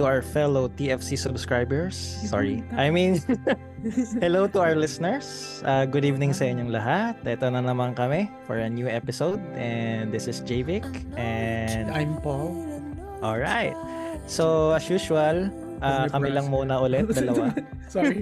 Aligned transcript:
To 0.00 0.08
our 0.08 0.22
fellow 0.24 0.72
TFC 0.72 1.18
subscribers. 1.20 1.94
Sorry. 2.26 2.64
I 2.74 2.88
mean, 2.88 3.20
hello 4.24 4.48
to 4.48 4.58
our 4.58 4.74
listeners. 4.82 5.60
Uh, 5.68 5.84
good 5.84 6.02
evening 6.08 6.32
sa 6.32 6.48
inyong 6.48 6.72
lahat. 6.72 7.20
Ito 7.22 7.52
na 7.52 7.60
naman 7.60 7.92
kami 7.92 8.32
for 8.48 8.56
a 8.56 8.66
new 8.72 8.88
episode. 8.88 9.38
And 9.52 10.08
this 10.08 10.26
is 10.26 10.40
Javik. 10.42 10.82
And 11.14 11.92
I'm 11.92 12.16
Paul. 12.24 12.56
Alright. 13.20 13.76
So, 14.24 14.72
as 14.72 14.88
usual, 14.88 15.52
uh, 15.84 16.08
kami 16.08 16.32
lang 16.32 16.48
muna 16.48 16.80
ulit, 16.80 17.12
dalawa. 17.18 17.52
sorry. 17.86 18.16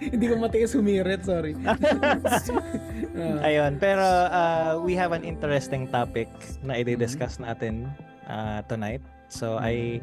Hindi 0.00 0.24
ko 0.24 0.40
matiis 0.40 0.72
humirit, 0.72 1.22
sorry. 1.28 1.52
uh, 1.68 3.44
Ayun, 3.44 3.76
pero 3.76 4.02
uh, 4.32 4.80
we 4.80 4.96
have 4.96 5.12
an 5.12 5.22
interesting 5.22 5.84
topic 5.92 6.32
na 6.64 6.80
i-discuss 6.80 7.36
natin 7.38 7.92
uh, 8.26 8.64
tonight. 8.66 9.04
So 9.28 9.58
I 9.58 9.98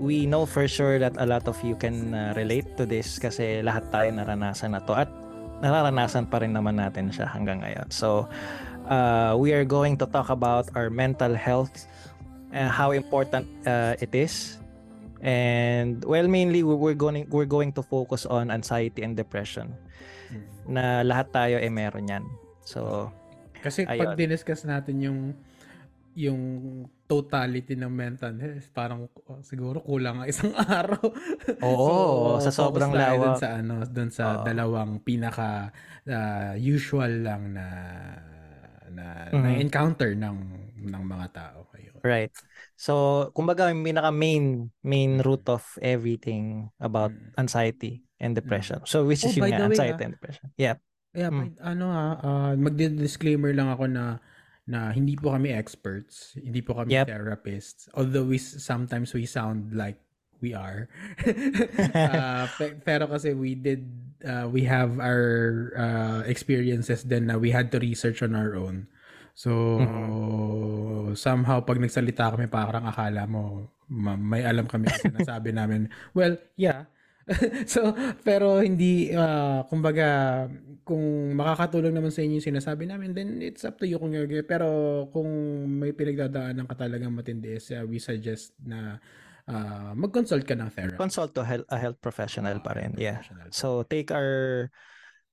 we 0.00 0.24
know 0.24 0.48
for 0.48 0.64
sure 0.64 0.96
that 0.98 1.12
a 1.20 1.26
lot 1.28 1.44
of 1.44 1.60
you 1.60 1.76
can 1.76 2.16
uh, 2.16 2.32
relate 2.32 2.64
to 2.80 2.88
this 2.88 3.20
kasi 3.20 3.60
lahat 3.60 3.84
tayo 3.92 4.08
naranasan 4.08 4.72
na 4.72 4.80
to 4.80 4.96
at 4.96 5.12
nararanasan 5.60 6.24
pa 6.24 6.40
rin 6.40 6.56
naman 6.56 6.80
natin 6.80 7.12
siya 7.12 7.28
hanggang 7.28 7.60
ngayon. 7.60 7.84
So 7.92 8.24
uh, 8.88 9.36
we 9.36 9.52
are 9.52 9.68
going 9.68 10.00
to 10.00 10.08
talk 10.08 10.32
about 10.32 10.72
our 10.72 10.88
mental 10.88 11.36
health 11.36 11.84
and 12.56 12.72
how 12.72 12.96
important 12.96 13.44
uh, 13.68 14.00
it 14.00 14.16
is. 14.16 14.56
And 15.20 16.00
well 16.08 16.24
mainly 16.24 16.64
we're 16.64 16.96
going 16.96 17.28
we're 17.28 17.44
going 17.44 17.76
to 17.76 17.84
focus 17.84 18.24
on 18.24 18.48
anxiety 18.48 19.04
and 19.04 19.12
depression. 19.12 19.76
Hmm. 20.32 20.48
Na 20.64 21.04
lahat 21.04 21.28
tayo 21.28 21.60
ay 21.60 21.68
eh, 21.68 21.72
meron 21.72 22.08
yan. 22.08 22.24
So 22.64 23.12
kasi 23.60 23.84
ayun. 23.84 24.00
pag 24.00 24.16
diniscuss 24.16 24.64
natin 24.64 24.96
yung 25.04 25.18
yung 26.16 26.40
totality 27.10 27.74
ng 27.74 27.90
mental 27.90 28.38
health, 28.38 28.70
parang 28.70 29.10
oh, 29.26 29.42
siguro 29.42 29.82
kulang 29.82 30.22
ang 30.22 30.28
isang 30.30 30.54
araw. 30.78 31.02
Oo, 31.66 32.38
so, 32.38 32.46
sa 32.46 32.50
sobrang 32.54 32.94
lawa. 32.94 33.34
Dun 33.34 33.42
sa 33.42 33.48
ano, 33.58 33.74
dun 33.82 34.10
sa 34.14 34.24
Oo. 34.38 34.46
dalawang 34.46 35.02
pinaka 35.02 35.74
uh, 36.06 36.54
usual 36.54 37.26
lang 37.26 37.50
na 37.50 37.66
na, 38.94 39.06
mm-hmm. 39.26 39.42
na 39.42 39.50
encounter 39.58 40.14
ng 40.14 40.38
ng 40.86 41.02
mga 41.02 41.26
tao. 41.34 41.66
Ayun. 41.74 41.98
Right. 42.06 42.30
So, 42.78 43.26
kumbaga 43.34 43.74
yung 43.74 43.82
pinaka 43.82 44.14
main 44.14 44.70
main 44.86 45.18
root 45.18 45.42
of 45.50 45.66
everything 45.82 46.70
about 46.78 47.10
mm. 47.10 47.34
anxiety 47.42 48.06
and 48.22 48.38
depression. 48.38 48.86
Mm. 48.86 48.88
So, 48.88 49.02
which 49.02 49.26
is 49.26 49.34
oh, 49.34 49.42
yung 49.42 49.74
anxiety 49.74 49.98
way, 49.98 50.06
and 50.06 50.14
depression. 50.14 50.46
Yeah. 50.54 50.78
Yeah, 51.10 51.34
mm. 51.34 51.58
ano 51.58 51.90
ha, 51.90 52.06
uh, 52.22 52.52
mag-disclaimer 52.54 53.50
lang 53.50 53.66
ako 53.66 53.90
na 53.90 54.22
na 54.70 54.94
hindi 54.94 55.18
po 55.18 55.34
kami 55.34 55.50
experts, 55.50 56.38
hindi 56.38 56.62
po 56.62 56.78
kami 56.78 56.94
yep. 56.94 57.10
therapists. 57.10 57.90
Although 57.98 58.30
we 58.30 58.38
sometimes 58.38 59.10
we 59.10 59.26
sound 59.26 59.74
like 59.74 59.98
we 60.38 60.54
are. 60.54 60.86
uh, 61.26 62.46
pe- 62.58 62.78
pero 62.86 63.10
kasi 63.10 63.34
we 63.34 63.58
did 63.58 63.90
uh, 64.22 64.46
we 64.46 64.62
have 64.70 65.02
our 65.02 65.74
uh, 65.74 66.20
experiences 66.30 67.02
then 67.02 67.26
na 67.26 67.34
we 67.34 67.50
had 67.50 67.74
to 67.74 67.82
research 67.82 68.22
on 68.22 68.38
our 68.38 68.54
own. 68.54 68.86
So 69.34 69.82
mm-hmm. 69.82 71.18
somehow 71.18 71.66
pag 71.66 71.82
nagsalita 71.82 72.38
kami 72.38 72.46
parang 72.46 72.86
akala 72.86 73.26
mo 73.26 73.74
may 73.90 74.46
alam 74.46 74.70
kami 74.70 74.86
kasi 74.86 75.10
nasabi 75.10 75.50
namin. 75.50 75.90
Well, 76.14 76.38
yeah, 76.54 76.86
so, 77.74 77.94
pero 78.26 78.58
hindi, 78.58 79.14
uh, 79.14 79.62
kumbaga, 79.70 80.46
kung 80.82 81.36
makakatulong 81.38 81.94
naman 81.94 82.10
sa 82.10 82.26
inyo 82.26 82.42
yung 82.42 82.48
sinasabi 82.50 82.90
namin, 82.90 83.14
then 83.14 83.38
it's 83.38 83.62
up 83.62 83.78
to 83.78 83.86
you 83.86 83.98
kung 84.02 84.10
you're 84.10 84.26
Pero 84.42 85.06
kung 85.14 85.30
may 85.78 85.94
pinagdadaanan 85.94 86.66
ka 86.66 86.74
talagang 86.74 87.14
matindi, 87.14 87.54
uh, 87.54 87.86
we 87.86 88.02
suggest 88.02 88.54
na 88.58 88.98
uh, 89.46 89.94
mag-consult 89.94 90.42
ka 90.42 90.58
ng 90.58 90.70
therapist. 90.74 90.98
Consult 90.98 91.30
to 91.34 91.46
health, 91.46 91.66
a 91.70 91.78
health 91.78 91.98
professional 92.02 92.58
uh, 92.58 92.64
pa 92.64 92.74
rin. 92.74 92.98
Yeah. 92.98 93.22
So, 93.54 93.86
take 93.86 94.10
our 94.10 94.68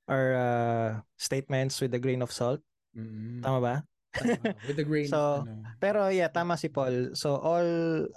our 0.08 0.28
uh, 0.38 0.90
statements 1.18 1.82
with 1.82 1.92
a 1.98 2.02
grain 2.02 2.22
of 2.22 2.32
salt. 2.32 2.62
Mm-hmm. 2.96 3.42
Tama 3.44 3.60
ba? 3.60 3.76
with 4.66 4.78
the 4.78 4.88
grain. 4.90 5.08
so, 5.08 5.46
ano. 5.46 5.62
pero 5.78 6.08
yeah, 6.10 6.30
tama 6.32 6.58
si 6.58 6.70
Paul. 6.70 7.14
So 7.14 7.38
all 7.38 7.70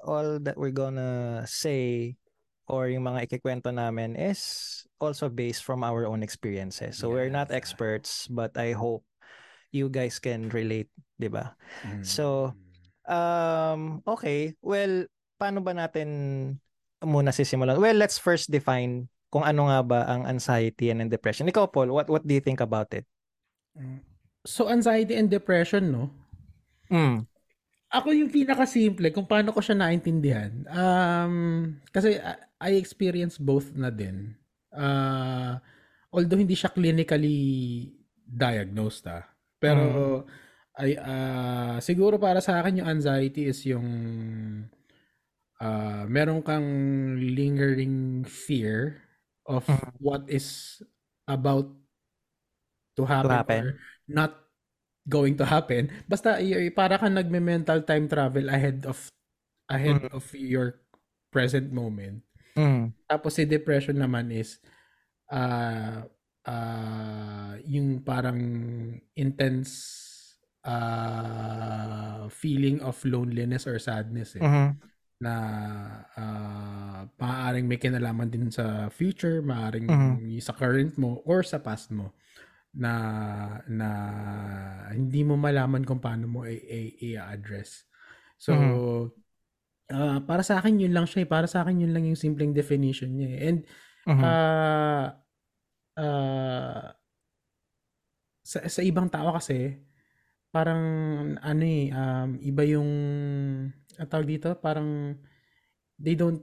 all 0.07 0.41
that 0.41 0.57
we're 0.57 0.75
gonna 0.75 1.45
say 1.45 2.15
or 2.71 2.87
yung 2.87 3.03
mga 3.03 3.27
ikikwento 3.27 3.75
namin 3.75 4.15
is 4.15 4.87
also 5.03 5.27
based 5.27 5.67
from 5.67 5.83
our 5.83 6.07
own 6.07 6.23
experiences. 6.23 6.95
So 7.03 7.11
yes. 7.11 7.15
we're 7.15 7.35
not 7.35 7.51
experts, 7.51 8.31
but 8.31 8.55
I 8.55 8.73
hope 8.79 9.03
you 9.75 9.91
guys 9.91 10.23
can 10.23 10.47
relate, 10.55 10.89
'di 11.19 11.29
ba? 11.35 11.59
Mm. 11.83 12.07
So 12.07 12.55
um 13.11 14.07
okay, 14.07 14.55
well 14.63 15.11
paano 15.43 15.59
ba 15.67 15.75
natin 15.75 16.09
muna 17.03 17.35
sisimulan? 17.35 17.83
Well, 17.83 17.99
let's 17.99 18.23
first 18.23 18.55
define 18.55 19.11
kung 19.35 19.43
ano 19.43 19.67
nga 19.67 19.81
ba 19.83 20.01
ang 20.07 20.31
anxiety 20.31 20.95
and 20.95 21.03
depression. 21.11 21.51
Ikaw 21.51 21.75
Paul, 21.75 21.91
what 21.91 22.07
what 22.07 22.23
do 22.23 22.33
you 22.33 22.43
think 22.43 22.63
about 22.63 22.95
it? 22.95 23.05
Mm. 23.75 24.07
So 24.47 24.71
anxiety 24.71 25.19
and 25.19 25.27
depression, 25.27 25.91
no? 25.91 26.05
Mm 26.87 27.27
ako 27.91 28.15
yung 28.15 28.31
pinaka-simple 28.31 29.11
kung 29.11 29.27
paano 29.27 29.51
ko 29.51 29.59
siya 29.59 29.75
naintindihan. 29.75 30.63
Um, 30.71 31.35
kasi 31.91 32.23
I 32.61 32.77
experienced 32.77 33.41
both 33.41 33.73
na 33.73 33.89
din. 33.89 34.37
Uh, 34.71 35.57
although 36.13 36.39
hindi 36.39 36.55
siya 36.55 36.71
clinically 36.71 37.89
diagnosed 38.29 39.09
ah. 39.09 39.25
Pero 39.59 39.83
mm. 39.83 40.79
ay 40.81 40.91
uh, 40.97 41.77
siguro 41.83 42.21
para 42.21 42.39
sa 42.39 42.63
akin 42.63 42.85
yung 42.85 42.89
anxiety 42.89 43.51
is 43.51 43.61
yung 43.67 43.89
uh, 45.59 46.05
meron 46.07 46.45
kang 46.45 46.69
lingering 47.19 48.23
fear 48.29 49.03
of 49.49 49.67
mm. 49.67 49.91
what 49.99 50.23
is 50.31 50.79
about 51.27 51.69
to 52.95 53.03
happen, 53.09 53.29
to 53.29 53.35
happen. 53.35 53.63
or 53.65 53.69
not 54.07 54.33
going 55.09 55.35
to 55.35 55.49
happen. 55.49 55.91
Basta 56.07 56.39
para 56.77 57.01
kang 57.01 57.17
nagme-mental 57.17 57.83
time 57.89 58.07
travel 58.07 58.47
ahead 58.53 58.85
of 58.87 59.11
ahead 59.67 60.07
mm. 60.07 60.15
of 60.15 60.25
your 60.37 60.81
present 61.35 61.73
moment. 61.75 62.23
Mm. 62.61 62.93
Tapos 63.09 63.41
si 63.41 63.49
depression 63.49 63.97
naman 63.97 64.29
is 64.29 64.61
uh, 65.33 66.05
uh, 66.45 67.53
yung 67.65 68.05
parang 68.05 68.41
intense 69.17 69.71
uh, 70.65 72.29
feeling 72.29 72.85
of 72.85 73.01
loneliness 73.09 73.65
or 73.65 73.81
sadness 73.81 74.37
eh. 74.37 74.45
Mm-hmm. 74.45 74.69
Na 75.21 75.35
uh, 76.17 77.01
maaaring 77.21 77.69
may 77.69 77.81
kinalaman 77.81 78.29
din 78.29 78.49
sa 78.53 78.89
future, 78.93 79.41
maaaring 79.41 79.89
mm-hmm. 79.89 80.41
sa 80.41 80.57
current 80.57 80.97
mo 80.97 81.25
or 81.25 81.45
sa 81.45 81.61
past 81.61 81.93
mo 81.93 82.13
na 82.71 82.93
na 83.67 83.91
hindi 84.95 85.27
mo 85.27 85.35
malaman 85.35 85.83
kung 85.83 85.99
paano 85.99 86.31
mo 86.31 86.41
i-address. 86.47 87.85
So 88.41 88.55
mm-hmm. 88.55 89.20
Uh, 89.93 90.19
para 90.25 90.43
sa 90.47 90.63
akin 90.63 90.81
yun 90.81 90.95
lang 90.95 91.07
siya, 91.07 91.27
eh. 91.27 91.29
para 91.29 91.47
sa 91.51 91.63
akin 91.63 91.83
yun 91.83 91.93
lang 91.93 92.07
yung 92.07 92.19
simpleng 92.19 92.55
definition 92.55 93.13
niya. 93.13 93.31
Eh. 93.35 93.39
And 93.47 93.59
mm-hmm. 94.07 94.25
uh, 94.25 95.07
uh, 96.01 96.87
sa, 98.41 98.59
sa 98.67 98.81
ibang 98.83 99.07
tao 99.13 99.31
kasi 99.37 99.79
parang 100.51 100.83
ano 101.39 101.63
eh 101.63 101.95
um, 101.95 102.35
iba 102.43 102.67
yung 102.67 102.91
tawag 104.11 104.27
dito 104.27 104.59
parang 104.59 105.15
they 105.95 106.19
don't 106.19 106.43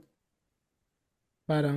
parang 1.44 1.76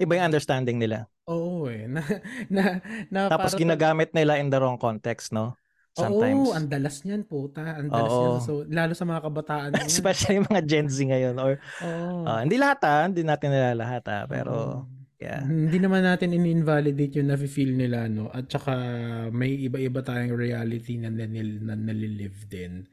iba 0.00 0.16
yung 0.16 0.32
understanding 0.32 0.80
nila 0.80 1.04
Oo 1.26 1.66
eh. 1.66 1.90
Na, 1.94 2.02
na, 2.46 2.62
na 3.10 3.20
Tapos 3.26 3.54
para 3.54 3.60
ginagamit 3.60 4.14
nila 4.14 4.38
in 4.38 4.46
the 4.46 4.58
wrong 4.62 4.78
context, 4.78 5.34
no? 5.34 5.58
Sometimes. 5.96 6.44
Oo, 6.44 6.52
ang 6.52 6.68
dalas 6.68 6.96
niyan, 7.08 7.22
puta. 7.24 7.64
Ang 7.80 7.88
dalas 7.88 8.12
Oo. 8.12 8.20
niyan. 8.20 8.40
So, 8.44 8.52
lalo 8.68 8.92
sa 8.92 9.08
mga 9.08 9.20
kabataan 9.24 9.68
ngayon. 9.74 9.88
Especially 9.88 10.44
mga 10.44 10.62
Gen 10.68 10.88
Z 10.92 10.96
ngayon. 11.08 11.34
Or, 11.40 11.56
Oo. 11.80 12.28
uh, 12.28 12.40
hindi 12.44 12.60
lahat 12.60 12.80
ha, 12.84 12.98
hindi 13.08 13.24
natin 13.24 13.48
nila 13.48 13.72
lahat 13.72 14.04
ha, 14.12 14.20
pero 14.28 14.52
Oo. 14.52 14.78
yeah. 15.16 15.40
Hindi 15.40 15.80
naman 15.80 16.04
natin 16.04 16.36
in-invalidate 16.36 17.16
yung 17.16 17.32
nafe-feel 17.32 17.72
nila, 17.72 18.12
no? 18.12 18.28
At 18.28 18.52
saka 18.52 18.76
may 19.32 19.56
iba-iba 19.56 20.04
tayong 20.04 20.36
reality 20.36 21.00
na, 21.00 21.08
nil, 21.08 21.64
na 21.64 21.72
nalilive 21.72 22.44
din. 22.44 22.84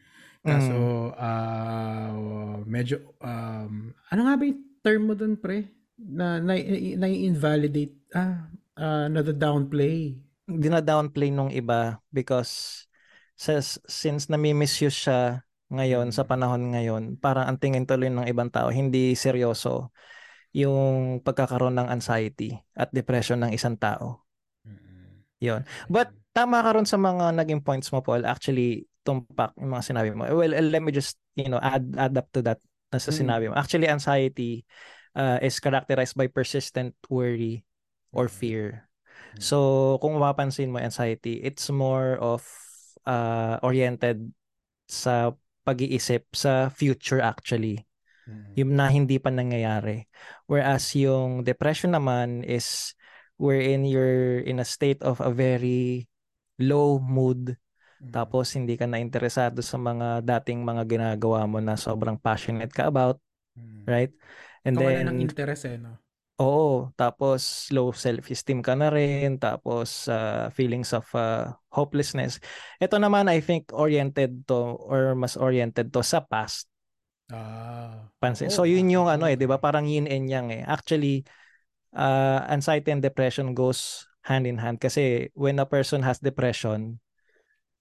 Kaso, 0.44 1.12
mm. 1.12 1.20
uh, 1.20 2.56
medyo, 2.64 3.04
um, 3.20 3.92
ano 4.12 4.22
nga 4.24 4.36
ba 4.40 4.44
yung 4.48 4.62
term 4.80 5.02
mo 5.12 5.14
dun, 5.16 5.36
pre? 5.36 5.68
Na, 6.00 6.40
na, 6.40 6.56
na, 6.56 6.78
na 7.04 7.08
invalidate 7.12 8.04
Ah, 8.14 8.46
uh, 8.78 9.10
nada-downplay. 9.10 10.14
Dina-downplay 10.46 11.34
nung 11.34 11.50
iba 11.50 11.98
because 12.14 12.86
says, 13.44 13.76
since 13.84 14.32
nami-misuse 14.32 14.96
siya 14.96 15.44
ngayon 15.68 16.16
sa 16.16 16.24
mm. 16.24 16.30
panahon 16.32 16.64
ngayon, 16.72 17.04
parang 17.20 17.52
ang 17.52 17.58
tingin 17.60 17.84
tuloy 17.84 18.08
ng 18.08 18.24
ibang 18.32 18.48
tao 18.48 18.72
hindi 18.72 19.12
seryoso 19.20 19.92
yung 20.56 21.20
pagkakaroon 21.20 21.76
ng 21.76 21.92
anxiety 21.92 22.56
at 22.78 22.94
depression 22.94 23.42
ng 23.44 23.52
isang 23.52 23.76
tao. 23.76 24.24
Mm-hmm. 24.64 25.04
Yun. 25.44 25.62
But 25.92 26.14
tama 26.32 26.62
ka 26.62 26.78
ron 26.78 26.88
sa 26.88 26.96
mga 26.96 27.36
naging 27.36 27.66
points 27.66 27.90
mo 27.90 28.06
Paul. 28.06 28.24
Actually, 28.24 28.86
tumpak 29.04 29.52
yung 29.60 29.74
mga 29.74 29.84
sinabi 29.92 30.10
mo. 30.14 30.30
Well, 30.30 30.54
let 30.54 30.80
me 30.86 30.94
just, 30.94 31.18
you 31.36 31.50
know, 31.50 31.60
add 31.60 31.90
add 31.98 32.16
up 32.16 32.30
to 32.38 32.46
that 32.46 32.62
na 32.94 33.02
sa 33.02 33.10
sinabi 33.10 33.50
mo. 33.50 33.58
Actually, 33.58 33.90
anxiety 33.90 34.64
uh, 35.18 35.42
is 35.42 35.58
characterized 35.58 36.14
by 36.14 36.30
persistent 36.30 36.94
worry 37.10 37.66
or 38.14 38.30
fear. 38.30 38.86
So, 39.42 39.98
kung 40.06 40.14
mapapansin 40.14 40.70
mo 40.70 40.78
anxiety, 40.78 41.42
it's 41.42 41.66
more 41.74 42.22
of 42.22 42.46
uh, 43.08 43.60
oriented 43.64 44.32
sa 44.88 45.32
pag-iisip 45.64 46.28
sa 46.36 46.68
future 46.68 47.24
actually. 47.24 47.88
Mm-hmm. 48.28 48.54
Yung 48.60 48.72
na 48.76 48.88
hindi 48.92 49.20
pa 49.20 49.32
nangyayari. 49.32 50.08
Whereas 50.48 50.92
yung 50.96 51.44
depression 51.44 51.96
naman 51.96 52.44
is 52.44 52.96
wherein 53.40 53.84
you're 53.88 54.44
in 54.44 54.60
a 54.60 54.68
state 54.68 55.00
of 55.04 55.20
a 55.20 55.32
very 55.32 56.08
low 56.62 57.02
mood 57.02 57.56
mm-hmm. 57.56 58.12
tapos 58.14 58.54
hindi 58.54 58.78
ka 58.78 58.86
na 58.86 59.02
interesado 59.02 59.64
sa 59.64 59.80
mga 59.80 60.22
dating 60.24 60.62
mga 60.64 60.84
ginagawa 60.86 61.48
mo 61.48 61.64
na 61.64 61.80
sobrang 61.80 62.20
passionate 62.20 62.72
ka 62.72 62.88
about, 62.88 63.20
mm-hmm. 63.56 63.84
right? 63.88 64.12
And 64.64 64.80
Ikaw 64.80 64.84
then, 64.84 65.08
ng 65.12 65.20
interest 65.24 65.64
eh, 65.68 65.80
no? 65.80 66.03
Oo, 66.42 66.90
tapos 66.98 67.70
low 67.70 67.94
self-esteem 67.94 68.66
ka 68.66 68.74
na 68.74 68.90
rin, 68.90 69.38
tapos 69.38 70.10
uh, 70.10 70.50
feelings 70.50 70.90
of 70.90 71.06
uh, 71.14 71.54
hopelessness. 71.70 72.42
Ito 72.82 72.98
naman 72.98 73.30
I 73.30 73.38
think 73.38 73.70
oriented 73.70 74.50
to 74.50 74.74
or 74.82 75.14
mas 75.14 75.38
oriented 75.38 75.94
to 75.94 76.02
sa 76.02 76.26
past. 76.26 76.66
Ah. 77.30 78.10
Pansin. 78.18 78.50
Oh, 78.50 78.62
so 78.62 78.64
yun 78.66 78.90
yung 78.90 79.12
ano 79.12 79.30
eh, 79.30 79.38
'di 79.38 79.46
ba? 79.46 79.62
Parang 79.62 79.86
yin 79.86 80.10
and 80.10 80.26
yang 80.26 80.50
eh. 80.50 80.66
Actually, 80.66 81.22
uh, 81.94 82.42
anxiety 82.50 82.90
and 82.90 83.06
depression 83.06 83.54
goes 83.54 84.10
hand 84.26 84.50
in 84.50 84.58
hand 84.58 84.82
kasi 84.82 85.30
when 85.38 85.62
a 85.62 85.68
person 85.68 86.02
has 86.02 86.18
depression, 86.18 86.98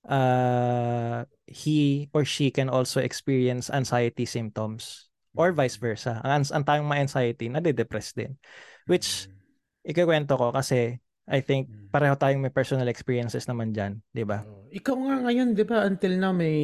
uh, 0.04 1.24
he 1.48 2.10
or 2.12 2.26
she 2.26 2.52
can 2.52 2.68
also 2.68 3.00
experience 3.00 3.72
anxiety 3.72 4.28
symptoms 4.28 5.11
or 5.32 5.52
vice 5.52 5.76
versa. 5.80 6.20
Ang, 6.20 6.44
ang 6.48 6.64
tayong 6.64 6.88
mga 6.88 7.02
anxiety, 7.08 7.46
nade-depress 7.48 8.12
din. 8.12 8.36
Which, 8.84 9.28
mm. 9.28 9.92
ikikwento 9.92 10.36
ko 10.36 10.52
kasi 10.52 11.00
I 11.28 11.40
think 11.40 11.70
mm. 11.70 11.88
pareho 11.94 12.18
tayong 12.18 12.42
may 12.42 12.52
personal 12.52 12.90
experiences 12.90 13.46
naman 13.46 13.72
dyan, 13.72 14.02
di 14.10 14.26
ba? 14.26 14.42
Ikaw 14.74 14.96
nga 14.96 15.16
ngayon, 15.28 15.48
di 15.54 15.64
ba, 15.64 15.86
until 15.86 16.14
na 16.18 16.30
may... 16.34 16.58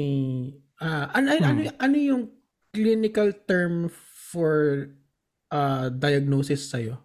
Uh, 0.79 1.07
ano, 1.11 1.27
hmm. 1.35 1.43
ano, 1.43 1.61
ano 1.83 1.97
yung 1.99 2.23
clinical 2.71 3.35
term 3.51 3.91
for 4.31 4.87
uh, 5.51 5.91
diagnosis 5.91 6.71
sa'yo? 6.71 7.03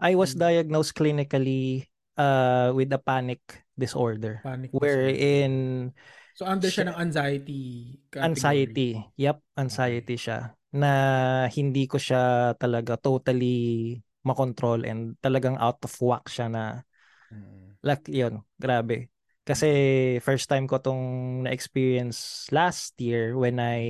I 0.00 0.16
was 0.16 0.32
hmm. 0.32 0.40
diagnosed 0.40 0.96
clinically 0.96 1.84
uh, 2.16 2.72
with 2.72 2.88
a 2.96 3.00
panic 3.00 3.44
disorder. 3.76 4.40
Panic 4.40 4.72
wherein... 4.72 5.92
So 6.38 6.46
under 6.46 6.70
siya, 6.70 6.86
siya 6.86 6.94
ng 6.94 6.98
anxiety 7.02 7.62
category. 8.06 8.30
Anxiety. 8.30 8.90
Yep, 9.18 9.38
anxiety 9.58 10.14
siya 10.14 10.54
na 10.70 10.92
hindi 11.50 11.90
ko 11.90 11.98
siya 11.98 12.54
talaga 12.54 12.94
totally 12.94 13.98
makontrol 14.22 14.86
and 14.86 15.18
talagang 15.18 15.58
out 15.58 15.82
of 15.82 15.90
whack 15.98 16.30
siya 16.30 16.46
na 16.46 16.86
mm. 17.34 17.82
like 17.82 18.06
yun, 18.06 18.38
grabe. 18.54 19.10
Kasi 19.42 19.66
first 20.22 20.46
time 20.46 20.70
ko 20.70 20.78
tong 20.78 21.02
na-experience 21.42 22.46
last 22.54 22.94
year 23.02 23.34
when 23.34 23.58
I 23.58 23.80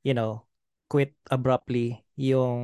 you 0.00 0.12
know, 0.16 0.48
quit 0.88 1.16
abruptly 1.28 2.04
yung 2.14 2.62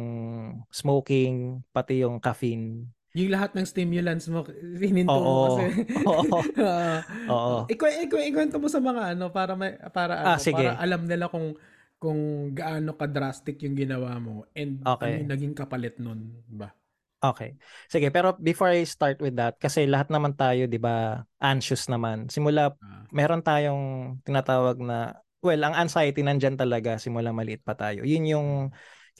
smoking 0.71 1.67
pati 1.75 2.01
yung 2.01 2.17
caffeine 2.17 2.93
yung 3.15 3.31
lahat 3.35 3.59
ng 3.59 3.67
stimulants 3.67 4.31
mo, 4.31 4.47
hininto 4.83 5.19
mo 5.19 5.33
kasi. 5.51 5.65
Oo. 6.07 6.39
uh, 6.59 6.99
Oo. 7.35 7.57
Ikaw, 7.67 7.89
ikwento 8.27 8.63
mo 8.63 8.71
sa 8.71 8.79
mga 8.79 9.19
ano, 9.19 9.35
para, 9.35 9.59
may, 9.59 9.75
para, 9.91 10.15
ah, 10.23 10.39
ano, 10.39 10.43
sige. 10.43 10.63
para 10.63 10.79
alam 10.79 11.03
nila 11.07 11.27
kung 11.27 11.59
kung 12.01 12.51
gaano 12.57 12.97
ka 12.97 13.05
drastic 13.05 13.61
yung 13.61 13.77
ginawa 13.77 14.17
mo 14.17 14.49
and 14.57 14.81
okay. 14.89 15.21
ano 15.21 15.21
yung 15.21 15.31
naging 15.37 15.53
kapalit 15.53 16.01
nun 16.01 16.33
ba? 16.49 16.73
Okay. 17.21 17.61
Sige, 17.85 18.09
pero 18.09 18.33
before 18.41 18.73
I 18.73 18.89
start 18.89 19.21
with 19.21 19.37
that, 19.37 19.61
kasi 19.61 19.85
lahat 19.85 20.09
naman 20.09 20.33
tayo, 20.33 20.65
di 20.65 20.81
ba, 20.81 21.21
anxious 21.37 21.85
naman. 21.93 22.33
Simula, 22.33 22.73
ah. 22.73 23.05
meron 23.13 23.45
tayong 23.45 24.17
tinatawag 24.25 24.81
na, 24.81 25.21
well, 25.45 25.61
ang 25.61 25.77
anxiety 25.77 26.25
nandyan 26.25 26.57
talaga 26.57 26.97
simula 26.97 27.29
maliit 27.29 27.61
pa 27.61 27.77
tayo. 27.77 28.09
Yun 28.09 28.25
yung 28.25 28.49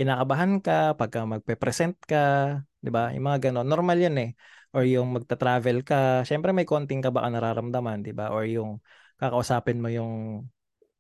kinakabahan 0.01 0.65
ka 0.65 0.97
pagka 0.97 1.29
magpe-present 1.29 2.01
ka, 2.09 2.57
di 2.81 2.89
ba? 2.89 3.13
Yung 3.13 3.29
mga 3.29 3.53
ganon. 3.53 3.69
Normal 3.69 4.01
yan 4.01 4.17
eh. 4.17 4.31
Or 4.73 4.89
yung 4.89 5.13
magta-travel 5.13 5.85
ka, 5.85 6.25
syempre 6.25 6.57
may 6.57 6.65
konting 6.65 7.05
ka 7.05 7.13
baka 7.13 7.29
nararamdaman, 7.29 8.01
di 8.01 8.17
ba? 8.17 8.33
Or 8.33 8.49
yung 8.49 8.81
kakausapin 9.21 9.77
mo 9.77 9.93
yung 9.93 10.49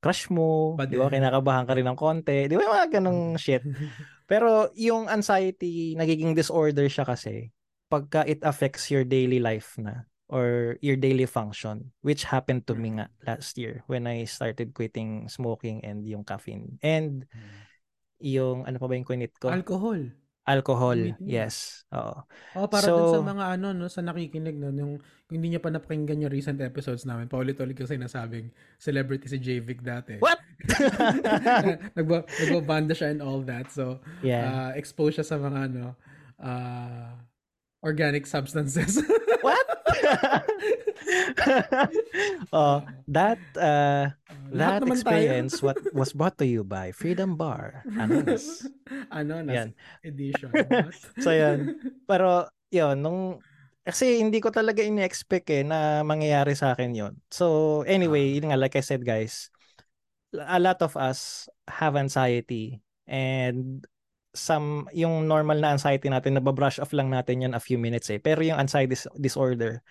crush 0.04 0.28
mo, 0.28 0.76
di 0.84 1.00
ba? 1.00 1.08
Kinakabahan 1.08 1.64
ka 1.64 1.72
rin 1.72 1.88
ng 1.88 1.96
konti. 1.96 2.44
Di 2.44 2.52
ba 2.52 2.68
yung 2.68 2.76
mga 2.76 2.90
ganong 3.00 3.40
shit? 3.40 3.64
Pero 4.30 4.68
yung 4.76 5.08
anxiety, 5.08 5.96
nagiging 5.96 6.36
disorder 6.36 6.84
siya 6.84 7.08
kasi 7.08 7.48
pagka 7.88 8.28
it 8.28 8.44
affects 8.44 8.92
your 8.92 9.02
daily 9.02 9.40
life 9.40 9.80
na 9.80 10.04
or 10.30 10.78
your 10.78 10.94
daily 10.94 11.26
function 11.26 11.90
which 12.06 12.22
happened 12.22 12.62
to 12.62 12.78
me 12.78 12.94
nga 12.94 13.10
last 13.26 13.58
year 13.58 13.82
when 13.90 14.06
I 14.06 14.30
started 14.30 14.70
quitting 14.70 15.26
smoking 15.26 15.82
and 15.82 16.06
yung 16.06 16.22
caffeine 16.22 16.78
and 16.86 17.26
hmm. 17.26 17.69
Yung 18.20 18.68
ano 18.68 18.76
pa 18.76 18.86
ba 18.86 18.94
yung 18.96 19.08
quinit 19.08 19.34
ko? 19.40 19.48
Alcohol. 19.48 20.12
Alcohol, 20.48 21.14
yes. 21.22 21.84
Oo. 21.94 22.26
Oh, 22.58 22.66
para 22.66 22.88
so, 22.88 22.96
dun 22.96 23.22
sa 23.22 23.22
mga 23.22 23.44
ano 23.60 23.76
no 23.76 23.86
sa 23.86 24.02
nakikinig 24.02 24.56
no 24.56 24.72
yung 24.72 24.98
kung 25.30 25.36
hindi 25.38 25.54
niya 25.54 25.62
pa 25.62 25.70
napakinggan 25.70 26.26
yung 26.26 26.32
recent 26.34 26.58
episodes 26.58 27.06
namin, 27.06 27.30
paulit-ulit 27.30 27.78
kasi 27.78 27.94
nasabing 27.94 28.50
celebrity 28.82 29.30
si 29.30 29.38
JVic 29.38 29.78
dati. 29.78 30.18
What? 30.18 30.42
Nagba 31.96 32.26
nagbabanda 32.26 32.98
siya 32.98 33.14
and 33.14 33.22
all 33.22 33.38
that. 33.46 33.70
So, 33.70 34.02
yeah. 34.26 34.42
uh, 34.42 34.70
expose 34.74 35.22
siya 35.22 35.26
sa 35.28 35.38
mga 35.38 35.70
ano 35.70 35.94
uh, 36.42 37.14
organic 37.82 38.26
substances. 38.26 39.00
What? 39.40 39.66
oh, 42.52 42.84
that 43.08 43.40
uh, 43.56 44.12
that 44.52 44.84
experience 44.84 45.64
what 45.64 45.80
was 45.96 46.12
brought 46.12 46.36
to 46.38 46.44
you 46.44 46.60
by 46.60 46.92
Freedom 46.92 47.40
Bar 47.40 47.80
Anonas. 47.88 48.68
Anonas 49.16 49.56
yan. 49.56 49.68
edition. 50.04 50.52
so 51.24 51.32
yan. 51.32 51.72
Pero 52.04 52.52
yon 52.68 53.00
nung 53.00 53.40
kasi 53.80 54.20
hindi 54.20 54.44
ko 54.44 54.52
talaga 54.52 54.84
ini-expect 54.84 55.48
eh 55.56 55.64
na 55.64 56.04
mangyayari 56.04 56.52
sa 56.52 56.76
akin 56.76 56.92
yon. 56.92 57.14
So 57.32 57.80
anyway, 57.88 58.28
uh, 58.28 58.32
yun 58.36 58.52
nga 58.52 58.60
like 58.60 58.76
I 58.76 58.84
said 58.84 59.00
guys, 59.00 59.48
a 60.36 60.60
lot 60.60 60.84
of 60.84 61.00
us 61.00 61.48
have 61.64 61.96
anxiety 61.96 62.84
and 63.08 63.88
some 64.30 64.86
yung 64.94 65.26
normal 65.26 65.58
na 65.58 65.74
anxiety 65.74 66.06
natin 66.06 66.38
nababrush 66.38 66.78
off 66.78 66.94
lang 66.94 67.10
natin 67.10 67.42
yan 67.42 67.54
a 67.54 67.62
few 67.62 67.76
minutes 67.76 68.06
eh 68.14 68.22
pero 68.22 68.40
yung 68.46 68.62
anxiety 68.62 68.94
disorder 69.18 69.82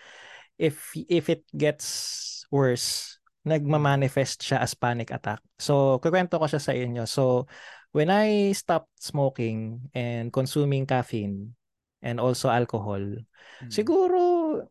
if 0.56 0.96
if 1.12 1.28
it 1.28 1.44
gets 1.52 2.48
worse 2.48 3.20
nagma-manifest 3.48 4.44
siya 4.44 4.60
as 4.60 4.76
panic 4.76 5.10
attack. 5.16 5.40
So, 5.56 5.98
kukwento 6.04 6.36
ko 6.36 6.46
siya 6.46 6.62
sa 6.62 6.76
inyo. 6.76 7.08
So, 7.08 7.48
when 7.96 8.12
I 8.12 8.52
stopped 8.52 8.92
smoking 9.00 9.90
and 9.96 10.30
consuming 10.30 10.84
caffeine 10.84 11.56
and 12.04 12.20
also 12.20 12.52
alcohol, 12.52 13.02
hmm. 13.02 13.72
siguro 13.72 14.20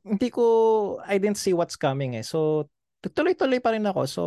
hindi 0.04 0.28
ko 0.28 0.44
I 1.02 1.16
didn't 1.16 1.40
see 1.40 1.56
what's 1.56 1.80
coming 1.80 2.20
eh. 2.20 2.24
So, 2.26 2.68
tuloy-tuloy 3.00 3.64
pa 3.64 3.72
rin 3.72 3.88
ako. 3.88 4.02
So, 4.04 4.22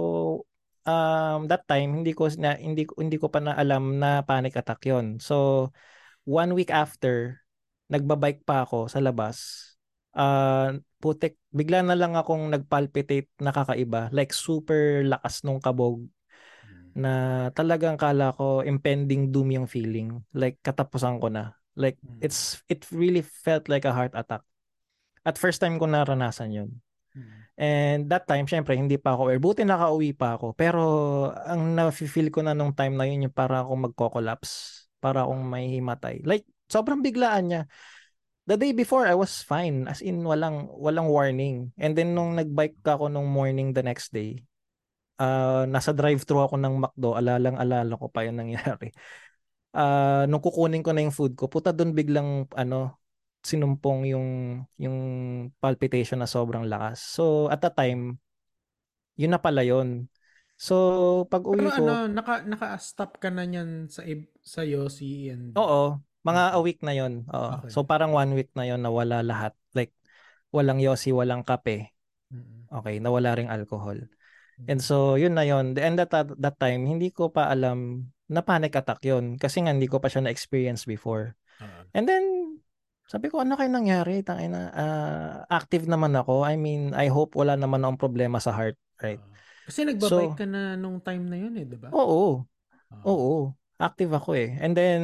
um 0.86 1.46
that 1.46 1.70
time 1.70 2.02
hindi 2.02 2.18
ko 2.18 2.26
na 2.42 2.58
hindi 2.58 2.90
hindi 2.98 3.18
ko 3.22 3.30
pa 3.30 3.38
na 3.38 3.54
alam 3.54 4.02
na 4.02 4.26
panic 4.26 4.58
attack 4.58 4.82
'yon. 4.86 5.22
So, 5.22 5.70
one 6.26 6.54
week 6.58 6.74
after, 6.74 7.42
nagbabike 7.92 8.46
pa 8.48 8.66
ako 8.66 8.88
sa 8.88 9.04
labas. 9.04 9.68
Uh, 10.12 10.84
putik, 11.00 11.40
bigla 11.56 11.84
na 11.84 11.96
lang 11.96 12.16
akong 12.16 12.52
nagpalpitate 12.52 13.32
na 13.40 13.52
kakaiba. 13.52 14.12
Like 14.12 14.36
super 14.36 15.04
lakas 15.08 15.44
nung 15.44 15.60
kabog 15.64 16.04
hmm. 16.04 16.96
na 16.96 17.14
talagang 17.56 17.96
kala 17.96 18.36
ko 18.36 18.62
impending 18.64 19.32
doom 19.32 19.56
yung 19.56 19.68
feeling. 19.68 20.24
Like 20.32 20.60
katapusan 20.64 21.20
ko 21.20 21.28
na. 21.32 21.56
Like 21.76 21.98
hmm. 22.04 22.20
it's 22.20 22.60
it 22.68 22.88
really 22.92 23.24
felt 23.24 23.72
like 23.72 23.88
a 23.88 23.96
heart 23.96 24.14
attack. 24.16 24.44
At 25.22 25.38
first 25.38 25.62
time 25.62 25.78
ko 25.78 25.86
naranasan 25.86 26.52
yun. 26.52 26.70
Hmm. 27.12 27.51
And 27.62 28.10
that 28.10 28.26
time, 28.26 28.50
syempre, 28.50 28.74
hindi 28.74 28.98
pa 28.98 29.14
ako 29.14 29.30
aware. 29.30 29.38
Buti 29.38 29.62
nakauwi 29.62 30.18
pa 30.18 30.34
ako. 30.34 30.58
Pero 30.58 30.82
ang 31.30 31.78
na-feel 31.78 32.34
ko 32.34 32.42
na 32.42 32.58
nung 32.58 32.74
time 32.74 32.98
na 32.98 33.06
yun, 33.06 33.30
yung 33.30 33.36
para 33.38 33.62
akong 33.62 33.86
magko-collapse. 33.86 34.90
Para 34.98 35.30
akong 35.30 35.46
may 35.46 35.70
himatay. 35.70 36.26
Like, 36.26 36.50
sobrang 36.66 37.06
biglaan 37.06 37.46
niya 37.54 37.62
the 38.48 38.58
day 38.58 38.72
before 38.74 39.06
I 39.06 39.14
was 39.14 39.44
fine 39.44 39.86
as 39.86 40.02
in 40.02 40.24
walang 40.26 40.72
walang 40.72 41.12
warning 41.12 41.76
and 41.78 41.94
then 41.94 42.18
nung 42.18 42.34
nagbike 42.40 42.80
ako 42.82 43.12
nung 43.12 43.30
morning 43.30 43.76
the 43.76 43.86
next 43.86 44.10
day 44.10 44.42
uh, 45.22 45.68
nasa 45.70 45.94
drive-thru 45.94 46.42
ako 46.42 46.56
ng 46.58 46.76
McDo 46.82 47.14
alalang 47.14 47.60
alala 47.60 47.94
ko 48.00 48.10
pa 48.10 48.26
yung 48.26 48.42
nangyari 48.42 48.90
uh, 49.78 50.26
nung 50.26 50.42
kukunin 50.42 50.82
ko 50.82 50.96
na 50.96 51.06
yung 51.06 51.14
food 51.14 51.38
ko 51.38 51.52
puta 51.52 51.70
doon 51.70 51.94
biglang 51.94 52.50
ano 52.58 53.01
sinumpong 53.42 54.06
yung 54.10 54.30
yung 54.78 54.98
palpitation 55.58 56.22
na 56.22 56.30
sobrang 56.30 56.66
lakas 56.70 57.02
so 57.02 57.50
at 57.50 57.62
the 57.62 57.70
time 57.74 58.22
yun 59.18 59.34
na 59.34 59.42
pala 59.42 59.66
yun 59.66 60.10
So, 60.62 61.26
pag 61.26 61.42
uwi 61.42 61.58
Pero 61.58 61.74
ko, 61.74 61.82
ano, 61.90 62.06
naka, 62.06 62.46
naka-stop 62.46 63.18
ka 63.18 63.34
na 63.34 63.50
niyan 63.50 63.90
sa, 63.90 64.06
sa 64.46 64.62
Yossi 64.62 65.34
and... 65.34 65.58
oo, 65.58 65.98
mga 66.22 66.54
a 66.54 66.60
week 66.62 66.86
na 66.86 66.94
yon 66.94 67.26
Oo. 67.34 67.66
Okay. 67.66 67.74
So, 67.74 67.82
parang 67.82 68.14
one 68.14 68.38
week 68.38 68.54
na 68.54 68.70
yon 68.70 68.86
na 68.86 68.94
wala 68.94 69.26
lahat. 69.26 69.58
Like, 69.74 69.90
walang 70.54 70.78
yosi, 70.78 71.10
walang 71.10 71.42
kape. 71.42 71.90
Okay, 72.70 73.02
nawala 73.02 73.36
ring 73.36 73.50
alcohol. 73.50 73.98
And 74.70 74.78
so, 74.78 75.18
yun 75.18 75.34
na 75.34 75.44
yun. 75.50 75.74
And 75.82 75.98
that, 75.98 76.14
that 76.14 76.58
time, 76.62 76.86
hindi 76.86 77.10
ko 77.10 77.34
pa 77.34 77.50
alam 77.50 78.14
na 78.30 78.46
panic 78.46 78.78
attack 78.78 79.02
yun. 79.02 79.42
Kasi 79.42 79.66
nga, 79.66 79.74
hindi 79.74 79.90
ko 79.90 79.98
pa 79.98 80.14
siya 80.14 80.30
na-experience 80.30 80.86
before. 80.86 81.34
Ah. 81.58 81.90
And 81.98 82.06
then, 82.06 82.24
sabi 83.12 83.28
ko, 83.28 83.44
ano 83.44 83.60
kayo 83.60 83.68
nangyari? 83.68 84.24
Tangina, 84.24 84.72
uh, 84.72 85.44
active 85.52 85.84
naman 85.84 86.16
ako. 86.16 86.48
I 86.48 86.56
mean, 86.56 86.96
I 86.96 87.12
hope 87.12 87.36
wala 87.36 87.60
naman 87.60 87.84
akong 87.84 88.00
problema 88.00 88.40
sa 88.40 88.56
heart. 88.56 88.80
Right? 89.04 89.20
Ah. 89.20 89.36
Kasi 89.68 89.84
nagbabike 89.84 90.32
So- 90.32 90.40
ka 90.40 90.48
na 90.48 90.80
nung 90.80 91.04
time 91.04 91.28
na 91.28 91.36
yun 91.36 91.60
eh, 91.60 91.68
di 91.68 91.76
ba? 91.76 91.92
Oo. 91.92 92.48
Ah. 92.88 93.04
Oo. 93.04 93.52
Active 93.76 94.16
ako 94.16 94.40
eh. 94.40 94.56
And 94.64 94.72
then, 94.72 95.02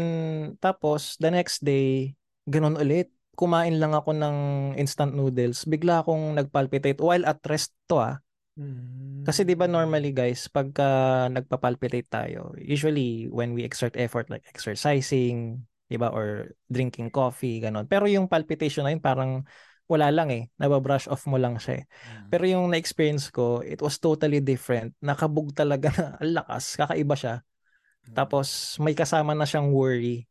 tapos, 0.64 1.20
the 1.20 1.28
next 1.28 1.68
day, 1.68 2.16
ganun 2.48 2.80
ulit. 2.80 3.12
Kumain 3.36 3.76
lang 3.76 3.92
ako 3.92 4.16
ng 4.16 4.38
instant 4.80 5.12
noodles. 5.12 5.68
Bigla 5.68 6.02
akong 6.02 6.40
nagpalpitate 6.40 7.04
while 7.04 7.28
at 7.28 7.44
rest 7.44 7.76
to 7.92 8.00
ah. 8.00 8.16
Mm. 8.58 9.22
Kasi 9.22 9.46
'di 9.46 9.54
ba 9.54 9.70
normally 9.70 10.10
guys, 10.10 10.50
pagka 10.50 11.30
nagpapalpitate 11.30 12.10
tayo, 12.10 12.58
usually 12.58 13.30
when 13.30 13.54
we 13.54 13.62
exert 13.62 13.94
effort 13.94 14.34
like 14.34 14.42
exercising, 14.50 15.62
'di 15.88 15.98
ba 16.00 16.12
or 16.12 16.52
drinking 16.68 17.10
coffee, 17.12 17.64
ganun. 17.64 17.88
Pero 17.88 18.06
yung 18.08 18.28
palpitation 18.28 18.84
na 18.84 18.92
yun 18.92 19.04
parang 19.04 19.44
wala 19.88 20.12
lang 20.12 20.28
eh, 20.36 20.52
nababrush 20.60 21.08
off 21.08 21.24
mo 21.32 21.40
lang 21.40 21.56
siya 21.56 21.82
eh. 21.82 21.84
Mm. 21.88 22.28
Pero 22.28 22.44
yung 22.44 22.66
na-experience 22.76 23.32
ko, 23.32 23.64
it 23.64 23.80
was 23.80 23.96
totally 24.04 24.44
different. 24.44 24.92
Nakabog 25.00 25.56
talaga 25.56 25.88
na 25.96 26.06
ang 26.20 26.32
lakas, 26.44 26.76
kakaiba 26.76 27.16
siya. 27.16 27.36
Tapos 28.12 28.76
may 28.84 28.96
kasama 28.96 29.32
na 29.32 29.48
siyang 29.48 29.72
worry 29.72 30.28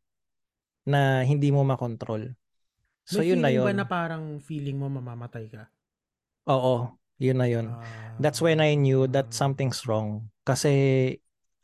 na 0.85 1.25
hindi 1.25 1.49
mo 1.53 1.65
makontrol. 1.65 2.37
So 3.05 3.21
May 3.21 3.33
yun 3.33 3.41
na 3.41 3.51
yun. 3.53 3.65
ba 3.65 3.73
na 3.73 3.89
parang 3.89 4.41
feeling 4.45 4.77
mo 4.77 4.93
mamamatay 4.93 5.49
ka? 5.49 5.73
Oo, 6.49 6.95
yun 7.17 7.39
na 7.41 7.49
yun. 7.49 7.73
Ah. 7.73 8.17
That's 8.21 8.41
when 8.41 8.61
I 8.61 8.77
knew 8.77 9.09
that 9.13 9.33
something's 9.33 9.85
wrong. 9.89 10.29
Kasi 10.45 10.73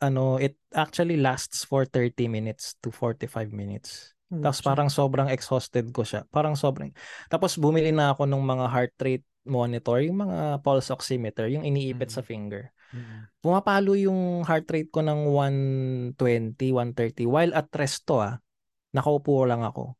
ano, 0.03 0.35
it 0.35 0.59
actually 0.75 1.15
lasts 1.15 1.63
for 1.63 1.87
30 1.87 2.27
minutes 2.27 2.75
to 2.83 2.91
45 2.91 3.55
minutes. 3.55 4.11
Oh, 4.27 4.43
Tapos 4.43 4.59
parang 4.59 4.89
sobrang 4.91 5.31
exhausted 5.31 5.87
ko 5.95 6.03
siya. 6.03 6.27
Parang 6.27 6.59
sobrang. 6.59 6.91
Tapos 7.31 7.55
bumili 7.55 7.95
na 7.95 8.11
ako 8.11 8.27
ng 8.27 8.43
mga 8.43 8.65
heart 8.67 8.95
rate 8.99 9.25
monitor, 9.47 10.03
yung 10.03 10.19
mga 10.23 10.59
pulse 10.59 10.91
oximeter, 10.91 11.47
yung 11.47 11.63
iniipit 11.63 12.11
Mm. 12.11 12.15
sa 12.15 12.23
finger. 12.23 12.63
Mm. 12.91 13.27
Pumapalo 13.39 13.93
yung 13.95 14.43
heart 14.43 14.67
rate 14.71 14.91
ko 14.91 14.99
ng 14.99 15.27
120, 15.31 16.71
130 16.73 17.27
while 17.27 17.53
at 17.53 17.67
rest 17.75 18.03
to 18.05 18.19
ah. 18.19 18.35
Nakaupo 18.93 19.43
lang 19.45 19.63
ako. 19.63 19.95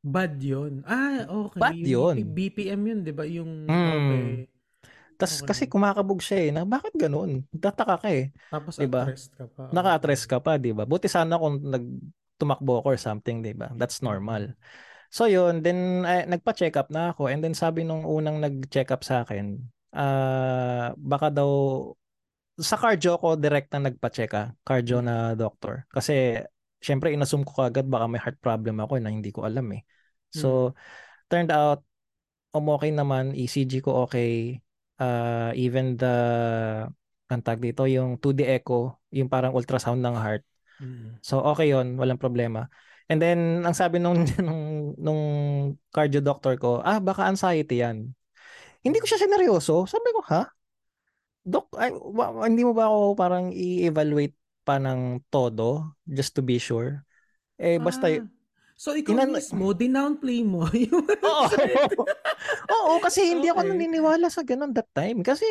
Bad 0.00 0.40
yun. 0.40 0.80
Ah, 0.88 1.28
okay. 1.28 1.60
Bad 1.60 1.76
Yung 1.84 1.84
yun. 1.84 2.14
BPM 2.32 2.80
yun, 2.88 2.98
di 3.04 3.12
ba? 3.12 3.28
Yung, 3.28 3.68
Mm. 3.68 3.90
okay. 3.92 4.24
Tas 5.20 5.44
Okay. 5.44 5.48
kasi 5.52 5.62
kumakabog 5.68 6.24
siya 6.24 6.48
eh. 6.48 6.50
Na, 6.50 6.64
bakit 6.64 6.96
ganun? 6.96 7.44
Tataka 7.52 8.00
ka 8.00 8.08
eh. 8.08 8.32
Tapos 8.48 8.80
Diba? 8.80 9.04
rest 9.04 9.36
ka 9.36 9.44
pa. 9.44 9.68
naka-address 9.68 10.24
ka 10.24 10.40
pa, 10.40 10.56
'di 10.56 10.72
ba? 10.72 10.88
Buti 10.88 11.06
sana 11.12 11.36
kung 11.36 11.60
nag 11.60 11.84
tumakbo 12.40 12.80
ako 12.80 12.96
or 12.96 12.98
something, 12.98 13.44
'di 13.44 13.52
ba? 13.52 13.68
That's 13.76 14.00
normal. 14.00 14.56
So 15.12 15.28
yun, 15.28 15.60
then 15.60 16.08
ay, 16.08 16.24
nagpa-check 16.24 16.78
up 16.80 16.88
na 16.88 17.12
ako 17.12 17.28
and 17.28 17.44
then 17.44 17.52
sabi 17.52 17.84
nung 17.84 18.06
unang 18.08 18.40
nag-check 18.40 18.88
up 18.94 19.04
sa 19.04 19.26
akin, 19.26 19.60
ah 19.92 20.94
baka 20.96 21.28
daw 21.28 21.50
sa 22.56 22.78
cardio 22.78 23.18
ko 23.18 23.34
direct 23.36 23.74
na 23.76 23.90
nagpa-check 23.90 24.30
ah, 24.38 24.54
cardio 24.64 25.04
na 25.04 25.36
doctor. 25.36 25.84
Kasi 25.92 26.40
syempre 26.80 27.12
inassume 27.12 27.44
ko 27.44 27.52
kagad 27.60 27.90
baka 27.90 28.06
may 28.08 28.22
heart 28.22 28.40
problem 28.40 28.80
ako 28.80 28.96
na 29.02 29.12
hindi 29.12 29.28
ko 29.34 29.44
alam 29.44 29.66
eh. 29.76 29.82
So 30.30 30.72
turned 31.26 31.50
out 31.50 31.82
um, 32.54 32.70
okay 32.70 32.94
naman, 32.94 33.34
ECG 33.34 33.82
ko 33.82 34.06
okay. 34.06 34.62
Uh, 35.00 35.50
even 35.56 35.96
the 35.96 36.12
ang 37.30 37.42
tag 37.46 37.62
dito, 37.62 37.86
yung 37.86 38.18
2D 38.18 38.42
echo, 38.44 38.98
yung 39.14 39.30
parang 39.30 39.54
ultrasound 39.54 40.02
ng 40.02 40.16
heart. 40.18 40.42
Mm. 40.82 41.22
So 41.22 41.40
okay 41.40 41.70
yon, 41.70 41.94
walang 41.96 42.18
problema. 42.18 42.66
And 43.06 43.22
then 43.22 43.62
ang 43.62 43.74
sabi 43.74 44.02
nung 44.02 44.26
nung, 44.46 44.94
nung 44.98 45.22
cardio 45.94 46.20
doctor 46.20 46.58
ko, 46.58 46.82
ah 46.82 46.98
baka 46.98 47.26
anxiety 47.30 47.80
'yan. 47.82 48.10
Hindi 48.82 48.98
ko 48.98 49.06
siya 49.06 49.20
sineryoso. 49.20 49.84
Sabi 49.84 50.08
ko, 50.16 50.20
ha? 50.32 50.48
Doc, 51.44 51.72
ay, 51.76 51.92
wa- 51.92 52.44
hindi 52.44 52.64
mo 52.64 52.72
ba 52.76 52.88
ako 52.88 53.16
parang 53.16 53.52
i-evaluate 53.52 54.36
pa 54.64 54.76
ng 54.76 55.24
todo 55.32 55.96
just 56.04 56.36
to 56.36 56.44
be 56.44 56.60
sure? 56.60 57.04
Eh 57.60 57.80
basta 57.80 58.08
Ah, 58.08 58.24
so 58.80 58.96
ikaw 58.96 59.12
Inan- 59.12 59.36
mismo, 59.36 59.76
dinownplay 59.76 60.40
mo 60.40 60.64
yung 60.88 61.04
Oo. 61.04 61.44
Oo, 62.80 62.92
kasi 62.98 63.20
hindi 63.28 63.52
ako 63.52 63.60
Okay. 63.60 63.70
naniniwala 63.70 64.26
sa 64.26 64.40
ganun 64.40 64.72
that 64.72 64.88
time. 64.90 65.20
Kasi 65.20 65.44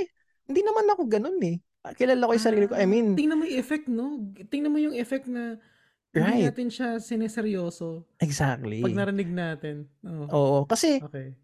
hindi 0.49 0.65
naman 0.65 0.89
ako 0.89 1.05
ganun 1.05 1.37
eh. 1.45 1.61
Kilala 1.93 2.25
ko 2.25 2.33
yung 2.33 2.41
sarili 2.43 2.65
ko. 2.65 2.73
I 2.73 2.83
Ah, 2.83 2.89
mean, 2.89 3.13
tingnan 3.13 3.37
mo 3.37 3.45
yung 3.45 3.55
effect, 3.55 3.85
no? 3.85 4.05
Tingnan 4.49 4.71
mo 4.73 4.79
yung 4.79 4.97
effect 4.97 5.29
na 5.29 5.61
hindi 6.09 6.41
Right. 6.41 6.49
natin 6.49 6.67
siya 6.67 6.97
sineseryoso 6.97 8.01
exactly. 8.17 8.81
pag 8.81 8.97
narinig 8.97 9.29
natin. 9.29 9.85
Oo. 10.01 10.25
Oo, 10.27 10.57
kasi 10.65 10.97
Okay. 10.99 11.37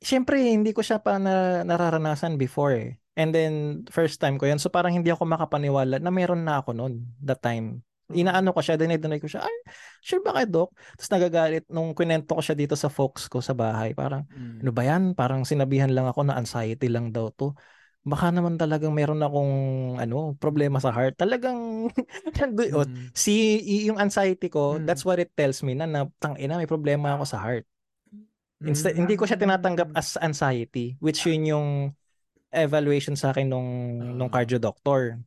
syempre 0.00 0.40
hindi 0.40 0.72
ko 0.72 0.80
siya 0.80 0.98
pa 0.98 1.20
na, 1.20 1.60
nararanasan 1.62 2.40
before 2.40 2.72
eh. 2.72 2.90
And 3.12 3.30
then 3.30 3.84
first 3.92 4.16
time 4.16 4.40
ko 4.40 4.48
yun. 4.48 4.56
So 4.56 4.72
parang 4.72 4.96
hindi 4.96 5.12
ako 5.12 5.28
makapaniwala 5.28 6.00
na 6.00 6.08
meron 6.08 6.48
na 6.48 6.64
ako 6.64 6.72
noon 6.72 7.04
that 7.20 7.44
time. 7.44 7.84
Inaano 8.14 8.50
ko 8.54 8.60
siya, 8.62 8.74
dinay 8.76 9.20
ko 9.20 9.28
siya, 9.30 9.44
ay, 9.46 9.56
sure 10.00 10.22
ba 10.24 10.34
kayo, 10.34 10.48
Doc? 10.48 10.68
Tapos 10.98 11.10
nagagalit 11.10 11.64
nung 11.70 11.94
kwento 11.94 12.34
ko 12.34 12.42
siya 12.42 12.56
dito 12.58 12.74
sa 12.74 12.90
folks 12.90 13.30
ko 13.30 13.38
sa 13.42 13.54
bahay. 13.54 13.94
Parang, 13.94 14.26
Mm. 14.30 14.66
ano 14.66 14.70
ba 14.74 14.82
yan? 14.82 15.02
Parang 15.14 15.42
sinabihan 15.46 15.90
lang 15.90 16.06
ako 16.10 16.26
na 16.26 16.34
anxiety 16.36 16.90
lang 16.90 17.14
daw 17.14 17.30
to. 17.34 17.54
Baka 18.00 18.32
naman 18.32 18.56
talagang 18.56 18.96
meron 18.96 19.20
akong 19.20 19.54
ano, 20.00 20.32
problema 20.40 20.80
sa 20.80 20.88
heart. 20.88 21.20
Talagang. 21.20 21.92
Mm. 22.50 23.12
Si 23.12 23.60
yung 23.84 24.00
anxiety 24.00 24.48
ko, 24.48 24.80
Mm. 24.80 24.88
that's 24.88 25.04
what 25.04 25.20
it 25.20 25.30
tells 25.36 25.60
me 25.60 25.76
na, 25.76 25.84
na 25.84 26.08
tangina 26.16 26.56
may 26.56 26.66
problema 26.70 27.14
ako 27.16 27.24
sa 27.28 27.38
heart. 27.44 27.68
Instead, 28.60 28.96
Mm. 28.96 29.04
hindi 29.04 29.14
ko 29.16 29.24
siya 29.24 29.40
tinatanggap 29.40 29.92
as 29.96 30.16
anxiety, 30.20 30.96
which 31.00 31.24
yun 31.24 31.44
yung 31.48 31.68
evaluation 32.52 33.14
sa 33.16 33.32
akin 33.32 33.48
nung 33.48 33.68
nung 34.18 34.28
Ah. 34.28 34.40
cardio 34.40 34.58
doctor. 34.60 35.20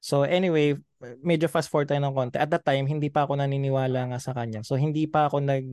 So 0.00 0.22
anyway, 0.24 0.76
medyo 1.22 1.46
fast 1.48 1.68
forward 1.70 1.88
tayo 1.88 2.02
ng 2.02 2.14
konti. 2.16 2.36
At 2.40 2.50
that 2.50 2.64
time, 2.64 2.88
hindi 2.88 3.08
pa 3.08 3.24
ako 3.28 3.36
naniniwala 3.38 4.12
nga 4.12 4.18
sa 4.20 4.32
kanya. 4.32 4.64
So 4.64 4.76
hindi 4.78 5.04
pa 5.06 5.28
ako 5.28 5.44
nag 5.44 5.66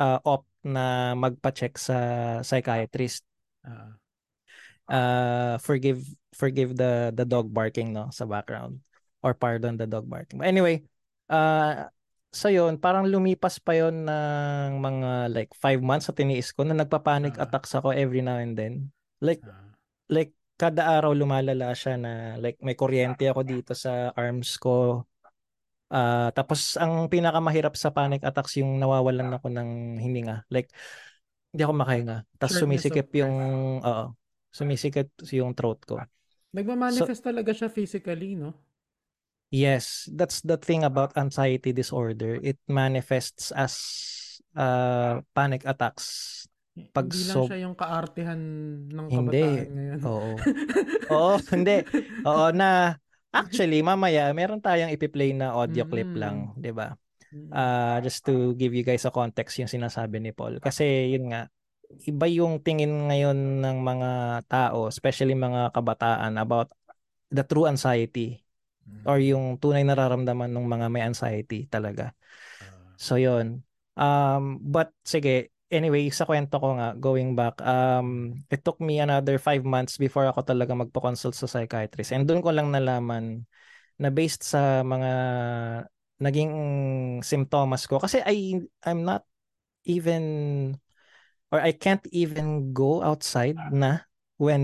uh, 0.00 0.18
opt 0.24 0.48
na 0.66 1.14
magpa-check 1.16 1.76
sa 1.80 1.96
psychiatrist. 2.40 3.24
Uh, 4.90 5.54
forgive 5.62 6.02
forgive 6.34 6.74
the 6.74 7.14
the 7.14 7.22
dog 7.22 7.46
barking 7.46 7.94
no 7.94 8.10
sa 8.10 8.26
background 8.26 8.82
or 9.22 9.38
pardon 9.38 9.78
the 9.78 9.86
dog 9.86 10.10
barking. 10.10 10.42
But 10.42 10.50
anyway, 10.50 10.82
uh, 11.30 11.86
so 12.34 12.50
yun, 12.50 12.74
parang 12.74 13.06
lumipas 13.06 13.62
pa 13.62 13.78
yon 13.78 14.02
ng 14.10 14.82
mga 14.82 15.30
like 15.30 15.54
five 15.54 15.78
months 15.78 16.10
sa 16.10 16.16
tiniis 16.16 16.50
ko 16.50 16.66
na 16.66 16.74
nagpa-panic 16.74 17.38
Ah. 17.38 17.46
attacks 17.46 17.70
ako 17.78 17.94
every 17.94 18.18
now 18.18 18.42
and 18.42 18.58
then. 18.58 18.90
Like 19.22 19.44
Ah. 19.46 19.78
like 20.10 20.34
kada 20.60 20.84
araw 21.00 21.16
lumalala 21.16 21.72
siya 21.72 21.96
na 21.96 22.36
like 22.36 22.60
may 22.60 22.76
kuryente 22.76 23.24
ako 23.32 23.40
dito 23.48 23.72
sa 23.72 24.12
arms 24.12 24.60
ko. 24.60 25.08
Ah, 25.88 26.28
tapos 26.36 26.76
ang 26.76 27.08
pinakamahirap 27.08 27.74
sa 27.80 27.88
panic 27.90 28.20
attacks 28.20 28.60
yung 28.60 28.76
nawawalan 28.76 29.32
ako 29.32 29.48
ng 29.48 29.96
hininga. 29.96 30.44
Like 30.52 30.68
hindi 31.50 31.62
ako 31.64 31.72
makahinga. 31.80 32.16
Tapos 32.36 32.60
sumisikip 32.60 33.08
yung 33.16 33.34
oo, 33.80 34.04
sumisikip 34.52 35.08
yung 35.32 35.56
throat 35.56 35.80
ko. 35.88 35.96
Nagmamanifest 36.52 37.24
talaga 37.24 37.56
siya 37.56 37.72
physically, 37.72 38.36
no? 38.36 38.52
Yes, 39.50 40.06
that's 40.14 40.46
the 40.46 40.54
thing 40.54 40.86
about 40.86 41.18
anxiety 41.18 41.74
disorder. 41.74 42.38
It 42.38 42.58
manifests 42.70 43.50
as 43.50 43.74
uh, 44.54 45.26
panic 45.34 45.66
attacks. 45.66 46.46
Pag 46.90 47.06
hindi 47.12 47.22
lang 47.28 47.36
sob- 47.36 47.48
siya 47.48 47.58
yung 47.62 47.76
kaartehan 47.76 48.40
ng 48.88 49.06
Hindi. 49.08 49.42
kabataan 49.44 49.70
ngayon. 49.70 49.98
Oo. 50.04 50.30
Oo, 51.14 51.34
hindi. 51.52 51.76
Oo 52.24 52.46
na 52.50 52.96
actually 53.30 53.78
mamaya 53.80 54.30
meron 54.32 54.58
tayong 54.58 54.90
ipi-play 54.90 55.30
na 55.32 55.54
audio 55.54 55.86
clip 55.86 56.10
Mm. 56.10 56.18
lang, 56.18 56.36
'di 56.56 56.72
ba? 56.72 56.96
Ah, 57.54 58.02
just 58.02 58.26
to 58.26 58.58
give 58.58 58.74
you 58.74 58.82
guys 58.82 59.06
a 59.06 59.14
context 59.14 59.54
yung 59.58 59.70
sinasabi 59.70 60.18
ni 60.18 60.34
Paul. 60.34 60.58
Kasi 60.58 61.14
yun 61.14 61.30
nga, 61.30 61.46
iba 62.02 62.26
yung 62.26 62.58
tingin 62.58 63.06
ngayon 63.06 63.62
ng 63.62 63.76
mga 63.78 64.10
tao, 64.50 64.90
especially 64.90 65.34
mga 65.34 65.70
kabataan 65.70 66.34
about 66.38 66.74
the 67.30 67.46
true 67.46 67.70
anxiety 67.70 68.42
Mm. 68.82 69.04
or 69.06 69.22
yung 69.22 69.44
tunay 69.56 69.86
nararamdaman 69.86 70.50
ng 70.50 70.66
mga 70.66 70.86
may 70.90 71.06
anxiety 71.06 71.70
talaga. 71.70 72.10
Ah. 72.58 72.98
So 72.98 73.14
yun. 73.14 73.62
Um, 73.94 74.58
but 74.58 74.90
sige, 75.06 75.49
anyway, 75.70 76.10
sa 76.10 76.26
kwento 76.26 76.58
ko 76.58 76.76
nga, 76.76 76.92
going 76.98 77.38
back, 77.38 77.62
um, 77.62 78.34
it 78.50 78.60
took 78.66 78.82
me 78.82 78.98
another 78.98 79.38
five 79.38 79.62
months 79.62 79.96
before 79.96 80.26
ako 80.26 80.42
talaga 80.42 80.74
magpo-consult 80.74 81.38
sa 81.38 81.46
psychiatrist. 81.46 82.10
And 82.12 82.26
doon 82.26 82.42
ko 82.42 82.50
lang 82.50 82.74
nalaman 82.74 83.46
na 83.96 84.10
based 84.10 84.42
sa 84.44 84.82
mga 84.82 85.10
naging 86.20 86.52
symptoms 87.24 87.86
ko. 87.88 88.02
Kasi 88.02 88.20
I, 88.20 88.60
I'm 88.84 89.06
not 89.06 89.24
even, 89.88 90.22
or 91.48 91.62
I 91.62 91.72
can't 91.72 92.04
even 92.12 92.74
go 92.76 93.00
outside 93.00 93.56
na 93.72 94.04
when, 94.36 94.62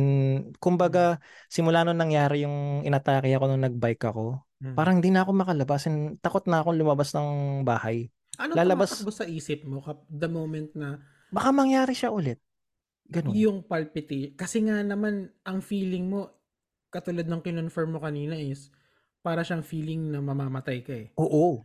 kumbaga, 0.60 1.20
simula 1.48 1.84
nung 1.84 2.00
nangyari 2.00 2.44
yung 2.44 2.82
inatake 2.84 3.32
ako 3.32 3.44
nung 3.48 3.64
nagbike 3.64 4.04
ako, 4.04 4.42
Hmm. 4.56 4.72
parang 4.72 5.04
di 5.04 5.12
na 5.12 5.20
ako 5.20 5.36
makalabas 5.36 5.84
and 5.84 6.16
takot 6.24 6.48
na 6.48 6.64
akong 6.64 6.80
lumabas 6.80 7.12
ng 7.12 7.60
bahay. 7.60 8.08
Ano 8.38 8.52
lalabas- 8.54 9.00
sa 9.00 9.26
isip 9.26 9.64
mo 9.64 9.80
kap- 9.80 10.06
the 10.08 10.28
moment 10.28 10.70
na 10.76 11.00
Baka 11.32 11.50
mangyari 11.50 11.92
siya 11.92 12.14
ulit. 12.14 12.38
Ganun. 13.06 13.34
yung 13.38 13.58
palpitation? 13.62 14.34
Kasi 14.34 14.66
nga 14.66 14.82
naman, 14.82 15.30
ang 15.46 15.62
feeling 15.62 16.10
mo, 16.10 16.30
katulad 16.90 17.26
ng 17.26 17.42
kinonfirm 17.42 17.94
mo 17.94 18.00
kanina 18.02 18.34
is, 18.34 18.70
para 19.22 19.42
siyang 19.42 19.62
feeling 19.62 20.10
na 20.10 20.22
mamamatay 20.22 20.82
ka 20.82 20.94
eh. 20.94 21.08
Oo. 21.18 21.62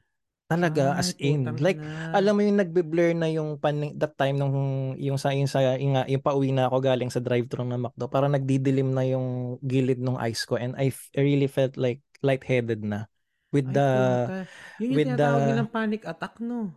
Talaga, 0.51 1.00
as 1.00 1.16
Ay, 1.16 1.32
in. 1.32 1.48
Like, 1.63 1.80
ina. 1.80 2.12
alam 2.12 2.36
mo 2.36 2.42
yung 2.44 2.60
nagbe-blur 2.60 3.16
na 3.16 3.32
yung 3.32 3.56
pan 3.56 3.96
that 3.96 4.20
time 4.20 4.36
nung 4.36 4.51
yung 5.00 5.16
sa 5.16 5.32
yung 5.32 5.48
sa 5.48 5.80
yung, 5.80 5.96
yung 6.04 6.20
pauwi 6.20 6.51
na 6.51 6.68
ako 6.68 6.78
galing 6.84 7.08
sa 7.08 7.24
drive-thru 7.24 7.63
ng 7.63 7.80
McDo 7.88 8.12
para 8.12 8.28
nagdidilim 8.28 8.92
na 8.92 9.08
yung 9.08 9.56
gilid 9.63 10.04
ng 10.04 10.20
eyes 10.20 10.44
ko 10.44 10.60
and 10.60 10.75
I, 10.75 10.92
f- 10.92 11.08
I 11.16 11.24
really 11.24 11.48
felt 11.48 11.80
like 11.80 12.04
lightheaded 12.20 12.84
na 12.84 13.08
with 13.51 13.67
Ay, 13.67 13.75
the 13.75 13.88
puta. 13.88 14.39
Yun 14.79 14.88
yung 14.88 14.96
with 14.98 15.08
tinatawag 15.12 15.39
the- 15.39 15.50
nilang 15.51 15.70
panic 15.72 16.01
attack, 16.03 16.36
no? 16.39 16.72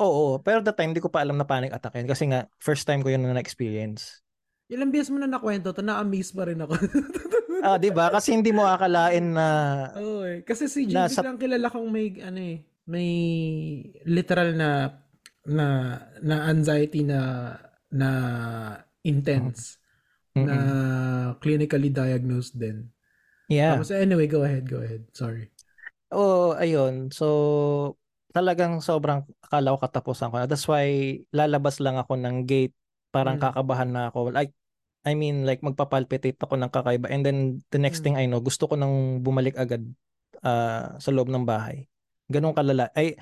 Oo, 0.00 0.38
pero 0.40 0.62
that 0.62 0.72
time 0.72 0.94
hindi 0.94 1.02
ko 1.02 1.10
pa 1.10 1.20
alam 1.20 1.36
na 1.36 1.44
panic 1.44 1.74
attack 1.74 1.98
yun 1.98 2.08
kasi 2.08 2.24
nga 2.30 2.46
first 2.56 2.86
time 2.86 3.02
ko 3.02 3.10
yun 3.10 3.20
na 3.20 3.34
na-experience. 3.34 4.22
Ilang 4.70 4.94
beses 4.94 5.10
mo 5.10 5.18
na 5.18 5.26
nakwento 5.26 5.74
to, 5.74 5.82
na-amaze 5.82 6.30
pa 6.30 6.46
rin 6.46 6.62
ako. 6.62 6.74
Ah, 7.60 7.76
'di 7.76 7.92
ba? 7.92 8.08
Kasi 8.08 8.32
hindi 8.32 8.56
mo 8.56 8.64
akalain 8.64 9.36
na 9.36 9.46
Oo 10.00 10.24
eh. 10.24 10.40
Kasi 10.40 10.64
si 10.64 10.88
Jim, 10.88 10.96
Nasa- 10.96 11.20
biglang 11.20 11.36
kilala 11.36 11.68
kong 11.68 11.92
may, 11.92 12.16
ano 12.24 12.40
eh, 12.40 12.64
may 12.88 13.10
literal 14.08 14.56
na, 14.56 14.96
na, 15.44 15.66
na 16.24 16.48
anxiety 16.48 17.04
na, 17.04 17.52
na 17.92 18.08
intense, 19.04 19.76
Mm-mm. 20.32 20.48
na 20.48 20.56
clinically 21.36 21.92
diagnosed 21.92 22.56
din. 22.56 22.88
yeah. 23.52 23.76
Tapos 23.76 23.92
anyway, 23.92 24.24
go 24.24 24.40
ahead, 24.40 24.64
go 24.64 24.80
ahead. 24.80 25.04
Sorry. 25.12 25.52
Oo, 26.10 26.58
ayun. 26.58 27.14
So, 27.14 27.26
talagang 28.34 28.82
sobrang 28.82 29.26
akala 29.42 29.74
ko 29.74 29.78
katapusan 29.82 30.30
ko 30.30 30.42
na. 30.42 30.46
That's 30.50 30.66
why 30.66 31.18
lalabas 31.30 31.78
lang 31.78 31.98
ako 31.98 32.18
ng 32.18 32.46
gate. 32.46 32.74
Parang 33.10 33.38
Mm. 33.38 33.42
kakabahan 33.42 33.90
na 33.90 34.10
ako. 34.10 34.30
Like, 34.34 34.54
I 35.06 35.16
mean, 35.16 35.48
like 35.48 35.64
magpapalpitate 35.64 36.36
ako 36.38 36.60
ng 36.60 36.70
kakaiba. 36.70 37.08
And 37.10 37.22
then, 37.24 37.38
the 37.72 37.80
next 37.80 38.02
Mm. 38.02 38.04
thing 38.04 38.16
I 38.18 38.24
know, 38.26 38.42
gusto 38.42 38.66
ko 38.70 38.74
nang 38.78 39.22
bumalik 39.22 39.54
agad 39.58 39.82
ah, 40.40 40.96
sa 40.96 41.12
loob 41.12 41.28
ng 41.28 41.44
bahay. 41.44 41.84
Ganun 42.30 42.56
kalala. 42.56 42.88
Ay, 42.96 43.12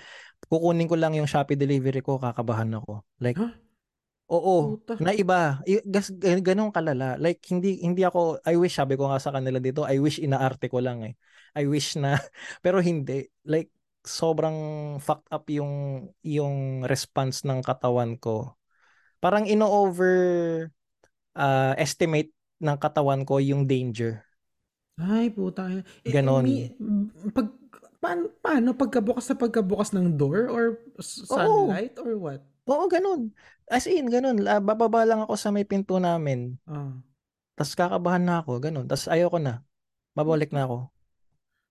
kukunin 0.46 0.86
ko 0.86 0.94
lang 0.94 1.18
yung 1.18 1.26
Shopee 1.26 1.58
delivery 1.58 1.98
ko, 1.98 2.20
kakabahan 2.20 2.70
ako. 2.78 3.02
Like, 3.18 3.34
Huh? 3.34 3.50
oo, 4.30 4.78
Puta. 4.78 5.00
na 5.02 5.10
iba. 5.16 5.58
I- 5.66 5.82
gas- 5.82 6.14
gan- 6.14 6.44
Ganun 6.44 6.70
kalala. 6.70 7.18
Like, 7.18 7.42
hindi, 7.50 7.82
hindi 7.82 8.06
ako, 8.06 8.38
I 8.46 8.54
wish, 8.54 8.78
sabi 8.78 8.94
ko 8.94 9.10
nga 9.10 9.18
sa 9.18 9.34
kanila 9.34 9.58
dito, 9.58 9.82
I 9.82 9.98
wish 9.98 10.22
inaarte 10.22 10.70
ko 10.70 10.78
lang 10.78 11.02
eh. 11.02 11.18
I 11.56 11.64
wish 11.68 11.96
na, 11.96 12.18
pero 12.64 12.80
hindi. 12.82 13.28
Like, 13.44 13.72
sobrang 14.02 14.56
fucked 15.00 15.28
up 15.28 15.48
yung, 15.52 16.08
yung 16.24 16.84
response 16.88 17.44
ng 17.44 17.60
katawan 17.60 18.16
ko. 18.16 18.56
Parang 19.18 19.44
ino-over 19.44 20.16
ah, 21.34 21.74
estimate 21.76 22.32
ng 22.58 22.76
katawan 22.78 23.22
ko 23.22 23.38
yung 23.38 23.66
danger. 23.68 24.26
Ay, 24.98 25.30
puta. 25.30 25.70
Eh, 26.02 26.10
Ganon. 26.10 26.42
mi- 26.42 26.74
pag, 27.30 27.54
paano, 28.02 28.34
paano? 28.42 28.68
Pagkabukas 28.74 29.30
sa 29.30 29.38
pagkabukas 29.38 29.94
ng 29.94 30.18
door? 30.18 30.50
Or 30.50 30.64
sunlight? 30.98 31.94
Or 32.02 32.18
what? 32.18 32.42
Oo, 32.66 32.90
ganun. 32.90 33.30
As 33.70 33.86
in, 33.86 34.10
ganun. 34.10 34.42
Ah, 34.44 34.58
bababa 34.58 35.06
lang 35.06 35.22
ako 35.22 35.38
sa 35.38 35.54
may 35.54 35.62
pinto 35.62 35.96
namin. 36.02 36.58
Ah. 36.66 36.98
Tapos 37.54 37.74
kakabahan 37.78 38.22
na 38.26 38.42
ako, 38.42 38.58
ganun. 38.58 38.86
Tapos 38.90 39.06
ayoko 39.06 39.38
na. 39.38 39.62
Babalik 40.18 40.50
na 40.50 40.66
ako. 40.66 40.90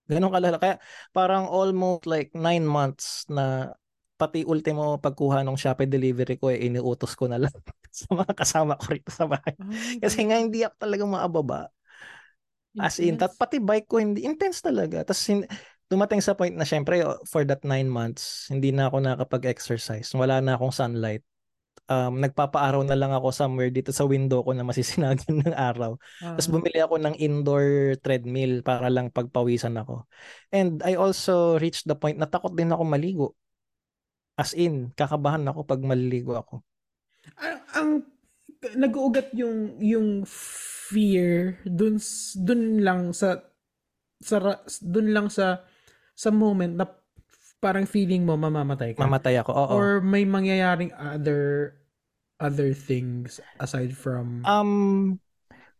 Ganun 0.08 0.32
kalala. 0.32 0.58
Kaya 0.58 0.76
parang 1.12 1.48
almost 1.52 2.08
like 2.08 2.32
nine 2.34 2.63
months 2.63 3.28
na 3.28 3.76
pati 4.17 4.41
ultimo 4.43 4.98
pagkuha 4.98 5.46
ng 5.46 5.56
Shopee 5.60 5.86
delivery 5.86 6.41
ko 6.41 6.50
eh, 6.50 6.65
iniutos 6.65 7.13
ko 7.13 7.30
na 7.30 7.38
lang 7.38 7.54
sa 7.93 8.10
mga 8.10 8.34
kasama 8.34 8.74
ko 8.80 8.89
rito 8.89 9.13
sa 9.13 9.30
bahay. 9.30 9.54
Ay, 9.62 10.02
Kasi 10.02 10.26
nga 10.26 10.41
hindi 10.41 10.65
ako 10.65 10.76
talaga 10.82 11.04
maababa. 11.06 11.62
As 12.78 13.02
in, 13.02 13.17
tat, 13.17 13.34
pati 13.38 13.58
bike 13.58 13.89
ko 13.89 13.98
hindi, 13.98 14.22
intense 14.26 14.62
talaga. 14.62 15.02
Tapos 15.02 15.22
dumating 15.89 16.22
sa 16.22 16.38
point 16.38 16.54
na 16.54 16.65
syempre 16.67 17.02
for 17.26 17.41
that 17.46 17.65
nine 17.65 17.89
months, 17.89 18.50
hindi 18.54 18.70
na 18.70 18.89
ako 18.89 19.02
nakapag-exercise. 19.02 20.13
Wala 20.13 20.41
na 20.41 20.58
akong 20.58 20.74
sunlight. 20.74 21.26
Um, 21.88 22.19
nagpapaaraw 22.19 22.84
na 22.84 23.00
lang 23.00 23.15
ako 23.15 23.32
somewhere 23.32 23.71
dito 23.71 23.95
sa 23.95 24.04
window 24.04 24.43
ko 24.43 24.52
na 24.52 24.67
masisinagan 24.67 25.39
ng 25.39 25.56
araw. 25.56 25.95
Ah. 26.19 26.36
Tapos 26.36 26.52
bumili 26.52 26.84
ako 26.84 27.00
ng 27.00 27.15
indoor 27.15 27.95
treadmill 28.04 28.60
para 28.60 28.91
lang 28.91 29.08
pagpawisan 29.08 29.80
ako. 29.80 30.04
And 30.52 30.84
I 30.84 31.00
also 31.00 31.56
reached 31.56 31.88
the 31.88 31.95
point 31.95 32.19
na 32.19 32.28
takot 32.28 32.52
din 32.52 32.76
ako 32.76 32.84
maligo. 32.84 33.28
As 34.36 34.52
in, 34.52 34.91
kakabahan 34.93 35.47
ako 35.47 35.63
pag 35.63 35.82
maliligo 35.82 36.36
ako. 36.36 36.62
ang, 37.39 37.60
ang 37.73 37.89
nag-uugat 38.78 39.32
yung 39.38 39.78
yung 39.80 40.26
fear 40.28 41.62
dun 41.67 42.02
dun 42.41 42.82
lang 42.82 43.13
sa 43.13 43.43
sa 44.17 44.41
dun 44.82 45.13
lang 45.13 45.28
sa 45.30 45.62
sa 46.17 46.30
moment 46.34 46.73
na 46.73 46.88
parang 47.58 47.89
feeling 47.89 48.22
mo 48.24 48.38
mamamatay 48.38 48.93
ka 48.93 49.02
Mamatay 49.06 49.36
ako. 49.41 49.52
Oo. 49.54 49.74
or 49.78 49.88
may 50.02 50.24
mangyayaring 50.24 50.93
other 50.93 51.74
other 52.38 52.72
things 52.74 53.41
aside 53.58 53.93
from 53.98 54.46
Um, 54.46 55.17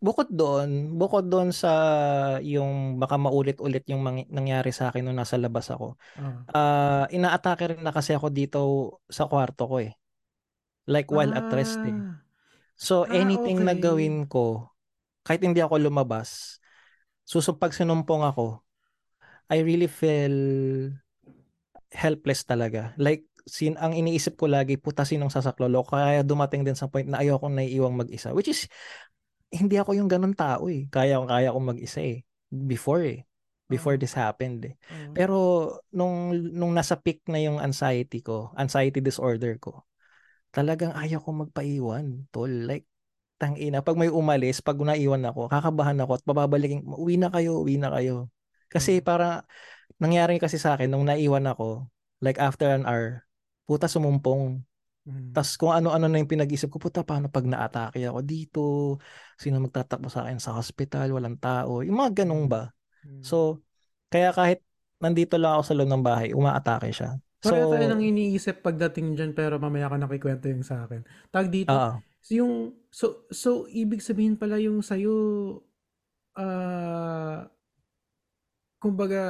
bukod 0.02 0.30
doon, 0.34 0.98
bukod 0.98 1.30
doon 1.30 1.54
sa 1.54 1.72
yung 2.42 2.98
baka 3.02 3.18
maulit-ulit 3.18 3.86
yung 3.90 4.02
mangy- 4.02 4.30
nangyari 4.30 4.74
sa 4.74 4.90
akin 4.90 5.06
nung 5.06 5.18
nasa 5.18 5.38
labas 5.38 5.70
ako. 5.70 5.98
ah. 6.18 6.42
Ah, 6.50 7.06
inaatake 7.14 7.78
rin 7.78 7.82
na 7.86 7.94
kasi 7.94 8.14
ako 8.18 8.28
dito 8.34 8.60
sa 9.10 9.30
kwarto 9.30 9.70
ko 9.70 9.78
eh. 9.82 9.94
Like 10.88 11.12
while 11.12 11.34
at 11.36 11.50
rest 11.54 11.78
eh. 11.86 11.94
Ah. 11.94 12.24
So 12.78 13.06
Ah, 13.06 13.14
anything 13.14 13.62
na 13.66 13.74
okay. 13.78 13.84
gawin 13.86 14.26
ko, 14.30 14.72
kahit 15.26 15.42
hindi 15.46 15.62
ako 15.62 15.78
lumabas, 15.82 16.58
susub 17.28 17.58
pag 17.62 17.74
sinumpong 17.76 18.24
ako, 18.26 18.64
I 19.50 19.62
really 19.64 19.88
feel 19.92 20.36
helpless 21.92 22.44
talaga. 22.44 22.94
Like 23.00 23.24
sin 23.48 23.80
ang 23.80 23.96
iniisip 23.96 24.36
ko 24.36 24.52
lagi, 24.52 24.76
puta 24.76 25.08
sinong 25.08 25.32
sasaklolo. 25.32 25.88
Kaya 25.88 26.24
dumating 26.24 26.68
din 26.68 26.76
sa 26.76 26.92
point 26.92 27.08
na 27.08 27.24
ayoko 27.24 27.48
na 27.48 27.64
iiwang 27.64 27.96
mag-isa. 27.96 28.36
Which 28.36 28.52
is 28.52 28.68
hindi 29.48 29.80
ako 29.80 29.96
yung 29.96 30.12
ganun 30.12 30.36
tao 30.36 30.68
eh. 30.68 30.92
Kaya 30.92 31.24
kaya 31.24 31.56
ko 31.56 31.60
mag-isa 31.64 32.04
eh. 32.04 32.28
Before 32.52 33.04
eh. 33.08 33.24
Before 33.68 33.96
Ah. 33.96 34.00
this 34.00 34.16
happened 34.16 34.64
eh. 34.68 34.76
Ah. 34.92 35.12
Pero 35.16 35.38
nung 35.92 36.36
nung 36.36 36.72
nasa 36.76 37.00
peak 37.00 37.24
na 37.32 37.40
yung 37.40 37.60
anxiety 37.60 38.20
ko, 38.24 38.52
anxiety 38.56 39.00
disorder 39.00 39.56
ko, 39.60 39.84
talagang 40.52 40.96
ayaw 40.96 41.20
ko 41.24 41.32
magpaiwan, 41.48 42.28
tol. 42.32 42.52
Like 42.52 42.88
tangina, 43.40 43.84
pag 43.86 44.00
may 44.00 44.10
umalis, 44.10 44.60
pag 44.66 44.80
naiwan 44.82 45.22
ako, 45.24 45.48
kakabahan 45.48 46.00
ako 46.02 46.18
at 46.18 46.24
bababalikin, 46.26 46.82
uwi 46.84 47.22
na 47.22 47.30
kayo, 47.30 47.62
uwi 47.62 47.78
na 47.78 47.94
kayo. 47.94 48.32
Kasi 48.68 49.00
Mm. 49.00 49.06
para 49.06 49.28
nangyari 49.98 50.38
kasi 50.38 50.58
sa 50.62 50.78
akin 50.78 50.90
nung 50.90 51.06
naiwan 51.06 51.46
ako, 51.50 51.90
like 52.22 52.38
after 52.38 52.70
an 52.70 52.86
hour, 52.86 53.26
puta 53.66 53.90
sumumpong. 53.90 54.62
Mm. 55.08 55.32
Tapos 55.32 55.56
kung 55.56 55.72
ano-ano 55.72 56.12
na 56.12 56.20
yung 56.20 56.30
pinag-isip 56.30 56.68
ko, 56.68 56.78
puta 56.78 57.02
paano 57.02 57.32
pag 57.32 57.48
na-atake 57.48 58.04
ako 58.06 58.20
dito? 58.22 58.64
Sino 59.40 59.64
magtatakbo 59.64 60.12
sa 60.12 60.28
akin 60.28 60.40
sa 60.40 60.56
hospital? 60.56 61.16
Walang 61.16 61.40
tao. 61.40 61.82
Yung 61.82 61.98
mga 61.98 62.24
ganun 62.24 62.52
ba? 62.52 62.70
Mm. 63.08 63.24
So, 63.24 63.64
kaya 64.12 64.36
kahit 64.36 64.64
nandito 65.00 65.38
lang 65.38 65.58
ako 65.58 65.64
sa 65.64 65.76
loob 65.78 65.90
ng 65.90 66.04
bahay, 66.06 66.34
umaatake 66.34 66.92
siya. 66.92 67.18
Pareho 67.38 67.70
So, 67.70 67.74
tayo 67.78 67.86
nang 67.86 68.02
iniisip 68.02 68.66
pagdating 68.66 69.14
dyan 69.14 69.32
pero 69.38 69.62
mamaya 69.62 69.88
ka 69.88 69.98
nakikwento 70.02 70.50
yung 70.50 70.66
sa 70.66 70.90
akin. 70.90 71.06
Tag 71.30 71.54
dito, 71.54 71.70
oo. 71.70 72.02
yung 72.34 72.74
so 72.92 73.30
so 73.32 73.70
ibig 73.72 74.04
sabihin 74.04 74.36
pala 74.36 74.60
yung 74.60 74.84
sa'yo 74.84 75.16
ah 76.36 77.48
kumbaga 78.82 79.24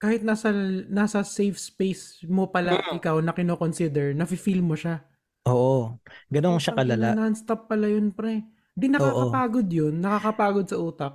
kahit 0.00 0.24
nasa 0.24 0.48
nasa 0.88 1.20
safe 1.22 1.58
space 1.60 2.24
mo 2.26 2.48
pala 2.48 2.80
Mm. 2.80 2.98
ikaw 2.98 3.16
na 3.20 3.32
kino-consider, 3.36 4.16
nafi-feel 4.16 4.64
mo 4.64 4.74
siya. 4.74 5.04
Oo. 5.48 5.96
Ganun 6.32 6.60
siya 6.60 6.76
kalala. 6.76 7.08
non-stop 7.16 7.68
pala 7.70 7.86
yun, 7.88 8.12
pre. 8.12 8.44
Di 8.76 8.86
Oo. 8.86 8.94
nakakapagod 8.94 9.68
yun, 9.68 9.94
nakakapagod 10.00 10.66
sa 10.68 10.76
utak. 10.80 11.14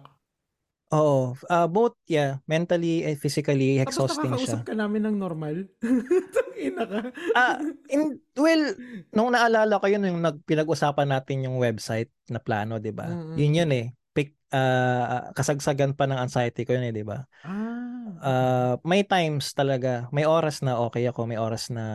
Oo, 0.94 1.34
ah, 1.50 1.66
both 1.66 1.98
yeah, 2.06 2.38
mentally 2.46 3.02
and 3.02 3.18
physically 3.18 3.82
Tapos 3.82 4.06
exhausting 4.06 4.38
siya. 4.38 4.62
nakakausap 4.62 4.62
ka 4.70 4.74
namin 4.78 5.02
ng 5.10 5.18
normal? 5.18 5.56
Tangina 6.36 6.84
ka. 6.86 7.00
Ah, 7.34 7.58
in 7.90 8.22
well, 8.38 8.64
nung 9.12 9.34
naalala 9.34 9.82
ko 9.82 9.86
yun 9.90 10.06
yung 10.08 10.22
nag 10.22 10.40
pinag-usapan 10.46 11.10
natin 11.10 11.46
yung 11.50 11.58
website 11.58 12.14
na 12.30 12.38
plano, 12.40 12.78
'di 12.78 12.94
ba? 12.94 13.10
Mm, 13.10 13.34
Yun 13.36 13.58
yun 13.66 13.72
eh. 13.74 13.86
Pick, 14.16 14.38
ah, 14.54 15.34
kasagsagan 15.36 15.98
pa 15.98 16.06
ng 16.08 16.22
anxiety 16.22 16.64
ko 16.64 16.78
yun 16.78 16.86
eh, 16.88 16.94
'di 16.96 17.04
ba? 17.04 17.26
Ah, 17.44 17.85
Ah, 18.22 18.78
may 18.86 19.02
times 19.02 19.52
talaga, 19.58 20.06
may 20.14 20.30
oras 20.30 20.62
na 20.62 20.78
okay 20.78 21.06
ako, 21.10 21.26
may 21.26 21.42
oras 21.42 21.74
na 21.74 21.86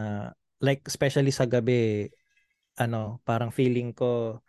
like 0.61 0.83
especially 0.85 1.31
sa 1.31 1.47
gabi, 1.47 2.11
ano, 2.77 3.23
parang 3.23 3.55
feeling 3.55 3.95
ko 3.95 4.43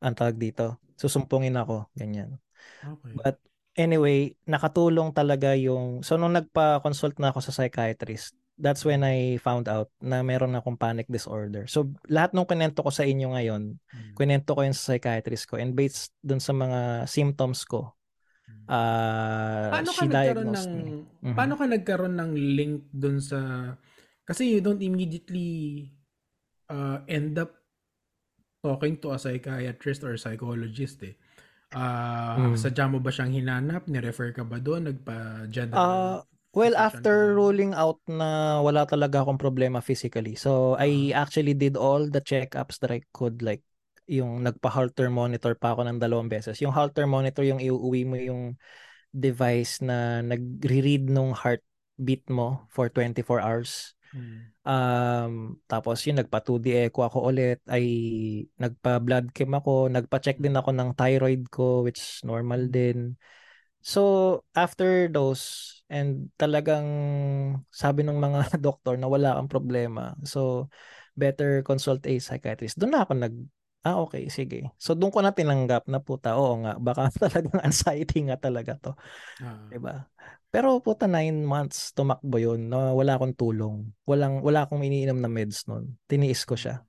ang 0.00 0.14
tawag 0.16 0.36
dito, 0.40 0.80
susumpungin 0.96 1.56
ako, 1.56 1.88
ganyan. 1.94 2.40
Okay. 2.80 3.14
But 3.14 3.36
anyway, 3.76 4.34
nakatulong 4.48 5.12
talaga 5.12 5.54
yung 5.56 6.00
so 6.02 6.16
nung 6.16 6.34
nagpa-consult 6.34 7.20
na 7.20 7.30
ako 7.30 7.40
sa 7.44 7.52
psychiatrist, 7.54 8.34
that's 8.60 8.84
when 8.84 9.00
I 9.04 9.40
found 9.40 9.68
out 9.68 9.88
na 10.04 10.20
meron 10.20 10.56
akong 10.56 10.76
panic 10.76 11.08
disorder. 11.08 11.64
So 11.68 11.88
lahat 12.08 12.36
ng 12.36 12.48
kinento 12.48 12.84
ko 12.84 12.92
sa 12.92 13.04
inyo 13.08 13.32
ngayon, 13.32 13.76
Mm. 13.80 14.14
kinento 14.16 14.52
ko 14.52 14.60
yun 14.64 14.76
sa 14.76 14.92
psychiatrist 14.92 15.48
ko 15.48 15.56
and 15.56 15.72
based 15.72 16.12
dun 16.20 16.40
sa 16.40 16.52
mga 16.52 17.08
symptoms 17.08 17.64
ko, 17.64 17.96
Ah 18.68 19.70
Paano 19.70 19.90
ka 19.94 20.02
nagkaroon 20.06 20.50
ng 20.54 20.70
me. 20.74 20.92
Mhm. 21.22 21.34
paano 21.36 21.54
ka 21.58 21.64
nagkaroon 21.66 22.14
ng 22.18 22.32
link 22.58 22.76
dun 22.90 23.18
sa 23.22 23.38
kasi 24.26 24.46
you 24.50 24.60
don't 24.62 24.82
immediately 24.82 25.90
uh, 26.70 27.02
end 27.10 27.38
up 27.38 27.50
talking 28.62 28.96
to 29.00 29.12
a 29.12 29.18
psychiatrist 29.18 30.04
or 30.04 30.16
psychologist 30.20 31.00
eh. 31.02 31.14
Ah, 31.72 32.36
Mm. 32.36 32.54
sadya 32.58 32.90
mo 32.90 32.98
ba 32.98 33.10
siyang 33.14 33.32
hinanap? 33.32 33.86
Ni-refer 33.86 34.34
ka 34.34 34.42
ba 34.42 34.58
doon? 34.58 34.90
Nagpa-general 34.90 35.78
Ah, 35.78 36.26
well, 36.52 36.74
after 36.74 37.30
ba? 37.30 37.38
ruling 37.38 37.72
out 37.78 38.02
na 38.10 38.58
wala 38.58 38.82
talaga 38.86 39.22
akong 39.22 39.38
problema 39.38 39.78
physically. 39.78 40.34
So, 40.34 40.74
I 40.78 41.14
Ah. 41.14 41.22
actually 41.22 41.54
did 41.54 41.78
all 41.78 42.10
the 42.10 42.20
checkups 42.20 42.82
that 42.82 42.90
I 42.90 43.06
could 43.14 43.40
like 43.42 43.62
yung 44.10 44.42
nagpa-Holter 44.42 45.06
monitor 45.06 45.54
pa 45.54 45.78
ako 45.78 45.86
ng 45.86 46.02
dalawang 46.02 46.26
beses. 46.26 46.58
Yung 46.58 46.74
Holter 46.74 47.06
monitor 47.06 47.46
yung 47.46 47.62
iuuwi 47.62 48.02
mo 48.02 48.18
yung 48.18 48.58
device 49.14 49.78
na 49.78 50.18
nagre-read 50.26 51.06
nung 51.06 51.30
heartbeat 51.30 52.26
mo 52.26 52.66
for 52.74 52.90
24 52.90 53.38
hours. 53.38 53.94
Mm. 54.10 54.50
Um, 54.60 55.34
tapos 55.70 56.02
yun, 56.04 56.18
nagpa 56.20 56.42
2D 56.42 56.90
echo 56.90 57.06
ako 57.06 57.30
ulit, 57.30 57.62
ay 57.70 57.86
nagpa 58.58 58.98
blood 59.00 59.30
chem 59.32 59.54
ako, 59.54 59.88
nagpa-check 59.88 60.36
din 60.42 60.58
ako 60.58 60.74
ng 60.74 60.90
thyroid 60.98 61.46
ko, 61.48 61.86
which 61.86 62.20
normal 62.26 62.66
Mm. 62.66 62.74
din. 62.74 62.98
So, 63.80 64.44
after 64.52 65.08
those, 65.08 65.80
and 65.88 66.28
talagang 66.36 66.86
sabi 67.72 68.04
ng 68.04 68.20
mga 68.20 68.40
doktor 68.66 69.00
na 69.00 69.08
wala 69.08 69.40
kang 69.40 69.48
problema. 69.48 70.12
So, 70.28 70.68
better 71.16 71.64
consult 71.64 72.04
a 72.04 72.14
psychiatrist. 72.20 72.76
Doon 72.76 72.92
na 72.94 73.02
ako 73.08 73.12
nag, 73.16 73.34
ah 73.86 73.96
okay, 74.04 74.28
sige. 74.28 74.68
So, 74.76 74.92
doon 74.92 75.12
ko 75.12 75.20
na 75.24 75.32
tinanggap 75.32 75.88
na 75.88 76.00
puta, 76.00 76.36
oo 76.36 76.60
nga, 76.64 76.76
baka 76.76 77.08
talagang 77.22 77.60
anxiety 77.64 78.24
nga 78.28 78.36
talaga 78.36 78.76
to. 78.80 78.92
Ah. 79.40 79.68
'Di 79.68 79.78
ba? 79.80 80.04
Pero 80.50 80.82
puta 80.82 81.06
nine 81.06 81.46
months 81.46 81.94
tumakbo 81.94 82.36
yun 82.36 82.68
na 82.68 82.90
wala 82.90 83.14
akong 83.14 83.38
tulong. 83.38 83.86
Walang, 84.02 84.42
wala 84.42 84.66
akong 84.66 84.82
iniinom 84.82 85.22
na 85.22 85.30
meds 85.30 85.70
nun. 85.70 85.94
Tiniis 86.10 86.42
ko 86.42 86.58
siya. 86.58 86.82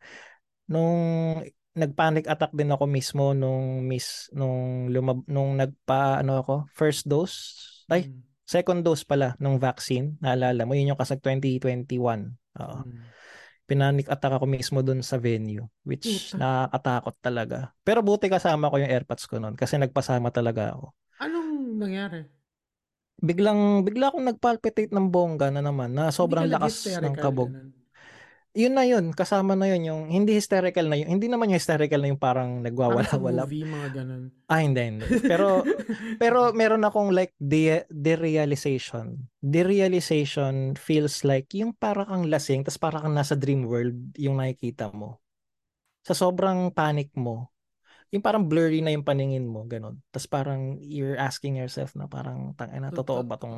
Nung 0.66 1.38
nagpanic 1.72 2.28
attack 2.28 2.52
din 2.52 2.74
ako 2.74 2.84
mismo 2.84 3.32
nung 3.32 3.88
miss 3.88 4.28
nung 4.36 4.92
lumab 4.92 5.24
nung 5.32 5.56
nagpa 5.56 6.20
ano 6.20 6.44
ako 6.44 6.68
first 6.76 7.08
dose 7.08 7.56
ay 7.88 8.12
Mm. 8.12 8.20
second 8.44 8.80
dose 8.84 9.08
pala 9.08 9.40
nung 9.40 9.56
vaccine 9.56 10.20
naalala 10.20 10.68
mo 10.68 10.76
yun 10.76 10.92
yung 10.92 11.00
kasag 11.00 11.24
2021 11.24 12.36
oo 12.60 12.84
Mm. 12.84 13.08
Pinanic 13.70 14.08
attack 14.10 14.34
ako 14.36 14.46
mismo 14.50 14.80
dun 14.84 15.02
sa 15.02 15.18
venue 15.18 15.66
which 15.88 16.32
Puta. 16.32 16.36
nakakatakot 16.42 17.16
talaga 17.22 17.58
pero 17.86 18.00
buti 18.04 18.28
kasama 18.28 18.70
ko 18.72 18.76
yung 18.82 18.92
airpods 18.92 19.26
ko 19.30 19.40
noon 19.40 19.56
kasi 19.56 19.78
nagpasama 19.80 20.30
talaga 20.34 20.76
ako 20.76 20.92
Anong 21.22 21.78
nangyari? 21.78 22.26
biglang 23.22 23.86
bigla 23.86 24.10
akong 24.10 24.26
nagpalpitate 24.26 24.90
ng 24.90 25.08
bongga 25.14 25.54
na 25.54 25.62
naman 25.62 25.94
na 25.94 26.10
sobrang 26.10 26.50
lakas 26.50 26.98
ng 26.98 27.14
kabog 27.14 27.54
ganun? 27.54 27.70
Yun 28.52 28.74
na 28.76 28.84
yun 28.84 29.16
kasama 29.16 29.56
na 29.56 29.70
yun 29.72 29.88
yung 29.88 30.02
hindi 30.12 30.36
hysterical 30.36 30.90
na 30.92 31.00
yun 31.00 31.08
hindi 31.08 31.32
naman 31.32 31.52
yung 31.54 31.60
hysterical 31.62 32.04
na 32.04 32.12
yung 32.12 32.20
parang 32.20 32.60
nagwawala-wala 32.60 33.48
movie, 33.52 33.68
mga 33.68 33.90
ganun. 34.02 34.24
Ah, 34.48 34.64
hindi, 34.64 34.80
hindi. 34.80 35.06
Pero, 35.32 35.64
pero 36.20 36.52
meron 36.52 36.84
akong 36.84 37.12
like 37.16 37.32
de 37.40 37.88
derealization. 37.88 39.28
Derealization 39.40 40.76
feels 40.76 41.24
like 41.24 41.52
yung 41.56 41.72
para 41.76 42.04
kang 42.04 42.28
lasing, 42.28 42.64
tapos 42.68 42.80
para 42.80 43.00
kang 43.00 43.16
nasa 43.16 43.36
dream 43.36 43.64
world 43.64 43.96
yung 44.20 44.40
nakikita 44.40 44.92
mo. 44.92 45.20
Sa 46.04 46.12
sobrang 46.12 46.72
panic 46.72 47.16
mo, 47.16 47.52
yung 48.12 48.20
parang 48.20 48.44
blurry 48.44 48.84
na 48.84 48.92
yung 48.92 49.08
paningin 49.08 49.48
mo, 49.48 49.64
ganun. 49.64 50.04
Tapos 50.12 50.28
parang 50.28 50.76
you're 50.84 51.16
asking 51.16 51.56
yourself 51.56 51.96
na 51.96 52.12
parang, 52.12 52.52
tangina, 52.60 52.92
totoo 52.92 53.24
ba 53.24 53.40
tong... 53.40 53.56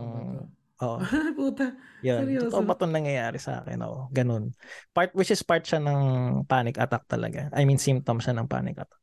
Oo. 0.84 0.98
Puta. 1.40 1.74
Yan. 2.04 2.20
Seryoso? 2.28 2.52
Totoo 2.52 2.68
ba 2.68 2.76
itong 2.76 2.94
nangyayari 2.94 3.40
sa 3.40 3.64
akin? 3.64 3.80
Oo. 3.88 4.12
Ganun. 4.12 4.52
Part, 4.92 5.16
which 5.16 5.32
is 5.32 5.40
part 5.42 5.64
siya 5.64 5.80
ng 5.80 6.00
panic 6.46 6.76
attack 6.76 7.08
talaga. 7.08 7.48
I 7.56 7.64
mean, 7.64 7.80
symptom 7.80 8.20
siya 8.20 8.36
ng 8.36 8.52
panic 8.52 8.76
attack. 8.84 9.00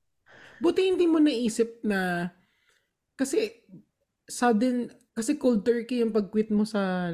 Buti 0.61 0.93
hindi 0.93 1.09
mo 1.09 1.17
naisip 1.17 1.81
na 1.89 2.29
kasi 3.17 3.65
sudden 4.29 4.93
kasi 5.17 5.41
cold 5.41 5.65
turkey 5.65 6.05
yung 6.05 6.13
pag-quit 6.13 6.53
mo 6.53 6.69
sa 6.69 7.13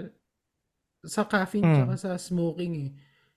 sa 1.07 1.22
caffeine 1.31 1.62
Mm. 1.66 1.76
tsaka 1.87 1.94
sa 1.96 2.11
smoking 2.18 2.72
eh. 2.83 2.90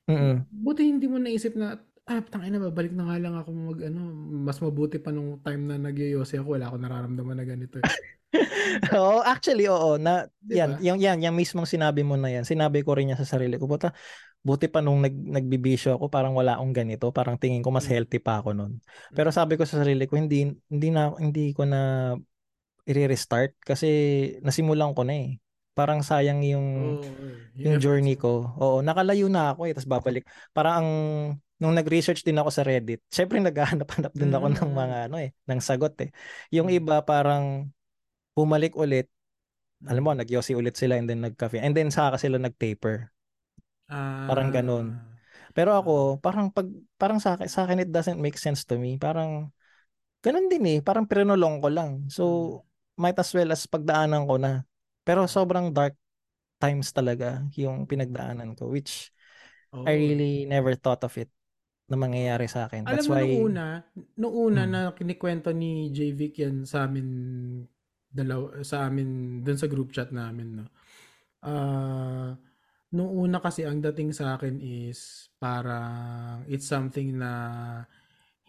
Mm-mm. 0.09 0.41
Buti 0.49 0.81
hindi 0.89 1.05
mo 1.05 1.21
naisip 1.21 1.53
na 1.53 1.77
ah, 2.09 2.21
tangina 2.25 2.57
babalik 2.57 2.89
na 2.97 3.05
nga 3.05 3.17
lang 3.21 3.37
ako 3.37 3.49
mag 3.53 3.79
ano, 3.85 4.01
mas 4.49 4.57
mabuti 4.57 4.97
pa 4.97 5.13
nung 5.13 5.37
time 5.45 5.69
na 5.69 5.75
nagyoyosi 5.77 6.41
ako, 6.41 6.57
wala 6.57 6.65
akong 6.65 6.81
nararamdaman 6.81 7.37
na 7.37 7.45
ganito. 7.45 7.77
eh. 7.77 7.85
Oo, 8.97 9.25
actually 9.25 9.65
oo 9.65 9.97
na 9.97 10.29
Di 10.37 10.61
yan, 10.61 10.77
yung 10.81 10.99
yan, 11.01 11.17
yung 11.21 11.33
mismong 11.33 11.65
sinabi 11.65 12.05
mo 12.05 12.13
na 12.13 12.29
yan. 12.29 12.45
Sinabi 12.45 12.85
ko 12.85 12.93
rin 12.93 13.09
yan 13.09 13.17
sa 13.17 13.25
sarili 13.25 13.57
ko. 13.57 13.65
Buta, 13.65 13.89
buti 14.45 14.69
pa 14.69 14.79
nung 14.85 15.01
nag 15.01 15.13
nagbibisyo 15.13 15.97
ako, 15.97 16.07
parang 16.13 16.37
wala 16.37 16.57
akong 16.57 16.73
ganito, 16.73 17.09
parang 17.09 17.35
tingin 17.41 17.65
ko 17.65 17.73
mas 17.73 17.89
Mm. 17.89 17.93
healthy 17.97 18.19
pa 18.21 18.39
ako 18.39 18.53
noon. 18.53 18.73
Pero 19.17 19.33
sabi 19.33 19.57
ko 19.57 19.65
sa 19.65 19.81
sarili 19.81 20.05
ko, 20.05 20.15
hindi 20.15 20.45
hindi 20.69 20.87
na 20.93 21.11
hindi 21.17 21.51
ko 21.57 21.65
na 21.65 22.13
i-restart 22.89 23.57
kasi 23.61 23.87
nasimulan 24.45 24.93
ko 24.93 25.05
na 25.05 25.13
eh. 25.17 25.29
Parang 25.77 26.01
sayang 26.03 26.43
yung 26.43 26.67
Oo, 26.99 27.05
eh, 27.55 27.63
yung 27.65 27.77
journey 27.79 28.17
ko. 28.19 28.45
Oo, 28.57 28.77
nakalayo 28.85 29.29
na 29.31 29.53
ako 29.55 29.69
eh, 29.69 29.73
tapos 29.77 29.89
babalik. 29.89 30.23
Parang 30.53 30.73
ang 30.81 30.89
nung 31.59 31.75
nag-research 31.75 32.23
din 32.23 32.39
ako 32.39 32.49
sa 32.55 32.63
Reddit, 32.63 33.03
syempre 33.11 33.39
naghahanap-hanap 33.43 34.15
din 34.15 34.31
ako 34.31 34.47
ng 34.55 34.69
Mm. 34.71 34.75
mga 34.75 34.97
ano 35.11 35.15
eh, 35.19 35.29
ng 35.47 35.59
sagot 35.59 35.93
eh. 36.03 36.09
Yung 36.55 36.71
Mm. 36.71 36.77
iba 36.79 36.95
parang 37.03 37.67
bumalik 38.39 38.80
ulit, 38.80 39.12
alam 39.84 40.04
mo, 40.04 40.12
Mm. 40.15 40.23
nagyosi 40.23 40.56
ulit 40.56 40.80
sila 40.80 40.95
and 40.95 41.08
then 41.12 41.19
nag-cafe. 41.19 41.60
And 41.60 41.75
then 41.75 41.91
saka 41.91 42.15
sila 42.15 42.39
nag-taper. 42.39 43.12
Parang 43.89 44.54
ganun. 44.54 44.95
Ah. 44.95 45.08
Pero 45.52 45.73
ako, 45.75 46.21
parang 46.21 46.54
pag 46.54 46.69
parang 46.95 47.17
sa 47.17 47.36
akin, 47.36 47.49
sa 47.49 47.65
akin 47.65 47.84
it 47.84 47.89
doesn't 47.89 48.21
make 48.21 48.38
sense 48.38 48.63
to 48.63 48.78
me. 48.78 49.02
Parang 49.02 49.49
ganun 50.21 50.45
din 50.47 50.63
eh, 50.67 50.80
parang 50.80 51.10
prinulong 51.10 51.58
ko 51.60 51.67
lang. 51.73 52.06
So 52.08 52.23
might 52.99 53.17
as 53.17 53.32
well 53.34 53.49
as 53.49 53.65
pagdaanan 53.65 54.30
ko 54.30 54.38
na. 54.38 54.63
Pero 55.02 55.25
sobrang 55.25 55.73
dark 55.73 55.97
times 56.62 56.91
talaga 56.93 57.41
yung 57.56 57.88
pinagdaanan 57.89 58.54
ko 58.54 58.69
which 58.69 59.10
Oo. 59.73 59.88
I 59.88 59.95
really 59.95 60.43
never 60.45 60.75
thought 60.78 61.02
of 61.02 61.15
it 61.17 61.32
na 61.89 61.97
mangyayari 61.97 62.45
sa 62.45 62.69
akin. 62.69 62.86
Alam 62.86 62.93
That's 62.93 63.10
mo 63.10 63.17
why 63.17 63.25
nung 63.25 63.49
una, 63.49 63.65
nung 64.13 64.34
una 64.36 64.62
Mm. 64.67 64.69
na 64.69 64.80
kinikwento 64.93 65.49
ni 65.49 65.89
JVic 65.89 66.45
yan 66.45 66.56
sa 66.69 66.86
amin 66.86 67.08
dalaw 68.10 68.62
sa 68.65 68.89
amin 68.89 69.39
dun 69.45 69.58
sa 69.58 69.69
group 69.69 69.93
chat 69.93 70.10
namin 70.10 70.62
no. 70.62 70.65
Ah, 71.45 72.34
nung 72.91 73.12
una 73.13 73.38
kasi 73.39 73.63
ang 73.63 73.80
dating 73.80 74.12
sa 74.12 74.36
akin 74.36 74.58
is 74.60 75.30
parang 75.38 76.43
it's 76.50 76.65
something 76.67 77.15
na 77.15 77.32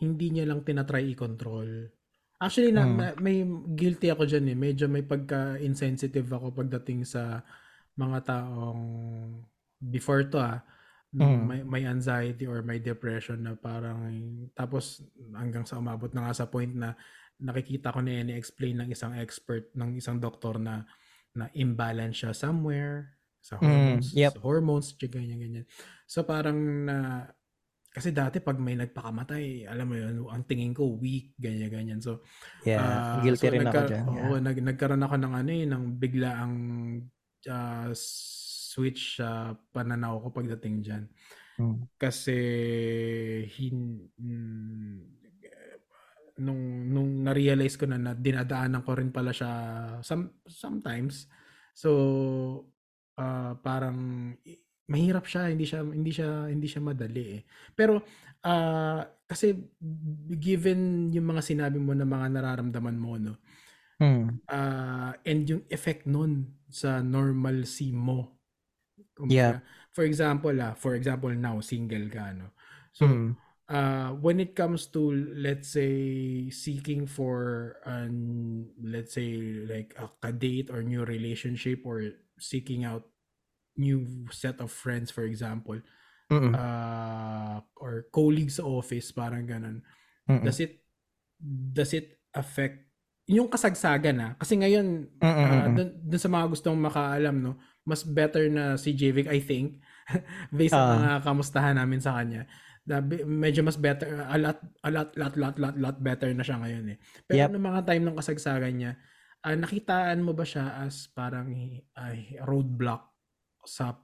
hindi 0.00 0.32
niya 0.32 0.48
lang 0.48 0.64
tinatry 0.64 1.12
i-control. 1.12 1.92
Actually 2.40 2.72
na, 2.72 2.88
Mm. 2.88 2.96
na- 2.96 3.16
may 3.20 3.44
guilty 3.76 4.08
ako 4.08 4.24
diyan 4.24 4.48
eh. 4.48 4.56
Medyo 4.56 4.88
may 4.88 5.04
pagka-insensitive 5.04 6.24
ako 6.24 6.56
pagdating 6.56 7.04
sa 7.04 7.44
mga 8.00 8.18
taong 8.24 8.82
before 9.78 10.24
to 10.24 10.40
ah 10.40 10.64
Mm. 11.10 11.42
may, 11.42 11.60
may 11.66 11.82
anxiety 11.84 12.46
or 12.46 12.62
may 12.62 12.78
depression 12.78 13.42
na 13.42 13.58
parang 13.58 14.06
tapos 14.54 15.02
hanggang 15.34 15.66
sa 15.66 15.82
umabot 15.82 16.06
na 16.14 16.30
nga 16.30 16.32
sa 16.32 16.46
point 16.46 16.70
na 16.70 16.94
nakikita 17.40 17.92
ko 17.92 18.04
na 18.04 18.20
ini-explain 18.20 18.84
ng 18.84 18.88
isang 18.92 19.16
expert 19.16 19.72
ng 19.74 19.96
isang 19.96 20.20
doktor 20.20 20.60
na 20.60 20.84
na 21.34 21.48
imbalance 21.56 22.22
siya 22.24 22.32
somewhere 22.36 23.18
sa 23.40 23.56
Mm, 23.56 23.64
hormones 23.64 24.06
yep. 24.12 24.32
sa 24.36 24.40
hormones 24.44 24.92
ganyan 25.00 25.40
ganyan 25.40 25.66
so 26.04 26.20
parang 26.22 26.58
na 26.84 27.24
kasi 27.90 28.14
dati 28.14 28.38
pag 28.38 28.54
may 28.54 28.78
nagpakamatay, 28.78 29.66
alam 29.66 29.86
mo 29.90 29.98
yun, 29.98 30.22
ang 30.30 30.46
tingin 30.46 30.70
ko 30.70 30.94
weak, 30.94 31.34
ganyan 31.42 31.66
ganyan. 31.66 31.98
So 31.98 32.22
yeah, 32.62 33.18
uh, 33.18 33.18
guilty 33.18 33.50
so 33.50 33.50
rin 33.50 33.66
nagka, 33.66 33.82
ako 33.82 33.90
diyan. 33.90 34.04
Yeah. 34.06 34.22
Oo, 34.22 34.34
nag, 34.38 34.58
nagkaroon 34.62 35.02
ako 35.02 35.16
ng 35.18 35.34
ano 35.34 35.50
eh, 35.50 35.66
ng 35.66 35.84
bigla 35.98 36.30
ang 36.38 36.54
uh, 37.50 37.90
switch 38.70 39.18
sa 39.18 39.50
uh, 39.50 39.58
pananaw 39.74 40.22
ko 40.22 40.28
pagdating 40.30 40.86
diyan. 40.86 41.04
Hmm. 41.58 41.76
Kasi 41.98 42.38
hin 43.50 44.06
mm, 44.14 45.19
nung 46.40 46.88
nung 46.88 47.10
na-realize 47.28 47.76
ko 47.76 47.84
na, 47.84 48.00
na 48.00 48.12
dinadaanan 48.16 48.80
ko 48.80 48.96
rin 48.96 49.12
pala 49.12 49.30
siya 49.30 49.50
some, 50.00 50.40
sometimes. 50.48 51.28
So 51.76 51.90
uh, 53.20 53.52
parang 53.60 54.32
mahirap 54.90 55.28
siya, 55.28 55.52
hindi 55.52 55.68
siya 55.68 55.86
hindi 55.86 56.10
siya 56.10 56.50
hindi 56.50 56.66
siya 56.66 56.82
madali 56.82 57.24
eh. 57.38 57.42
Pero 57.76 58.02
uh, 58.42 59.00
kasi 59.28 59.54
given 60.34 61.12
yung 61.14 61.30
mga 61.30 61.42
sinabi 61.44 61.78
mo 61.78 61.94
na 61.94 62.08
mga 62.08 62.26
nararamdaman 62.34 62.98
mo 62.98 63.14
no. 63.20 63.34
Hmm. 64.00 64.40
Uh, 64.48 65.12
and 65.28 65.44
yung 65.44 65.62
effect 65.68 66.08
nun 66.08 66.56
sa 66.72 67.04
normalcy 67.04 67.92
mo. 67.92 68.40
Kumbaga, 69.12 69.36
yeah. 69.36 69.56
For 69.92 70.08
example, 70.08 70.56
ah, 70.56 70.72
for 70.72 70.96
example 70.96 71.30
now 71.36 71.60
single 71.60 72.08
ka 72.08 72.32
no. 72.32 72.56
So 72.96 73.06
hmm. 73.06 73.36
Uh, 73.70 74.10
when 74.18 74.42
it 74.42 74.58
comes 74.58 74.90
to 74.90 75.14
let's 75.38 75.70
say 75.72 76.50
seeking 76.50 77.06
for 77.06 77.78
an 77.86 78.66
let's 78.82 79.14
say 79.14 79.62
like 79.64 79.94
a, 79.96 80.10
a 80.26 80.32
date 80.34 80.68
or 80.68 80.82
new 80.82 81.06
relationship 81.06 81.86
or 81.86 82.02
seeking 82.36 82.84
out 82.84 83.06
new 83.78 84.26
set 84.34 84.60
of 84.60 84.68
friends 84.68 85.08
for 85.08 85.22
example 85.22 85.78
Mm-mm. 86.30 86.52
uh, 86.54 87.62
or 87.78 88.10
colleagues 88.12 88.58
sa 88.58 88.66
office 88.66 89.10
parang 89.14 89.46
ganun. 89.46 89.82
Mm-mm. 90.28 90.44
does 90.44 90.60
it 90.60 90.82
does 91.72 91.94
it 91.94 92.18
affect 92.34 92.86
yung 93.30 93.46
kasagsagan 93.46 94.18
na 94.18 94.28
kasi 94.38 94.58
ngayon 94.58 95.06
uh, 95.22 95.70
dun, 95.70 95.90
dun 96.02 96.20
sa 96.20 96.30
mga 96.30 96.50
gustong 96.50 96.78
makaalam 96.78 97.38
no? 97.38 97.54
Mas 97.86 98.02
better 98.04 98.50
na 98.50 98.74
si 98.74 98.92
JVic 98.94 99.30
I 99.30 99.40
think 99.40 99.78
based 100.54 100.74
uh, 100.74 100.82
sa 100.82 100.98
mga 100.98 101.12
kamustahan 101.22 101.76
namin 101.78 102.02
sa 102.02 102.18
kanya 102.18 102.50
medyo 103.22 103.62
mas 103.62 103.78
better 103.78 104.26
a 104.26 104.34
lot 104.34 104.58
a 104.82 104.90
lot 104.90 105.14
lot 105.14 105.34
lot 105.38 105.56
lot 105.62 105.76
lot 105.78 105.96
better 106.02 106.26
na 106.34 106.42
siya 106.42 106.58
ngayon 106.58 106.96
eh 106.96 106.98
pero 107.22 107.46
yep. 107.46 107.54
ng 107.54 107.62
mga 107.62 107.80
time 107.86 108.04
ng 108.10 108.18
kasagsagan 108.18 108.74
niya 108.74 108.92
uh, 109.46 109.54
nakitaan 109.54 110.18
mo 110.26 110.34
ba 110.34 110.42
siya 110.42 110.82
as 110.82 111.06
parang 111.14 111.54
uh, 111.94 112.14
roadblock 112.42 113.14
sa 113.62 113.94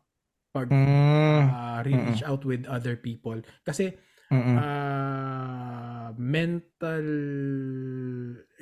pag 0.55 0.71
mm. 0.71 1.43
uh, 1.51 1.81
reach 1.83 2.23
out 2.23 2.47
with 2.47 2.63
other 2.71 2.95
people 2.95 3.37
kasi 3.67 3.91
uh, 4.31 6.15
mental 6.17 7.07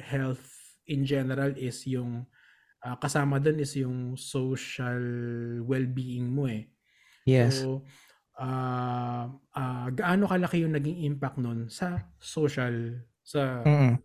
health 0.01 0.45
in 0.89 1.05
general 1.05 1.53
is 1.57 1.85
yung 1.85 2.25
uh, 2.85 2.97
kasama 3.01 3.41
doon 3.41 3.63
is 3.65 3.73
yung 3.81 4.15
social 4.21 5.01
well-being 5.65 6.29
mo 6.29 6.45
eh. 6.51 6.69
Yes. 7.25 7.65
So 7.65 7.89
uh, 8.39 9.25
uh, 9.31 9.87
gaano 9.95 10.25
kalaki 10.27 10.63
yung 10.67 10.75
naging 10.75 11.05
impact 11.07 11.39
nun 11.39 11.71
sa 11.71 12.09
social 12.19 13.03
sa 13.25 13.63
Mm-mm 13.63 13.99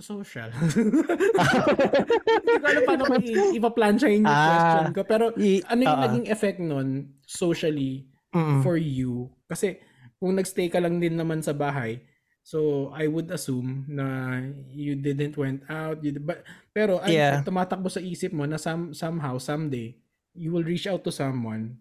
sa 0.00 0.16
social. 0.16 0.48
Hindi 2.40 2.52
ko 2.56 2.64
alam 2.64 2.82
paano 2.88 3.04
i- 3.20 3.52
ipa-plan 3.60 4.00
siya 4.00 4.10
yung 4.16 4.24
ah, 4.24 4.48
question 4.48 4.86
ko. 4.96 5.00
Pero 5.04 5.24
i- 5.36 5.60
ano 5.68 5.80
yung 5.84 6.00
uh, 6.00 6.04
naging 6.08 6.26
effect 6.32 6.58
nun 6.64 7.20
socially 7.28 8.08
mm-mm. 8.32 8.64
for 8.64 8.80
you? 8.80 9.28
Kasi 9.44 9.76
kung 10.16 10.32
nagstay 10.32 10.72
ka 10.72 10.80
lang 10.80 10.96
din 10.96 11.20
naman 11.20 11.44
sa 11.44 11.52
bahay, 11.52 12.00
so 12.40 12.88
I 12.96 13.12
would 13.12 13.28
assume 13.28 13.84
na 13.92 14.40
you 14.72 14.96
didn't 14.96 15.36
went 15.36 15.68
out. 15.68 16.00
You, 16.00 16.16
but, 16.16 16.48
pero 16.72 17.04
yeah. 17.04 17.44
ay, 17.44 17.44
tumatakbo 17.44 17.92
sa 17.92 18.00
isip 18.00 18.32
mo 18.32 18.48
na 18.48 18.56
some, 18.56 18.96
somehow, 18.96 19.36
someday, 19.36 20.00
you 20.32 20.48
will 20.48 20.64
reach 20.64 20.88
out 20.88 21.04
to 21.04 21.12
someone 21.12 21.76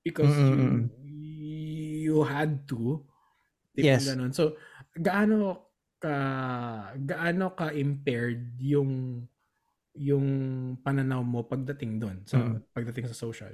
because 0.00 0.32
you, 0.32 0.88
you 2.08 2.24
had 2.24 2.64
to. 2.72 3.04
Yes. 3.76 4.08
Ganun. 4.08 4.32
So, 4.32 4.56
gaano 4.96 5.68
ka 5.98 6.14
gaano 6.96 7.52
ka 7.52 7.74
impaired 7.74 8.56
yung 8.62 9.22
yung 9.98 10.26
pananaw 10.80 11.20
mo 11.26 11.44
pagdating 11.44 11.98
doon 11.98 12.22
sa 12.24 12.38
mm. 12.38 12.70
pagdating 12.72 13.10
sa 13.10 13.18
social? 13.18 13.52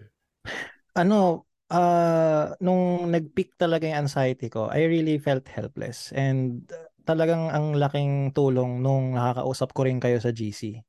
Ano, 0.95 1.49
uh, 1.73 2.53
nung 2.61 3.09
nag-peak 3.09 3.57
talaga 3.57 3.88
yung 3.88 4.07
anxiety 4.07 4.53
ko, 4.53 4.69
I 4.69 4.85
really 4.85 5.17
felt 5.19 5.49
helpless 5.49 6.12
and 6.12 6.69
talagang 7.09 7.49
ang 7.53 7.77
laking 7.77 8.37
tulong 8.37 8.85
nung 8.85 9.17
nakakausap 9.17 9.73
ko 9.73 9.88
rin 9.88 9.99
kayo 9.99 10.21
sa 10.21 10.33
GC. 10.33 10.85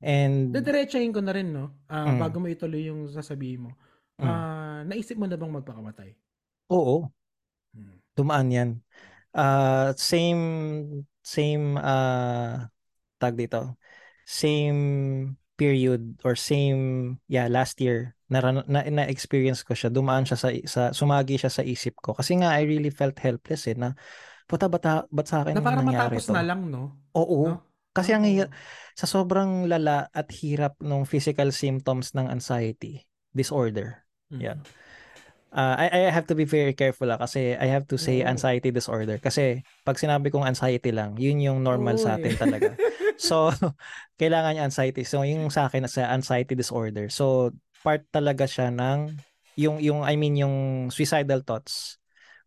And 0.00 0.52
Didiretsahin 0.52 1.12
ko 1.12 1.20
na 1.20 1.32
rin 1.36 1.52
no, 1.52 1.84
uh, 1.88 2.16
mm. 2.16 2.20
bago 2.20 2.40
mo 2.40 2.48
ituloy 2.48 2.88
yung 2.88 3.08
sasabihin 3.08 3.68
mo. 3.68 3.70
Uh, 4.20 4.84
mm. 4.84 4.92
naisip 4.92 5.16
mo 5.16 5.28
na 5.28 5.36
bang 5.36 5.52
magpakamatay? 5.52 6.12
Oo. 6.70 7.10
Hmm. 7.74 7.98
Dumaan 8.14 8.48
'yan 8.54 8.70
uh, 9.34 9.94
same 9.94 10.44
same 11.22 11.78
uh, 11.78 12.66
tag 13.20 13.34
dito. 13.36 13.76
Same 14.26 14.80
period 15.58 16.16
or 16.24 16.32
same 16.32 17.16
yeah 17.28 17.44
last 17.44 17.84
year 17.84 18.16
na 18.32 18.40
na, 18.64 18.80
na 18.88 19.04
experience 19.04 19.60
ko 19.60 19.76
siya 19.76 19.92
dumaan 19.92 20.24
siya 20.24 20.38
sa, 20.40 20.48
sa 20.64 20.82
sumagi 20.96 21.36
siya 21.36 21.52
sa 21.52 21.60
isip 21.60 22.00
ko 22.00 22.16
kasi 22.16 22.40
nga 22.40 22.56
I 22.56 22.64
really 22.64 22.88
felt 22.88 23.20
helpless 23.20 23.68
eh 23.68 23.76
na 23.76 23.92
puta 24.48 24.72
bata 24.72 25.04
ba't 25.12 25.28
sa 25.28 25.44
akin 25.44 25.52
na 25.52 25.60
parang 25.60 25.84
nangyari 25.84 26.16
matapos 26.16 26.24
to? 26.24 26.32
na 26.32 26.48
lang 26.48 26.72
no 26.72 26.96
oo 27.12 27.52
no? 27.52 27.60
kasi 27.92 28.16
ang 28.16 28.24
sa 28.96 29.04
sobrang 29.04 29.68
lala 29.68 30.08
at 30.16 30.32
hirap 30.32 30.80
ng 30.80 31.04
physical 31.04 31.52
symptoms 31.52 32.16
ng 32.16 32.24
anxiety 32.32 33.04
disorder 33.36 34.00
mm-hmm. 34.32 34.40
yeah 34.40 34.56
uh, 35.52 35.74
I, 35.78 36.08
I 36.08 36.14
have 36.14 36.26
to 36.30 36.36
be 36.38 36.46
very 36.46 36.74
careful 36.74 37.10
ah, 37.10 37.18
kasi 37.18 37.54
I 37.54 37.66
have 37.70 37.86
to 37.90 37.96
say 37.98 38.22
oh. 38.22 38.30
anxiety 38.30 38.70
disorder 38.70 39.18
kasi 39.18 39.62
pag 39.84 39.98
sinabi 39.98 40.30
kong 40.30 40.46
anxiety 40.46 40.90
lang 40.94 41.14
yun 41.18 41.42
yung 41.42 41.62
normal 41.62 41.98
oh, 41.98 42.02
sa 42.02 42.16
atin 42.18 42.34
talaga 42.34 42.74
so 43.18 43.50
kailangan 44.20 44.56
niya 44.56 44.66
anxiety 44.66 45.02
so 45.06 45.22
yung 45.22 45.50
sa 45.52 45.66
akin 45.68 45.86
sa 45.90 46.10
anxiety 46.10 46.54
disorder 46.54 47.10
so 47.10 47.54
part 47.80 48.04
talaga 48.10 48.44
siya 48.44 48.70
ng 48.70 49.14
yung 49.58 49.82
yung 49.82 50.06
I 50.06 50.14
mean 50.14 50.38
yung 50.38 50.56
suicidal 50.88 51.42
thoughts 51.42 51.98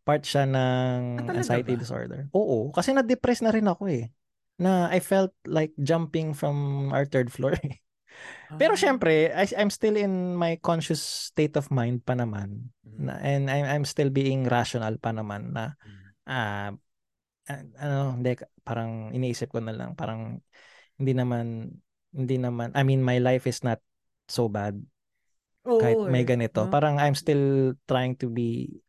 part 0.03 0.23
siya 0.27 0.43
ng 0.49 0.99
ah, 1.27 1.35
anxiety 1.39 1.75
ba? 1.75 1.79
disorder 1.79 2.21
oo 2.35 2.71
kasi 2.75 2.91
na-depress 2.91 3.43
na 3.43 3.53
rin 3.53 3.67
ako 3.67 3.87
eh 3.87 4.11
na 4.61 4.89
I 4.89 5.01
felt 5.01 5.33
like 5.45 5.73
jumping 5.81 6.33
from 6.33 6.89
our 6.93 7.05
third 7.05 7.33
floor 7.33 7.57
eh. 7.57 7.81
Pero 8.61 8.77
ah. 8.77 8.79
syempre, 8.79 9.33
I, 9.33 9.49
I'm 9.57 9.73
still 9.73 9.97
in 9.97 10.37
my 10.37 10.61
conscious 10.61 11.01
state 11.33 11.57
of 11.57 11.73
mind 11.73 12.05
pa 12.05 12.13
naman. 12.13 12.69
Mm-hmm. 12.93 13.05
Na, 13.09 13.13
and 13.21 13.43
I'm, 13.49 13.65
I'm 13.65 13.85
still 13.85 14.13
being 14.13 14.45
rational 14.45 14.95
pa 15.01 15.11
naman 15.11 15.53
na 15.53 15.73
uh, 16.29 16.71
uh, 17.49 17.63
ano, 17.79 18.19
hindi, 18.19 18.37
parang 18.63 19.11
iniisip 19.11 19.51
ko 19.51 19.59
na 19.59 19.75
lang, 19.75 19.97
parang 19.97 20.39
hindi 20.95 21.13
naman, 21.17 21.73
hindi 22.13 22.37
naman, 22.37 22.71
I 22.77 22.85
mean, 22.85 23.01
my 23.01 23.17
life 23.19 23.49
is 23.49 23.65
not 23.65 23.81
so 24.29 24.47
bad. 24.47 24.77
Oo, 25.63 25.79
kahit 25.79 25.99
may 26.11 26.23
eh, 26.23 26.27
ganito. 26.27 26.67
No? 26.67 26.71
Parang 26.71 26.99
I'm 26.99 27.15
still 27.15 27.75
trying 27.87 28.19
to 28.19 28.27
be 28.27 28.79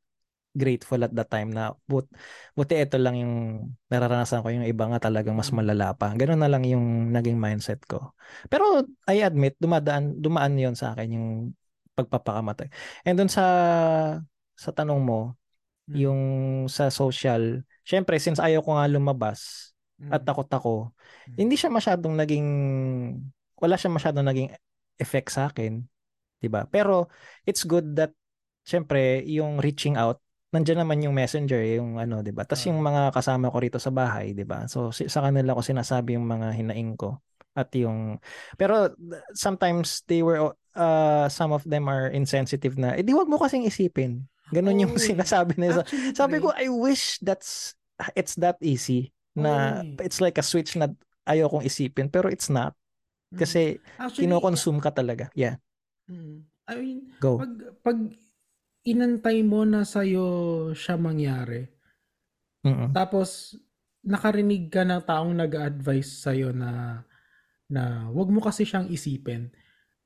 grateful 0.55 1.03
at 1.03 1.11
the 1.11 1.27
time 1.27 1.51
na 1.51 1.75
but 1.91 2.07
buti 2.55 2.79
ito 2.79 2.95
lang 2.95 3.19
yung 3.19 3.35
nararanasan 3.91 4.39
ko 4.39 4.55
yung 4.55 4.63
iba 4.63 4.87
nga 4.87 5.11
talagang 5.11 5.35
mas 5.35 5.51
mm. 5.51 5.59
malala 5.59 5.99
pa. 5.99 6.15
Ganun 6.15 6.39
na 6.39 6.47
lang 6.47 6.63
yung 6.63 7.11
naging 7.11 7.39
mindset 7.43 7.83
ko. 7.91 8.15
Pero 8.47 8.87
I 9.11 9.27
admit 9.27 9.59
dumadaan 9.59 10.23
dumaan 10.23 10.55
yon 10.55 10.79
sa 10.79 10.95
akin 10.95 11.11
yung 11.11 11.29
pagpapakamatay. 11.95 12.69
And 13.07 13.17
dun 13.19 13.31
sa 13.31 13.45
sa 14.55 14.71
tanong 14.71 15.01
mo 15.03 15.35
hmm. 15.91 15.95
yung 15.95 16.23
sa 16.71 16.91
social, 16.91 17.63
syempre 17.87 18.19
since 18.19 18.39
ayaw 18.43 18.63
ko 18.63 18.77
nga 18.79 18.91
lumabas 18.91 19.73
hmm. 19.99 20.11
at 20.11 20.23
takot 20.27 20.51
ako, 20.51 20.75
hmm. 21.31 21.37
hindi 21.39 21.55
siya 21.55 21.71
masyadong 21.71 22.15
naging 22.19 22.49
wala 23.59 23.79
siya 23.79 23.91
masyadong 23.91 24.27
naging 24.27 24.51
effect 24.99 25.31
sa 25.31 25.51
akin, 25.51 25.83
'di 26.43 26.49
ba? 26.51 26.67
Pero 26.69 27.09
it's 27.47 27.65
good 27.65 27.95
that 27.99 28.13
syempre 28.67 29.23
yung 29.27 29.63
reaching 29.63 29.95
out 29.95 30.21
nandiyan 30.55 30.87
naman 30.87 31.03
yung 31.03 31.15
messenger, 31.19 31.59
yung 31.67 31.99
ano, 31.99 32.23
'di 32.23 32.31
ba? 32.31 32.47
Tapos 32.47 32.63
yung 32.71 32.79
mga 32.79 33.11
kasama 33.11 33.51
ko 33.51 33.59
rito 33.59 33.79
sa 33.83 33.91
bahay, 33.91 34.39
'di 34.39 34.47
ba? 34.47 34.71
So 34.71 34.95
sa 34.95 35.21
kanila 35.23 35.59
ko 35.59 35.63
sinasabi 35.67 36.15
yung 36.15 36.31
mga 36.31 36.55
hinaing 36.55 36.95
ko 36.95 37.19
at 37.55 37.71
yung 37.79 38.19
pero 38.59 38.91
sometimes 39.33 40.03
they 40.11 40.23
were 40.27 40.53
uh 40.75 41.31
some 41.31 41.55
of 41.55 41.63
them 41.63 41.87
are 41.87 42.11
insensitive 42.11 42.75
na, 42.75 42.99
eh 42.99 43.07
di 43.07 43.15
wag 43.15 43.31
mo 43.31 43.39
kasing 43.39 43.67
isipin. 43.67 44.27
Ganun 44.51 44.77
oh, 44.77 44.83
yung 44.87 44.95
sinasabi 45.11 45.57
nila. 45.57 45.87
Sabi 46.13 46.43
ko, 46.43 46.53
I 46.53 46.69
wish 46.69 47.23
that's 47.23 47.79
it's 48.19 48.35
that 48.43 48.59
easy 48.61 49.15
na 49.39 49.83
oh, 49.83 50.03
it's 50.03 50.21
like 50.21 50.37
a 50.37 50.45
switch 50.45 50.75
na 50.75 50.91
ayaw 51.25 51.49
kong 51.49 51.65
isipin 51.67 52.11
pero 52.11 52.29
it's 52.29 52.51
not. 52.51 52.75
Kasi 53.35 53.83
Actually, 53.99 54.31
kino-consume 54.31 54.79
ka 54.79 54.95
talaga. 54.95 55.27
Yeah. 55.35 55.59
Mm. 56.07 56.47
I 56.71 56.75
mean, 56.79 56.99
Go. 57.19 57.43
pag 57.43 57.55
pag 57.83 57.99
inantay 58.85 59.43
mo 59.43 59.65
na 59.67 59.83
sa'yo 59.83 60.71
siya 60.77 61.01
mangyari. 61.01 61.67
Mm. 62.65 62.93
Tapos, 62.93 63.57
nakarinig 64.05 64.69
ka 64.69 64.85
ng 64.85 65.03
taong 65.05 65.33
nag-advise 65.33 66.25
sa'yo 66.25 66.53
na 66.53 67.03
na 67.75 68.07
wag 68.15 68.31
mo 68.31 68.39
kasi 68.39 68.63
siyang 68.63 68.87
isipin. 68.87 69.51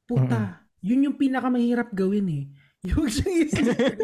Puta, 0.02 0.64
yun 0.80 1.04
yung 1.04 1.20
pinakamahirap 1.20 1.92
gawin 1.92 2.28
eh. 2.32 2.44
Yung 2.88 3.10
siyang 3.10 3.42
isipin. 3.42 3.98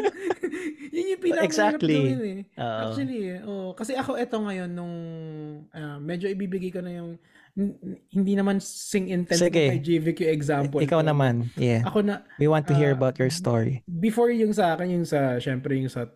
yun 0.91 1.11
yung 1.15 1.21
pinakamahirap 1.23 1.47
Exactly. 1.79 1.95
gawin 1.95 2.19
eh. 2.21 2.41
Oo. 2.59 2.79
Actually, 2.83 3.19
oh, 3.41 3.69
kasi 3.71 3.95
ako 3.95 4.19
eto 4.19 4.35
ngayon 4.37 4.67
nung 4.69 4.95
ah, 5.71 5.95
medyo 5.97 6.27
ibibigay 6.27 6.69
ko 6.69 6.83
na 6.83 6.91
yung 6.91 7.15
hindi 8.11 8.35
naman 8.35 8.59
sing 8.59 9.07
intense 9.07 9.39
Sige. 9.39 9.71
kay 9.71 9.79
JVQ 9.79 10.27
example. 10.27 10.83
Ikaw 10.83 10.99
ko. 10.99 11.07
naman. 11.07 11.47
Yeah. 11.55 11.87
Ako 11.87 12.03
na 12.03 12.27
We 12.35 12.51
want 12.51 12.67
to 12.67 12.75
hear 12.75 12.91
ah, 12.91 12.99
about 12.99 13.15
your 13.15 13.31
story. 13.31 13.79
before 13.87 14.27
yung 14.29 14.51
sa 14.51 14.75
akin 14.75 14.99
yung 15.01 15.07
sa 15.07 15.39
syempre 15.39 15.79
yung 15.79 15.87
sa 15.87 16.11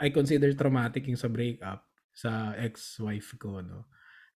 I 0.00 0.08
consider 0.08 0.48
traumatic 0.56 1.04
yung 1.04 1.20
sa 1.20 1.28
breakup 1.28 1.84
sa 2.16 2.56
ex-wife 2.56 3.36
ko 3.36 3.60
no. 3.60 3.84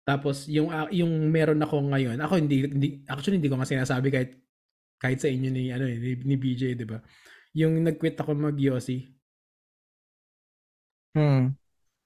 Tapos 0.03 0.51
yung 0.51 0.69
ah, 0.75 0.91
yung 0.91 1.31
meron 1.31 1.63
ako 1.63 1.77
ngayon, 1.95 2.19
ako 2.19 2.35
hindi, 2.39 2.67
hindi 2.67 2.89
actually 3.07 3.39
hindi 3.39 3.51
ko 3.51 3.57
nga 3.59 3.71
sinasabi 3.71 4.09
kahit 4.11 4.31
kahit 4.99 5.19
sa 5.23 5.31
inyo 5.31 5.51
ni 5.51 5.71
ano 5.71 5.87
eh, 5.87 5.99
ni, 5.99 6.13
ni 6.27 6.37
BJ, 6.39 6.75
'di 6.79 6.87
ba? 6.87 6.99
Yung 7.59 7.83
nag-quit 7.85 8.19
ako 8.19 8.35
mag-Yossi. 8.35 8.99
Hmm. 11.15 11.53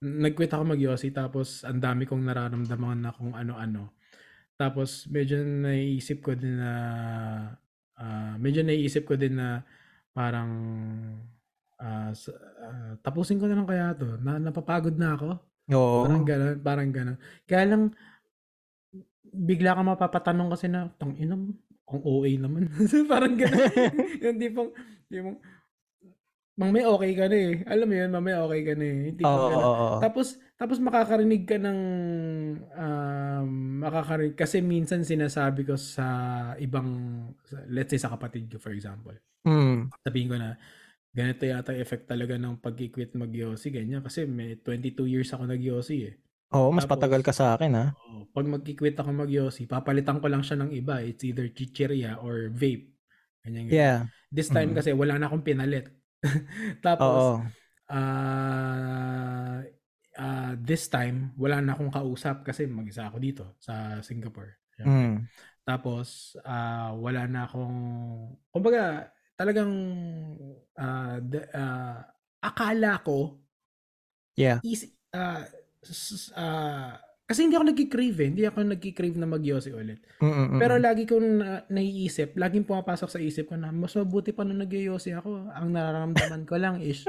Nag-quit 0.02 0.52
ako 0.52 0.64
mag-Yossi 0.76 1.08
tapos 1.14 1.64
ang 1.64 1.80
dami 1.80 2.04
kong 2.04 2.22
nararamdaman 2.26 2.98
na 3.00 3.10
kung 3.16 3.32
ano-ano. 3.32 3.96
Tapos 4.56 5.08
medyo 5.08 5.40
naiisip 5.44 6.20
ko 6.24 6.32
din 6.36 6.60
na 6.60 6.72
ah, 7.96 8.34
medyo 8.40 8.60
naiisip 8.64 9.04
ko 9.08 9.14
din 9.16 9.36
na 9.40 9.64
parang 10.16 10.50
sa- 12.16 12.40
ah, 12.64 12.92
tapusin 13.04 13.38
ko 13.40 13.46
na 13.48 13.56
lang 13.58 13.68
kaya 13.68 13.92
to. 13.96 14.16
Na, 14.20 14.40
napapagod 14.40 14.96
na 14.96 15.16
ako. 15.16 15.28
Oo. 15.74 16.06
Parang 16.06 16.22
gano'n, 16.22 16.56
parang 16.62 16.90
gano'n. 16.94 17.18
Kaya 17.48 17.64
lang 17.66 17.82
bigla 19.26 19.76
ka 19.76 19.82
mapapatanong 19.82 20.48
kasi 20.54 20.66
na 20.70 20.88
tang 20.96 21.12
ina 21.18 21.34
mo, 21.34 21.52
ang 21.86 22.02
OA 22.02 22.30
naman. 22.38 22.70
parang 23.12 23.34
gano'n. 23.34 23.72
yung 24.24 24.38
tipong 24.38 24.70
tipong 25.10 25.38
mamaya 26.56 26.88
okay 26.88 27.12
ka 27.12 27.28
na 27.28 27.36
eh. 27.36 27.54
Alam 27.68 27.86
mo 27.92 27.94
yun, 28.00 28.10
mamaya 28.10 28.40
okay 28.48 28.62
ka 28.64 28.72
na 28.78 28.84
eh. 28.86 28.98
Yung 29.12 29.16
tipong 29.20 29.36
Oo, 29.42 29.50
gano'n. 29.50 29.66
oo, 29.66 29.76
oo. 29.76 29.98
Tapos 30.00 30.26
tapos 30.56 30.80
makakarinig 30.80 31.44
ka 31.44 31.60
ng 31.60 31.80
um, 32.72 33.48
makakarinig 33.84 34.38
kasi 34.40 34.64
minsan 34.64 35.04
sinasabi 35.04 35.68
ko 35.68 35.76
sa 35.76 36.06
ibang 36.56 36.88
sa- 37.44 37.66
let's 37.68 37.92
say 37.92 38.00
sa 38.00 38.08
kapatid 38.14 38.48
ko 38.48 38.56
for 38.56 38.72
example. 38.72 39.12
Hmm. 39.44 39.92
Sabihin 40.00 40.32
ko 40.32 40.36
na 40.40 40.56
ganito 41.16 41.48
yata 41.48 41.72
yung 41.72 41.80
effect 41.80 42.04
talaga 42.04 42.36
ng 42.36 42.60
pag-quit 42.60 43.16
mag-Yossi 43.16 43.72
ganyan 43.72 44.04
kasi 44.04 44.28
may 44.28 44.60
22 44.60 45.08
years 45.08 45.32
ako 45.32 45.48
nag-Yossi 45.48 45.96
eh. 46.04 46.14
Oo, 46.52 46.68
mas 46.70 46.84
Tapos- 46.84 47.00
patagal 47.00 47.20
ka 47.24 47.32
sa 47.32 47.56
akin 47.56 47.72
ha. 47.74 47.86
Oh, 48.06 48.28
pag 48.30 48.44
mag-quit 48.46 48.94
ako 48.94 49.10
mag-Yossi, 49.16 49.64
papalitan 49.66 50.20
ko 50.20 50.28
lang 50.28 50.44
siya 50.44 50.60
ng 50.60 50.70
iba. 50.70 51.00
It's 51.00 51.24
either 51.24 51.48
chichirya 51.50 52.20
or 52.20 52.52
vape. 52.52 52.92
Ganyan, 53.42 53.66
ganyan. 53.66 53.74
Yeah. 53.74 53.98
This 54.30 54.52
time 54.52 54.70
Mhm. 54.70 54.78
kasi 54.78 54.90
wala 54.92 55.16
na 55.16 55.26
akong 55.26 55.42
pinalit. 55.42 55.88
Tapos 56.86 57.08
Oo. 57.08 57.34
ah 57.88 59.58
ah, 60.16 60.52
this 60.56 60.88
time, 60.88 61.32
wala 61.36 61.60
na 61.60 61.76
akong 61.76 61.92
kausap 61.92 62.40
kasi 62.40 62.64
mag-isa 62.64 63.04
ako 63.08 63.16
dito 63.20 63.44
sa 63.60 64.00
Singapore. 64.00 64.56
Hmm. 64.80 65.24
Tapos, 65.60 66.36
ah, 66.40 66.96
wala 66.96 67.28
na 67.28 67.44
akong, 67.44 67.76
kumbaga, 68.48 69.12
talagang, 69.36 69.72
ah, 70.74 71.20
the- 71.20 71.48
ah, 71.52 72.00
akala 72.42 73.00
ko, 73.04 73.40
Yeah. 74.36 74.60
is, 74.60 74.84
s- 75.80 76.32
ah, 76.36 76.96
kasi 77.26 77.42
hindi 77.42 77.56
ako 77.56 77.66
nag-crave 77.72 78.18
eh. 78.22 78.28
Hindi 78.30 78.44
ako 78.46 78.58
nag-crave 78.62 79.16
na 79.18 79.26
mag-yossi 79.26 79.72
ulit. 79.74 79.98
Mm-mm. 80.22 80.60
Pero 80.60 80.76
lagi 80.78 81.08
kong 81.08 81.28
na, 81.40 81.48
naiisip, 81.66 82.36
laging 82.36 82.62
pumapasok 82.68 83.08
sa 83.10 83.18
isip 83.18 83.50
ko 83.50 83.56
na 83.58 83.72
mas 83.74 83.96
mabuti 83.96 84.30
pa 84.30 84.44
nung 84.44 84.60
nag-yossi 84.60 85.10
ako. 85.16 85.50
Ang 85.50 85.74
nararamdaman 85.74 86.44
ko 86.46 86.54
lang 86.60 86.78
is 86.84 87.02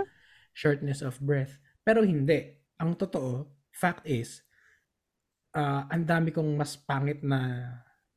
shortness 0.57 1.05
of 1.05 1.19
breath. 1.21 1.59
Pero 1.85 2.01
hindi. 2.01 2.57
Ang 2.81 2.97
totoo, 2.97 3.45
fact 3.69 4.07
is, 4.09 4.41
ah, 5.53 5.85
ang 5.85 6.07
dami 6.07 6.33
kong 6.33 6.49
mas 6.57 6.73
pangit 6.79 7.21
na 7.21 7.69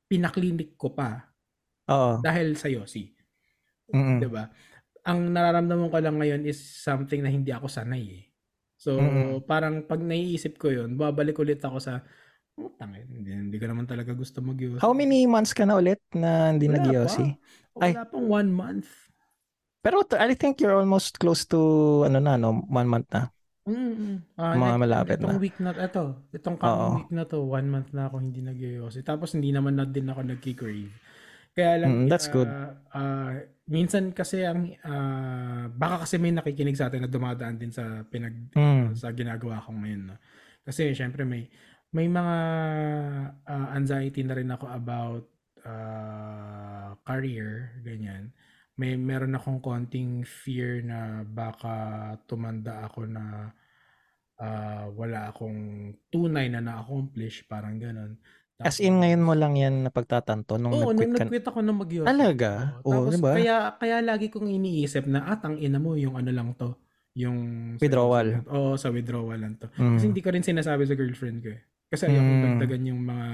pinaklinik 0.08 0.74
ko 0.80 0.94
pa 0.96 1.28
Oo. 1.90 2.18
dahil 2.24 2.56
sa 2.56 2.70
yossi. 2.72 3.12
Mm-mm. 3.94 4.18
'Di 4.22 4.28
ba? 4.30 4.44
Ang 5.08 5.32
nararamdaman 5.32 5.88
ko 5.88 5.96
lang 5.98 6.16
ngayon 6.20 6.42
is 6.44 6.60
something 6.60 7.24
na 7.24 7.32
hindi 7.32 7.50
ako 7.50 7.66
sanay 7.66 8.04
eh. 8.20 8.24
So, 8.80 8.96
Mm-mm. 8.96 9.44
parang 9.44 9.84
pag 9.84 10.00
naiisip 10.00 10.56
ko 10.56 10.72
'yun, 10.72 10.96
babalik 10.96 11.36
ulit 11.40 11.60
ako 11.60 11.78
sa 11.80 12.00
oh, 12.60 12.72
tangin, 12.76 13.08
hindi, 13.08 13.30
hindi 13.32 13.56
ko 13.56 13.68
naman 13.68 13.88
talaga 13.88 14.12
gusto 14.12 14.44
mag 14.44 14.60
How 14.80 14.92
many 14.92 15.24
months 15.24 15.56
ka 15.56 15.64
na 15.64 15.80
ulit 15.80 16.00
na 16.12 16.52
hindi 16.52 16.68
Wala 16.68 16.76
nag-Yossi? 16.80 17.26
pa. 17.76 17.84
Ay. 17.84 17.92
Wala 17.96 18.04
pang 18.08 18.26
one 18.28 18.50
month. 18.52 18.88
Pero 19.80 20.04
I 20.20 20.36
think 20.36 20.60
you're 20.60 20.76
almost 20.76 21.16
close 21.16 21.48
to 21.48 21.60
ano 22.04 22.20
na 22.20 22.36
no, 22.36 22.68
one 22.68 22.88
month 22.88 23.08
na. 23.16 23.32
Mm. 23.64 24.24
Ah, 24.36 24.56
Mga 24.56 24.60
next- 24.76 24.80
malapit 24.82 25.16
itong 25.20 25.36
na. 25.36 25.40
week 25.40 25.56
na 25.60 25.70
ito, 25.76 26.04
itong 26.32 26.56
coming 26.56 26.80
Oo. 26.80 26.96
week 27.00 27.12
na 27.12 27.24
to, 27.28 27.38
one 27.44 27.68
month 27.68 27.90
na 27.92 28.08
ako 28.08 28.16
hindi 28.20 28.40
nag 28.44 28.60
Tapos 29.04 29.36
hindi 29.36 29.52
naman 29.52 29.76
na 29.76 29.84
din 29.84 30.08
ako 30.08 30.20
nagki-crave. 30.26 30.92
Kaya 31.50 31.82
lang 31.82 31.92
Mm, 31.92 32.08
that's 32.08 32.28
good. 32.30 32.46
ah, 32.46 32.70
ah, 32.94 33.32
minsan 33.66 34.14
kasi 34.14 34.46
ang 34.46 34.70
ah, 34.86 35.66
baka 35.68 36.06
kasi 36.06 36.18
may 36.18 36.30
nakikinig 36.30 36.78
sa 36.78 36.86
atin 36.86 37.06
na 37.06 37.10
dumadaan 37.10 37.58
din 37.58 37.74
sa 37.74 38.06
pinag 38.06 38.54
Mm. 38.54 38.94
sa 38.94 39.10
ginagawa 39.10 39.62
ko 39.62 39.74
ngayon. 39.74 40.14
No? 40.14 40.16
Kasi 40.62 40.94
syempre 40.94 41.26
may 41.26 41.50
may 41.90 42.06
mga 42.06 42.36
ah, 43.44 43.68
anxiety 43.74 44.22
na 44.22 44.38
rin 44.38 44.50
ako 44.50 44.66
about 44.70 45.24
ah, 45.66 46.94
career, 47.02 47.76
ganyan. 47.82 48.30
May 48.80 48.96
meron 48.96 49.36
akong 49.36 49.60
konting 49.60 50.24
fear 50.24 50.80
na 50.80 51.20
baka 51.26 52.16
tumanda 52.24 52.86
ako 52.86 53.04
na 53.04 53.52
ah, 54.40 54.88
wala 54.94 55.28
akong 55.28 55.92
tunay 56.08 56.48
na 56.48 56.64
na-accomplish, 56.64 57.44
parang 57.44 57.76
ganun. 57.76 58.16
As 58.60 58.76
in 58.78 59.00
ngayon 59.00 59.24
mo 59.24 59.32
lang 59.32 59.56
yan 59.56 59.88
napagtatanto 59.88 60.60
nung 60.60 60.76
Oo, 60.76 60.92
nag-quit 60.92 61.08
nung 61.08 61.16
ka. 61.16 61.24
nag-quit 61.24 61.46
ako 61.48 61.58
ng 61.64 61.76
mag 61.80 61.90
Talaga? 62.04 62.50
Oo, 62.84 62.92
Tapos 62.92 63.12
di 63.12 63.18
ba? 63.18 63.32
kaya 63.34 63.56
kaya 63.74 63.96
lagi 64.04 64.26
kong 64.28 64.48
iniisip 64.48 65.08
na 65.08 65.24
at 65.24 65.40
ang 65.42 65.56
ina 65.56 65.80
mo 65.80 65.96
yung 65.96 66.20
ano 66.20 66.28
lang 66.28 66.52
to, 66.54 66.76
yung 67.16 67.38
Withdrawal. 67.80 68.44
Oo, 68.46 68.76
sa 68.76 68.92
withdrawal 68.92 69.40
lang 69.40 69.56
to. 69.56 69.66
Mm. 69.74 69.96
Kasi 69.96 70.04
hindi 70.12 70.20
ko 70.20 70.28
rin 70.30 70.44
sinasabi 70.44 70.84
sa 70.84 70.92
girlfriend 70.92 71.40
ko 71.40 71.50
eh. 71.56 71.60
Kasi 71.88 72.06
ayoko 72.06 72.22
Mm. 72.30 72.42
dagdagan 72.44 72.82
yung 72.86 73.00
mga 73.00 73.26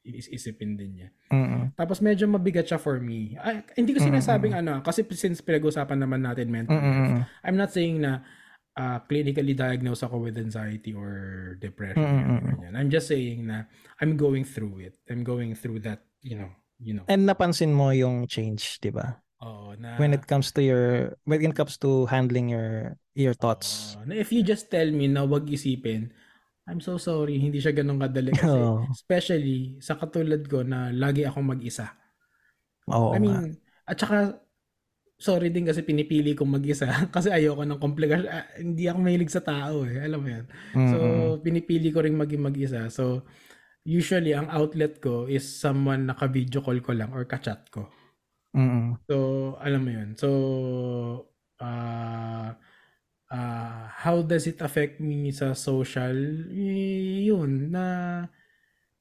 is-isipin 0.00 0.80
din 0.80 0.90
niya. 0.96 1.08
Mm-mm. 1.28 1.76
Tapos 1.76 2.00
medyo 2.00 2.24
mabigat 2.24 2.64
siya 2.64 2.80
for 2.80 2.96
me. 2.98 3.36
Ay, 3.36 3.60
hindi 3.76 3.92
ko 3.92 4.00
sinasabing 4.00 4.56
ano, 4.56 4.80
kasi 4.80 5.04
since 5.12 5.44
pinag-usapan 5.44 6.00
naman 6.00 6.24
natin 6.24 6.48
mental 6.48 6.72
health, 6.72 7.20
Mm-mm. 7.20 7.44
I'm 7.44 7.54
not 7.54 7.68
saying 7.68 8.00
na 8.00 8.24
ah, 8.80 8.98
clinically 9.04 9.52
diagnosed 9.52 10.00
ako 10.00 10.24
with 10.24 10.40
anxiety 10.40 10.96
or 10.96 11.12
depression. 11.60 12.00
Mm, 12.00 12.24
mm, 12.24 12.42
ganyan. 12.56 12.74
I'm 12.80 12.88
just 12.88 13.12
saying 13.12 13.44
na 13.44 13.68
I'm 14.00 14.16
going 14.16 14.48
through 14.48 14.88
it. 14.88 14.96
I'm 15.12 15.20
going 15.20 15.52
through 15.52 15.84
that, 15.84 16.08
you 16.24 16.40
know, 16.40 16.48
you 16.80 16.96
know. 16.96 17.04
And 17.04 17.28
napansin 17.28 17.76
mo 17.76 17.92
yung 17.92 18.24
change, 18.24 18.80
'di 18.80 18.96
ba? 18.96 19.20
Oo, 19.44 19.76
na 19.76 20.00
When 20.00 20.16
it 20.16 20.24
comes 20.24 20.48
to 20.56 20.60
your 20.64 21.16
when 21.28 21.44
it 21.44 21.52
comes 21.52 21.76
to 21.84 22.08
handling 22.08 22.48
your 22.48 22.96
your 23.12 23.36
thoughts. 23.36 24.00
Oo, 24.00 24.08
na 24.08 24.16
if 24.16 24.32
you 24.32 24.40
just 24.40 24.72
tell 24.72 24.88
me 24.88 25.08
na 25.12 25.28
wag 25.28 25.44
isipin, 25.44 26.08
I'm 26.64 26.80
so 26.80 26.96
sorry, 26.96 27.36
hindi 27.40 27.60
siya 27.60 27.76
ganun 27.76 28.00
kadali 28.00 28.32
kasi 28.32 28.48
Oo. 28.48 28.88
especially 28.92 29.80
sa 29.84 29.96
katulad 29.96 30.44
ko 30.48 30.64
na 30.64 30.92
lagi 30.92 31.28
akong 31.28 31.44
mag-isa. 31.44 31.92
Oo. 32.88 33.12
I 33.12 33.18
nga. 33.18 33.20
mean, 33.20 33.60
at 33.88 33.96
saka 33.96 34.40
sorry 35.20 35.52
din 35.54 35.68
kasi 35.68 35.84
pinipili 35.84 36.32
kong 36.34 36.56
mag-isa 36.58 36.88
kasi 37.14 37.28
ayoko 37.30 37.62
ng 37.68 37.80
komplikasyon. 37.82 38.30
Ah, 38.32 38.46
hindi 38.58 38.88
ako 38.88 38.98
mahilig 39.04 39.32
sa 39.32 39.44
tao 39.44 39.84
eh, 39.86 40.00
alam 40.00 40.20
mo 40.24 40.28
'yan. 40.32 40.46
So, 40.88 40.96
Mm-mm. 40.96 41.40
pinipili 41.44 41.92
ko 41.94 42.00
rin 42.04 42.16
maging 42.18 42.42
mag-isa. 42.42 42.88
So, 42.88 43.28
usually 43.86 44.32
ang 44.36 44.48
outlet 44.52 45.00
ko 45.04 45.26
is 45.30 45.44
someone 45.46 46.08
na 46.08 46.16
ka-video 46.18 46.60
call 46.64 46.80
ko 46.84 46.92
lang 46.96 47.12
or 47.16 47.24
ka-chat 47.28 47.68
ko. 47.72 47.88
Mm-mm. 48.54 48.98
So, 49.08 49.16
alam 49.60 49.80
mo 49.84 49.90
'yun. 49.92 50.10
So, 50.16 50.28
ah 51.60 52.56
ah, 53.32 53.84
how 54.04 54.22
does 54.26 54.46
it 54.50 54.58
affect 54.62 55.00
me 55.02 55.30
sa 55.34 55.54
social? 55.54 56.16
Eh, 56.52 57.26
yun 57.30 57.70
na 57.74 57.86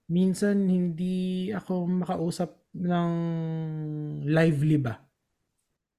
minsan 0.10 0.66
hindi 0.70 1.50
ako 1.54 1.74
makausap 2.02 2.52
ng 2.78 3.12
lively 4.26 4.78
ba? 4.82 5.09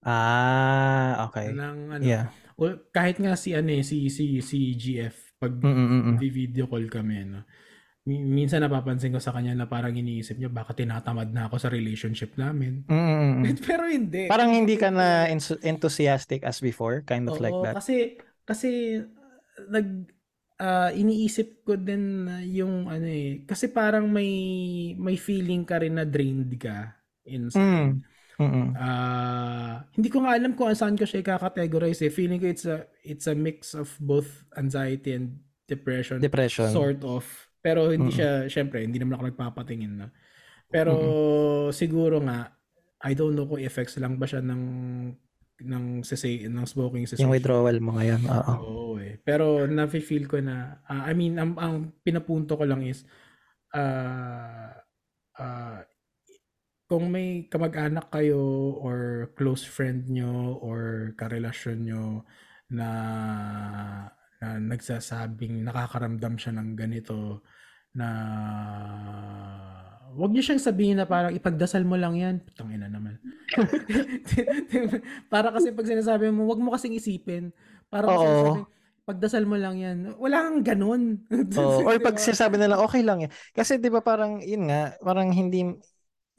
Ah, 0.00 1.28
okay. 1.28 1.52
Ng 1.52 1.78
ano, 1.92 2.02
Yeah. 2.02 2.32
well, 2.56 2.80
kahit 2.92 3.20
nga 3.20 3.36
si 3.36 3.52
ano 3.52 3.68
eh, 3.68 3.84
si 3.84 4.08
si 4.08 4.40
si 4.40 4.72
GF 4.76 5.36
pag 5.40 5.56
Mm-mm. 5.56 6.20
video 6.20 6.68
call 6.68 6.88
kami 6.88 7.24
no. 7.24 7.44
minsan 8.10 8.64
napapansin 8.64 9.12
ko 9.12 9.20
sa 9.20 9.30
kanya 9.30 9.54
na 9.54 9.68
parang 9.68 9.92
iniisip 9.92 10.40
niya 10.40 10.50
baka 10.50 10.72
tinatamad 10.72 11.30
na 11.30 11.46
ako 11.46 11.60
sa 11.60 11.68
relationship 11.70 12.34
namin. 12.34 12.82
Mm-mm. 12.88 13.44
Pero 13.68 13.86
hindi. 13.86 14.26
Parang 14.26 14.50
hindi 14.50 14.74
ka 14.80 14.88
na 14.88 15.28
enthusiastic 15.62 16.42
as 16.42 16.58
before, 16.64 17.04
kind 17.04 17.28
of 17.28 17.38
Oo, 17.38 17.44
like 17.44 17.60
that. 17.60 17.76
Kasi 17.76 18.18
kasi 18.48 18.98
nag 19.68 20.10
uh, 20.58 20.90
iniisip 20.96 21.62
ko 21.62 21.76
din 21.76 22.24
yung 22.50 22.88
ano 22.88 23.06
eh 23.08 23.44
kasi 23.44 23.68
parang 23.68 24.08
may 24.08 24.32
may 24.96 25.16
feeling 25.20 25.62
ka 25.62 25.78
rin 25.78 26.00
na 26.00 26.08
drained 26.08 26.56
ka 26.56 26.96
inside. 27.28 27.62
Mm. 27.62 28.09
Uh, 28.40 29.74
hindi 29.92 30.08
ko 30.08 30.24
nga 30.24 30.32
alam 30.36 30.56
kung 30.56 30.72
saan 30.72 30.96
ko 30.96 31.04
siya 31.04 31.20
i-categorize 31.20 32.00
eh. 32.00 32.12
Feeling 32.12 32.40
ko 32.40 32.48
it's 32.48 32.64
a 32.64 32.88
it's 33.04 33.28
a 33.28 33.36
mix 33.36 33.76
of 33.76 33.92
both 34.00 34.48
anxiety 34.56 35.12
and 35.12 35.36
depression. 35.68 36.18
Depression. 36.18 36.72
Sort 36.72 37.04
of. 37.04 37.24
Pero 37.60 37.92
hindi 37.92 38.16
siya, 38.16 38.48
syempre, 38.48 38.80
hindi 38.80 38.96
naman 38.96 39.20
ako 39.20 39.24
nagpapatingin 39.28 39.94
na. 40.00 40.08
Pero 40.72 40.94
siguro 41.76 42.24
nga, 42.24 42.56
I 43.04 43.12
don't 43.12 43.36
know 43.36 43.44
kung 43.44 43.60
effects 43.60 44.00
lang 44.00 44.16
ba 44.16 44.24
siya 44.24 44.40
ng 44.40 44.62
ng 45.60 46.00
say 46.08 46.48
ng 46.48 46.64
smoking 46.64 47.04
cessation. 47.04 47.28
Yung 47.28 47.36
withdrawal 47.36 47.76
mo 47.84 48.00
ngayon. 48.00 48.24
Oo. 48.24 48.54
Oo 48.64 48.92
eh. 48.96 49.20
Pero 49.20 49.68
na-feel 49.68 50.24
ko 50.24 50.40
na 50.40 50.80
uh, 50.88 51.04
I 51.04 51.12
mean 51.12 51.36
ang, 51.36 51.52
ang 51.60 51.92
pinapunto 52.00 52.56
ko 52.56 52.64
lang 52.64 52.80
is 52.80 53.04
uh, 53.76 54.72
uh, 55.36 55.78
kung 56.90 57.06
may 57.06 57.46
kamag-anak 57.46 58.10
kayo 58.10 58.74
or 58.82 59.30
close 59.38 59.62
friend 59.62 60.10
nyo 60.10 60.58
or 60.58 61.14
karelasyon 61.14 61.86
nyo 61.86 62.26
na 62.66 62.88
na 64.42 64.58
nagsasabing 64.58 65.62
nakakaramdam 65.62 66.34
siya 66.34 66.58
ng 66.58 66.74
ganito 66.74 67.46
na 67.94 68.08
wag 70.18 70.34
niyo 70.34 70.42
siyang 70.42 70.58
sabihin 70.66 70.98
na 70.98 71.06
parang 71.06 71.30
ipagdasal 71.30 71.86
mo 71.86 71.94
lang 71.94 72.18
yan. 72.18 72.42
Putang 72.42 72.74
ina 72.74 72.90
naman. 72.90 73.22
para 75.32 75.54
kasi 75.54 75.70
pag 75.70 75.86
sinasabi 75.86 76.34
mo, 76.34 76.50
wag 76.50 76.58
mo 76.58 76.74
kasing 76.74 76.98
isipin. 76.98 77.54
Para 77.86 78.10
kasi 78.10 78.26
sinasabi, 78.26 78.60
pagdasal 79.06 79.44
mo 79.46 79.54
lang 79.54 79.78
yan. 79.78 79.98
Wala 80.18 80.50
kang 80.50 80.62
ganun. 80.66 81.02
Oo. 81.30 81.82
Or 81.86 81.94
pag 82.02 82.18
sinasabi 82.18 82.58
nila, 82.58 82.82
okay 82.82 83.06
lang 83.06 83.22
yan. 83.22 83.32
Kasi 83.54 83.78
di 83.78 83.86
ba 83.86 84.02
parang, 84.02 84.42
yun 84.42 84.66
nga, 84.66 84.98
parang 84.98 85.30
hindi, 85.30 85.78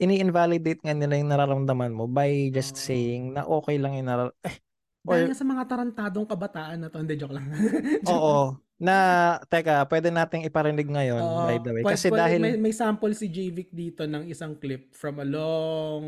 ini-invalidate 0.00 0.80
nga 0.80 0.94
nila 0.96 1.20
yung 1.20 1.30
nararamdaman 1.30 1.92
mo 1.92 2.08
by 2.08 2.48
just 2.54 2.78
saying 2.78 3.36
na 3.36 3.44
okay 3.44 3.76
lang 3.76 3.98
yung 3.98 4.08
nararamdaman. 4.08 4.46
Eh, 4.46 4.56
dahil 5.02 5.34
nga 5.34 5.38
sa 5.38 5.46
mga 5.46 5.62
tarantadong 5.66 6.26
kabataan 6.30 6.78
na 6.78 6.88
to. 6.88 7.02
Hindi, 7.02 7.18
joke 7.18 7.34
lang. 7.34 7.50
joke 8.06 8.10
Oo. 8.14 8.54
Na, 8.82 9.38
teka, 9.46 9.86
pwede 9.86 10.10
nating 10.10 10.42
iparinig 10.42 10.90
ngayon, 10.90 11.22
uh, 11.22 11.46
by 11.46 11.56
the 11.62 11.70
way. 11.70 11.82
Kasi 11.86 12.10
pwede, 12.10 12.18
dahil... 12.18 12.40
May, 12.42 12.58
may 12.58 12.74
sample 12.74 13.14
si 13.14 13.30
JVic 13.30 13.70
dito 13.70 14.02
ng 14.06 14.26
isang 14.26 14.58
clip 14.58 14.90
from 14.90 15.22
a 15.22 15.26
long 15.26 16.02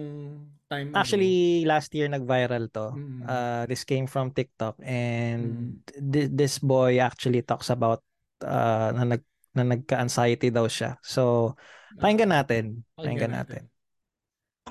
time 0.67 0.91
ago. 0.91 0.99
Actually, 0.99 1.63
last 1.63 1.95
year 1.95 2.11
nag-viral 2.11 2.67
to. 2.75 2.91
Mm. 2.99 3.23
Uh, 3.23 3.63
this 3.71 3.87
came 3.87 4.11
from 4.11 4.35
TikTok 4.35 4.75
and 4.83 5.43
mm. 5.47 6.03
th- 6.03 6.31
this 6.35 6.59
boy 6.59 6.99
actually 6.99 7.47
talks 7.47 7.71
about 7.71 8.03
uh, 8.43 8.91
na, 8.91 9.19
nag, 9.19 9.23
na 9.55 9.63
nagka-anxiety 9.71 10.51
daw 10.51 10.67
siya. 10.67 10.99
So, 10.99 11.55
pakinggan 12.03 12.35
natin. 12.35 12.83
Pakinggan 12.99 13.39
natin. 13.39 13.71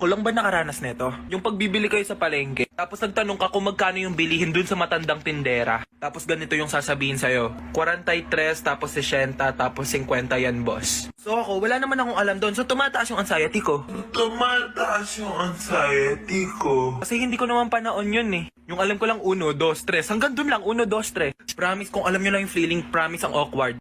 Ako 0.03 0.09
lang 0.09 0.25
ba 0.25 0.33
nakaranas 0.33 0.81
nito? 0.81 1.13
Yung 1.29 1.45
pagbibili 1.45 1.85
kayo 1.85 2.01
sa 2.01 2.17
palengke, 2.17 2.65
tapos 2.73 2.97
nagtanong 2.99 3.37
ka 3.37 3.53
kung 3.53 3.69
magkano 3.69 4.01
yung 4.01 4.17
bilihin 4.17 4.49
dun 4.49 4.65
sa 4.65 4.73
matandang 4.73 5.21
tindera. 5.21 5.85
Tapos 6.01 6.25
ganito 6.25 6.57
yung 6.57 6.67
sasabihin 6.67 7.15
sa'yo. 7.15 7.53
43, 7.71 8.65
tapos 8.65 8.89
60, 8.99 9.37
tapos 9.53 9.87
50 9.87 10.27
yan, 10.43 10.65
boss. 10.65 11.13
So 11.21 11.37
ako, 11.37 11.61
wala 11.61 11.77
naman 11.77 12.01
akong 12.01 12.17
alam 12.17 12.41
doon. 12.41 12.51
So 12.51 12.65
tumataas 12.65 13.13
yung 13.13 13.21
anxiety 13.21 13.61
ko. 13.61 13.85
Tumataas 14.11 15.23
yung 15.23 15.29
anxiety 15.29 16.49
ko. 16.57 16.97
Kasi 16.99 17.21
hindi 17.21 17.37
ko 17.37 17.45
naman 17.45 17.69
panaon 17.69 18.09
yun 18.09 18.27
eh. 18.33 18.45
Yung 18.65 18.81
alam 18.81 18.97
ko 18.97 19.05
lang 19.05 19.21
1, 19.21 19.29
2, 19.29 19.55
3. 19.55 20.09
Hanggang 20.09 20.33
dun 20.33 20.49
lang, 20.49 20.65
1, 20.65 20.89
2, 20.89 21.37
3. 21.47 21.53
Promise, 21.53 21.93
kung 21.93 22.09
alam 22.09 22.17
nyo 22.19 22.33
lang 22.33 22.49
yung 22.49 22.51
feeling, 22.51 22.81
promise 22.89 23.29
ang 23.29 23.37
awkward. 23.37 23.77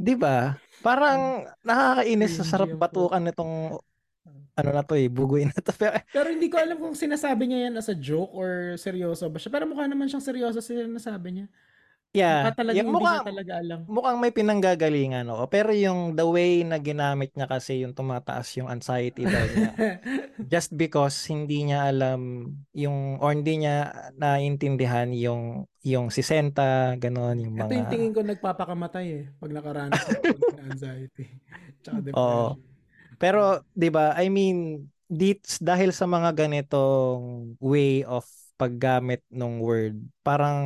Di 0.00 0.16
ba? 0.16 0.56
Parang 0.82 1.46
nakakainis 1.62 2.40
sa 2.40 2.44
sarap 2.48 2.72
batukan 2.74 3.22
nitong 3.22 3.78
ano 4.52 4.70
na 4.72 4.84
to 4.84 4.94
eh, 4.96 5.08
bugoy 5.08 5.48
na 5.48 5.56
to. 5.56 5.72
Pero, 5.80 5.96
pero 6.12 6.28
hindi 6.28 6.52
ko 6.52 6.60
alam 6.60 6.76
kung 6.76 6.92
sinasabi 6.92 7.48
niya 7.48 7.68
yan 7.68 7.74
as 7.80 7.88
a 7.88 7.96
joke 7.96 8.32
or 8.36 8.76
seryoso 8.76 9.32
ba 9.32 9.40
siya. 9.40 9.48
Pero 9.48 9.64
mukha 9.64 9.88
naman 9.88 10.08
siyang 10.12 10.24
seryoso 10.24 10.60
sa 10.60 10.72
sinasabi 10.76 11.28
niya. 11.32 11.46
Yeah. 12.12 12.44
Mukha 12.44 12.60
talaga 12.60 12.76
yung 12.76 12.92
mukhang, 12.92 13.24
talaga 13.24 13.52
alam. 13.56 13.78
Mukhang 13.88 14.18
may 14.20 14.32
pinanggagalingan, 14.36 15.24
oo. 15.32 15.48
Pero 15.48 15.72
yung 15.72 16.12
the 16.12 16.28
way 16.28 16.60
na 16.60 16.76
ginamit 16.76 17.32
niya 17.32 17.48
kasi 17.48 17.80
yung 17.80 17.96
tumataas 17.96 18.52
yung 18.60 18.68
anxiety 18.68 19.24
daw 19.24 19.40
niya. 19.48 19.72
just 20.52 20.76
because 20.76 21.16
hindi 21.32 21.72
niya 21.72 21.88
alam 21.88 22.52
yung 22.76 23.16
or 23.16 23.32
hindi 23.32 23.64
niya 23.64 23.88
naintindihan 24.20 25.08
yung 25.16 25.64
yung 25.82 26.14
60, 26.14 27.00
gano'n, 27.00 27.36
yung 27.42 27.54
mga... 27.58 27.66
Ito 27.66 27.74
yung 27.74 27.90
tingin 27.90 28.12
ko 28.14 28.20
nagpapakamatay 28.22 29.06
eh, 29.08 29.24
pag 29.40 29.50
nakaranas 29.50 29.98
ng 30.60 30.68
anxiety. 30.68 31.26
Tsaka 31.82 31.98
depression. 32.06 32.22
Oo. 32.22 32.71
Pero 33.22 33.62
'di 33.78 33.94
ba? 33.94 34.18
I 34.18 34.26
mean, 34.26 34.90
this 35.06 35.62
dahil 35.62 35.94
sa 35.94 36.10
mga 36.10 36.34
ganitong 36.34 37.54
way 37.62 38.02
of 38.02 38.26
paggamit 38.58 39.22
ng 39.30 39.62
word, 39.62 39.94
parang 40.26 40.58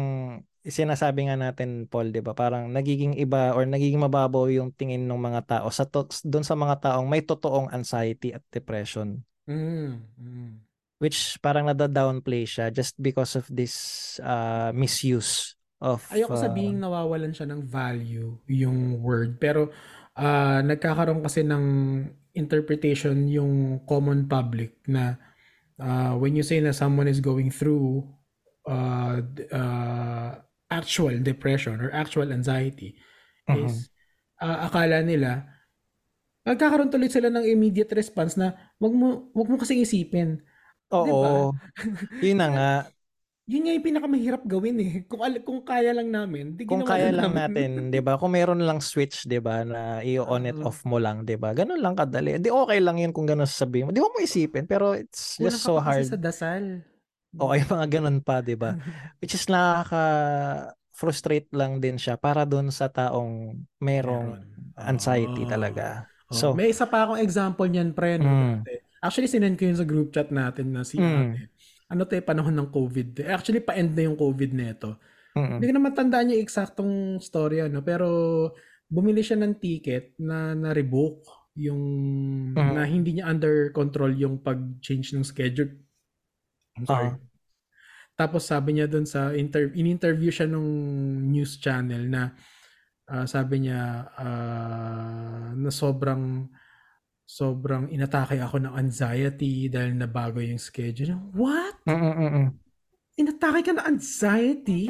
sinasabi 0.65 1.29
nga 1.29 1.37
natin 1.37 1.85
Paul, 1.85 2.09
'di 2.09 2.25
ba? 2.25 2.33
Parang 2.33 2.73
nagiging 2.73 3.13
iba 3.21 3.53
or 3.53 3.69
nagiging 3.69 4.01
mababaw 4.01 4.49
yung 4.49 4.73
tingin 4.73 5.05
ng 5.05 5.21
mga 5.21 5.41
tao 5.45 5.69
sa 5.69 5.85
to- 5.85 6.09
doon 6.25 6.49
sa 6.49 6.57
mga 6.57 6.81
taong 6.81 7.05
may 7.05 7.21
totoong 7.21 7.69
anxiety 7.77 8.33
at 8.33 8.41
depression. 8.49 9.21
Mm, 9.45 10.01
mm. 10.17 10.53
Which 10.97 11.37
parang 11.45 11.69
nada-downplay 11.69 12.49
siya 12.49 12.73
just 12.73 12.97
because 12.97 13.37
of 13.37 13.45
this 13.53 14.17
uh, 14.25 14.73
misuse 14.73 15.61
of 15.77 16.01
Ayoko 16.09 16.35
uh, 16.35 16.41
sabihin 16.41 16.81
nawawalan 16.81 17.37
siya 17.37 17.45
ng 17.53 17.61
value 17.69 18.33
yung 18.49 18.97
word 19.05 19.37
pero 19.37 19.69
uh, 20.17 20.65
nagkakaroon 20.65 21.21
kasi 21.21 21.45
ng 21.45 21.65
interpretation 22.37 23.27
yung 23.27 23.81
common 23.89 24.29
public 24.29 24.77
na 24.87 25.17
uh, 25.81 26.15
when 26.21 26.37
you 26.37 26.45
say 26.45 26.61
na 26.61 26.77
someone 26.77 27.09
is 27.09 27.19
going 27.25 27.49
through 27.49 28.05
uh, 28.69 29.19
uh, 29.51 30.31
actual 30.71 31.17
depression 31.25 31.81
or 31.81 31.89
actual 31.97 32.29
anxiety 32.31 32.95
uh-huh. 33.49 33.65
is 33.65 33.89
uh, 34.45 34.69
akala 34.69 35.01
nila 35.01 35.49
nagkakaroon 36.47 36.93
tuloy 36.93 37.11
sila 37.11 37.27
ng 37.33 37.43
immediate 37.43 37.91
response 37.99 38.39
na 38.39 38.55
wag 38.79 38.95
mo 38.95 39.35
wag 39.35 39.51
mo 39.51 39.59
kasi 39.59 39.83
isipin. 39.83 40.39
Oo. 40.95 41.51
Diba? 41.51 41.51
Yun 42.23 42.39
na 42.39 42.49
nga 42.55 42.71
yun 43.47 43.63
nga 43.63 43.73
yung 43.79 43.87
pinakamahirap 43.87 44.43
gawin 44.43 44.77
eh. 44.83 44.93
Kung, 45.07 45.23
kung 45.47 45.63
kaya 45.63 45.95
lang 45.95 46.11
namin, 46.11 46.59
di 46.59 46.67
Kung 46.67 46.83
kaya 46.83 47.15
lang 47.15 47.31
natin, 47.31 47.71
di 47.95 48.03
ba? 48.03 48.19
Kung 48.19 48.35
meron 48.35 48.59
lang 48.59 48.83
switch, 48.83 49.23
di 49.23 49.39
ba, 49.39 49.63
na 49.63 50.03
i-on 50.03 50.51
it 50.51 50.59
off 50.67 50.83
mo 50.83 50.99
lang, 50.99 51.23
di 51.23 51.39
ba? 51.39 51.55
Ganun 51.55 51.79
lang 51.79 51.95
kadali. 51.95 52.43
Di 52.43 52.51
okay 52.51 52.83
lang 52.83 52.99
yun 52.99 53.15
kung 53.15 53.23
ganun 53.23 53.47
sasabihin 53.47 53.87
mo. 53.87 53.95
Di 53.95 54.03
mo 54.03 54.11
mo 54.11 54.19
isipin, 54.19 54.67
pero 54.67 54.99
it's 54.99 55.39
just 55.39 55.63
so 55.63 55.79
hard. 55.79 56.03
sa 56.11 56.19
dasal. 56.19 56.83
O 57.39 57.55
ay 57.55 57.63
mga 57.63 58.03
ganun 58.03 58.19
pa, 58.19 58.43
di 58.43 58.59
ba? 58.59 58.75
Which 59.23 59.39
is 59.39 59.47
nakaka 59.47 60.75
frustrate 60.91 61.47
lang 61.55 61.79
din 61.79 62.03
siya 62.03 62.19
para 62.19 62.43
doon 62.43 62.75
sa 62.75 62.91
taong 62.91 63.63
merong 63.79 64.43
anxiety 64.75 65.47
oh. 65.47 65.51
talaga. 65.55 66.11
Oh. 66.33 66.35
So, 66.35 66.47
may 66.51 66.75
isa 66.75 66.83
pa 66.83 67.07
akong 67.07 67.23
example 67.23 67.71
niyan, 67.71 67.95
pre. 67.95 68.19
No? 68.19 68.27
Mm. 68.27 68.67
Actually, 68.99 69.31
sinend 69.31 69.55
ko 69.55 69.71
yun 69.71 69.79
sa 69.79 69.87
group 69.87 70.11
chat 70.11 70.35
natin 70.35 70.75
na 70.75 70.83
si 70.83 70.99
mm. 70.99 71.07
ate 71.07 71.47
ano 71.87 72.03
to 72.07 72.15
eh, 72.19 72.25
panahon 72.25 72.55
ng 72.55 72.71
COVID. 72.71 73.27
Actually, 73.31 73.63
pa-end 73.63 73.95
na 73.95 74.07
yung 74.11 74.19
COVID 74.19 74.51
nito. 74.53 74.99
Mm-hmm. 75.37 75.53
Hindi 75.59 75.67
ko 75.69 75.75
naman 75.77 75.93
tandaan 75.95 76.33
yung 76.35 76.43
eksaktong 76.43 77.23
story, 77.23 77.63
ano, 77.63 77.85
pero 77.85 78.09
bumili 78.87 79.23
siya 79.23 79.39
ng 79.39 79.55
ticket 79.59 80.15
na 80.23 80.55
na-revoke 80.55 81.27
yung 81.57 81.83
mm-hmm. 82.53 82.75
na 82.77 82.83
hindi 82.85 83.19
niya 83.19 83.31
under 83.31 83.71
control 83.73 84.13
yung 84.15 84.43
pag-change 84.43 85.15
ng 85.15 85.25
schedule. 85.25 85.73
I'm 86.77 86.87
sorry. 86.87 87.11
Uh-huh. 87.15 87.23
Tapos 88.17 88.49
sabi 88.49 88.77
niya 88.77 88.89
doon 88.89 89.05
sa 89.05 89.33
inter 89.37 89.69
in-interview 89.77 90.33
siya 90.33 90.49
nung 90.49 90.69
news 91.29 91.61
channel 91.61 92.01
na 92.09 92.33
uh, 93.13 93.29
sabi 93.29 93.69
niya 93.69 94.09
uh, 94.17 95.53
na 95.53 95.69
sobrang 95.69 96.49
sobrang 97.27 97.91
inatake 97.91 98.39
ako 98.39 98.63
ng 98.63 98.75
anxiety 98.79 99.67
dahil 99.67 99.99
nabago 99.99 100.39
yung 100.39 100.63
schedule. 100.63 101.19
What? 101.35 101.83
Mm-mm-mm. 101.83 102.55
Inatake 103.19 103.67
ka 103.67 103.73
ng 103.75 103.87
anxiety? 103.87 104.87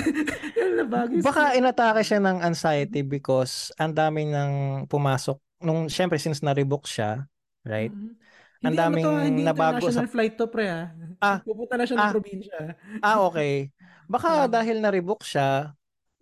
nabago 0.80 1.10
yung 1.18 1.26
Baka 1.26 1.58
inatake 1.58 2.06
siya 2.06 2.22
ng 2.22 2.38
anxiety 2.38 3.02
because 3.02 3.74
ang 3.76 3.92
dami 3.92 4.30
nang 4.30 4.86
pumasok 4.86 5.36
nung 5.60 5.90
syempre 5.90 6.16
since 6.22 6.40
na-rebook 6.40 6.86
siya, 6.86 7.26
right? 7.66 7.90
Mm-hmm. 7.90 8.18
Ang 8.60 8.76
daming 8.76 9.06
ano 9.08 9.16
to, 9.16 9.24
hindi 9.24 9.42
nabago 9.42 9.88
sa 9.88 10.04
flight 10.04 10.36
to 10.36 10.44
pre 10.52 10.68
ah. 10.68 10.92
ah 11.16 11.38
Pupunta 11.40 11.80
na 11.80 11.84
siya 11.88 11.96
ah, 11.96 12.12
ng 12.12 12.14
probinsya. 12.14 12.58
Ah, 13.00 13.18
okay. 13.24 13.72
Baka 14.04 14.44
uh, 14.44 14.48
dahil 14.52 14.84
na-rebook 14.84 15.24
siya, 15.24 15.72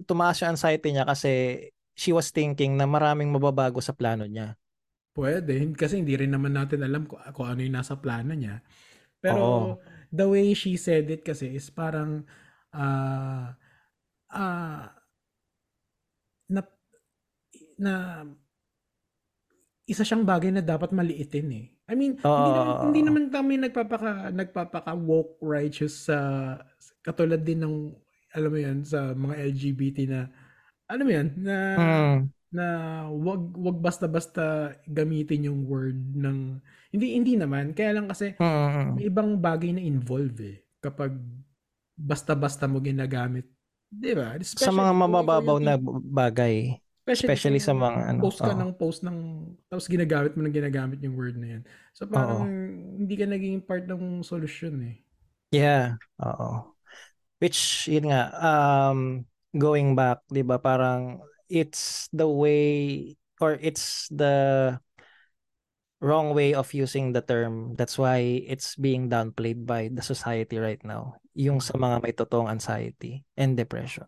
tumaas 0.07 0.39
yung 0.41 0.55
anxiety 0.55 0.95
niya 0.95 1.03
kasi 1.03 1.67
she 1.99 2.15
was 2.15 2.31
thinking 2.31 2.79
na 2.79 2.87
maraming 2.87 3.27
mababago 3.27 3.83
sa 3.83 3.91
plano 3.91 4.23
niya. 4.23 4.55
Pwede. 5.19 5.59
Kasi 5.75 5.99
hindi 5.99 6.15
rin 6.15 6.31
naman 6.31 6.55
natin 6.55 6.87
alam 6.87 7.03
kung, 7.11 7.19
kung 7.35 7.51
ano 7.51 7.59
yung 7.59 7.75
nasa 7.75 7.99
plano 7.99 8.31
niya. 8.39 8.63
Pero 9.19 9.43
Oo. 9.43 9.83
the 10.15 10.27
way 10.31 10.55
she 10.55 10.79
said 10.79 11.11
it 11.11 11.27
kasi 11.27 11.59
is 11.59 11.67
parang 11.75 12.23
uh, 12.71 13.51
uh, 14.31 14.83
na, 16.47 16.61
na 17.83 17.95
isa 19.89 20.07
siyang 20.07 20.23
bagay 20.23 20.55
na 20.55 20.63
dapat 20.63 20.95
maliitin 20.95 21.49
eh. 21.51 21.67
I 21.89 21.97
mean, 21.97 22.21
uh, 22.21 22.29
hindi 22.29 22.53
naman 22.53 22.75
hindi 22.87 23.01
naman 23.01 23.25
kami 23.33 23.55
nagpapaka 23.65 24.29
nagpapaka 24.31 24.93
woke 24.93 25.41
righteous 25.41 26.07
sa 26.07 26.19
uh, 26.21 26.55
katulad 27.01 27.41
din 27.41 27.65
ng 27.65 27.97
alam 28.37 28.51
mo 28.53 28.59
'yan 28.61 28.85
sa 28.85 29.17
mga 29.17 29.35
LGBT 29.57 29.99
na 30.13 30.21
alam 30.85 31.05
mo 31.09 31.13
'yan 31.17 31.29
na 31.41 31.57
mm. 31.75 32.38
Na 32.49 32.67
wag 33.13 33.53
wag 33.57 33.77
basta-basta 33.77 34.73
gamitin 34.89 35.53
yung 35.53 35.69
word 35.69 36.01
ng 36.17 36.57
hindi 36.97 37.07
hindi 37.13 37.37
naman 37.37 37.77
kaya 37.77 38.01
lang 38.01 38.09
kasi 38.09 38.33
mm. 38.41 38.97
may 38.97 39.05
ibang 39.13 39.37
bagay 39.37 39.77
na 39.77 39.85
involve 39.85 40.37
eh 40.41 40.57
kapag 40.81 41.13
basta-basta 41.93 42.65
mo 42.65 42.81
ginagamit 42.81 43.45
'di 43.93 44.13
ba? 44.17 44.37
Sa 44.45 44.73
mga 44.73 44.93
mabababaw 44.93 45.57
na 45.59 45.81
bagay. 46.05 46.77
Especially, 47.09 47.57
Especially 47.57 47.61
sa 47.65 47.73
mga 47.73 48.01
ano. 48.13 48.21
Post 48.21 48.41
ka 48.45 48.53
oh. 48.53 48.61
ng 48.61 48.73
post 48.77 49.01
ng 49.01 49.19
tapos 49.73 49.89
ginagamit 49.89 50.37
mo 50.37 50.45
ng 50.45 50.53
ginagamit 50.53 51.01
yung 51.01 51.17
word 51.17 51.41
na 51.41 51.57
yan. 51.57 51.63
So 51.97 52.05
parang 52.05 52.45
Oo. 52.45 53.01
hindi 53.01 53.15
ka 53.17 53.25
naging 53.25 53.65
part 53.65 53.89
ng 53.89 54.21
solution 54.21 54.77
eh. 54.85 55.01
Yeah. 55.49 55.97
Oo. 56.21 56.77
Which 57.41 57.89
yun 57.89 58.13
nga 58.13 58.29
um 58.37 59.25
going 59.57 59.97
back, 59.97 60.21
'di 60.29 60.45
ba? 60.45 60.61
Parang 60.61 61.25
it's 61.49 62.09
the 62.13 62.29
way 62.29 63.17
or 63.41 63.57
it's 63.61 64.09
the 64.13 64.79
wrong 66.01 66.35
way 66.35 66.55
of 66.55 66.71
using 66.75 67.13
the 67.13 67.23
term. 67.23 67.75
That's 67.75 67.99
why 67.99 68.45
it's 68.47 68.77
being 68.77 69.11
downplayed 69.11 69.67
by 69.67 69.91
the 69.91 70.03
society 70.03 70.59
right 70.59 70.81
now. 70.87 71.19
Yung 71.35 71.59
sa 71.59 71.75
mga 71.75 72.03
may 72.03 72.15
totoong 72.15 72.51
anxiety 72.51 73.27
and 73.35 73.59
depression. 73.59 74.07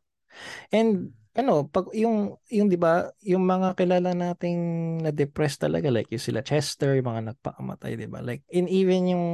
And 0.70 1.14
ano, 1.34 1.66
pag 1.66 1.90
yung 1.94 2.38
yung 2.50 2.68
'di 2.70 2.78
ba, 2.78 3.10
yung 3.22 3.46
mga 3.46 3.78
kilala 3.78 4.14
nating 4.14 4.60
na 5.02 5.10
depressed 5.14 5.62
talaga 5.62 5.90
like 5.90 6.10
yung 6.10 6.22
sila 6.22 6.42
Chester, 6.42 6.94
yung 6.98 7.10
mga 7.10 7.34
nagpakamatay, 7.34 7.98
'di 7.98 8.08
ba? 8.10 8.22
Like 8.22 8.42
in 8.50 8.66
even 8.66 9.10
yung 9.14 9.26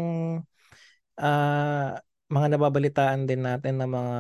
uh, 1.20 1.90
mga 2.26 2.46
nababalitaan 2.56 3.28
din 3.28 3.44
natin 3.44 3.80
na 3.80 3.88
mga 3.88 4.16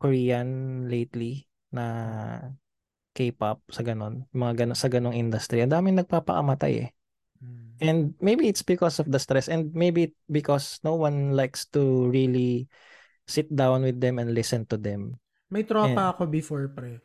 Korean 0.00 0.48
lately 0.88 1.48
na 1.72 1.84
K-pop 3.14 3.62
sa 3.70 3.86
ganon, 3.86 4.26
mga 4.34 4.66
ganon 4.66 4.78
sa 4.78 4.90
ganong 4.90 5.14
industry. 5.14 5.62
Ang 5.62 5.70
daming 5.70 6.02
nagpapakamatay 6.02 6.72
eh. 6.82 6.88
Hmm. 7.38 7.78
And 7.78 7.98
maybe 8.18 8.50
it's 8.50 8.66
because 8.66 8.98
of 8.98 9.06
the 9.06 9.22
stress 9.22 9.46
and 9.46 9.70
maybe 9.70 10.18
because 10.26 10.82
no 10.82 10.98
one 10.98 11.38
likes 11.38 11.70
to 11.78 12.10
really 12.10 12.66
sit 13.30 13.48
down 13.48 13.86
with 13.86 14.02
them 14.02 14.18
and 14.18 14.34
listen 14.34 14.66
to 14.68 14.76
them 14.76 15.22
may 15.54 15.62
tropa 15.62 15.94
yeah. 15.94 16.10
ako 16.10 16.26
before, 16.26 16.66
pre. 16.74 16.98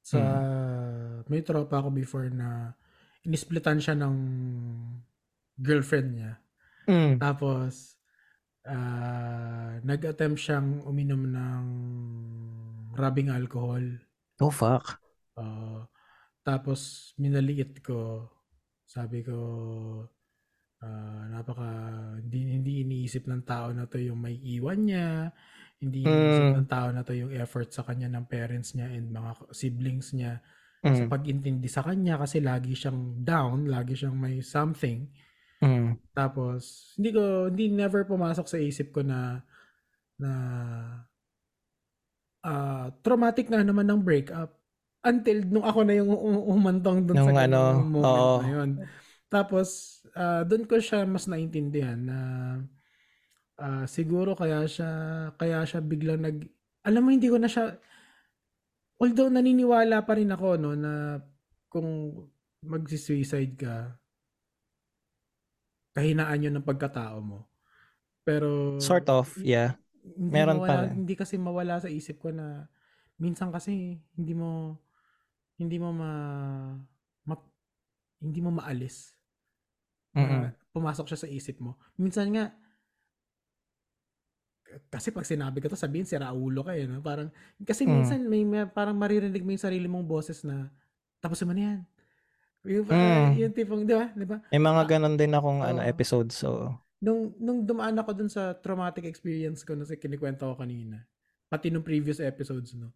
Sa, 0.00 0.16
mm. 0.16 1.28
may 1.28 1.44
tropa 1.44 1.84
ako 1.84 1.92
before 1.92 2.32
na 2.32 2.72
inisplitan 3.28 3.78
siya 3.84 3.92
ng 4.00 4.16
girlfriend 5.60 6.08
niya. 6.16 6.32
Mm. 6.88 7.20
Tapos, 7.20 8.00
uh, 8.64 9.76
nag-attempt 9.84 10.40
siyang 10.40 10.80
uminom 10.88 11.28
ng 11.28 11.64
rubbing 12.96 13.28
alcohol. 13.28 13.84
Oh, 14.40 14.50
fuck. 14.50 15.01
Uh, 15.38 15.84
tapos, 16.42 17.12
minaliit 17.16 17.80
ko. 17.84 18.28
Sabi 18.84 19.24
ko, 19.24 19.36
uh, 20.82 21.22
napaka, 21.32 21.70
hindi, 22.20 22.38
hindi 22.58 22.72
iniisip 22.84 23.24
ng 23.28 23.42
tao 23.46 23.72
na 23.72 23.88
to 23.88 23.96
yung 23.96 24.20
may 24.20 24.36
iwan 24.36 24.80
niya 24.84 25.32
hindi 25.82 26.06
mm. 26.06 26.62
ng 26.62 26.70
tao 26.70 26.94
na 26.94 27.02
to 27.02 27.10
yung 27.10 27.34
effort 27.34 27.74
sa 27.74 27.82
kanya 27.82 28.06
ng 28.06 28.30
parents 28.30 28.78
niya 28.78 28.86
and 28.86 29.10
mga 29.10 29.50
siblings 29.50 30.14
niya 30.14 30.38
mm. 30.86 30.94
sa 30.94 31.04
pag-intindi 31.10 31.66
sa 31.66 31.82
kanya 31.82 32.22
kasi 32.22 32.38
lagi 32.38 32.78
siyang 32.78 33.26
down, 33.26 33.66
lagi 33.66 33.98
siyang 33.98 34.14
may 34.14 34.38
something. 34.46 35.10
Mm. 35.58 35.98
Tapos 36.14 36.94
hindi 36.94 37.10
ko 37.10 37.50
hindi 37.50 37.74
never 37.74 38.06
pumasok 38.06 38.46
sa 38.46 38.62
isip 38.62 38.94
ko 38.94 39.02
na 39.02 39.42
na 40.22 40.32
uh, 42.46 42.86
traumatic 43.02 43.50
na 43.50 43.66
naman 43.66 43.90
ng 43.90 44.06
breakup 44.06 44.61
until 45.02 45.38
nung 45.46 45.66
ako 45.66 45.80
na 45.82 45.94
yung 45.98 46.10
umantong 46.46 47.06
doon 47.06 47.18
sa 47.18 47.32
ano, 47.46 47.82
moment 47.82 48.06
oo. 48.22 48.38
na 48.38 48.48
yun. 48.48 48.70
Tapos 49.26 50.00
uh, 50.14 50.46
doon 50.46 50.64
ko 50.68 50.78
siya 50.78 51.02
mas 51.08 51.26
naintindihan 51.26 51.98
na 51.98 52.18
uh, 53.58 53.84
siguro 53.88 54.38
kaya 54.38 54.66
siya 54.66 54.90
kaya 55.36 55.66
siya 55.66 55.80
biglang 55.82 56.22
nag 56.22 56.38
alam 56.82 57.02
mo 57.02 57.10
hindi 57.10 57.30
ko 57.30 57.38
na 57.38 57.50
siya 57.50 57.78
although 59.02 59.30
naniniwala 59.30 60.02
pa 60.06 60.12
rin 60.18 60.30
ako 60.30 60.48
no 60.58 60.74
na 60.78 61.18
kung 61.66 62.14
magsi-suicide 62.62 63.54
ka 63.58 63.98
kahinaan 65.92 66.46
yun 66.48 66.54
ng 66.58 66.68
pagkatao 66.68 67.18
mo 67.22 67.50
pero 68.22 68.78
sort 68.78 69.06
of 69.10 69.26
yeah 69.42 69.74
meron 70.18 70.62
mawala, 70.62 70.70
pa 70.70 70.94
hindi 70.94 71.14
kasi 71.14 71.38
mawala 71.38 71.78
sa 71.78 71.90
isip 71.90 72.18
ko 72.22 72.34
na 72.34 72.66
minsan 73.18 73.54
kasi 73.54 73.98
hindi 74.18 74.34
mo 74.34 74.81
hindi 75.62 75.78
mo 75.78 75.90
ma, 75.94 76.12
ma 77.26 77.34
hindi 78.18 78.40
mo 78.42 78.50
maalis 78.50 79.14
mm-hmm. 80.18 80.74
pumasok 80.74 81.06
siya 81.08 81.22
sa 81.22 81.28
isip 81.30 81.62
mo 81.62 81.78
minsan 81.96 82.28
nga 82.34 82.50
kasi 84.88 85.12
pag 85.12 85.28
sinabi 85.28 85.60
ko 85.60 85.68
to 85.68 85.76
sabihin 85.76 86.08
si 86.08 86.16
Raulo 86.16 86.64
ka 86.64 86.72
eh 86.72 86.88
no? 86.88 87.04
parang 87.04 87.28
kasi 87.60 87.84
mm. 87.84 87.92
minsan 87.92 88.20
may, 88.24 88.40
may 88.44 88.64
parang 88.64 88.96
maririnig 88.96 89.44
mo 89.44 89.52
yung 89.52 89.66
sarili 89.68 89.84
mong 89.84 90.08
boses 90.08 90.40
na 90.48 90.72
tapos 91.20 91.44
mo 91.44 91.52
na 91.52 91.60
yan 91.60 91.80
yung, 92.62 92.86
mm. 92.88 93.28
yung 93.42 93.52
tipong 93.52 93.82
di 93.84 93.92
ba 93.92 94.06
di 94.14 94.24
ba 94.24 94.38
may 94.48 94.62
mga 94.62 94.82
ganun 94.96 95.16
din 95.18 95.32
akong 95.34 95.60
uh, 95.60 95.68
ano 95.74 95.80
episodes 95.84 96.40
so 96.40 96.72
nung 97.02 97.34
nung 97.36 97.66
dumaan 97.66 97.98
ako 97.98 98.10
dun 98.14 98.30
sa 98.30 98.54
traumatic 98.54 99.04
experience 99.04 99.66
ko 99.66 99.74
na 99.74 99.84
kinikwento 99.84 100.46
ko 100.46 100.54
kanina 100.56 101.02
pati 101.50 101.68
nung 101.68 101.84
previous 101.84 102.22
episodes 102.22 102.72
no 102.78 102.94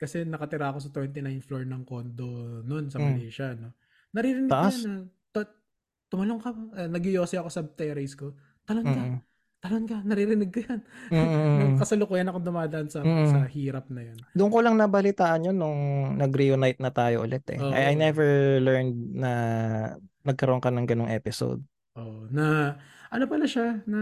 kasi 0.00 0.24
nakatira 0.24 0.72
ako 0.72 0.80
sa 0.80 0.90
29th 0.96 1.44
floor 1.44 1.64
ng 1.68 1.82
condo 1.84 2.64
noon 2.64 2.88
sa 2.88 2.96
mm. 2.96 3.04
Malaysia 3.04 3.52
no 3.52 3.76
naririnig 4.16 4.48
ko 4.48 4.68
na 4.88 4.94
tumalong 6.10 6.40
ka 6.40 6.50
uh, 6.50 6.88
nagyoyosi 6.88 7.36
ako 7.38 7.52
sa 7.52 7.62
terrace 7.62 8.16
ko 8.16 8.32
talon 8.64 8.88
ka 8.88 9.02
mm 9.04 9.20
talon 9.60 9.84
ka, 9.84 10.00
naririnig 10.08 10.48
ko 10.48 10.64
yan. 10.64 10.80
Mm. 11.12 11.76
Kasalukuyan 11.76 12.32
ako 12.32 12.40
dumadaan 12.40 12.88
sa, 12.88 13.04
mm. 13.04 13.28
sa 13.28 13.38
hirap 13.44 13.92
na 13.92 14.08
yun. 14.08 14.18
Doon 14.32 14.50
ko 14.50 14.58
lang 14.64 14.80
nabalitaan 14.80 15.52
yun 15.52 15.56
nung 15.60 15.80
nag-reunite 16.16 16.80
na 16.80 16.88
tayo 16.88 17.28
ulit 17.28 17.44
eh. 17.52 17.60
Oh. 17.60 17.68
I, 17.68 17.92
I 17.92 17.94
never 17.94 18.56
learned 18.64 19.20
na 19.20 19.32
nagkaroon 20.24 20.64
ka 20.64 20.72
ng 20.72 20.88
ganong 20.88 21.12
episode. 21.12 21.60
Oh, 21.92 22.24
na 22.32 22.76
ano 23.12 23.24
pala 23.28 23.44
siya 23.44 23.84
na 23.84 24.00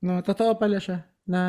no, 0.00 0.24
totoo 0.24 0.56
pala 0.56 0.80
siya 0.80 1.04
na 1.28 1.40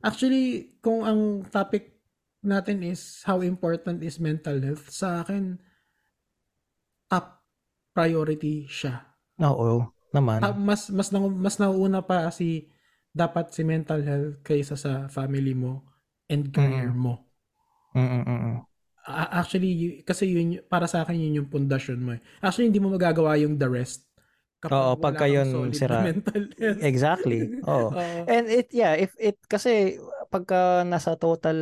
actually 0.00 0.78
kung 0.80 1.04
ang 1.04 1.44
topic 1.52 1.97
natin 2.44 2.86
is 2.86 3.22
how 3.26 3.42
important 3.42 4.02
is 4.06 4.22
mental 4.22 4.58
health 4.62 4.86
sa 4.90 5.22
akin 5.26 5.58
top 7.10 7.42
priority 7.90 8.68
siya. 8.70 9.02
Oo 9.42 9.90
naman. 10.14 10.40
Ah, 10.40 10.56
mas 10.56 10.88
mas 10.88 11.12
na, 11.12 11.18
mas 11.20 11.56
nauuna 11.60 12.00
pa 12.00 12.30
si 12.32 12.70
dapat 13.12 13.50
si 13.50 13.66
mental 13.66 14.00
health 14.04 14.40
kaysa 14.46 14.78
sa 14.78 14.92
family 15.10 15.52
mo 15.52 15.84
and 16.30 16.52
career 16.54 16.92
mm. 16.92 17.00
mo. 17.00 17.28
Mm. 17.96 18.62
Actually, 19.08 20.04
kasi 20.04 20.28
yun 20.28 20.60
para 20.68 20.84
sa 20.84 21.02
akin 21.02 21.16
yun 21.16 21.42
yung 21.42 21.50
pundasyon 21.50 21.98
mo. 21.98 22.10
Eh. 22.14 22.20
Actually, 22.44 22.68
hindi 22.68 22.80
mo 22.80 22.92
magagawa 22.92 23.40
yung 23.40 23.56
the 23.56 23.66
rest 23.66 24.04
kapag 24.60 24.76
Oo, 24.76 24.92
pagka 25.00 25.26
yun 25.26 25.72
sira. 25.72 26.04
Mental 26.12 26.44
health. 26.60 26.82
Exactly. 26.84 27.58
Oh. 27.64 27.90
uh, 27.96 28.28
And 28.28 28.46
it 28.52 28.68
yeah, 28.70 28.94
if 28.94 29.16
it 29.16 29.40
kasi 29.48 29.96
pagka 30.28 30.84
nasa 30.84 31.16
total 31.16 31.56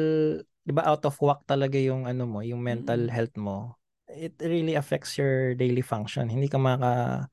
'di 0.66 0.74
ba 0.74 0.82
out 0.90 1.06
of 1.06 1.14
whack 1.22 1.46
talaga 1.46 1.78
yung 1.78 2.10
ano 2.10 2.26
mo, 2.26 2.42
yung 2.42 2.58
mental 2.58 3.06
mm-hmm. 3.06 3.14
health 3.14 3.36
mo, 3.38 3.78
it 4.10 4.34
really 4.42 4.74
affects 4.74 5.14
your 5.14 5.54
daily 5.54 5.80
function. 5.80 6.26
Hindi 6.26 6.50
ka 6.50 6.58
maka 6.58 7.24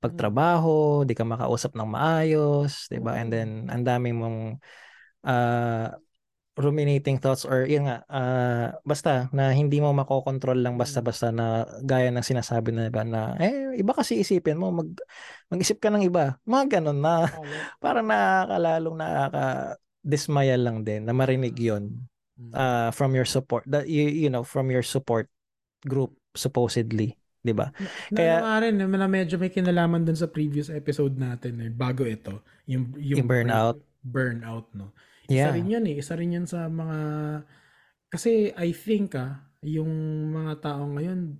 pagtrabaho, 0.00 1.04
di 1.04 1.12
ka 1.12 1.28
makausap 1.28 1.76
ng 1.76 1.84
maayos, 1.92 2.88
'di 2.88 3.04
ba? 3.04 3.20
And 3.20 3.28
then 3.28 3.68
ang 3.68 3.84
dami 3.84 4.16
mong 4.16 4.56
uh, 5.28 5.92
ruminating 6.58 7.22
thoughts 7.22 7.46
or 7.46 7.70
yun 7.70 7.86
nga 7.86 8.02
uh, 8.10 8.74
basta 8.82 9.30
na 9.30 9.54
hindi 9.54 9.78
mo 9.78 9.94
makokontrol 9.94 10.58
lang 10.58 10.74
basta-basta 10.74 11.30
na 11.30 11.62
gaya 11.86 12.10
ng 12.10 12.26
sinasabi 12.26 12.74
na 12.74 12.90
ba 12.90 13.06
na 13.06 13.38
eh 13.38 13.78
iba 13.78 13.94
kasi 13.94 14.26
isipin 14.26 14.58
mo 14.58 14.74
mag 14.74 14.90
mag-isip 15.54 15.78
ka 15.78 15.86
ng 15.86 16.02
iba 16.02 16.34
mga 16.42 16.82
ganun 16.82 16.98
na 16.98 17.30
para 17.82 18.02
nakakalong 18.02 18.98
nakaka 18.98 19.46
dismaya 20.02 20.58
lang 20.58 20.82
din 20.82 21.06
na 21.06 21.14
marinig 21.14 21.54
yon 21.54 21.94
Mm. 21.94 22.17
Uh, 22.54 22.90
from 22.90 23.12
your 23.12 23.26
support 23.26 23.66
that 23.66 23.86
you 23.90 24.06
you 24.06 24.30
know 24.30 24.42
from 24.42 24.70
your 24.70 24.82
support 24.82 25.26
group 25.82 26.14
supposedly, 26.34 27.18
'di 27.42 27.52
ba? 27.54 27.70
Na, 28.10 28.18
Kaya- 28.18 28.40
nga 28.42 28.56
rin, 28.62 28.74
na 28.78 29.06
medyo 29.06 29.36
may 29.36 29.50
kinalaman 29.50 30.06
dun 30.06 30.14
sa 30.14 30.30
previous 30.30 30.70
episode 30.70 31.18
natin 31.18 31.58
eh, 31.62 31.70
bago 31.70 32.06
ito, 32.06 32.42
yung, 32.66 32.94
Yung 32.98 33.26
burnout. 33.26 33.78
burnout, 34.02 34.70
no? 34.74 34.94
Isa 35.26 35.50
Yeah. 35.50 35.52
rin 35.52 35.68
yun 35.68 35.84
eh, 35.86 35.98
isa 35.98 36.14
rin 36.16 36.32
yun 36.32 36.46
sa 36.46 36.66
mga, 36.70 36.98
kasi 38.08 38.54
I 38.56 38.70
think 38.72 39.18
ah, 39.18 39.44
yung 39.60 39.90
mga 40.32 40.52
tao 40.62 40.86
ngayon, 40.88 41.36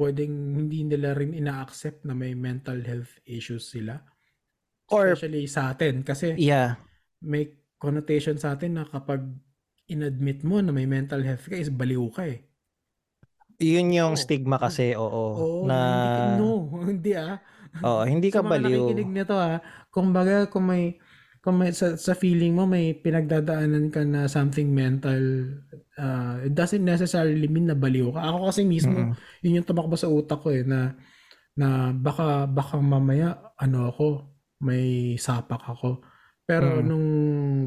pwedeng 0.00 0.32
hindi 0.56 0.80
nila 0.88 1.12
rin 1.12 1.36
ina-accept 1.36 2.08
na 2.08 2.16
may 2.16 2.32
mental 2.32 2.80
health 2.80 3.20
issues 3.28 3.68
sila. 3.68 4.00
Or 4.88 5.12
Especially 5.12 5.44
sa 5.46 5.70
atin, 5.76 6.00
kasi 6.02 6.34
yeah, 6.40 6.80
may 7.20 7.46
connotation 7.80 8.36
sa 8.36 8.54
atin 8.54 8.76
na 8.76 8.84
kapag 8.86 9.24
inadmit 9.88 10.44
mo 10.46 10.60
na 10.62 10.70
may 10.70 10.86
mental 10.86 11.24
health 11.24 11.48
ka 11.48 11.56
is 11.56 11.72
baliw 11.72 12.06
ka 12.12 12.22
eh. 12.28 12.44
yun 13.60 13.92
yung 13.92 14.14
Oo. 14.14 14.20
stigma 14.20 14.56
kasi, 14.56 14.96
oo, 14.96 15.24
Oo, 15.36 15.60
na 15.68 15.76
hindi, 15.76 16.40
no, 16.40 16.48
hindi 16.90 17.12
ah. 17.16 17.36
oo, 17.84 18.02
hindi 18.08 18.28
ka 18.32 18.40
sa 18.40 18.46
mga 18.46 18.50
baliw. 18.56 18.84
nakikinig 18.86 19.10
nito 19.12 19.34
ah, 19.36 19.58
kung 19.92 20.12
baga 20.16 20.48
kung 20.48 20.64
may 20.70 20.96
kung 21.40 21.56
may 21.56 21.72
sa, 21.72 21.96
sa 21.96 22.12
feeling 22.12 22.52
mo 22.52 22.68
may 22.68 22.92
pinagdadaanan 22.92 23.88
ka 23.88 24.04
na 24.04 24.28
something 24.28 24.68
mental 24.68 25.20
uh, 25.96 26.36
it 26.44 26.52
doesn't 26.52 26.84
necessarily 26.84 27.48
mean 27.48 27.64
na 27.68 27.76
baliw 27.76 28.12
ka. 28.12 28.20
Ako 28.20 28.52
kasi 28.52 28.60
mismo 28.64 28.92
Mm-mm. 28.92 29.16
yun 29.40 29.56
yung 29.60 29.68
tumakbo 29.68 29.96
sa 29.96 30.12
utak 30.12 30.40
ko 30.40 30.52
eh 30.52 30.64
na 30.64 30.96
na 31.56 31.92
baka 31.96 32.44
baka 32.44 32.76
mamaya 32.80 33.40
ano 33.56 33.88
ako 33.88 34.06
may 34.60 35.16
sapak 35.16 35.64
ako. 35.64 36.04
Pero 36.50 36.82
Mm. 36.82 36.86
nung 36.90 37.06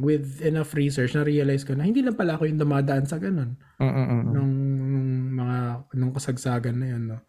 with 0.03 0.43
enough 0.43 0.75
research 0.75 1.15
na 1.15 1.23
realize 1.23 1.63
ko 1.63 1.71
na 1.71 1.87
hindi 1.87 2.03
lang 2.03 2.19
pala 2.19 2.35
ako 2.35 2.43
yung 2.51 2.59
dumadaan 2.59 3.07
sa 3.07 3.15
ganun 3.15 3.55
Mm-mm. 3.79 4.27
nung, 4.27 4.51
nung 4.91 5.09
mga 5.39 5.57
nung 5.95 6.11
kasagsagan 6.11 6.75
na 6.75 6.87
yun 6.91 7.03
no. 7.15 7.23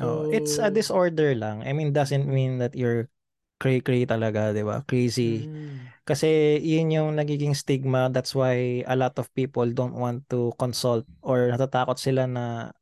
Oh, 0.00 0.28
it's 0.32 0.56
a 0.56 0.72
disorder 0.72 1.32
lang. 1.36 1.60
I 1.64 1.72
mean, 1.72 1.92
doesn't 1.92 2.24
mean 2.24 2.56
that 2.64 2.72
you're 2.72 3.08
cray-cray 3.56 4.04
talaga, 4.04 4.52
'di 4.52 4.64
ba? 4.64 4.84
Crazy. 4.84 5.48
Mm. 5.48 5.92
Kasi 6.04 6.60
yun 6.60 6.92
yung 6.92 7.10
nagiging 7.16 7.56
stigma. 7.56 8.12
That's 8.12 8.36
why 8.36 8.84
a 8.84 8.92
lot 8.96 9.16
of 9.16 9.32
people 9.32 9.64
don't 9.72 9.96
want 9.96 10.28
to 10.32 10.52
consult 10.60 11.04
or 11.24 11.48
natatakot 11.48 11.96
sila 11.96 12.28
na 12.28 12.72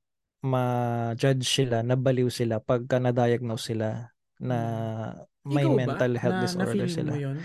ma-judge 0.43 1.47
sila, 1.47 1.81
na 1.81 1.95
baliw 1.97 2.29
sila 2.29 2.59
pagka 2.61 2.99
na-diagnose 3.01 3.73
sila 3.75 4.13
na 4.43 4.59
may 5.47 5.65
Ikaw 5.65 5.73
ba? 5.73 5.79
mental 5.79 6.13
health 6.21 6.37
na, 6.37 6.45
disorder 6.45 6.67
na-feel 6.85 6.91
sila. 6.91 7.11
mo 7.15 7.19
yun? 7.23 7.37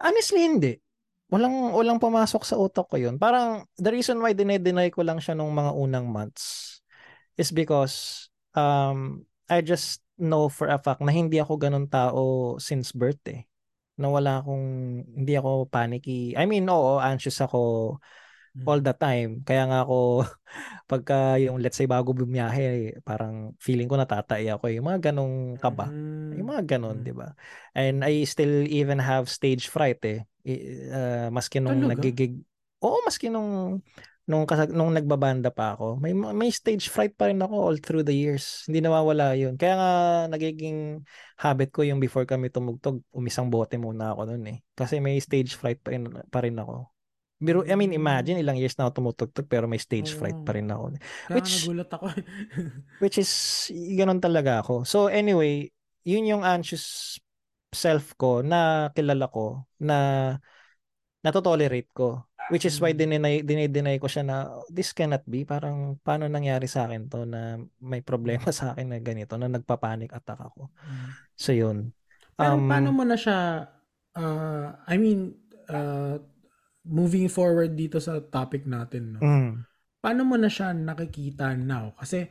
Honestly, 0.00 0.40
hindi. 0.44 0.72
Walang 1.30 1.76
walang 1.76 2.02
pumasok 2.02 2.42
sa 2.42 2.58
utak 2.58 2.90
ko 2.90 2.96
yun. 2.98 3.14
Parang 3.20 3.62
the 3.78 3.90
reason 3.94 4.18
why 4.18 4.34
dinay-deny 4.34 4.90
ko 4.90 5.06
lang 5.06 5.22
siya 5.22 5.38
nung 5.38 5.54
mga 5.54 5.72
unang 5.78 6.10
months 6.10 6.78
is 7.38 7.54
because 7.54 8.28
um 8.58 9.24
I 9.50 9.62
just 9.62 10.02
know 10.18 10.50
for 10.50 10.70
a 10.70 10.78
fact 10.78 11.02
na 11.02 11.14
hindi 11.14 11.38
ako 11.38 11.58
ganun 11.60 11.86
tao 11.90 12.56
since 12.58 12.90
birth 12.94 13.22
eh. 13.30 13.46
Na 14.00 14.10
wala 14.10 14.42
akong 14.42 14.66
hindi 15.04 15.34
ako 15.38 15.68
panicky. 15.70 16.34
I 16.34 16.48
mean, 16.50 16.66
oo, 16.66 16.98
anxious 16.98 17.38
ako. 17.44 17.96
All 18.66 18.80
the 18.82 18.92
time. 18.92 19.40
Kaya 19.46 19.66
nga 19.70 19.78
ako 19.86 20.26
pagka 20.90 21.38
yung 21.38 21.62
let's 21.62 21.78
say 21.78 21.86
bago 21.86 22.10
bumiyahe, 22.10 22.98
parang 23.06 23.54
feeling 23.62 23.86
ko 23.86 23.94
natatay 23.94 24.50
ako. 24.50 24.68
eh. 24.68 24.78
Yung 24.78 24.86
mga 24.90 25.10
ganong 25.12 25.56
kaba. 25.56 25.86
Mm. 25.88 26.34
Yung 26.40 26.48
mga 26.50 26.62
ganon, 26.76 26.98
Mm. 27.00 27.06
di 27.06 27.14
ba? 27.14 27.28
And 27.72 28.02
I 28.02 28.26
still 28.26 28.66
even 28.66 28.98
have 28.98 29.30
stage 29.30 29.70
fright 29.70 30.02
eh. 30.02 30.26
I- 30.42 30.64
uh, 30.90 31.28
maski 31.30 31.60
nung 31.62 31.84
Talaga? 31.84 32.00
nagigig. 32.00 32.42
Oo, 32.80 33.04
maski 33.04 33.28
nung 33.28 33.80
nung 34.30 34.46
kasag 34.46 34.70
nung 34.70 34.94
nagbabanda 34.94 35.50
pa 35.50 35.74
ako. 35.74 35.98
May 35.98 36.14
may 36.14 36.54
stage 36.54 36.86
fright 36.86 37.18
pa 37.18 37.26
rin 37.26 37.42
ako 37.42 37.54
all 37.66 37.78
through 37.82 38.06
the 38.06 38.14
years. 38.14 38.62
Hindi 38.70 38.78
nawawala 38.78 39.34
'yun. 39.34 39.58
Kaya 39.58 39.74
nga 39.74 39.90
nagiging 40.30 41.02
habit 41.34 41.74
ko 41.74 41.82
yung 41.82 41.98
before 41.98 42.22
kami 42.24 42.46
tumugtog, 42.46 43.02
umisang 43.10 43.50
bote 43.50 43.74
muna 43.74 44.14
ako 44.14 44.30
noon 44.30 44.44
eh. 44.54 44.58
Kasi 44.78 45.02
may 45.02 45.18
stage 45.18 45.58
fright 45.58 45.82
pa 45.82 45.90
rin, 45.90 46.06
pa 46.30 46.46
rin 46.46 46.54
ako. 46.54 46.86
Biro, 47.40 47.64
I 47.64 47.72
mean, 47.72 47.96
imagine 47.96 48.36
ilang 48.36 48.60
years 48.60 48.76
na 48.76 48.84
ako 48.84 49.00
tumutugtog 49.00 49.48
pero 49.48 49.64
may 49.64 49.80
stage 49.80 50.12
fright 50.12 50.36
Oo. 50.36 50.44
pa 50.44 50.52
rin 50.52 50.68
ako. 50.68 50.84
Which- 51.32 51.64
nagulat 51.64 51.88
ako. 51.88 52.06
Which 53.00 53.16
is, 53.16 53.30
ganun 53.72 54.20
talaga 54.20 54.60
ako. 54.60 54.84
So 54.84 55.08
anyway, 55.08 55.72
yun 56.04 56.28
yung 56.28 56.44
anxious 56.44 57.16
self 57.72 58.12
ko 58.20 58.44
na 58.44 58.92
kilala 58.92 59.32
ko 59.32 59.64
na 59.80 59.96
natotolerate 61.24 61.88
ko. 61.96 62.28
Which 62.50 62.66
is 62.66 62.76
why 62.82 62.92
Mm. 62.92 63.46
dinay, 63.46 63.68
dinay 63.70 63.96
ko 64.02 64.10
siya 64.10 64.26
na 64.26 64.36
this 64.68 64.90
cannot 64.90 65.22
be. 65.24 65.46
Parang 65.46 65.96
paano 66.02 66.26
nangyari 66.26 66.66
sa 66.66 66.90
akin 66.90 67.06
to 67.06 67.22
na 67.22 67.56
may 67.78 68.02
problema 68.02 68.50
sa 68.50 68.74
akin 68.74 68.90
na 68.90 68.98
ganito 68.98 69.38
na 69.38 69.46
nagpa-panic 69.46 70.10
attack 70.12 70.44
ako. 70.44 70.66
Mm. 70.82 71.08
So 71.38 71.50
yun. 71.54 71.94
Pero 72.34 72.58
Um, 72.58 72.66
paano 72.66 72.90
mo 72.90 73.06
na 73.06 73.14
siya, 73.14 73.64
uh, 74.18 74.66
I 74.90 74.96
mean, 74.98 75.38
uh, 75.70 76.18
moving 76.86 77.28
forward 77.28 77.76
dito 77.76 78.00
sa 78.00 78.20
topic 78.20 78.64
natin, 78.64 79.16
no? 79.16 79.20
mm, 79.20 79.50
paano 80.00 80.24
mo 80.24 80.36
na 80.40 80.48
siya 80.48 80.72
nakikita 80.72 81.52
now? 81.56 81.92
Kasi 81.96 82.24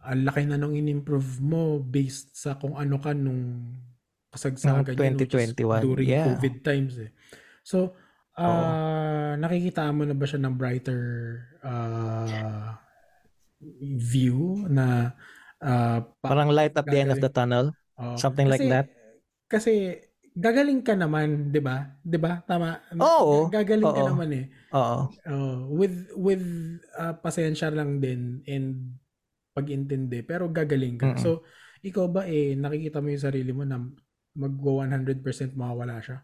ang 0.00 0.24
laki 0.24 0.48
na 0.48 0.56
nung 0.56 0.72
in-improve 0.72 1.42
mo 1.44 1.82
based 1.82 2.32
sa 2.32 2.56
kung 2.56 2.78
ano 2.78 2.96
ka 2.96 3.12
nung 3.12 3.76
kasagsagan 4.30 4.94
is 4.94 5.28
2021, 5.28 5.84
during 5.84 6.08
yeah. 6.08 6.26
COVID 6.32 6.54
times 6.62 6.94
eh. 7.02 7.10
So, 7.66 7.98
uh, 8.38 9.34
nakikita 9.36 9.90
mo 9.90 10.06
na 10.06 10.16
ba 10.16 10.24
siya 10.24 10.40
ng 10.40 10.54
brighter 10.56 11.02
uh, 11.60 12.78
view 13.84 14.64
na 14.70 15.12
uh, 15.60 16.00
pa- 16.22 16.30
parang 16.32 16.48
light 16.48 16.72
at 16.78 16.86
the 16.88 16.98
end 16.98 17.12
of 17.12 17.20
the 17.20 17.28
tunnel. 17.28 17.74
oh, 18.00 18.16
something 18.16 18.48
like 18.48 18.64
kasi- 18.64 18.72
that. 18.72 18.86
Kasi 19.50 19.72
gagaling 20.36 20.80
ka 20.84 20.94
naman, 20.94 21.50
'di 21.50 21.60
ba? 21.62 21.98
'Di 22.02 22.18
ba? 22.18 22.42
Tama. 22.46 22.78
Oo, 22.98 23.50
Gagaling 23.50 23.90
ka 23.90 24.02
oo. 24.04 24.10
naman 24.14 24.30
eh. 24.34 24.46
Oo. 24.74 24.98
Oh, 25.30 25.58
with 25.70 26.10
with 26.14 26.44
uh, 26.98 27.14
pasensya 27.18 27.70
lang 27.70 27.98
din 27.98 28.44
and 28.46 28.98
pag-intindi 29.54 30.22
pero 30.22 30.46
gagaling 30.48 30.96
ka. 30.96 31.14
Mm-mm. 31.14 31.22
So, 31.22 31.42
ikaw 31.82 32.06
ba 32.06 32.22
eh 32.30 32.54
nakikita 32.54 33.02
mo 33.02 33.10
yung 33.10 33.26
sarili 33.26 33.50
mo 33.50 33.66
na 33.66 33.82
magwa 34.38 34.86
100% 34.86 35.24
mawawala 35.58 35.98
siya? 35.98 36.22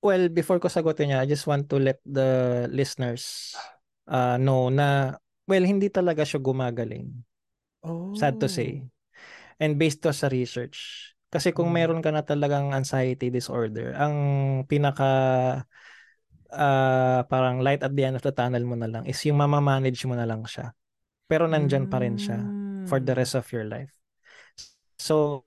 Well, 0.00 0.30
before 0.30 0.62
ko 0.62 0.70
sagutin 0.70 1.12
niya, 1.12 1.24
I 1.24 1.28
just 1.28 1.44
want 1.44 1.66
to 1.72 1.76
let 1.82 1.98
the 2.06 2.64
listeners 2.70 3.52
uh, 4.06 4.38
know 4.38 4.70
na 4.70 5.18
well, 5.46 5.64
hindi 5.66 5.90
talaga 5.90 6.22
siya 6.22 6.42
gumagaling. 6.42 7.10
Oh. 7.86 8.14
Sad 8.14 8.38
to 8.42 8.48
say. 8.50 8.82
And 9.56 9.80
based 9.80 10.04
to 10.04 10.12
sa 10.12 10.28
research. 10.28 11.12
Kasi 11.32 11.50
kung 11.52 11.68
Mm. 11.70 11.74
meron 11.74 12.00
ka 12.04 12.10
na 12.14 12.22
talagang 12.22 12.70
anxiety 12.72 13.28
disorder, 13.34 13.92
ang 13.98 14.14
pinaka 14.70 15.10
ah, 16.52 17.26
parang 17.30 17.62
light 17.62 17.82
at 17.82 17.92
the 17.94 18.02
end 18.06 18.16
of 18.18 18.24
the 18.24 18.32
tunnel 18.34 18.62
mo 18.66 18.74
na 18.78 18.88
lang 18.90 19.04
is 19.06 19.18
yung 19.26 19.38
mamamanage 19.38 20.02
mo 20.06 20.14
na 20.18 20.26
lang 20.28 20.42
siya. 20.46 20.72
Pero 21.30 21.46
nandyan 21.50 21.86
pa 21.90 22.02
rin 22.02 22.16
siya 22.18 22.54
for 22.86 23.02
the 23.02 23.14
Mm. 23.14 23.18
rest 23.18 23.34
of 23.38 23.46
your 23.54 23.66
life. 23.66 23.92
So, 24.98 25.44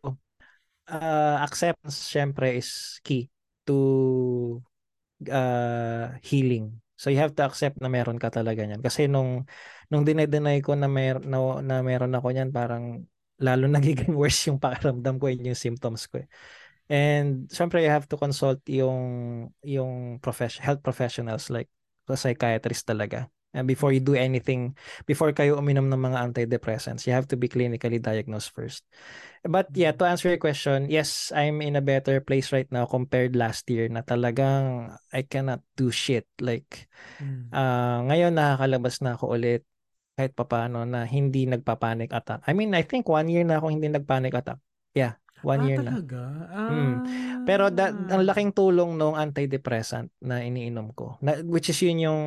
uh, 0.89 1.38
acceptance 1.43 1.97
syempre 2.09 2.57
is 2.57 2.99
key 3.03 3.30
to 3.65 4.61
uh, 5.32 6.15
healing. 6.23 6.82
So 6.99 7.09
you 7.09 7.19
have 7.23 7.36
to 7.39 7.47
accept 7.47 7.80
na 7.80 7.88
meron 7.88 8.19
ka 8.19 8.27
talaga 8.32 8.63
niyan. 8.67 8.84
Kasi 8.84 9.07
nung 9.07 9.47
nung 9.88 10.03
dinay-deny 10.03 10.59
ko 10.61 10.75
na 10.75 10.88
mer 10.91 11.23
na, 11.23 11.63
na 11.63 11.80
meron 11.82 12.13
ako 12.15 12.27
niyan, 12.36 12.51
parang 12.51 13.07
lalo 13.39 13.65
nagiging 13.75 14.13
worse 14.15 14.47
yung 14.51 14.59
pakiramdam 14.61 15.17
ko 15.17 15.31
yun 15.31 15.51
yung 15.55 15.59
symptoms 15.59 16.05
ko. 16.07 16.21
eh. 16.23 16.27
And 16.89 17.47
syempre 17.53 17.81
you 17.85 17.91
have 17.93 18.09
to 18.09 18.17
consult 18.17 18.65
yung 18.65 18.99
yung 19.61 20.17
profession 20.19 20.65
health 20.65 20.81
professionals 20.81 21.47
like 21.53 21.69
psychiatrist 22.09 22.89
talaga. 22.89 23.29
And 23.49 23.65
before 23.65 23.89
you 23.89 24.01
do 24.01 24.13
anything, 24.13 24.77
before 25.09 25.33
kayo 25.33 25.57
uminom 25.57 25.89
ng 25.89 25.97
mga 25.97 26.21
antidepressants, 26.21 27.09
you 27.09 27.13
have 27.17 27.25
to 27.33 27.37
be 27.37 27.49
clinically 27.49 27.97
diagnosed 27.97 28.53
first. 28.53 28.85
But 29.41 29.73
yeah, 29.73 29.89
to 29.97 30.05
answer 30.05 30.29
your 30.29 30.37
question, 30.41 30.85
yes, 30.89 31.33
I'm 31.33 31.61
in 31.65 31.73
a 31.73 31.81
better 31.81 32.21
place 32.21 32.53
right 32.53 32.69
now 32.69 32.85
compared 32.85 33.33
last 33.33 33.65
year 33.69 33.89
na 33.89 34.05
talagang 34.05 34.93
I 35.13 35.21
cannot 35.25 35.65
do 35.77 35.89
shit. 35.89 36.29
Like, 36.41 36.85
Mm. 37.19 37.51
ah 37.51 37.99
ngayon 38.07 38.31
nakakalabas 38.37 39.01
na 39.03 39.17
ako 39.19 39.35
ulit 39.35 39.65
kahit 40.20 40.36
papaano 40.36 40.84
na 40.84 41.07
hindi 41.07 41.47
nagpa-panic 41.47 42.11
attack. 42.11 42.43
I 42.43 42.51
mean, 42.51 42.76
I 42.76 42.84
think 42.84 43.07
one 43.07 43.32
year 43.32 43.47
na 43.47 43.63
ako 43.63 43.72
hindi 43.72 43.88
nag-panic 43.88 44.36
attack. 44.36 44.59
Yeah, 44.91 45.15
one 45.47 45.63
ah, 45.63 45.67
year 45.72 45.80
na. 45.80 45.95
talaga? 45.95 46.22
Ah. 46.51 46.72
Mm. 46.76 46.95
Pero 47.47 47.72
da, 47.72 47.95
ang 47.95 48.28
laking 48.28 48.51
tulong 48.51 48.99
nung 48.99 49.15
antidepressant 49.15 50.11
na 50.20 50.43
iniinom 50.43 50.91
ko, 50.91 51.15
na, 51.24 51.39
which 51.47 51.72
is 51.72 51.80
yun 51.80 52.03
yung 52.03 52.22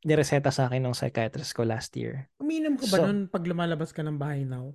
nireseta 0.00 0.48
sa 0.48 0.68
akin 0.68 0.80
ng 0.80 0.96
psychiatrist 0.96 1.52
ko 1.52 1.64
last 1.64 1.92
year. 1.96 2.28
Uminom 2.40 2.76
ka 2.76 2.88
ba 2.88 2.96
So- 3.00 3.04
nun 3.08 3.28
pag 3.28 3.44
lumalabas 3.44 3.92
ka 3.92 4.00
ng 4.04 4.16
bahay 4.16 4.48
now? 4.48 4.72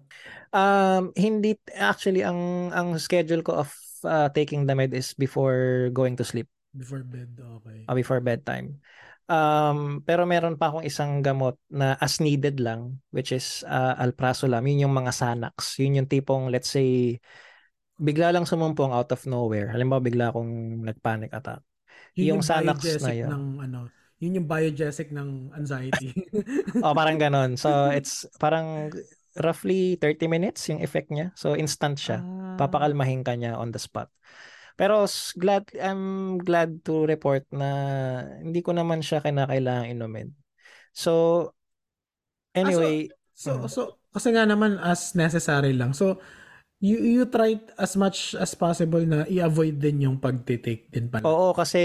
Um, 0.53 1.13
hindi 1.17 1.57
actually 1.77 2.21
ang 2.21 2.69
ang 2.73 2.97
schedule 3.01 3.41
ko 3.41 3.65
of 3.65 3.69
uh, 4.05 4.29
taking 4.33 4.69
the 4.69 4.77
med 4.77 4.93
is 4.93 5.17
before 5.17 5.89
going 5.93 6.13
to 6.17 6.25
sleep. 6.25 6.49
Before 6.75 7.01
bed, 7.01 7.39
okay. 7.39 7.87
Uh, 7.89 7.95
before 7.97 8.21
bedtime. 8.21 8.83
Um, 9.25 10.05
pero 10.05 10.29
meron 10.29 10.53
pa 10.53 10.69
akong 10.69 10.85
isang 10.85 11.25
gamot 11.25 11.57
na 11.73 11.97
as 11.97 12.21
needed 12.21 12.61
lang, 12.61 13.01
which 13.09 13.33
is 13.33 13.65
uh, 13.65 13.97
alprazolam. 13.97 14.61
Yun 14.69 14.85
yung 14.85 14.95
mga 14.95 15.11
Xanax. 15.11 15.81
Yun 15.81 16.03
yung 16.03 16.09
tipong, 16.09 16.53
let's 16.53 16.69
say, 16.69 17.17
bigla 17.97 18.29
lang 18.29 18.45
sumumpong 18.45 18.93
out 18.93 19.09
of 19.09 19.25
nowhere. 19.25 19.73
Halimbawa, 19.73 20.03
bigla 20.03 20.29
akong 20.29 20.83
nagpanic 20.85 21.33
attack. 21.33 21.65
Yun 22.13 22.37
yung, 22.37 22.41
yung 22.41 22.41
Xanax 22.45 22.79
na 23.01 23.13
yun. 23.17 23.29
ng 23.33 23.45
ano, 23.65 23.79
yun 24.21 24.41
yung 24.41 24.47
biogesic 24.47 25.09
ng 25.09 25.51
anxiety. 25.57 26.13
oh, 26.85 26.93
parang 26.93 27.17
ganon. 27.17 27.57
So, 27.57 27.89
it's 27.89 28.29
parang 28.37 28.93
roughly 29.41 29.99
30 29.99 30.31
minutes 30.31 30.69
yung 30.71 30.79
effect 30.79 31.11
niya. 31.11 31.35
So, 31.35 31.57
instant 31.57 31.99
siya. 31.99 32.23
Ah. 32.23 32.55
Papakalmahin 32.55 33.25
ka 33.25 33.35
niya 33.35 33.59
on 33.59 33.73
the 33.75 33.81
spot. 33.81 34.07
Pero 34.75 35.07
glad 35.39 35.63
I'm 35.79 36.35
glad 36.43 36.83
to 36.87 37.07
report 37.07 37.47
na 37.51 37.67
hindi 38.43 38.59
ko 38.59 38.75
naman 38.75 38.99
siya 39.03 39.23
kinakailangang 39.23 39.91
inumin. 39.95 40.29
So 40.95 41.11
anyway, 42.55 43.09
So, 43.35 43.51
Mm. 43.51 43.67
so, 43.67 43.81
kasi 44.15 44.31
nga 44.31 44.47
naman 44.47 44.79
as 44.79 45.11
necessary 45.11 45.75
lang. 45.75 45.91
So, 45.91 46.23
you 46.79 46.97
you 46.99 47.23
try 47.27 47.59
as 47.79 47.95
much 47.99 48.31
as 48.37 48.55
possible 48.55 49.03
na 49.03 49.27
i-avoid 49.27 49.79
din 49.81 50.07
yung 50.07 50.17
pagtitake 50.23 50.87
din 50.91 51.11
pala. 51.11 51.27
oo 51.27 51.51
kasi 51.57 51.79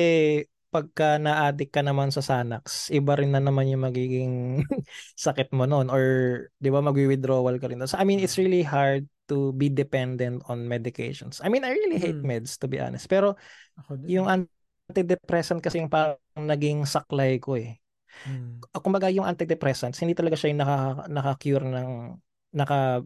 pagka 0.71 1.19
na-addict 1.19 1.75
ka 1.75 1.83
naman 1.83 2.15
sa 2.15 2.23
Xanax, 2.23 2.95
iba 2.95 3.19
rin 3.19 3.35
na 3.35 3.43
naman 3.43 3.67
yung 3.67 3.83
magiging 3.91 4.63
sakit 5.27 5.51
mo 5.51 5.67
noon 5.67 5.91
or 5.91 6.05
'di 6.63 6.69
ba 6.71 6.79
magwi-withdrawal 6.85 7.59
ka 7.59 7.67
rin. 7.71 7.83
So 7.91 7.99
I 7.99 8.07
mean, 8.07 8.23
it's 8.23 8.39
really 8.39 8.63
hard 8.63 9.11
to 9.31 9.55
be 9.55 9.71
dependent 9.71 10.43
on 10.51 10.67
medications. 10.67 11.39
I 11.39 11.47
mean, 11.47 11.63
I 11.63 11.71
really 11.71 12.03
hate 12.03 12.19
Mm. 12.19 12.27
meds 12.27 12.59
to 12.59 12.67
be 12.67 12.83
honest. 12.83 13.07
Pero 13.07 13.39
yung 14.03 14.27
antidepressant 14.27 15.63
kasi 15.63 15.79
yung 15.79 15.89
parang 15.89 16.19
naging 16.35 16.83
saklay 16.85 17.39
ko 17.39 17.55
eh. 17.55 17.79
Mm. 18.27 18.61
kumbaga 18.83 19.09
yung 19.09 19.25
antidepressants, 19.25 19.97
hindi 20.05 20.13
talaga 20.13 20.37
siya 20.37 20.53
yung 20.53 20.61
naka, 20.61 20.79
naka-cure 21.09 21.65
ng, 21.65 21.91
naka, 22.53 23.01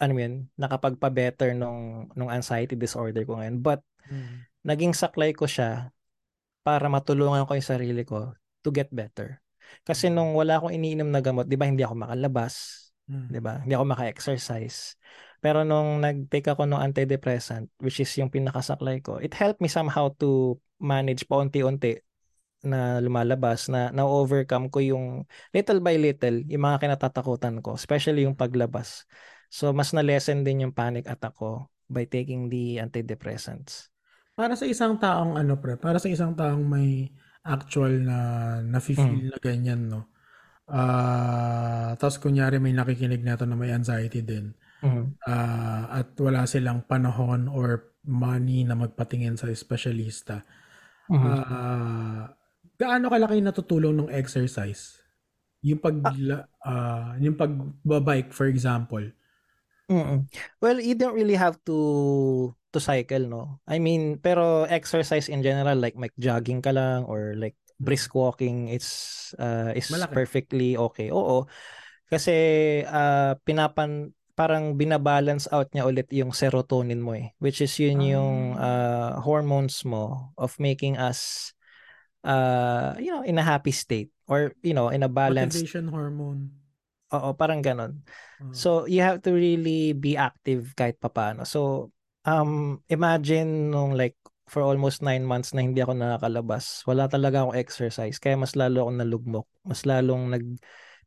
ano 0.00 0.12
yun, 0.16 0.46
nakapagpa-better 0.54 1.52
nung, 1.58 2.08
nung 2.14 2.30
anxiety 2.30 2.78
disorder 2.78 3.26
ko 3.26 3.40
ngayon. 3.40 3.58
But, 3.60 3.82
Mm. 4.06 4.46
naging 4.64 4.92
saklay 4.94 5.34
ko 5.34 5.44
siya 5.50 5.90
para 6.62 6.86
matulungan 6.88 7.44
ko 7.48 7.56
yung 7.56 7.64
sarili 7.66 8.02
ko 8.06 8.32
to 8.64 8.70
get 8.70 8.88
better. 8.92 9.40
Kasi 9.84 10.08
Mm. 10.08 10.14
nung 10.14 10.30
wala 10.36 10.56
akong 10.60 10.72
iniinom 10.72 11.08
na 11.10 11.20
gamot, 11.20 11.46
di 11.50 11.56
ba, 11.58 11.66
hindi 11.68 11.82
ako 11.84 11.94
makalabas, 12.00 12.54
Mm. 13.10 13.28
di 13.28 13.40
ba? 13.42 13.54
Hindi 13.64 13.74
ako 13.76 13.84
maka-exercise. 13.90 14.94
Pero 15.40 15.64
nung 15.64 16.04
nag-take 16.04 16.52
ako 16.52 16.68
ng 16.68 16.80
antidepressant, 16.80 17.72
which 17.80 18.00
is 18.00 18.12
yung 18.20 18.28
pinakasaklay 18.28 19.00
ko, 19.00 19.16
it 19.16 19.32
helped 19.32 19.60
me 19.64 19.68
somehow 19.72 20.12
to 20.20 20.60
manage 20.80 21.24
paunti-unti 21.24 22.00
na 22.60 23.00
lumalabas 23.00 23.72
na 23.72 23.88
na-overcome 23.88 24.68
ko 24.68 24.84
yung 24.84 25.24
little 25.56 25.80
by 25.80 25.96
little 25.96 26.44
yung 26.44 26.64
mga 26.64 26.84
kinatatakutan 26.84 27.64
ko, 27.64 27.76
especially 27.76 28.28
yung 28.28 28.36
paglabas. 28.36 29.08
So 29.48 29.72
mas 29.72 29.96
na-lessen 29.96 30.44
din 30.44 30.68
yung 30.68 30.74
panic 30.76 31.08
attack 31.08 31.40
ko 31.40 31.72
by 31.88 32.04
taking 32.04 32.52
the 32.52 32.78
antidepressants. 32.78 33.88
Para 34.36 34.54
sa 34.54 34.68
isang 34.68 35.00
taong 35.00 35.40
ano 35.40 35.56
pre, 35.56 35.80
para 35.80 35.96
sa 35.96 36.08
isang 36.08 36.36
taong 36.36 36.62
may 36.64 37.08
actual 37.44 37.96
na 38.04 38.16
nafi-feel 38.60 39.32
na 39.32 39.38
ganyan 39.40 39.88
no. 39.88 40.12
Ah, 40.70 41.98
tapos 41.98 42.22
kunyari 42.22 42.62
may 42.62 42.70
nakikinig 42.70 43.24
na 43.26 43.34
to 43.34 43.48
na 43.48 43.58
may 43.58 43.72
anxiety 43.74 44.22
din. 44.22 44.54
Mhm. 44.82 45.14
Ah, 45.28 46.00
at 46.00 46.16
wala 46.16 46.48
silang 46.48 46.80
panahon 46.88 47.44
or 47.52 47.92
money 48.08 48.64
na 48.64 48.72
magpatingin 48.74 49.36
sa 49.36 49.52
espesyalista. 49.52 50.42
Mhm. 51.08 51.42
Ah, 51.50 52.32
gaano 52.80 53.12
kalaki 53.12 53.40
natutulong 53.44 53.96
ng 54.06 54.10
exercise? 54.12 55.02
Yung 55.64 55.80
pag 55.82 55.96
ah, 56.64 57.16
yung 57.20 57.36
pagbabike 57.36 58.32
for 58.32 58.48
example. 58.48 59.04
Mm-mm. 59.90 60.30
Well, 60.62 60.78
you 60.78 60.94
don't 60.94 61.18
really 61.18 61.34
have 61.34 61.58
to 61.66 62.54
to 62.70 62.78
cycle, 62.78 63.26
no? 63.26 63.58
I 63.66 63.82
mean, 63.82 64.22
pero 64.22 64.62
exercise 64.70 65.26
in 65.26 65.42
general 65.42 65.74
like 65.82 65.98
like 65.98 66.14
jogging 66.14 66.62
ka 66.62 66.70
lang 66.70 67.02
or 67.10 67.34
like 67.34 67.58
brisk 67.82 68.14
walking 68.14 68.70
it's 68.70 69.34
uh, 69.42 69.74
is 69.74 69.90
Malaki. 69.90 70.14
perfectly 70.14 70.78
okay. 70.78 71.10
Oo. 71.10 71.50
Kasi 72.06 72.30
uh, 72.86 73.34
pinapan 73.42 74.14
parang 74.40 74.72
binabalance 74.72 75.44
out 75.52 75.68
niya 75.76 75.84
ulit 75.84 76.08
yung 76.08 76.32
serotonin 76.32 77.04
mo 77.04 77.12
eh, 77.12 77.36
which 77.44 77.60
is 77.60 77.76
yun 77.76 78.00
yung 78.00 78.56
uh, 78.56 79.20
hormones 79.20 79.84
mo 79.84 80.32
of 80.40 80.56
making 80.56 80.96
us 80.96 81.52
uh, 82.24 82.96
you 82.98 83.12
know, 83.12 83.22
in 83.22 83.38
a 83.38 83.44
happy 83.44 83.72
state 83.72 84.10
or 84.28 84.52
you 84.64 84.72
know, 84.72 84.88
in 84.88 85.02
a 85.02 85.10
balanced 85.10 85.60
Motivation 85.60 85.88
hormone. 85.88 86.40
Oo, 87.10 87.34
parang 87.34 87.58
ganon. 87.58 88.06
Ah. 88.38 88.54
So, 88.54 88.86
you 88.86 89.02
have 89.02 89.18
to 89.26 89.34
really 89.34 89.92
be 89.92 90.14
active 90.14 90.78
kahit 90.78 91.02
papaano. 91.02 91.42
So, 91.42 91.90
um, 92.22 92.80
imagine 92.86 93.74
nung 93.74 93.98
like 93.98 94.14
for 94.46 94.62
almost 94.62 95.02
nine 95.02 95.26
months 95.26 95.50
na 95.50 95.62
hindi 95.62 95.82
ako 95.82 95.98
nakakalabas. 95.98 96.86
Wala 96.86 97.10
talaga 97.10 97.42
akong 97.42 97.58
exercise. 97.58 98.18
Kaya 98.22 98.38
mas 98.38 98.54
lalo 98.54 98.86
akong 98.86 98.98
nalugmok. 99.02 99.46
Mas 99.66 99.82
lalong 99.86 100.30
nag, 100.30 100.44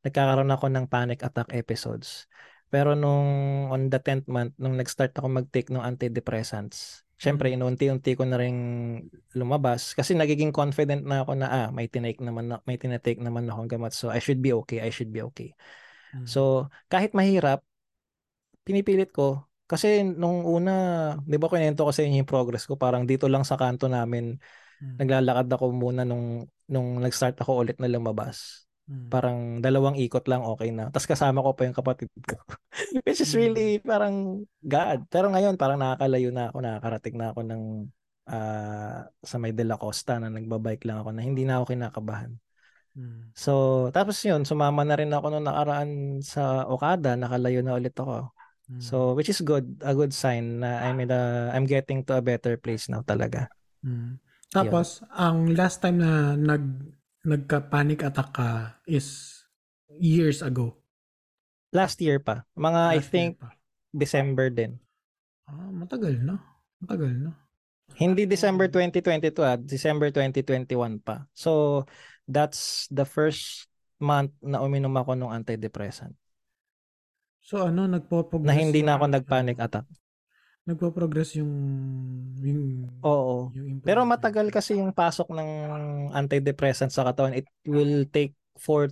nagkakaroon 0.03 0.51
ako 0.51 0.65
ng 0.71 0.85
panic 0.91 1.23
attack 1.23 1.51
episodes. 1.55 2.27
Pero 2.73 2.97
nung 2.97 3.29
on 3.69 3.93
the 3.93 4.01
10th 4.01 4.25
month, 4.25 4.57
nung 4.57 4.73
nag-start 4.73 5.13
ako 5.13 5.29
mag-take 5.29 5.69
ng 5.69 5.85
antidepressants, 5.85 7.05
syempre, 7.21 7.53
Mm. 7.53 7.61
inuunti-unti 7.61 8.17
ko 8.17 8.25
na 8.25 8.41
rin 8.41 8.57
lumabas. 9.37 9.93
Kasi 9.93 10.17
nagiging 10.17 10.49
confident 10.49 11.05
na 11.05 11.21
ako 11.21 11.37
na, 11.37 11.47
ah, 11.53 11.67
may 11.69 11.85
tinake 11.85 12.17
naman, 12.17 12.49
na, 12.49 12.65
may 12.65 12.81
tinatake 12.81 13.21
naman 13.21 13.45
akong 13.45 13.69
gamot. 13.69 13.93
So, 13.93 14.09
I 14.09 14.17
should 14.17 14.41
be 14.41 14.57
okay. 14.65 14.81
I 14.81 14.89
should 14.89 15.13
be 15.13 15.21
okay. 15.21 15.53
Mm. 16.17 16.25
So, 16.25 16.65
kahit 16.89 17.13
mahirap, 17.13 17.61
pinipilit 18.65 19.13
ko. 19.13 19.45
Kasi 19.69 20.01
nung 20.01 20.41
una, 20.41 20.73
di 21.29 21.37
ba 21.37 21.53
kinento 21.53 21.85
ko 21.85 21.93
sa 21.93 22.01
inyo 22.01 22.25
yung 22.25 22.29
progress 22.29 22.65
ko, 22.65 22.73
parang 22.73 23.05
dito 23.05 23.29
lang 23.29 23.45
sa 23.45 23.53
kanto 23.53 23.85
namin, 23.85 24.41
Mm. 24.81 24.97
naglalakad 24.97 25.47
ako 25.47 25.69
muna 25.71 26.01
nung, 26.03 26.49
nung 26.65 26.97
nag-start 26.99 27.37
ako 27.37 27.63
ulit 27.69 27.77
na 27.77 27.85
lumabas. 27.85 28.62
Mm. 28.83 29.07
Parang 29.07 29.37
dalawang 29.63 29.95
ikot 29.95 30.27
lang 30.27 30.43
okay 30.43 30.69
na. 30.75 30.91
Tapos 30.91 31.07
kasama 31.07 31.39
ko 31.39 31.55
pa 31.55 31.63
yung 31.63 31.77
kapatid 31.77 32.11
ko. 32.27 32.35
Which 33.07 33.23
is 33.23 33.31
really 33.31 33.79
parang 33.79 34.43
God. 34.59 35.07
Pero 35.07 35.31
ngayon, 35.31 35.55
parang 35.55 35.79
nakakalayo 35.79 36.29
na 36.35 36.51
ako, 36.51 36.57
nakakarating 36.59 37.15
na 37.15 37.31
ako 37.31 37.41
ng 37.47 37.63
ah, 38.27 39.07
sa 39.23 39.35
may 39.39 39.55
De 39.55 39.63
La 39.63 39.79
Costa 39.79 40.19
na 40.19 40.27
nagbabike 40.27 40.83
lang 40.83 40.99
ako 40.99 41.09
na 41.15 41.23
hindi 41.23 41.47
na 41.47 41.63
ako 41.63 41.71
kinakabahan. 41.71 42.31
Mm. 42.93 43.33
So, 43.33 43.87
tapos 43.89 44.21
yun, 44.21 44.45
sumama 44.45 44.85
na 44.85 44.99
rin 44.99 45.09
ako 45.09 45.25
nung 45.33 45.47
nakaraan 45.49 46.21
sa 46.21 46.67
Okada, 46.69 47.17
nakalayo 47.17 47.65
na 47.65 47.79
ulit 47.79 47.95
ako. 47.97 48.29
Mm. 48.69 48.81
So, 48.83 49.17
which 49.17 49.31
is 49.31 49.41
good, 49.41 49.81
a 49.81 49.97
good 49.97 50.13
sign 50.13 50.61
na 50.61 50.85
I'm 50.87 50.99
in 51.01 51.09
a, 51.09 51.51
I'm 51.55 51.65
getting 51.65 52.05
to 52.07 52.19
a 52.19 52.23
better 52.23 52.59
place 52.59 52.87
now 52.91 53.01
talaga. 53.01 53.49
Mm. 53.81 54.21
Tapos, 54.53 55.01
ang 55.09 55.49
last 55.57 55.81
time 55.81 55.97
na 55.97 56.37
nag 56.37 56.61
nagka-panic 57.23 58.03
attack 58.03 58.29
ka 58.35 58.77
is 58.87 59.39
years 59.87 60.43
ago. 60.43 60.75
Last 61.73 61.97
year 62.03 62.21
pa, 62.21 62.45
mga 62.53 62.81
I 62.93 62.99
Last 62.99 63.09
year 63.09 63.11
think. 63.11 63.31
December 63.93 64.49
din. 64.49 64.77
Ah, 65.45 65.69
matagal 65.69 66.17
na. 66.21 66.41
Matagal 66.81 67.13
na. 67.17 67.31
Hindi 67.93 68.25
December 68.25 68.69
2022 68.69 69.37
ah, 69.45 69.57
December 69.57 70.09
2021 70.09 70.97
pa. 71.01 71.29
So, 71.33 71.83
that's 72.25 72.89
the 72.89 73.05
first 73.05 73.69
month 74.01 74.33
na 74.43 74.59
uminom 74.59 74.93
ako 74.97 75.15
ng 75.15 75.31
antidepressant. 75.31 76.15
So 77.43 77.67
ano, 77.67 77.83
nagpo-progress 77.87 78.47
Na 78.47 78.55
hindi 78.55 78.79
na 78.83 78.95
ako 78.95 79.05
nagpanic 79.11 79.59
attack. 79.59 79.83
Nagpo-progress 80.63 81.35
yung 81.43 81.53
yung 82.39 82.87
Oo. 83.03 83.51
yung. 83.51 83.83
Pero 83.83 84.07
matagal 84.07 84.47
kasi 84.47 84.79
yung 84.79 84.95
pasok 84.95 85.35
ng 85.35 85.49
antidepressant 86.15 86.87
sa 86.87 87.03
katawan. 87.03 87.35
It 87.35 87.47
will 87.67 88.07
take 88.07 88.31
4 88.55 88.87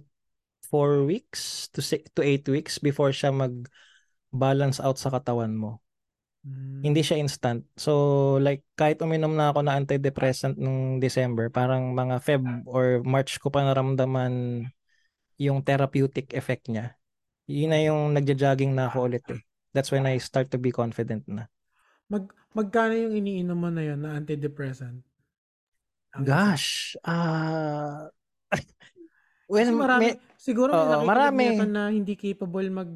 4 0.67 1.07
weeks 1.07 1.71
to 1.71 1.79
6 1.79 2.11
to 2.15 2.23
8 2.23 2.47
weeks 2.51 2.75
before 2.79 3.15
siya 3.15 3.31
mag 3.31 3.55
balance 4.35 4.83
out 4.83 4.99
sa 4.99 5.11
katawan 5.11 5.55
mo. 5.55 5.79
Mm. 6.43 6.91
Hindi 6.91 7.01
siya 7.07 7.23
instant. 7.23 7.63
So 7.79 8.35
like 8.43 8.67
kahit 8.75 8.99
uminom 8.99 9.39
na 9.39 9.55
ako 9.55 9.63
na 9.63 9.79
antidepressant 9.79 10.59
nung 10.59 10.99
December, 10.99 11.47
parang 11.47 11.95
mga 11.95 12.19
Feb 12.19 12.43
or 12.67 12.99
March 13.07 13.39
ko 13.39 13.47
pa 13.47 13.63
naramdaman 13.63 14.65
yung 15.39 15.63
therapeutic 15.63 16.35
effect 16.35 16.67
niya. 16.67 16.99
Yun 17.47 17.71
na 17.71 17.79
yung 17.79 18.11
nagja-jogging 18.11 18.75
na 18.75 18.91
ako 18.91 19.07
ulit 19.07 19.25
eh. 19.31 19.41
That's 19.71 19.91
when 19.91 20.03
I 20.03 20.19
start 20.19 20.51
to 20.51 20.59
be 20.59 20.75
confident 20.75 21.23
na. 21.31 21.47
Mag 22.11 22.27
magkano 22.51 22.91
yung 22.91 23.15
iniinom 23.15 23.55
mo 23.55 23.71
na 23.71 23.81
yun 23.87 24.03
na 24.03 24.19
antidepressant? 24.19 24.99
Ang? 26.11 26.27
Gosh, 26.27 26.99
ah 27.07 28.11
well, 29.51 29.63
Kasi 29.63 29.71
marami, 29.71 30.03
may- 30.11 30.19
siguro 30.35 30.75
nakikinig 30.75 31.07
marami. 31.07 31.45
na 31.71 31.87
hindi 31.87 32.19
capable 32.19 32.67
mag 32.67 32.91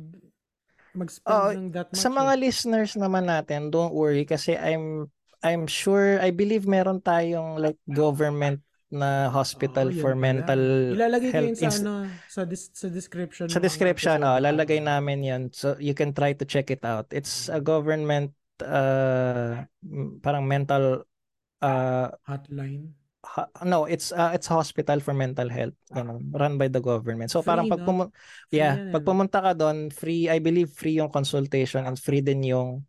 mag-spend 0.95 1.31
Oo, 1.31 1.49
ng 1.55 1.67
that 1.75 1.87
much. 1.91 1.99
sa 1.99 2.07
mga 2.07 2.33
eh. 2.35 2.39
listeners 2.39 2.91
naman 2.95 3.27
natin, 3.27 3.71
don't 3.71 3.95
worry 3.95 4.27
kasi 4.27 4.55
I'm 4.55 5.07
I'm 5.43 5.67
sure, 5.69 6.17
I 6.19 6.31
believe 6.31 6.65
meron 6.65 6.99
tayong 6.99 7.59
like 7.61 7.77
government 7.85 8.63
na 8.89 9.27
hospital 9.29 9.91
Oo, 9.91 9.99
for 9.99 10.11
yun 10.15 10.19
pala. 10.19 10.25
mental 10.25 10.61
Ilalagay 10.95 11.29
ko 11.29 11.35
health 11.35 11.47
yun 11.51 11.57
sa 11.59 11.69
ano, 11.79 11.93
sa 12.27 12.41
dis- 12.47 12.71
sa 12.73 12.87
description. 12.87 13.45
sa 13.47 13.59
description, 13.59 14.17
oh, 14.23 14.39
na 14.39 14.43
lalagay 14.43 14.79
namin 14.79 15.19
yan. 15.21 15.41
So 15.51 15.75
you 15.77 15.93
can 15.93 16.15
try 16.15 16.31
to 16.35 16.43
check 16.47 16.71
it 16.71 16.81
out. 16.83 17.11
It's 17.11 17.47
a 17.51 17.59
government 17.59 18.31
uh 18.63 19.65
parang 20.23 20.43
mental 20.47 21.03
uh 21.63 22.09
Hotline. 22.27 22.93
ha- 23.25 23.49
no, 23.65 23.85
it's 23.89 24.13
uh, 24.13 24.31
it's 24.37 24.47
hospital 24.47 25.01
for 25.01 25.13
mental 25.13 25.49
health, 25.49 25.73
ganun, 25.91 26.21
run 26.31 26.55
by 26.61 26.69
the 26.69 26.79
government. 26.79 27.33
So 27.33 27.41
parang 27.41 27.65
Free, 27.65 27.73
pag 27.73 27.81
no? 27.81 27.85
pumu- 27.89 28.11
Free 28.49 28.59
yeah, 28.61 28.73
yan, 28.77 28.87
pag 28.93 29.01
eh. 29.01 29.07
pumunta 29.07 29.39
ka 29.41 29.51
doon, 29.57 29.89
free, 29.89 30.29
I 30.29 30.37
believe 30.39 30.69
free 30.71 31.01
yung 31.01 31.09
consultation 31.09 31.83
and 31.89 31.97
free 31.97 32.21
din 32.21 32.45
yung 32.45 32.85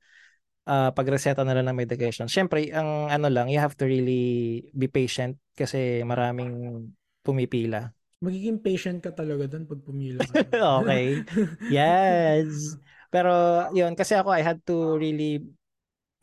uh, 0.68 0.90
pagreseta 0.92 1.42
nila 1.42 1.64
ng 1.64 1.76
medication. 1.76 2.28
Syempre, 2.28 2.68
ang 2.70 3.08
ano 3.08 3.26
lang, 3.32 3.48
you 3.48 3.58
have 3.58 3.74
to 3.80 3.88
really 3.88 4.66
be 4.76 4.86
patient 4.92 5.40
kasi 5.56 6.04
maraming 6.04 6.84
pumipila. 7.24 7.90
Magiging 8.20 8.58
patient 8.64 8.98
ka 9.04 9.12
talaga 9.12 9.44
doon 9.44 9.64
pag 9.68 9.80
pumila 9.84 10.20
ka. 10.24 10.40
Okay. 10.84 11.20
Yes. 11.70 12.76
Pero 13.12 13.32
yun, 13.72 13.94
kasi 13.94 14.16
ako 14.18 14.34
I 14.34 14.42
had 14.42 14.60
to 14.66 14.98
really 14.98 15.44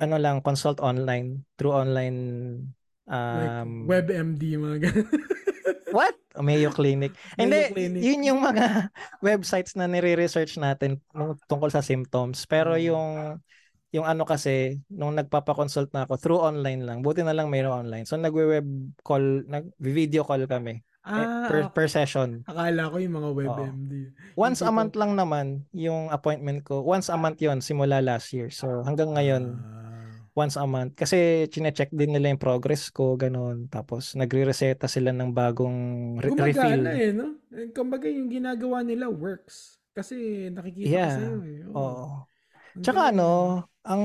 ano 0.04 0.20
lang, 0.20 0.44
consult 0.44 0.78
online 0.80 1.48
through 1.56 1.72
online 1.74 2.18
like 3.08 3.52
um 3.64 3.88
WebMD, 3.88 4.44
mga 4.56 4.78
ganun. 4.84 5.08
What? 5.96 6.16
Mayo 6.42 6.74
Clinic. 6.74 7.14
Hindi, 7.38 7.70
yun 8.02 8.34
yung 8.34 8.42
mga 8.42 8.90
websites 9.28 9.78
na 9.78 9.86
nire-research 9.86 10.58
natin 10.58 10.98
tungkol 11.46 11.70
sa 11.70 11.86
symptoms. 11.86 12.50
Pero 12.50 12.74
Mm. 12.74 12.84
yung 12.90 13.08
yung 13.94 14.10
ano 14.10 14.26
kasi, 14.26 14.82
nung 14.90 15.14
nagpapa-consult 15.14 15.94
na 15.94 16.10
ako, 16.10 16.18
through 16.18 16.42
online 16.42 16.82
lang. 16.82 17.06
Buti 17.06 17.22
na 17.22 17.30
lang 17.30 17.54
mayroon 17.54 17.86
online. 17.86 18.10
So, 18.10 18.18
nagwe-web 18.18 18.66
call, 19.06 19.46
nag-video 19.46 20.26
call 20.26 20.50
kami. 20.50 20.82
eh, 21.04 21.12
ah, 21.14 21.46
per, 21.46 21.68
per 21.76 21.86
session. 21.86 22.42
akala 22.48 22.88
ko 22.90 22.96
yung 22.98 23.20
mga 23.20 23.30
WebMD. 23.36 23.92
Once 24.34 24.64
a 24.64 24.72
month 24.72 24.96
lang 24.98 25.14
naman 25.14 25.68
yung 25.70 26.08
appointment 26.10 26.64
ko. 26.66 26.80
Once 26.82 27.12
a 27.12 27.18
month 27.20 27.38
yon 27.38 27.60
simula 27.60 28.00
last 28.02 28.32
year. 28.34 28.48
So, 28.50 28.82
hanggang 28.82 29.14
ngayon, 29.14 29.44
Ah. 29.62 29.83
Once 30.34 30.56
a 30.60 30.66
month. 30.66 30.94
Kasi 30.98 31.48
chinecheck 31.54 31.90
din 31.94 32.14
nila 32.14 32.30
yung 32.34 32.42
progress 32.42 32.90
ko, 32.94 33.16
ganun. 33.18 33.70
Tapos, 33.70 34.14
nagre-reseta 34.18 34.86
sila 34.90 35.12
ng 35.14 35.32
bagong 35.34 35.80
re- 36.22 36.34
refill. 36.38 36.84
Gumagana 36.84 36.90
eh, 36.96 37.12
no? 37.12 37.28
Eh, 37.52 37.68
Kumbaga 37.76 38.08
yung 38.08 38.30
ginagawa 38.32 38.80
nila 38.86 39.12
works. 39.12 39.78
Kasi 39.94 40.48
nakikita 40.50 40.98
ko 41.04 41.08
Yeah. 41.08 41.14
sa'yo 41.14 41.44
eh. 41.46 41.60
Oo. 41.70 41.94
Oo. 42.04 42.28
Ang 42.78 42.86
Tsaka 42.86 43.02
galing, 43.02 43.16
ano, 43.16 43.24
ang 43.86 44.04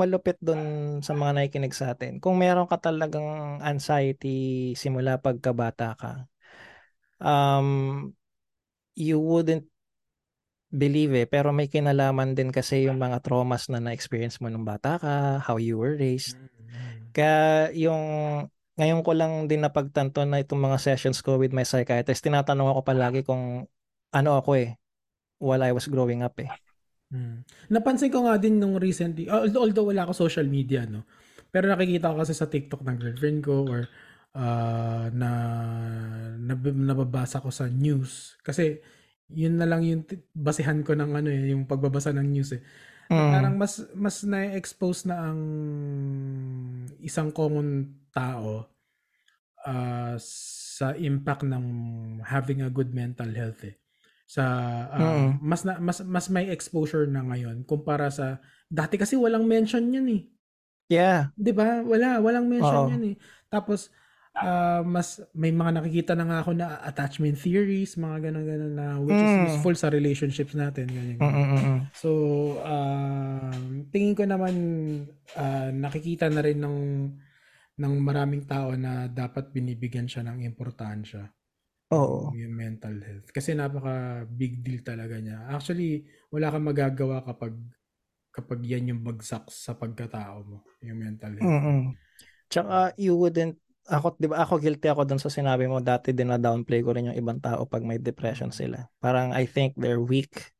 malupit 0.00 0.38
dun 0.42 0.62
sa 1.06 1.12
mga 1.14 1.32
nakikinig 1.36 1.74
sa 1.76 1.94
atin, 1.94 2.18
kung 2.22 2.36
meron 2.40 2.68
ka 2.70 2.78
talagang 2.80 3.60
anxiety 3.62 4.72
simula 4.78 5.18
pagkabata 5.22 5.94
ka, 5.98 6.12
um, 7.20 8.14
you 8.94 9.20
wouldn't 9.20 9.66
believe 10.70 11.12
eh, 11.18 11.26
pero 11.26 11.50
may 11.50 11.66
kinalaman 11.66 12.38
din 12.38 12.54
kasi 12.54 12.86
yung 12.86 12.96
mga 12.96 13.20
traumas 13.26 13.66
na 13.66 13.82
na-experience 13.82 14.38
mo 14.38 14.46
nung 14.46 14.64
bata 14.64 14.96
ka, 15.02 15.42
how 15.42 15.58
you 15.58 15.76
were 15.76 15.98
raised. 15.98 16.38
Mm, 16.38 17.10
Kaya 17.10 17.68
yung 17.74 18.02
ngayon 18.78 19.02
ko 19.02 19.12
lang 19.12 19.50
din 19.50 19.60
napagtanto 19.60 20.22
na 20.24 20.40
itong 20.40 20.62
mga 20.62 20.78
sessions 20.78 21.20
ko 21.20 21.36
with 21.36 21.52
my 21.52 21.66
psychiatrist, 21.66 22.22
tinatanong 22.22 22.70
ako 22.70 22.80
palagi 22.86 23.20
kung 23.26 23.66
ano 24.14 24.30
ako 24.38 24.56
eh, 24.56 24.78
while 25.42 25.60
I 25.60 25.74
was 25.74 25.90
growing 25.90 26.22
up 26.22 26.38
eh. 26.38 26.48
mm. 27.10 27.68
Napansin 27.74 28.08
ko 28.08 28.24
nga 28.24 28.38
din 28.38 28.62
nung 28.62 28.78
recently, 28.78 29.26
although, 29.26 29.66
although 29.66 29.90
wala 29.90 30.06
ako 30.06 30.30
social 30.30 30.46
media, 30.46 30.86
no? 30.86 31.04
Pero 31.50 31.66
nakikita 31.66 32.14
ko 32.14 32.22
kasi 32.22 32.32
sa 32.32 32.46
TikTok 32.46 32.86
ng 32.86 32.96
girlfriend 32.96 33.38
ko 33.42 33.66
or 33.66 33.90
ah, 34.38 35.10
na, 35.10 35.30
nab- 36.38 36.78
nababasa 36.78 37.42
ko 37.42 37.50
sa 37.50 37.66
news. 37.66 38.38
Kasi 38.46 38.78
yun 39.34 39.56
na 39.58 39.66
lang 39.68 39.82
yung 39.86 40.02
basihan 40.34 40.82
ko 40.82 40.94
ng 40.94 41.10
ano 41.14 41.28
eh, 41.30 41.52
yung 41.54 41.64
pagbabasa 41.68 42.10
ng 42.14 42.28
news 42.30 42.54
eh. 42.56 42.62
Mm. 43.10 43.30
Parang 43.34 43.54
mas 43.58 43.82
mas 43.98 44.22
na-expose 44.22 45.06
na 45.10 45.30
ang 45.30 45.40
isang 47.02 47.30
common 47.34 47.90
tao 48.14 48.66
ah, 49.66 50.16
sa 50.20 50.96
impact 50.96 51.44
ng 51.46 51.66
having 52.24 52.64
a 52.64 52.70
good 52.72 52.94
mental 52.94 53.28
health 53.34 53.60
eh. 53.66 53.76
Sa 54.30 54.44
Mm. 54.94 55.42
mas 55.42 55.62
na, 55.66 55.78
mas 55.82 55.98
mas 56.06 56.26
may 56.30 56.48
exposure 56.54 57.06
na 57.10 57.26
ngayon 57.26 57.66
kumpara 57.66 58.08
sa 58.14 58.38
dati 58.70 58.94
kasi 58.98 59.18
walang 59.18 59.46
mention 59.46 59.90
yun 59.90 60.06
eh. 60.10 60.22
Yeah. 60.90 61.30
'Di 61.38 61.52
ba? 61.54 61.82
Wala, 61.86 62.18
walang 62.22 62.46
mention 62.50 62.86
Oo. 62.86 62.92
yun 62.94 63.04
eh. 63.14 63.16
Tapos 63.50 63.90
ah, 64.42 64.80
mas 64.84 65.20
may 65.36 65.52
mga 65.52 65.80
nakikita 65.80 66.12
na 66.16 66.24
nga 66.26 66.38
ako 66.42 66.50
na 66.56 66.80
attachment 66.84 67.36
theories, 67.36 67.96
mga 68.00 68.30
ganun-ganun 68.30 68.74
na 68.74 68.86
which 69.00 69.20
is 69.20 69.32
Mm. 69.36 69.44
useful 69.48 69.74
sa 69.76 69.92
relationships 69.92 70.56
natin 70.56 70.88
ganyan. 70.88 71.16
ganyan. 71.20 71.48
Mm-mm-mm. 71.50 71.78
So, 71.92 72.10
um, 72.64 73.86
tingin 73.92 74.16
ko 74.16 74.24
naman 74.24 74.54
ah, 75.36 75.68
nakikita 75.70 76.32
na 76.32 76.40
rin 76.44 76.58
ng 76.60 76.78
ng 77.80 77.94
maraming 77.96 78.44
tao 78.44 78.76
na 78.76 79.08
dapat 79.08 79.48
binibigyan 79.56 80.04
siya 80.04 80.20
ng 80.20 80.44
importansya 80.44 81.24
Oo. 81.96 82.28
yung 82.36 82.52
mental 82.52 83.00
health. 83.00 83.32
Kasi 83.32 83.56
napaka 83.56 84.28
big 84.28 84.60
deal 84.60 84.84
talaga 84.84 85.16
niya. 85.16 85.48
Actually, 85.48 86.04
wala 86.28 86.52
kang 86.52 86.68
magagawa 86.68 87.24
kapag 87.24 87.56
kapag 88.30 88.60
yan 88.62 88.94
yung 88.94 89.02
bagsak 89.02 89.48
sa 89.50 89.74
pagkatao 89.74 90.44
mo, 90.46 90.58
yung 90.86 91.02
mental 91.02 91.34
health. 91.34 91.50
Mm-mm. 91.50 91.80
Tsaka 92.46 92.94
you 93.00 93.16
wouldn't 93.18 93.58
ako 93.90 94.06
'di 94.16 94.26
ba 94.30 94.46
ako 94.46 94.54
guilty 94.62 94.86
ako 94.86 95.02
doon 95.08 95.20
sa 95.22 95.28
sinabi 95.32 95.66
mo 95.66 95.82
dati 95.82 96.14
din 96.14 96.30
na 96.30 96.38
downplay 96.38 96.80
ko 96.80 96.94
rin 96.94 97.10
yung 97.10 97.18
ibang 97.18 97.42
tao 97.42 97.66
pag 97.66 97.82
may 97.82 97.98
depression 97.98 98.54
sila. 98.54 98.86
Parang 99.02 99.34
I 99.34 99.44
think 99.50 99.74
they're 99.74 100.00
weak 100.02 100.54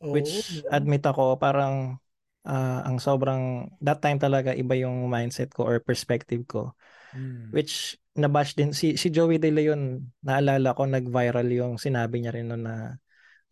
Oo, 0.00 0.12
which 0.12 0.64
no? 0.64 0.72
admit 0.72 1.04
ako 1.04 1.36
parang 1.40 2.00
ah, 2.44 2.82
ang 2.88 2.98
sobrang 3.00 3.68
that 3.84 4.00
time 4.00 4.16
talaga 4.20 4.52
iba 4.56 4.74
yung 4.76 5.08
mindset 5.08 5.52
ko 5.52 5.64
or 5.68 5.78
perspective 5.80 6.44
ko 6.48 6.72
Mm. 7.14 7.54
which 7.54 7.98
nabash 8.18 8.54
din 8.58 8.74
si 8.74 8.94
si 8.98 9.08
Joey 9.10 9.38
De 9.38 9.50
Leon 9.54 10.02
naalala 10.22 10.74
ko 10.74 10.86
nag-viral 10.86 11.46
yung 11.50 11.74
sinabi 11.78 12.22
niya 12.22 12.34
rin 12.34 12.50
noon 12.50 12.62
na 12.66 12.74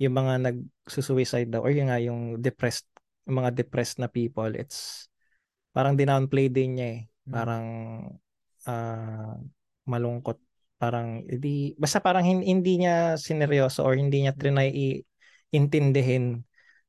yung 0.03 0.15
mga 0.15 0.35
nagsusuicide 0.51 1.51
daw 1.51 1.63
or 1.65 1.73
yung 1.75 1.89
nga 1.91 2.01
yung 2.03 2.39
depressed 2.43 2.87
yung 3.27 3.43
mga 3.45 3.55
depressed 3.55 3.99
na 4.03 4.11
people 4.11 4.51
it's 4.55 5.09
parang 5.75 5.95
dinownplay 5.99 6.51
din 6.51 6.79
niya 6.79 6.89
eh 6.99 7.01
Mm. 7.29 7.35
parang 7.35 7.67
ah, 8.69 9.35
malungkot 9.89 10.39
parang 10.81 11.25
hindi 11.27 11.75
basta 11.83 11.99
parang 11.99 12.23
hin- 12.29 12.47
hindi 12.47 12.71
niya 12.85 13.19
sineryoso 13.19 13.83
or 13.87 13.99
hindi 13.99 14.23
niya 14.23 14.35
trinay 14.39 14.69
i-intindihin 14.71 16.45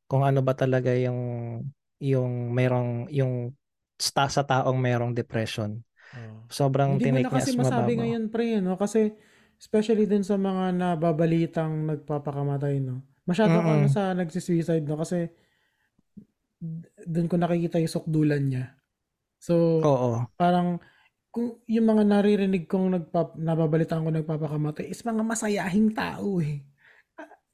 kung 0.09 0.23
ano 0.27 0.41
ba 0.45 0.53
talaga 0.57 0.91
yung 0.95 1.21
yung 2.01 2.53
merong 2.55 3.09
yung 3.11 3.53
sta 3.99 4.27
sa 4.31 4.43
taong 4.47 4.77
merong 4.79 5.13
depression 5.17 5.81
Oo. 6.17 6.49
sobrang 6.49 6.91
Hindi 6.91 7.05
tinake 7.05 7.29
na 7.29 7.29
niya 7.31 7.43
kasi 7.43 7.49
as 7.49 7.53
masabi 7.53 7.93
mababaw 7.93 8.01
ngayon, 8.01 8.33
pre, 8.33 8.57
no? 8.65 8.73
Kasi, 8.73 9.13
especially 9.61 10.09
din 10.09 10.25
sa 10.25 10.35
mga 10.41 10.73
nababalitang 10.73 11.85
nagpapakamatay, 11.85 12.81
no? 12.81 13.05
Masyado 13.29 13.61
Mm-mm. 13.61 13.85
na 13.85 13.89
sa 13.91 14.17
nagsisuicide, 14.17 14.85
no? 14.89 14.97
Kasi, 14.97 15.29
doon 17.07 17.27
ko 17.31 17.35
nakikita 17.39 17.79
yung 17.79 17.91
sukdulan 17.91 18.43
niya. 18.43 18.65
So, 19.41 19.55
oo 19.81 20.29
parang, 20.39 20.79
kung 21.33 21.47
yung 21.69 21.87
mga 21.91 22.03
naririnig 22.09 22.65
kong 22.71 22.87
nagpap, 22.97 23.37
nababalitaan 23.37 24.05
ko 24.05 24.11
nagpapakamatay 24.13 24.85
is 24.89 25.01
mga 25.05 25.23
masayahing 25.25 25.89
tao, 25.93 26.41
eh. 26.41 26.61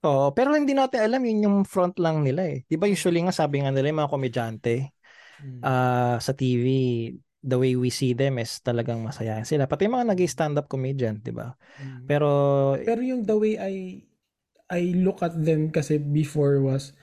Oo, 0.06 0.36
pero 0.38 0.54
hindi 0.54 0.76
natin 0.78 1.02
alam 1.02 1.22
yun 1.24 1.46
yung 1.50 1.58
front 1.66 1.96
lang 1.98 2.22
nila 2.22 2.46
eh. 2.46 2.62
'Di 2.68 2.76
ba 2.78 2.86
usually 2.86 3.24
nga 3.26 3.34
sabi 3.34 3.64
nga 3.64 3.72
nila 3.74 3.90
yung 3.90 4.02
mga 4.06 4.14
komedyante 4.14 4.74
Mm. 5.44 5.66
ah 5.66 6.18
sa 6.22 6.34
TV, 6.38 6.68
the 7.46 7.58
way 7.58 7.74
we 7.78 7.90
see 7.94 8.14
them 8.18 8.38
is 8.42 8.62
talagang 8.62 9.02
masayahin 9.04 9.48
sila. 9.48 9.66
Pati 9.70 9.88
yung 9.90 9.98
mga 10.02 10.10
nag-stand 10.16 10.56
up 10.60 10.68
comedian, 10.70 11.22
'di 11.24 11.34
ba? 11.36 11.56
Mm. 11.80 12.06
Pero 12.08 12.30
Pero 12.86 13.02
yung 13.04 13.24
the 13.26 13.36
way 13.38 13.54
I 13.60 13.74
I 14.72 14.82
look 14.98 15.22
at 15.22 15.36
them 15.38 15.70
kasi 15.70 16.00
before 16.02 16.62
was 16.64 16.96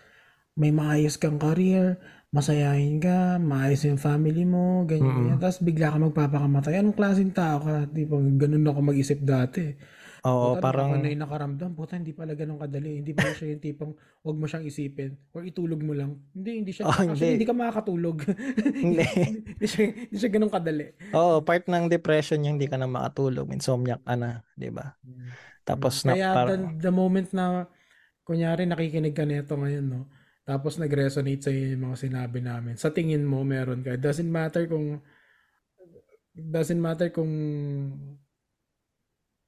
may 0.59 0.71
maayos 0.75 1.17
kang 1.21 1.39
career, 1.41 1.99
masayahin 2.33 2.97
ka, 2.97 3.37
maayos 3.37 3.85
yung 3.85 4.01
family 4.01 4.49
mo, 4.49 4.89
ganyan, 4.89 5.37
ganyan. 5.37 5.39
Tapos 5.39 5.61
bigla 5.61 5.93
ka 5.93 6.01
magpapakamatay. 6.01 6.81
Anong 6.81 6.97
klaseng 6.97 7.29
tao 7.29 7.61
ka? 7.61 7.85
Tipo, 7.93 8.17
ganun 8.41 8.65
ako 8.65 8.81
mag-isip 8.81 9.21
dati. 9.21 9.77
oo, 10.25 10.57
Puta, 10.57 10.65
parang 10.65 10.97
na 10.97 11.13
yung 11.13 11.29
nakaramdam. 11.29 11.77
Puta, 11.77 12.01
hindi 12.01 12.17
pala 12.17 12.33
ganun 12.33 12.57
kadali. 12.57 13.05
Hindi 13.05 13.13
pala 13.13 13.37
siya 13.37 13.53
yung 13.53 13.61
tipong 13.61 13.93
huwag 14.25 14.37
mo 14.41 14.49
siyang 14.49 14.65
isipin 14.65 15.13
or 15.37 15.45
itulog 15.45 15.85
mo 15.85 15.93
lang. 15.93 16.17
Hindi, 16.33 16.51
hindi 16.65 16.73
siya. 16.73 16.89
Oh, 16.89 16.97
actually, 16.97 17.37
hindi. 17.37 17.45
hindi 17.45 17.49
ka 17.53 17.55
makakatulog. 17.55 18.17
Hindi. 18.83 19.07
hindi, 19.53 19.67
siya, 19.69 19.83
hindi 19.93 20.17
siya 20.17 20.31
ganun 20.33 20.49
kadali. 20.49 20.87
Oo, 21.13 21.45
part 21.45 21.69
ng 21.69 21.85
depression 21.93 22.41
yung 22.41 22.57
hindi 22.57 22.65
ka 22.65 22.81
na 22.81 22.89
makatulog, 22.89 23.53
insomniac 23.53 24.01
ka 24.09 24.17
na, 24.17 24.41
'di 24.57 24.73
ba? 24.73 24.97
Tapos 25.69 26.03
na 26.09 26.17
Kaya 26.17 26.33
the, 26.33 26.37
parang 26.39 26.63
the 26.81 26.93
moment 26.95 27.29
na, 27.37 27.69
kunyari 28.25 28.65
nakikinig 28.65 29.13
ka 29.13 29.29
nito 29.29 29.53
ngayon, 29.55 29.85
no? 29.85 30.01
Tapos 30.53 30.77
nag-resonate 30.77 31.41
sa 31.41 31.49
yung 31.49 31.89
mga 31.89 31.97
sinabi 31.97 32.45
namin. 32.45 32.77
Sa 32.77 32.93
tingin 32.93 33.25
mo, 33.25 33.41
meron 33.41 33.81
ka. 33.81 33.97
It 33.97 34.05
doesn't 34.05 34.29
matter 34.29 34.69
kung 34.69 35.01
doesn't 36.37 36.81
matter 36.81 37.09
kung 37.09 37.33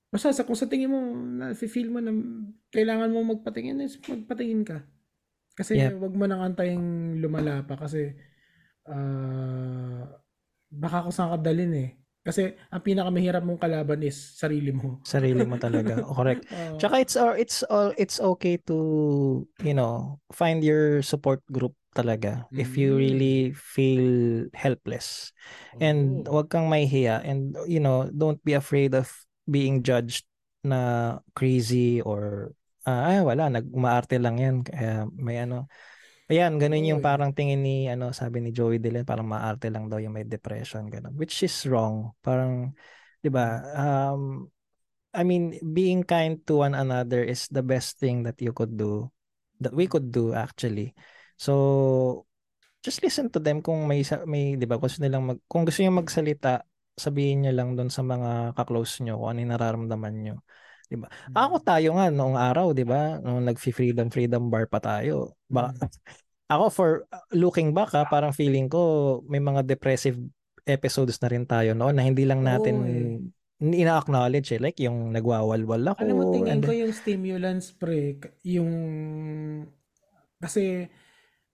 basta 0.09 0.33
sa 0.33 0.47
kung 0.49 0.57
sa 0.57 0.69
tingin 0.71 0.93
mo 0.93 1.01
na 1.13 1.57
feel 1.57 1.91
mo 1.91 1.99
na 1.99 2.13
kailangan 2.71 3.11
mo 3.11 3.35
magpatingin 3.35 3.83
is 3.83 3.99
magpatingin 3.99 4.63
ka 4.63 4.85
kasi 5.59 5.75
Yep. 5.81 5.99
wag 5.99 6.15
mo 6.15 6.25
nang 6.29 6.45
antayin 6.45 7.19
lumala 7.19 7.65
pa 7.67 7.75
kasi 7.75 8.15
ah 8.87 10.07
baka 10.71 11.09
kung 11.09 11.15
saan 11.15 11.35
ka 11.35 11.51
dalhin 11.51 11.75
eh 11.75 11.91
kasi 12.25 12.57
ang 12.73 12.81
pinakamahirap 12.83 13.45
mong 13.45 13.61
kalaban 13.61 14.01
is 14.03 14.17
sarili 14.17 14.73
mo 14.73 14.99
Sarili 15.05 15.45
mo 15.45 15.61
talaga. 15.61 16.01
O, 16.09 16.17
Correct. 16.17 16.49
Oo. 16.49 16.81
Tsaka 16.81 16.95
it's 17.05 17.15
or 17.21 17.33
it's 17.37 17.61
all 17.69 17.93
it's 18.01 18.17
okay 18.19 18.57
to, 18.65 18.77
you 19.61 19.77
know, 19.77 20.17
find 20.33 20.65
your 20.65 21.05
support 21.05 21.45
group 21.53 21.77
talaga 21.95 22.43
if 22.57 22.75
you 22.81 22.97
Mm. 22.97 22.99
really 22.99 23.37
feel 23.55 24.07
helpless. 24.57 25.31
And 25.79 26.25
Oo. 26.25 26.41
wag 26.43 26.49
kang 26.51 26.67
mahihiya 26.73 27.23
and 27.23 27.55
you 27.69 27.79
know, 27.79 28.09
don't 28.11 28.41
be 28.43 28.57
afraid 28.57 28.97
of 28.97 29.13
being 29.45 29.85
judged 29.85 30.25
na 30.65 31.21
crazy 31.37 32.01
or 32.01 32.57
ah 32.89 33.13
ay, 33.13 33.21
wala 33.21 33.53
nag 33.53 33.69
umaarte 33.69 34.17
lang 34.17 34.41
yan 34.41 34.57
kaya 34.65 35.05
may 35.13 35.37
ano. 35.45 35.69
Ayan, 36.25 36.57
ganun 36.57 36.89
yung 36.89 37.05
parang 37.05 37.37
tingin 37.37 37.61
ni 37.61 37.85
ano 37.85 38.09
sabi 38.17 38.41
ni 38.41 38.49
Joey 38.49 38.81
Delen 38.81 39.05
parang 39.05 39.29
maarte 39.29 39.69
lang 39.69 39.93
daw 39.93 40.01
yung 40.01 40.17
may 40.17 40.25
depression 40.25 40.89
ganun. 40.89 41.13
Which 41.21 41.45
is 41.45 41.53
wrong. 41.69 42.17
Parang 42.25 42.73
'di 43.21 43.29
ba? 43.29 43.61
Um 43.77 44.49
I 45.15 45.23
mean, 45.23 45.61
being 45.77 46.03
kind 46.03 46.43
to 46.51 46.65
one 46.67 46.75
another 46.75 47.23
is 47.23 47.47
the 47.53 47.63
best 47.63 48.01
thing 48.03 48.27
that 48.27 48.41
you 48.43 48.51
could 48.51 48.75
do, 48.75 49.13
that 49.63 49.71
we 49.71 49.87
could 49.87 50.11
do 50.11 50.35
actually. 50.35 50.91
So, 51.39 52.27
just 52.83 52.99
listen 53.05 53.31
to 53.31 53.39
them 53.39 53.63
kung 53.63 53.87
may, 53.87 54.03
may 54.27 54.59
'di 54.59 54.67
ba, 54.67 54.81
gusto 54.81 54.99
nilang 55.05 55.25
mag, 55.29 55.39
kung 55.47 55.63
gusto 55.63 55.81
niyo 55.85 55.95
magsalita, 55.95 56.67
sabihin 56.99 57.47
niyo 57.47 57.53
lang 57.55 57.79
doon 57.79 57.95
sa 57.95 58.03
mga 58.03 58.59
ka-close 58.59 59.07
niyo 59.07 59.23
kung 59.23 59.29
ano 59.35 59.39
yung 59.45 59.53
nararamdaman 59.55 60.15
niyo. 60.19 60.37
'Di 60.89 60.97
ba? 61.01 61.09
Ako 61.33 61.61
tayo 61.65 61.97
nga 61.97 62.13
noong 62.13 62.37
araw, 62.37 62.77
'di 62.77 62.85
ba, 62.85 63.19
nung 63.21 63.45
nag-freedom 63.45 64.09
freedom 64.13 64.53
bar 64.53 64.69
pa 64.69 64.81
tayo. 64.81 65.35
Ba 65.49 65.71
ako 66.53 66.65
for 66.71 66.91
uh, 67.09 67.25
looking 67.33 67.73
back 67.73 67.93
ha, 67.97 68.05
parang 68.05 68.33
feeling 68.37 68.69
ko 68.69 69.21
may 69.25 69.41
mga 69.41 69.65
depressive 69.65 70.21
episodes 70.65 71.21
na 71.21 71.29
rin 71.29 71.45
tayo 71.45 71.73
noon 71.77 71.97
na 71.97 72.05
hindi 72.05 72.25
lang 72.25 72.41
natin 72.41 72.75
Oo, 72.81 72.89
eh. 72.89 73.81
ina-acknowledge 73.85 74.57
eh. 74.57 74.61
Like 74.61 74.81
yung 74.81 75.13
nagwawalwal 75.13 75.93
ako. 75.93 76.01
Alam 76.01 76.17
mo, 76.17 76.25
tingin 76.33 76.61
and 76.61 76.65
ko 76.65 76.73
yung 76.73 76.93
stimulants 76.93 77.73
pre, 77.73 78.21
yung 78.45 78.71
kasi 80.41 80.89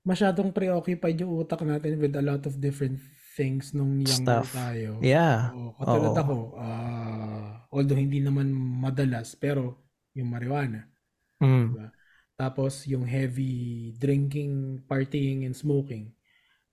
masyadong 0.03 0.51
preoccupied 0.51 1.23
yung 1.23 1.45
utak 1.45 1.63
natin 1.63 2.01
with 2.01 2.15
a 2.17 2.25
lot 2.25 2.43
of 2.49 2.57
different 2.59 2.99
things 3.37 3.73
nung 3.73 4.03
younger 4.03 4.43
Stuff. 4.43 4.53
tayo. 4.53 4.99
Yeah. 5.01 5.55
Oo, 5.55 5.73
katulad 5.79 6.13
Oo. 6.13 6.23
ako, 6.23 6.37
ah, 6.59 7.65
although 7.71 7.99
hindi 7.99 8.19
naman 8.19 8.51
madalas, 8.55 9.39
pero 9.39 9.79
yung 10.15 10.31
marijuana. 10.35 10.91
Mm. 11.39 11.67
Diba? 11.73 11.89
Tapos 12.35 12.85
yung 12.89 13.05
heavy 13.07 13.93
drinking, 13.97 14.83
partying, 14.89 15.47
and 15.47 15.55
smoking. 15.55 16.11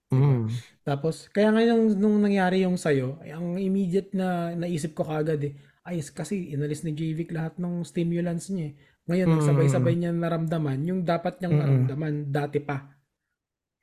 Mm. 0.09 0.47
Tapos, 0.87 1.27
kaya 1.29 1.51
ngayon 1.51 1.99
nung 1.99 2.23
nangyari 2.23 2.63
yung 2.63 2.79
sayo, 2.79 3.19
ay, 3.19 3.35
ang 3.35 3.59
immediate 3.59 4.15
na 4.15 4.55
naisip 4.55 4.95
ko 4.95 5.03
kagad 5.03 5.43
eh, 5.43 5.53
ay 5.83 5.99
kasi 6.03 6.51
inalis 6.55 6.83
ni 6.83 6.91
JVic 6.95 7.31
lahat 7.31 7.59
ng 7.59 7.83
stimulants 7.83 8.47
niya 8.51 8.71
eh. 8.71 8.75
Ngayon, 9.07 9.27
Mm. 9.27 9.35
nagsabay-sabay 9.39 9.93
niya 9.95 10.11
naramdaman 10.15 10.79
yung 10.83 11.01
dapat 11.03 11.39
niyang 11.39 11.55
Mm. 11.55 11.61
naramdaman 11.63 12.13
dati 12.31 12.59
pa. 12.59 12.96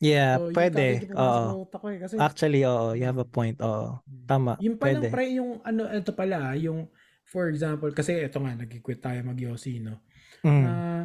Yeah, 0.03 0.37
So, 0.37 0.51
yun 0.51 0.57
pwede. 0.59 0.85
pumasok 1.07 1.15
Oo. 1.17 1.65
utak 1.65 1.81
ko 1.81 1.87
eh. 1.89 1.99
Kasi, 2.03 2.15
Actually, 2.19 2.61
oo. 2.67 2.93
You 2.99 3.05
have 3.07 3.21
a 3.23 3.29
point. 3.29 3.57
Oo. 3.63 3.99
Tama. 4.27 4.59
yung 4.59 4.77
pa 4.77 4.91
lang 4.91 5.07
Pwede. 5.07 5.15
pre, 5.15 5.25
yung 5.39 5.63
ano, 5.63 5.87
ito 5.89 6.13
pala, 6.13 6.53
ah, 6.53 6.57
yung, 6.59 6.91
for 7.25 7.49
example, 7.49 7.89
kasi 7.95 8.27
ito 8.27 8.37
nga, 8.43 8.53
nag-quit 8.59 9.01
tayo 9.01 9.19
mag-yossi, 9.25 9.81
no? 9.81 10.03
Mm. 10.45 10.65
Ah, 10.67 11.05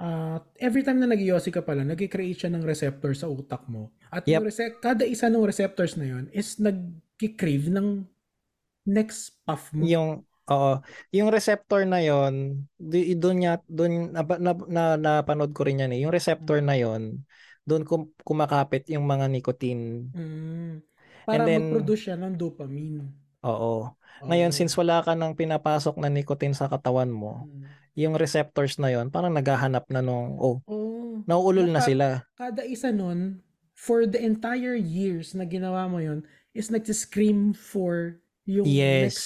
ah, 0.00 0.38
every 0.58 0.82
time 0.82 0.98
na 0.98 1.06
nag-yossi 1.10 1.52
ka 1.52 1.62
pala, 1.62 1.84
nag-create 1.84 2.46
siya 2.46 2.50
ng 2.50 2.64
receptor 2.64 3.12
sa 3.14 3.28
utak 3.30 3.68
mo. 3.70 3.92
At 4.10 4.26
Yep. 4.26 4.34
yung 4.40 4.46
rece- 4.48 4.76
kada 4.82 5.04
isa 5.06 5.30
ng 5.30 5.46
receptors 5.46 5.94
na 5.94 6.08
yun 6.08 6.24
is 6.34 6.58
nag-crave 6.58 7.70
ng 7.70 8.02
next 8.88 9.38
puff 9.44 9.70
mo. 9.76 9.84
Yung 9.86 10.24
Oo. 10.50 10.82
Yung 11.14 11.30
receptor 11.30 11.86
na 11.86 12.02
yon, 12.02 12.66
doon 12.82 13.36
niya 13.38 13.62
doon 13.70 14.10
na, 14.10 14.26
na, 14.26 14.52
na, 14.66 14.84
napanood 14.98 15.54
ko 15.54 15.62
rin 15.62 15.78
yan 15.78 15.94
eh. 15.94 16.02
Yung 16.02 16.10
receptor 16.10 16.58
na 16.58 16.74
yon, 16.74 17.22
doon 17.70 17.86
kum, 17.86 18.02
kumakapit 18.20 18.90
yung 18.90 19.06
mga 19.06 19.30
nicotine. 19.30 20.10
Mm. 20.10 20.82
Para 21.22 21.46
then- 21.46 21.70
mag-produce 21.70 22.10
siya 22.10 22.16
ng 22.18 22.34
dopamine. 22.34 23.06
Oo. 23.46 23.94
Ngayon 24.20 24.50
Oo. 24.50 24.56
since 24.56 24.74
wala 24.74 25.00
ka 25.00 25.14
nang 25.14 25.32
pinapasok 25.32 25.94
na 25.96 26.10
nicotine 26.10 26.52
sa 26.52 26.66
katawan 26.66 27.08
mo, 27.08 27.46
Mm. 27.46 27.62
yung 27.96 28.14
receptors 28.18 28.76
na 28.76 28.90
yon, 28.90 29.08
parang 29.08 29.30
naghahanap 29.30 29.86
na 29.86 30.02
nung 30.02 30.34
oh, 30.36 30.58
Oo. 30.66 31.22
nauulol 31.24 31.70
na 31.70 31.78
Naka- 31.78 31.86
sila. 31.86 32.06
Kada 32.34 32.66
isa 32.66 32.90
nun, 32.90 33.40
for 33.72 34.04
the 34.04 34.18
entire 34.18 34.76
years 34.76 35.32
na 35.32 35.46
ginawa 35.46 35.86
mo 35.86 35.96
yon 35.98 36.20
is 36.52 36.68
nag-scream 36.68 37.54
for 37.54 38.18
yung 38.44 38.66
next 38.66 38.74
Yes. 38.74 39.16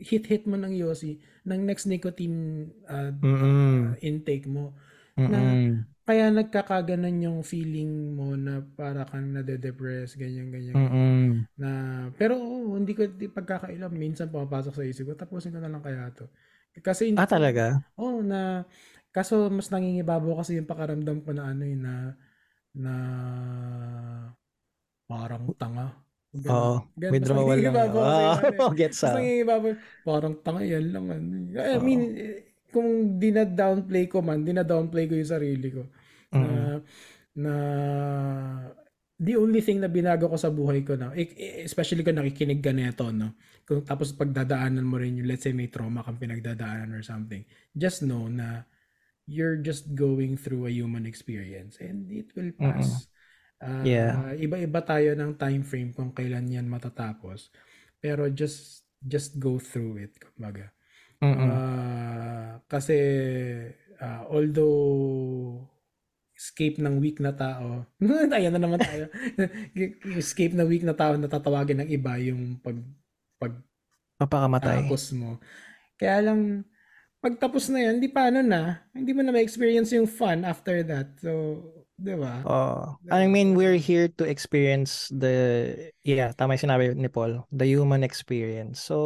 hit-hit 0.00 0.48
mo 0.48 0.56
ng 0.56 0.72
Yossi, 0.72 1.20
ng 1.44 1.60
next 1.62 1.84
nicotine 1.84 2.70
uh, 2.88 3.12
Mm. 3.14 4.00
intake 4.00 4.48
mo. 4.48 4.72
Mm. 5.14 5.84
Kaya 6.10 6.26
nagkakaganan 6.34 7.22
yung 7.22 7.38
feeling 7.46 8.18
mo 8.18 8.34
na 8.34 8.58
para 8.74 9.06
kang 9.06 9.30
nade-depress, 9.30 10.18
ganyan, 10.18 10.50
ganyan. 10.50 10.74
Mm. 10.74 11.46
Na, 11.54 11.70
pero 12.18 12.34
oo, 12.34 12.74
hindi 12.74 12.98
ko 12.98 13.06
di 13.06 13.30
pagkakailan. 13.30 13.94
Minsan 13.94 14.26
pumapasok 14.34 14.74
sa 14.74 14.82
isip 14.82 15.06
ko, 15.06 15.14
tapusin 15.14 15.54
ko 15.54 15.62
na 15.62 15.70
lang 15.70 15.78
kaya 15.86 16.10
to. 16.10 16.26
Kasi, 16.82 17.14
Ah, 17.14 17.30
talaga? 17.30 17.78
Oo, 17.94 18.26
na, 18.26 18.66
kaso 19.14 19.46
mas 19.54 19.70
nangingibabaw 19.70 20.42
kasi 20.42 20.58
yung 20.58 20.66
pakaramdam 20.66 21.22
ko 21.22 21.30
na 21.30 21.54
ano 21.54 21.62
yun, 21.62 21.82
na, 21.86 21.94
na, 22.74 22.94
parang 25.06 25.54
tanga. 25.54 25.94
Ganun. 26.34 26.54
Oo. 26.58 26.76
Ganun, 26.98 27.14
mas 27.14 27.22
Withdrawal 27.22 27.58
lang. 27.58 27.74
yun 27.74 27.76
eh. 27.78 28.30
gets 28.78 28.98
Mas 29.02 29.10
ah. 29.10 29.14
nangingibabaw, 29.14 29.72
parang 30.02 30.34
tanga 30.42 30.62
yan 30.66 30.86
lang. 30.90 31.06
ano. 31.06 31.34
I 31.54 31.78
Oo. 31.78 31.82
mean, 31.82 32.02
eh, 32.18 32.50
kung 32.74 33.18
dina-downplay 33.18 34.06
ko 34.10 34.22
man, 34.22 34.46
dina-downplay 34.46 35.06
ko 35.10 35.14
yung 35.18 35.32
sarili 35.38 35.68
ko. 35.74 35.82
Na, 36.30 36.38
Mm. 36.38 36.78
na, 37.42 37.54
the 39.20 39.36
only 39.36 39.60
thing 39.60 39.80
na 39.80 39.88
binago 39.92 40.30
ko 40.32 40.36
sa 40.40 40.48
buhay 40.48 40.80
ko 40.86 40.96
na, 40.96 41.12
e- 41.12 41.28
e- 41.36 41.62
especially 41.66 42.00
kung 42.02 42.16
nakikinig 42.16 42.64
ka 42.64 42.72
neto, 42.72 43.12
no? 43.12 43.36
Kung 43.68 43.84
tapos 43.84 44.16
pagdadaanan 44.16 44.84
mo 44.86 44.96
rin 44.96 45.20
yung, 45.20 45.28
let's 45.28 45.44
say 45.44 45.52
may 45.52 45.68
trauma 45.68 46.00
kang 46.02 46.16
pinagdadaanan 46.16 46.90
or 46.96 47.02
something, 47.04 47.44
just 47.76 48.00
know 48.02 48.26
na 48.30 48.64
you're 49.30 49.60
just 49.62 49.94
going 49.94 50.34
through 50.34 50.66
a 50.66 50.72
human 50.74 51.06
experience 51.06 51.78
and 51.78 52.10
it 52.10 52.32
will 52.34 52.50
pass. 52.56 53.06
Ah, 53.62 53.84
Yeah. 53.84 54.34
Iba-iba 54.34 54.80
tayo 54.82 55.12
ng 55.14 55.36
time 55.36 55.62
frame 55.62 55.92
kung 55.92 56.10
kailan 56.16 56.48
yan 56.50 56.66
matatapos. 56.66 57.52
Pero 58.00 58.26
just 58.32 58.88
just 59.04 59.36
go 59.38 59.60
through 59.60 60.00
it, 60.00 60.16
kumbaga. 60.18 60.72
Ah, 61.44 62.58
kasi 62.66 62.96
ah, 64.00 64.24
although 64.32 65.60
escape 66.40 66.80
ng 66.80 66.96
weak 67.04 67.20
na 67.20 67.36
tao, 67.36 67.84
ayan 68.36 68.56
na 68.56 68.62
naman 68.64 68.80
tayo. 68.80 69.12
escape 70.16 70.56
na 70.56 70.64
weak 70.64 70.80
na 70.80 70.96
tao 70.96 71.12
na 71.20 71.28
tatawagin 71.28 71.84
ng 71.84 71.90
iba 71.92 72.16
yung 72.16 72.56
pag 72.56 72.80
Papakamatay. 74.20 74.84
pagtapos 74.84 75.16
mo. 75.16 75.40
Kaya 75.96 76.20
lang 76.24 76.64
pagtapos 77.20 77.68
na 77.72 77.88
yan, 77.88 78.00
hindi 78.00 78.08
pa 78.12 78.28
ano 78.28 78.40
na, 78.40 78.84
hindi 78.92 79.12
mo 79.16 79.20
na 79.24 79.32
ma-experience 79.32 79.92
yung 79.96 80.08
fun 80.08 80.44
after 80.44 80.80
that. 80.84 81.16
So, 81.20 81.60
'di 81.96 82.16
ba? 82.20 82.44
Oh, 82.44 82.96
I 83.12 83.28
mean, 83.28 83.56
we're 83.56 83.80
here 83.80 84.08
to 84.20 84.24
experience 84.24 85.08
the, 85.12 85.72
yeah, 86.04 86.32
tama 86.32 86.56
yung 86.56 86.64
sinabi 86.68 86.96
ni 86.96 87.08
Paul, 87.08 87.44
the 87.52 87.68
human 87.68 88.04
experience. 88.04 88.80
So, 88.80 88.96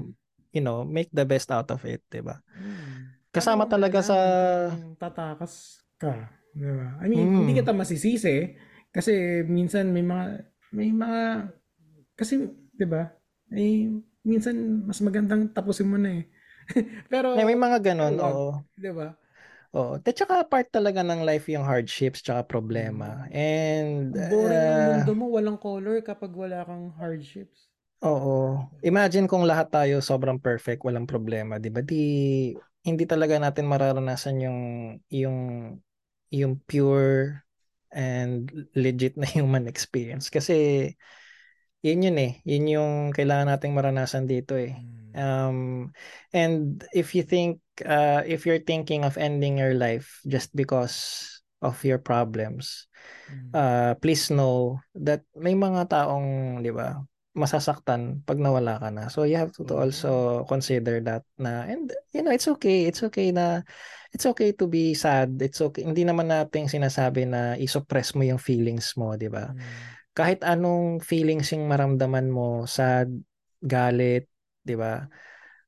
Mm. 0.00 0.04
you 0.52 0.62
know, 0.64 0.84
make 0.84 1.08
the 1.12 1.24
best 1.24 1.48
out 1.48 1.68
of 1.72 1.80
it, 1.88 2.04
di 2.12 2.20
ba? 2.20 2.40
Hmm. 2.52 3.12
Kasama 3.32 3.64
Ano, 3.64 3.72
talaga 3.72 4.04
sa, 4.04 4.16
tatakas 5.00 5.80
ka. 5.96 6.28
Di 6.52 6.68
ba? 6.68 7.00
I 7.00 7.06
mean, 7.08 7.32
Mm. 7.32 7.32
hindi 7.32 7.52
kita 7.56 7.72
masisisi 7.72 8.52
kasi 8.92 9.40
minsan 9.48 9.88
may 9.88 10.04
mga 10.04 10.24
may 10.76 10.90
mga 10.92 11.20
kasi 12.18 12.44
'di 12.76 12.86
ba? 12.88 13.08
Eh, 13.52 13.88
minsan 14.24 14.56
mas 14.88 15.00
magandang 15.04 15.50
tapusin 15.56 15.88
mo 15.90 15.98
na 16.00 16.22
eh. 16.22 16.24
Pero 17.12 17.28
may 17.36 17.56
mga 17.56 17.78
ganon, 17.80 18.14
wag, 18.20 18.38
oo. 18.44 18.62
'di 18.78 18.92
ba? 18.92 19.16
Oo. 19.72 19.96
At 19.96 20.16
saka 20.16 20.44
part 20.44 20.68
talaga 20.68 21.00
ng 21.00 21.24
life 21.24 21.48
yung 21.48 21.64
hardships 21.64 22.20
tsaka 22.20 22.44
problema. 22.44 23.24
And, 23.32 24.12
Ang 24.14 24.28
boring 24.30 24.64
ng 24.68 24.80
uh, 24.84 24.86
mundo 24.86 25.12
mo, 25.16 25.26
walang 25.36 25.56
color 25.56 25.96
kapag 26.04 26.32
wala 26.36 26.58
kang 26.68 26.92
hardships. 27.00 27.68
Oo. 28.02 28.66
Imagine 28.82 29.30
kung 29.30 29.46
lahat 29.46 29.70
tayo 29.70 30.02
sobrang 30.02 30.42
perfect, 30.42 30.82
walang 30.82 31.06
problema, 31.06 31.62
'di 31.62 31.70
ba? 31.70 31.80
Di 31.86 31.94
hindi 32.82 33.04
talaga 33.06 33.38
natin 33.38 33.70
mararanasan 33.70 34.36
yung 34.42 34.58
yung 35.06 35.38
yung 36.32 36.58
pure 36.64 37.44
and 37.92 38.48
legit 38.72 39.14
na 39.20 39.28
human 39.36 39.68
experience 39.68 40.32
kasi 40.32 40.88
yun 41.82 42.06
yun 42.06 42.16
eh. 42.16 42.32
Yun 42.46 42.66
yung 42.70 42.92
kailangan 43.10 43.52
nating 43.52 43.74
maranasan 43.74 44.30
dito 44.30 44.54
eh. 44.54 44.78
Mm. 44.78 45.12
Um, 45.12 45.58
and 46.32 46.80
if 46.94 47.12
you 47.12 47.26
think, 47.26 47.60
uh, 47.84 48.22
if 48.24 48.46
you're 48.46 48.62
thinking 48.62 49.04
of 49.04 49.18
ending 49.18 49.58
your 49.58 49.74
life 49.74 50.22
just 50.24 50.54
because 50.56 51.28
of 51.60 51.76
your 51.84 51.98
problems, 51.98 52.88
Mm. 53.28 53.50
uh, 53.54 53.92
please 53.98 54.30
know 54.30 54.78
that 54.94 55.26
may 55.34 55.58
mga 55.58 55.90
taong, 55.90 56.58
di 56.62 56.70
ba, 56.70 57.02
masasaktan 57.32 58.20
pag 58.28 58.36
nawala 58.36 58.76
ka 58.76 58.88
na. 58.92 59.08
So 59.08 59.24
you 59.24 59.40
have 59.40 59.52
to, 59.56 59.64
to 59.64 59.74
also 59.80 60.44
consider 60.46 61.00
that 61.04 61.24
na, 61.40 61.64
and 61.64 61.88
you 62.12 62.20
know, 62.20 62.32
it's 62.32 62.48
okay. 62.58 62.84
It's 62.86 63.00
okay 63.08 63.32
na, 63.32 63.64
it's 64.12 64.28
okay 64.28 64.52
to 64.52 64.68
be 64.68 64.92
sad. 64.92 65.40
It's 65.40 65.60
okay. 65.60 65.84
Hindi 65.84 66.04
naman 66.04 66.28
natin 66.28 66.68
sinasabi 66.68 67.24
na 67.24 67.56
isuppress 67.56 68.12
mo 68.12 68.22
yung 68.22 68.40
feelings 68.40 68.92
mo, 69.00 69.16
di 69.16 69.32
ba? 69.32 69.48
Mm. 69.48 69.92
kahit 70.12 70.44
anong 70.44 71.00
feelings 71.00 71.48
yung 71.56 71.68
maramdaman 71.68 72.28
mo, 72.28 72.68
sad, 72.68 73.08
galit, 73.64 74.28
'di 74.64 74.76
ba? 74.76 75.08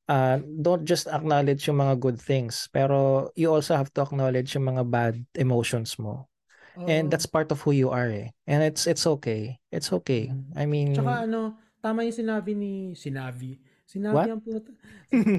Uh, 0.05 0.37
don't 0.61 0.85
just 0.85 1.09
acknowledge 1.09 1.65
yung 1.65 1.81
mga 1.81 1.97
good 1.97 2.19
things, 2.21 2.69
pero 2.69 3.29
you 3.33 3.49
also 3.49 3.73
have 3.73 3.89
to 3.89 4.05
acknowledge 4.05 4.53
yung 4.53 4.69
mga 4.69 4.85
bad 4.85 5.15
emotions 5.33 5.97
mo. 5.97 6.29
And 6.77 7.07
Oo. 7.07 7.11
that's 7.11 7.25
part 7.25 7.51
of 7.51 7.63
who 7.63 7.71
you 7.71 7.89
are 7.89 8.11
eh. 8.11 8.35
And 8.45 8.59
it's 8.61 8.83
it's 8.85 9.07
okay. 9.19 9.59
It's 9.71 9.91
okay. 10.03 10.27
Mm. 10.31 10.43
I 10.59 10.65
mean, 10.67 10.89
Tsaka 10.91 11.23
ano, 11.23 11.55
tama 11.79 12.03
yung 12.03 12.15
sinabi 12.15 12.51
ni 12.51 12.73
sinabi. 12.93 13.57
Sinabi 13.87 14.15
What? 14.15 14.27
ang 14.29 14.41
puta. 14.43 14.71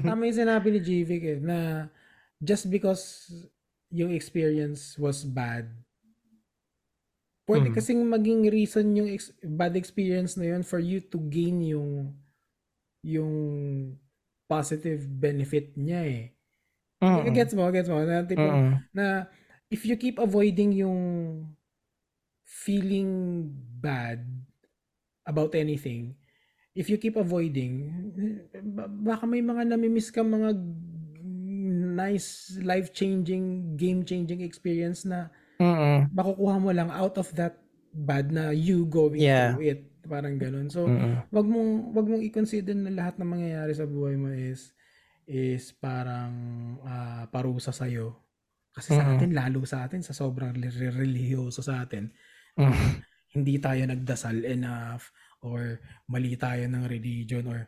tama 0.01 0.25
yung 0.25 0.39
sinabi 0.41 0.67
ni 0.73 0.79
JVic 0.81 1.23
eh, 1.27 1.39
na 1.39 1.57
just 2.41 2.71
because 2.73 3.29
yung 3.93 4.09
experience 4.11 4.97
was 4.97 5.21
bad, 5.23 5.69
pwede 7.47 7.71
Mm. 7.71 7.75
kasing 7.75 8.01
maging 8.03 8.41
reason 8.51 8.85
yung 8.95 9.07
ex- 9.07 9.35
bad 9.43 9.75
experience 9.77 10.35
na 10.35 10.51
yun 10.55 10.63
for 10.63 10.79
you 10.79 10.99
to 10.99 11.17
gain 11.31 11.61
yung 11.63 12.11
yung 13.05 13.33
positive 14.47 15.03
benefit 15.07 15.75
niya 15.75 16.01
eh. 16.07 16.23
mm-mm. 17.03 17.31
Gets 17.31 17.53
mo? 17.55 17.67
Gets 17.69 17.87
mo? 17.87 17.99
Na, 18.03 18.23
tipo, 18.23 18.43
Mm-mm. 18.43 18.79
na 18.91 19.27
if 19.71 19.85
you 19.85 19.95
keep 19.99 20.19
avoiding 20.19 20.71
yung 20.73 20.99
feeling 22.45 23.47
bad 23.81 24.23
about 25.27 25.55
anything, 25.55 26.15
if 26.75 26.89
you 26.89 26.97
keep 26.97 27.15
avoiding, 27.17 27.91
ba- 28.75 28.89
baka 28.91 29.25
may 29.27 29.43
mga 29.43 29.67
namimiss 29.75 30.11
ka 30.13 30.23
mga 30.23 30.55
nice, 31.97 32.57
life-changing, 32.61 33.75
game-changing 33.77 34.41
experience 34.41 35.03
na 35.05 35.29
Mm-mm. 35.59 36.09
makukuha 36.13 36.55
mo 36.61 36.71
lang 36.71 36.89
out 36.93 37.17
of 37.17 37.29
that 37.35 37.57
bad 37.93 38.31
na 38.31 38.51
you 38.53 38.85
going 38.87 39.25
Yeah. 39.25 39.31
through 39.33 39.61
it. 39.65 39.81
Parang 40.07 40.39
ganun. 40.39 40.71
So, 40.71 40.87
Mm-mm. 40.87 41.27
wag 41.33 41.47
mong 41.47 41.91
wag 41.95 42.07
mong 42.07 42.23
i-consider 42.23 42.75
na 42.77 42.93
lahat 42.93 43.19
ng 43.19 43.27
mangyayari 43.27 43.73
sa 43.75 43.87
buhay 43.89 44.15
mo 44.15 44.31
is 44.31 44.71
is 45.27 45.75
parang 45.75 46.31
ah, 46.87 47.27
parusa 47.31 47.71
sa 47.75 47.87
Kasi 48.77 48.93
sa 48.93 49.09
Mm-mm. 49.09 49.17
atin 49.17 49.31
lalo 49.33 49.65
sa 49.65 49.89
atin 49.89 50.05
sa 50.05 50.13
sobrang 50.13 50.53
re- 50.53 50.93
religyoso 50.93 51.65
sa 51.65 51.81
atin, 51.81 52.13
Mm. 52.57 53.01
hindi 53.37 53.57
tayo 53.61 53.81
nagdasal 53.85 54.45
enough 54.45 55.13
or 55.45 55.77
mali 56.09 56.33
tayo 56.37 56.65
ng 56.65 56.85
religion 56.89 57.45
or 57.45 57.65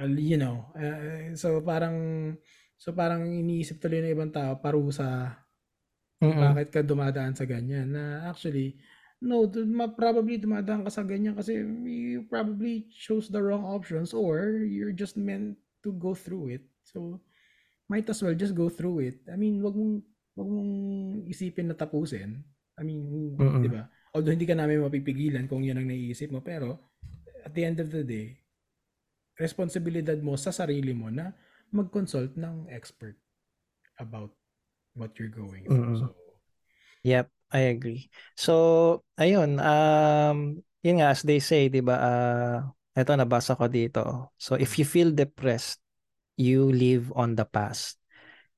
uh, 0.00 0.08
you 0.08 0.36
know, 0.36 0.68
uh, 0.76 1.32
so 1.36 1.60
parang 1.64 1.96
so 2.76 2.92
parang 2.92 3.24
iniisip 3.24 3.80
tuloy 3.80 4.04
ng 4.04 4.12
ibang 4.12 4.32
tao 4.32 4.60
parusa 4.60 5.32
Mm-mm. 6.20 6.52
bakit 6.56 6.68
ka 6.72 6.80
dumadaan 6.84 7.32
sa 7.36 7.44
ganyan 7.48 7.92
na 7.92 8.28
actually 8.28 8.76
no 9.20 9.48
probably 9.96 10.36
dumadaan 10.36 10.84
ka 10.84 10.92
sa 10.92 11.04
ganyan 11.04 11.32
kasi 11.32 11.60
you 11.88 12.24
probably 12.28 12.84
chose 12.92 13.32
the 13.32 13.40
wrong 13.40 13.64
options 13.64 14.12
or 14.12 14.60
you're 14.64 14.92
just 14.92 15.16
meant 15.16 15.56
to 15.80 15.92
go 15.96 16.12
through 16.12 16.52
it 16.52 16.64
so 16.84 17.16
might 17.86 18.06
as 18.10 18.20
well 18.22 18.34
just 18.34 18.54
go 18.54 18.66
through 18.70 19.02
it 19.02 19.16
I 19.30 19.38
mean 19.38 19.62
wag 19.62 19.74
mong 19.74 20.02
wag 20.36 20.48
mong 20.48 20.72
isipin 21.30 21.70
na 21.70 21.76
tapusin 21.78 22.42
I 22.76 22.82
mean 22.84 23.34
Mm-mm. 23.38 23.62
di 23.62 23.68
ba 23.70 23.86
although 24.12 24.32
hindi 24.32 24.48
ka 24.48 24.56
namin 24.58 24.84
mapipigilan 24.84 25.46
kung 25.46 25.62
yan 25.64 25.80
ang 25.80 25.88
naiisip 25.88 26.30
mo 26.32 26.42
pero 26.42 26.92
at 27.46 27.54
the 27.54 27.62
end 27.62 27.78
of 27.78 27.88
the 27.92 28.02
day 28.02 28.36
responsibilidad 29.36 30.16
mo 30.20 30.34
sa 30.34 30.50
sarili 30.50 30.96
mo 30.96 31.12
na 31.12 31.30
mag-consult 31.70 32.34
ng 32.38 32.68
expert 32.72 33.16
about 34.00 34.32
what 34.96 35.12
you're 35.20 35.32
going 35.32 35.64
through 35.68 35.94
Mm-mm. 35.94 36.00
so 36.00 36.16
Yep, 37.06 37.30
I 37.54 37.70
agree. 37.70 38.10
So, 38.34 39.06
ayun, 39.14 39.62
um, 39.62 40.58
yun 40.82 40.98
nga, 40.98 41.14
as 41.14 41.22
they 41.22 41.38
say, 41.38 41.70
di 41.70 41.78
ba, 41.78 41.94
uh, 41.94 42.56
eto, 42.98 43.14
nabasa 43.14 43.54
ko 43.54 43.70
dito. 43.70 44.34
So, 44.34 44.58
if 44.58 44.74
you 44.74 44.82
feel 44.82 45.14
depressed, 45.14 45.78
you 46.36 46.70
live 46.72 47.12
on 47.16 47.36
the 47.36 47.44
past. 47.44 47.98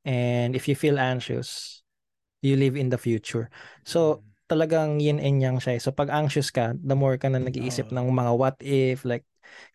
And 0.04 0.56
if 0.56 0.68
you 0.68 0.76
feel 0.76 0.98
anxious, 0.98 1.82
you 2.42 2.56
live 2.56 2.76
in 2.76 2.90
the 2.90 2.98
future. 2.98 3.50
So, 3.84 4.22
talagang 4.50 5.00
yin 5.02 5.18
and 5.20 5.42
yang 5.42 5.58
siya. 5.60 5.78
eh. 5.78 5.82
So, 5.82 5.92
pag 5.92 6.10
anxious 6.12 6.50
ka, 6.54 6.74
the 6.78 6.96
more 6.96 7.16
ka 7.18 7.28
na 7.28 7.40
nag-iisip 7.42 7.90
ng 7.92 8.06
mga 8.12 8.32
what 8.38 8.56
if, 8.62 9.04
like, 9.04 9.24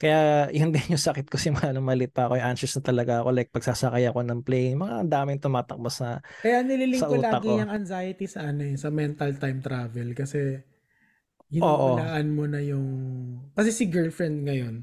kaya 0.02 0.50
yun 0.54 0.72
din 0.76 0.96
yung 0.98 1.02
sakit 1.02 1.28
ko 1.30 1.38
simula 1.38 1.72
nung 1.76 1.86
malit 1.88 2.14
pa 2.16 2.28
ako, 2.30 2.40
yung 2.40 2.48
anxious 2.56 2.76
na 2.80 2.84
talaga 2.86 3.22
ako, 3.26 3.30
like, 3.36 3.50
pagsasakay 3.54 4.06
ako 4.10 4.22
ng 4.26 4.42
plane, 4.46 4.76
mga 4.80 5.08
daming 5.10 5.42
tumatakbo 5.44 5.90
sa, 5.92 6.22
Kaya 6.44 6.60
nililink 6.68 7.06
Sa 7.06 7.10
ko 7.12 7.16
lagi 7.26 7.48
ko. 7.48 7.54
yung 7.64 7.72
anxiety 7.78 8.26
sa 8.34 8.40
ano 8.52 8.62
eh, 8.72 8.76
sa 8.84 8.90
mental 9.02 9.32
time 9.44 9.60
travel 9.68 10.08
kasi 10.22 10.40
hinuhulaan 11.56 12.28
mo 12.38 12.46
na 12.54 12.60
yung 12.72 12.88
kasi 13.58 13.70
si 13.78 13.86
girlfriend 13.96 14.38
ngayon 14.48 14.76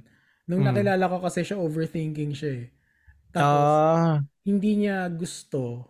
nung 0.48 0.62
Mm. 0.62 0.66
nakilala 0.66 1.04
ko 1.12 1.16
kasi 1.26 1.40
siya 1.46 1.58
overthinking 1.60 2.32
siya 2.34 2.52
eh. 2.64 2.66
Tapos 3.31 3.66
ah, 3.70 4.18
hindi 4.43 4.85
niya 4.87 5.07
gusto 5.11 5.87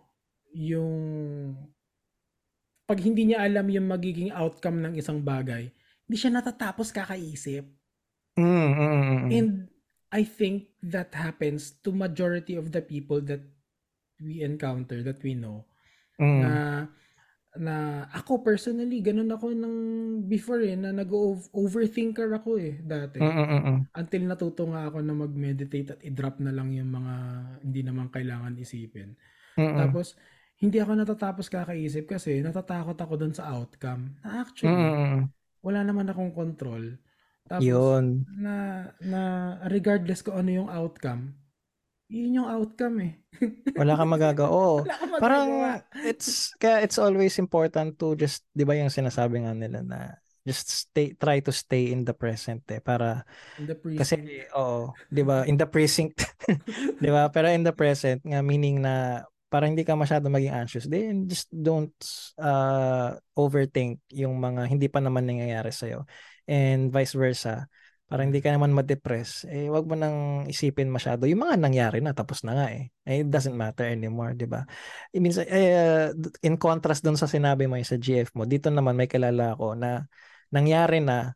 yung 0.53 0.93
pag 2.85 2.99
hindi 2.99 3.31
niya 3.31 3.43
alam 3.43 3.71
yung 3.71 3.87
magiging 3.87 4.35
outcome 4.35 4.83
ng 4.83 4.93
isang 4.99 5.23
bagay, 5.23 5.71
hindi 6.05 6.17
siya 6.19 6.31
natatapos 6.35 6.91
kakaisip. 6.91 7.63
mm, 8.35 8.45
mm, 8.45 8.75
mm, 8.75 9.03
mm. 9.25 9.29
And 9.31 9.51
I 10.11 10.27
think 10.27 10.75
that 10.83 11.15
happens 11.15 11.71
to 11.87 11.95
majority 11.95 12.59
of 12.59 12.75
the 12.75 12.83
people 12.83 13.23
that 13.31 13.39
we 14.19 14.43
encounter, 14.43 14.99
that 15.07 15.23
we 15.23 15.39
know. 15.39 15.63
Mm. 16.21 16.37
na 16.37 16.53
na 17.59 18.07
ako 18.15 18.47
personally 18.47 19.03
ganun 19.03 19.27
ako 19.27 19.51
ng 19.51 19.75
before 20.23 20.63
eh 20.63 20.79
na 20.79 20.95
nag-overthinker 20.95 22.31
ako 22.31 22.55
eh 22.55 22.79
dati 22.79 23.19
Mm, 23.19 23.27
mm, 23.27 23.47
mm, 23.47 23.61
mm. 23.67 23.79
until 23.91 24.21
natuto 24.23 24.63
nga 24.71 24.87
ako 24.87 25.03
na 25.03 25.11
mag-meditate 25.11 25.89
at 25.91 26.01
i-drop 26.07 26.39
na 26.39 26.55
lang 26.55 26.71
yung 26.71 26.87
mga 26.95 27.15
hindi 27.67 27.81
naman 27.83 28.07
kailangan 28.07 28.55
isipin 28.55 29.19
Mm, 29.59 29.67
mm. 29.67 29.77
tapos 29.83 30.15
hindi 30.63 30.79
ako 30.79 30.91
natatapos 30.95 31.51
kakaisip 31.51 32.07
kasi 32.07 32.39
natatakot 32.39 32.95
ako 32.95 33.19
dun 33.19 33.35
sa 33.35 33.51
outcome 33.51 34.15
na 34.23 34.47
actually 34.47 34.71
mm, 34.71 34.95
mm. 34.95 35.21
wala 35.59 35.83
naman 35.83 36.07
akong 36.07 36.31
control 36.31 36.95
tapos 37.51 37.67
Yun. 37.67 38.23
na 38.31 38.87
na 39.03 39.21
regardless 39.67 40.23
ko 40.23 40.39
ano 40.39 40.55
yung 40.55 40.69
outcome 40.71 41.35
yun 42.11 42.43
yung 42.43 42.49
outcome 42.51 42.97
eh 43.07 43.13
Wala 43.79 43.95
kang 43.95 44.11
magagawa. 44.11 44.49
Oo. 44.51 44.83
wala 44.83 44.95
Parang 45.17 45.47
magagawa. 45.47 46.05
it's 46.05 46.51
kaya 46.59 46.83
it's 46.83 46.99
always 46.99 47.39
important 47.39 47.95
to 47.97 48.13
just 48.19 48.43
'di 48.51 48.67
ba 48.67 48.75
yung 48.75 48.91
sinasabi 48.91 49.47
nga 49.47 49.55
nila 49.55 49.79
na 49.81 49.99
just 50.43 50.67
stay 50.89 51.13
try 51.15 51.39
to 51.39 51.53
stay 51.55 51.93
in 51.93 52.03
the 52.03 52.11
present 52.11 52.61
eh 52.73 52.81
para 52.83 53.23
in 53.57 53.65
the 53.69 53.77
kasi 53.95 54.19
precinct 54.19 54.51
oo, 54.57 54.91
'di 55.07 55.23
ba? 55.23 55.47
In 55.47 55.55
the 55.55 55.67
precinct. 55.69 56.27
'Di 56.99 57.09
ba? 57.09 57.31
Pero 57.31 57.47
in 57.47 57.63
the 57.63 57.71
present 57.71 58.19
nga 58.27 58.43
meaning 58.43 58.83
na 58.83 59.23
para 59.51 59.67
hindi 59.67 59.83
ka 59.83 59.99
masyado 59.99 60.31
maging 60.31 60.55
anxious, 60.55 60.87
then 60.87 61.27
just 61.27 61.51
don't 61.51 61.91
uh, 62.39 63.19
overthink 63.35 63.99
yung 64.11 64.39
mga 64.39 64.63
hindi 64.67 64.87
pa 64.87 65.03
naman 65.03 65.27
nangyayari 65.27 65.75
sa'yo. 65.75 66.07
And 66.47 66.87
vice 66.87 67.11
versa. 67.19 67.67
Para 68.11 68.27
hindi 68.27 68.43
ka 68.43 68.51
naman 68.51 68.75
ma-depress, 68.75 69.47
eh 69.47 69.71
wag 69.71 69.87
mo 69.87 69.95
nang 69.95 70.43
isipin 70.51 70.91
masyado 70.91 71.23
yung 71.31 71.47
mga 71.47 71.55
nangyari 71.55 72.03
na 72.03 72.11
tapos 72.11 72.43
na 72.43 72.51
nga 72.59 72.67
eh. 72.67 72.91
Eh, 73.07 73.23
It 73.23 73.31
doesn't 73.31 73.55
matter 73.55 73.87
anymore, 73.87 74.35
'di 74.35 74.51
ba? 74.51 74.67
I 75.15 75.23
mean, 75.23 75.31
eh, 75.47 76.11
in 76.43 76.59
contrast 76.59 77.07
dun 77.07 77.15
sa 77.15 77.31
sinabi 77.31 77.71
mo 77.71 77.79
yung 77.79 77.87
sa 77.87 77.95
GF 77.95 78.35
mo, 78.35 78.43
dito 78.43 78.67
naman 78.67 78.99
may 78.99 79.07
kilala 79.07 79.55
ako 79.55 79.79
na 79.79 80.03
nangyari 80.51 80.99
na 80.99 81.31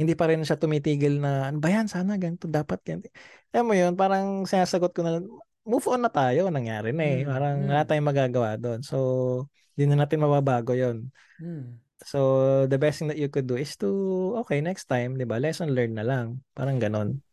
hindi 0.00 0.16
pa 0.16 0.32
rin 0.32 0.40
siya 0.40 0.56
tumitigil 0.56 1.20
na 1.20 1.52
ano 1.52 1.60
ba 1.60 1.68
yan 1.68 1.92
sana 1.92 2.16
ganito 2.16 2.48
dapat 2.48 2.80
ganito. 2.80 3.12
Alam 3.52 3.64
mo 3.68 3.74
yun, 3.76 3.92
parang 3.92 4.48
sinasagot 4.48 4.96
ko 4.96 5.04
na 5.04 5.20
move 5.68 5.86
on 5.92 6.02
na 6.02 6.10
tayo, 6.10 6.48
nangyari 6.48 6.96
na 6.96 7.04
eh. 7.04 7.20
Mm, 7.22 7.28
Parang 7.28 7.56
mm. 7.60 7.68
wala 7.68 7.82
tayong 7.84 8.08
magagawa 8.08 8.50
doon. 8.56 8.80
So, 8.80 8.96
hindi 9.74 9.92
na 9.92 10.06
natin 10.06 10.24
mababago 10.24 10.72
yon 10.72 11.12
Hmm. 11.34 11.82
So, 12.04 12.18
the 12.68 12.76
best 12.76 13.00
thing 13.00 13.08
that 13.08 13.18
you 13.18 13.32
could 13.32 13.48
do 13.48 13.56
is 13.56 13.74
to, 13.80 13.88
okay, 14.44 14.60
next 14.60 14.86
time, 14.92 15.16
di 15.16 15.24
ba, 15.24 15.40
lesson 15.40 15.72
learned 15.72 15.96
na 15.96 16.04
lang. 16.04 16.44
Parang 16.52 16.76
ganon. 16.76 17.24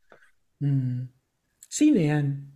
Hmm. 0.64 1.11
Sino 1.68 1.99
yan? 1.99 2.48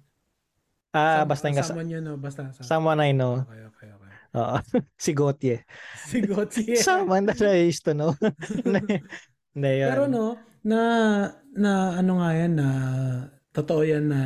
Ah, 0.96 1.24
Some- 1.24 1.30
basta 1.30 1.46
yung 1.52 1.60
Someone 1.60 1.90
yun, 1.92 2.04
no? 2.08 2.16
Basta. 2.16 2.56
sa- 2.56 2.64
someone 2.64 3.04
I 3.04 3.12
know. 3.12 3.44
Okay, 3.44 3.62
okay, 3.68 3.90
okay. 3.92 4.12
Oo. 4.36 4.56
si 5.04 5.12
Gauthier. 5.12 5.60
Si 6.08 6.24
Gauthier. 6.24 6.80
Someone 6.80 7.28
that 7.28 7.44
I 7.44 7.68
used 7.68 7.84
to 7.84 7.92
know. 7.92 8.16
Hindi, 9.56 9.72
yun. 9.84 9.90
Pero 9.92 10.08
no, 10.08 10.40
na 10.64 10.80
na 11.56 12.00
ano 12.00 12.20
nga 12.20 12.30
yan 12.36 12.54
na 12.60 12.70
totoo 13.56 13.88
yan 13.88 14.12
na 14.12 14.22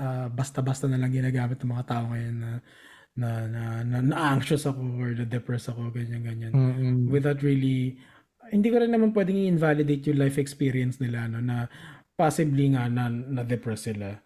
uh, 0.00 0.26
basta-basta 0.32 0.88
na 0.88 0.96
lang 0.96 1.12
ginagamit 1.12 1.60
ng 1.60 1.72
mga 1.72 1.84
tao 1.88 2.04
ngayon 2.08 2.36
na 2.40 2.50
na 2.60 2.91
na, 3.12 3.44
na, 3.44 3.62
na 3.84 4.16
anxious 4.32 4.64
ako 4.64 4.80
or 4.96 5.12
na 5.12 5.28
depressed 5.28 5.68
ako 5.68 5.92
ganyan 5.92 6.24
ganyan 6.24 6.52
Mm-mm. 6.52 7.12
without 7.12 7.44
really 7.44 8.00
hindi 8.48 8.72
ko 8.72 8.80
rin 8.80 8.92
naman 8.92 9.12
pwedeng 9.12 9.36
i-invalidate 9.36 10.08
yung 10.08 10.20
life 10.20 10.40
experience 10.40 10.96
nila 10.96 11.28
no 11.28 11.44
na 11.44 11.68
possibly 12.16 12.72
nga 12.72 12.88
na 12.88 13.12
na 13.12 13.44
depressed 13.44 13.92
sila 13.92 14.16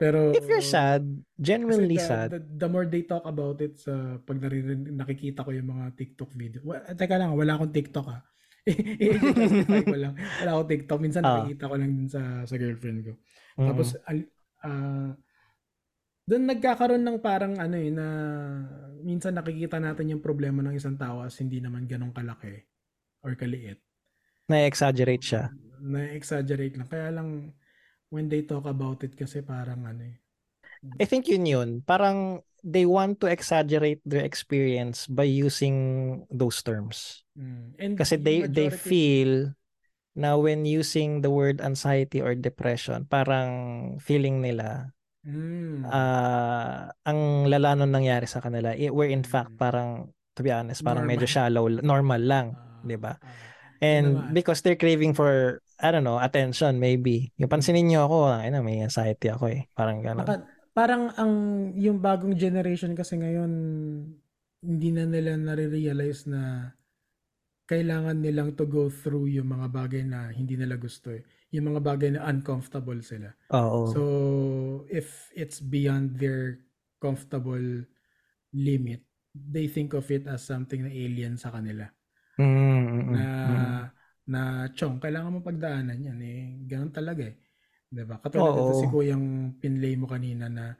pero 0.00 0.32
If 0.32 0.48
you're 0.48 0.64
sad, 0.64 1.04
genuinely 1.36 2.00
the, 2.00 2.08
sad. 2.08 2.28
The, 2.32 2.40
the 2.40 2.68
more 2.72 2.88
they 2.88 3.04
talk 3.04 3.20
about 3.28 3.60
it 3.60 3.76
sa 3.76 4.16
pag 4.24 4.40
naririn, 4.40 4.96
nakikita 4.96 5.44
ko 5.44 5.52
yung 5.52 5.76
mga 5.76 5.92
TikTok 5.92 6.32
video. 6.32 6.64
Well, 6.64 6.80
teka 6.96 7.20
lang, 7.20 7.36
wala 7.36 7.60
akong 7.60 7.68
TikTok 7.68 8.08
ah. 8.08 8.24
I-justify 8.64 9.84
ko 9.84 9.96
lang. 10.00 10.16
Wala 10.16 10.50
akong 10.56 10.70
TikTok. 10.72 10.98
Minsan 11.04 11.20
Ah. 11.20 11.44
nakikita 11.44 11.68
ko 11.68 11.74
lang 11.76 11.92
din 11.92 12.08
sa, 12.08 12.48
sa 12.48 12.54
girlfriend 12.56 13.12
ko. 13.12 13.12
Mm. 13.60 13.66
Tapos, 13.68 13.88
ah, 14.64 15.12
doon 16.30 16.46
nagkakaroon 16.46 17.02
ng 17.02 17.18
parang 17.18 17.58
ano 17.58 17.74
eh, 17.74 17.90
na 17.90 18.06
minsan 19.02 19.34
nakikita 19.34 19.82
natin 19.82 20.14
yung 20.14 20.22
problema 20.22 20.62
ng 20.62 20.78
isang 20.78 20.94
tao 20.94 21.26
as 21.26 21.34
hindi 21.42 21.58
naman 21.58 21.90
ganong 21.90 22.14
kalaki 22.14 22.62
or 23.26 23.34
kaliit. 23.34 23.82
na-exaggerate 24.50 25.22
siya. 25.22 25.42
Na-exaggerate 25.78 26.74
lang. 26.74 26.88
Kaya 26.90 27.08
lang, 27.14 27.54
when 28.10 28.26
they 28.26 28.42
talk 28.42 28.66
about 28.66 28.98
it 29.06 29.14
kasi 29.14 29.46
parang 29.46 29.86
ano 29.86 30.02
eh. 30.06 30.18
I 30.98 31.06
think 31.06 31.30
yun 31.30 31.46
yun. 31.46 31.68
Parang 31.86 32.42
they 32.66 32.82
want 32.82 33.22
to 33.22 33.30
exaggerate 33.30 34.02
their 34.02 34.26
experience 34.26 35.06
by 35.06 35.22
using 35.22 35.76
those 36.34 36.62
terms. 36.66 37.22
Mm. 37.38 37.66
And 37.78 37.92
Kasi 37.94 38.18
they 38.18 38.50
they 38.50 38.74
majority- 38.74 38.90
feel 38.90 39.32
na 40.18 40.34
when 40.34 40.66
using 40.66 41.22
the 41.22 41.30
word 41.30 41.62
anxiety 41.62 42.18
or 42.18 42.34
depression, 42.34 43.06
parang 43.06 43.50
feeling 44.02 44.42
nila 44.42 44.90
Mm. 45.20 45.84
ah 45.84 46.88
ang 47.04 47.44
lala 47.44 47.76
nung 47.76 47.92
nangyari 47.92 48.24
sa 48.24 48.40
kanila. 48.40 48.72
I- 48.72 48.88
Where 48.88 49.12
in 49.12 49.20
fact 49.20 49.52
Mm. 49.52 49.60
parang 49.60 49.88
to 50.32 50.40
be 50.40 50.48
honest, 50.48 50.80
parang 50.80 51.04
medyo 51.04 51.28
Normal. 51.28 51.36
shallow, 51.36 51.64
normal 51.68 52.22
lang, 52.24 52.46
Ah, 52.56 52.80
'di 52.80 52.96
ba? 52.96 53.12
ah. 53.14 53.48
And 53.80 54.16
naman. 54.16 54.32
because 54.32 54.60
they're 54.60 54.80
craving 54.80 55.12
for 55.12 55.60
I 55.80 55.88
don't 55.88 56.04
know, 56.04 56.16
attention 56.16 56.76
maybe. 56.76 57.32
Yung 57.36 57.48
pansinin 57.48 57.88
niyo 57.88 58.04
ako, 58.04 58.28
ay 58.30 58.48
na 58.48 58.60
may 58.60 58.80
anxiety 58.80 59.28
ako 59.28 59.48
eh. 59.48 59.64
Parang 59.72 60.00
gano'n. 60.00 60.24
Baka, 60.24 60.44
parang 60.72 61.08
ang 61.16 61.32
yung 61.74 62.00
bagong 62.00 62.36
generation 62.36 62.92
kasi 62.92 63.16
ngayon 63.16 63.52
hindi 64.60 64.88
na 64.92 65.08
nila 65.08 65.40
nare-realize 65.40 66.28
na 66.28 66.72
kailangan 67.64 68.20
nilang 68.20 68.52
to 68.52 68.66
go 68.66 68.92
through 68.92 69.24
yung 69.24 69.48
mga 69.48 69.66
bagay 69.70 70.02
na 70.04 70.28
hindi 70.28 70.60
nila 70.60 70.76
gusto 70.76 71.12
eh. 71.12 71.24
Yung 71.50 71.74
mga 71.74 71.80
bagay 71.82 72.10
na 72.14 72.26
uncomfortable 72.30 72.98
sila. 73.02 73.34
Oo. 73.54 73.90
So 73.90 74.02
if 74.86 75.30
it's 75.34 75.58
beyond 75.58 76.18
their 76.18 76.62
comfortable 77.02 77.86
limit, 78.54 79.02
they 79.34 79.66
think 79.70 79.94
of 79.94 80.06
it 80.10 80.26
as 80.26 80.46
something 80.46 80.86
na 80.86 80.92
alien 80.92 81.38
sa 81.38 81.50
kanila. 81.54 81.90
Mm, 82.40 82.46
mm, 82.46 82.86
mm, 82.88 83.12
na 83.12 83.24
mm. 83.26 83.86
na 84.30 84.40
chong 84.72 84.96
kailangan 84.96 85.34
mo 85.36 85.40
pagdaanan 85.44 86.00
yan 86.00 86.18
eh 86.24 86.40
ganun 86.64 86.88
talaga 86.88 87.28
eh 87.28 87.36
'di 87.90 88.06
ba 88.08 88.16
katulad 88.22 88.48
Oo. 88.48 88.56
nito 88.56 88.74
si 88.80 88.86
kuyang 88.88 89.58
pinlay 89.60 89.98
mo 89.98 90.08
kanina 90.08 90.48
na 90.48 90.72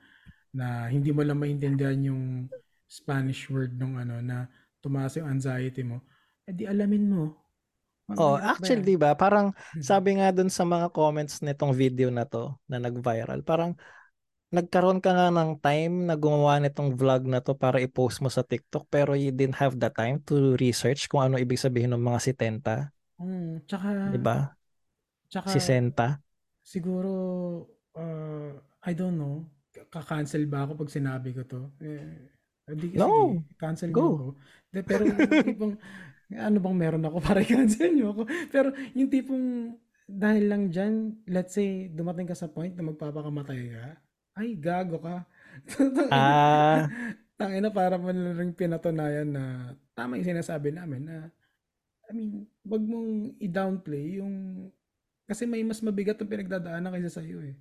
na 0.55 0.89
hindi 0.89 1.13
mo 1.13 1.21
lang 1.21 1.37
maintindihan 1.37 1.99
yung 2.01 2.49
Spanish 2.89 3.51
word 3.53 3.77
nung 3.77 3.99
ano 4.01 4.23
na 4.25 4.49
tumaas 4.81 5.19
yung 5.21 5.29
anxiety 5.29 5.85
mo 5.85 6.01
eh 6.49 6.55
di 6.55 6.65
alamin 6.65 7.05
mo 7.11 7.40
Oh, 8.19 8.35
actually? 8.43 8.83
'di 8.83 8.95
ba? 8.99 9.15
Parang 9.15 9.55
sabi 9.79 10.19
nga 10.19 10.35
dun 10.35 10.51
sa 10.51 10.65
mga 10.67 10.91
comments 10.91 11.39
nitong 11.45 11.73
video 11.77 12.09
na 12.11 12.25
to 12.27 12.57
na 12.67 12.83
nag-viral, 12.83 13.41
parang 13.47 13.77
nagkaroon 14.51 14.99
ka 15.05 15.11
nga 15.15 15.29
ng 15.31 15.59
time 15.63 16.11
na 16.11 16.15
gumawa 16.19 16.59
nitong 16.59 16.97
vlog 16.99 17.23
na 17.29 17.39
to 17.45 17.55
para 17.55 17.79
i-post 17.83 18.19
mo 18.25 18.31
sa 18.33 18.43
TikTok 18.43 18.87
pero 18.91 19.15
you 19.15 19.31
didn't 19.31 19.59
have 19.59 19.79
the 19.79 19.91
time 19.95 20.19
to 20.27 20.59
research 20.59 21.07
kung 21.11 21.23
ano 21.23 21.37
ibig 21.39 21.61
sabihin 21.61 21.95
ng 21.95 22.03
mga 22.03 22.21
sitenta, 22.23 22.75
Mm, 23.21 23.61
tsaka 23.69 23.91
'di 24.05 24.19
ba? 24.21 24.37
tsaka 25.31 25.53
Sisenta. 25.53 26.23
siguro 26.63 27.13
uh, 27.97 28.53
I 28.87 28.93
don't 28.95 29.17
know 29.19 29.47
ka-cancel 29.91 30.45
ba 30.51 30.67
ako 30.67 30.73
pag 30.87 30.91
sinabi 30.93 31.31
ko 31.37 31.43
to 31.47 31.61
eh 31.83 32.31
di, 32.71 32.95
No. 32.95 33.03
sige, 33.03 33.43
cancel 33.59 33.91
Go. 33.93 34.03
niyo 34.03 34.15
ako 34.15 34.27
De, 34.71 34.81
pero 34.87 35.03
yung 35.07 35.43
tipong 35.43 35.75
ano 36.35 36.59
bang 36.63 36.77
meron 36.77 37.07
ako 37.07 37.19
para 37.27 37.43
i-cancel 37.43 37.91
niyo 37.91 38.15
ako 38.15 38.23
pero 38.51 38.69
yung 38.95 39.11
tipong 39.11 39.75
dahil 40.11 40.45
lang 40.51 40.65
dyan 40.71 41.23
let's 41.31 41.55
say 41.55 41.87
dumating 41.91 42.27
ka 42.27 42.35
sa 42.35 42.51
point 42.51 42.75
na 42.75 42.87
magpapakamatay 42.87 43.61
ka 43.75 43.87
ay 44.39 44.55
gago 44.59 44.99
ka 45.03 45.27
Ah. 46.15 46.87
tangina 47.35 47.73
para 47.75 47.99
mo 47.99 48.15
na 48.15 48.37
rin 48.37 48.55
pinatunayan 48.55 49.27
na 49.31 49.75
tama 49.95 50.19
yung 50.19 50.31
sinasabi 50.35 50.71
namin 50.71 51.07
na 51.07 51.17
I 52.11 52.13
mean, 52.13 52.51
wag 52.67 52.83
mong 52.83 53.39
i-downplay 53.39 54.19
yung 54.19 54.67
kasi 55.31 55.47
may 55.47 55.63
mas 55.63 55.79
mabigat 55.79 56.19
ang 56.19 56.27
pinagdadaanan 56.27 56.91
kaysa 56.91 57.23
sa 57.23 57.23
iyo 57.23 57.39
eh. 57.39 57.55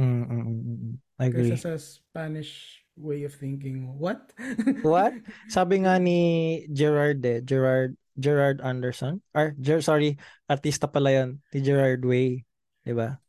Mm, 0.00 0.24
mm, 0.24 0.44
mm, 0.48 0.76
mm. 0.80 0.94
I 1.20 1.24
agree. 1.28 1.52
Kaysa 1.52 1.60
sa 1.60 1.72
Spanish 1.76 2.80
way 2.96 3.22
of 3.28 3.36
thinking. 3.36 3.86
What? 4.00 4.32
What? 4.82 5.12
Sabi 5.52 5.84
nga 5.84 6.00
ni 6.00 6.64
Gerard 6.72 7.20
eh, 7.22 7.44
Gerard 7.44 7.94
Gerard 8.16 8.64
Anderson. 8.64 9.20
Or 9.36 9.52
Ger, 9.60 9.84
sorry, 9.84 10.16
artista 10.48 10.88
pala 10.88 11.12
'yon, 11.12 11.44
ni 11.52 11.60
Gerard 11.60 12.02
Way, 12.02 12.48
'di 12.82 12.94
ba? 12.96 13.20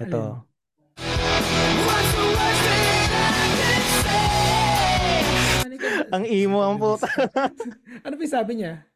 Ito. 0.00 0.48
Ano 5.64 5.74
Ang 6.14 6.24
emo 6.30 6.62
ang 6.62 6.78
puta. 6.78 7.10
ano 8.06 8.14
pa 8.14 8.22
yung 8.22 8.34
sabi 8.34 8.52
niya? 8.62 8.86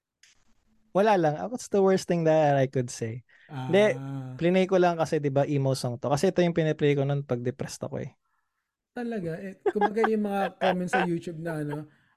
Wala 0.94 1.18
lang. 1.18 1.34
What's 1.50 1.68
the 1.68 1.82
worst 1.82 2.08
thing 2.08 2.24
that 2.24 2.56
I 2.56 2.70
could 2.70 2.88
say? 2.88 3.26
Hindi. 3.48 3.96
Ah, 3.96 4.36
Plinay 4.38 4.68
ko 4.70 4.76
lang 4.80 4.96
kasi 4.96 5.20
'di 5.20 5.32
ba 5.32 5.44
emo 5.44 5.76
song 5.76 6.00
to. 6.00 6.08
Kasi 6.08 6.32
ito 6.32 6.40
yung 6.40 6.56
piniplay 6.56 6.96
ko 6.96 7.04
noon 7.04 7.24
pag 7.26 7.42
depressed 7.44 7.84
ako 7.84 8.00
eh. 8.00 8.12
Talaga. 8.98 9.32
Eh, 9.38 9.54
kumbaga 9.70 10.02
yung 10.10 10.24
mga 10.26 10.42
comments 10.58 10.92
sa 10.92 11.06
YouTube 11.06 11.38
na 11.38 11.62
ano, 11.62 11.76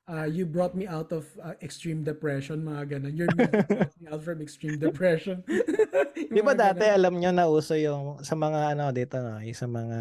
ah, 0.09 0.25
you 0.25 0.49
brought 0.49 0.73
me 0.73 0.89
out 0.89 1.13
of 1.13 1.29
ah, 1.39 1.53
extreme 1.61 2.01
depression, 2.01 2.65
mga 2.65 2.97
ganun. 2.97 3.13
Your 3.13 3.29
music 3.37 3.67
brought 3.69 3.97
me 4.01 4.05
out 4.09 4.21
from 4.25 4.41
extreme 4.41 4.81
depression. 4.81 5.45
Di 6.35 6.41
ba 6.41 6.57
dati 6.57 6.83
ganun. 6.83 6.97
alam 6.97 7.13
nyo 7.21 7.31
na 7.31 7.45
uso 7.45 7.77
yung 7.77 8.19
sa 8.25 8.33
mga 8.33 8.73
ano 8.73 8.89
dito 8.89 9.21
no, 9.21 9.39
yung 9.39 9.57
sa 9.57 9.67
mga 9.69 9.99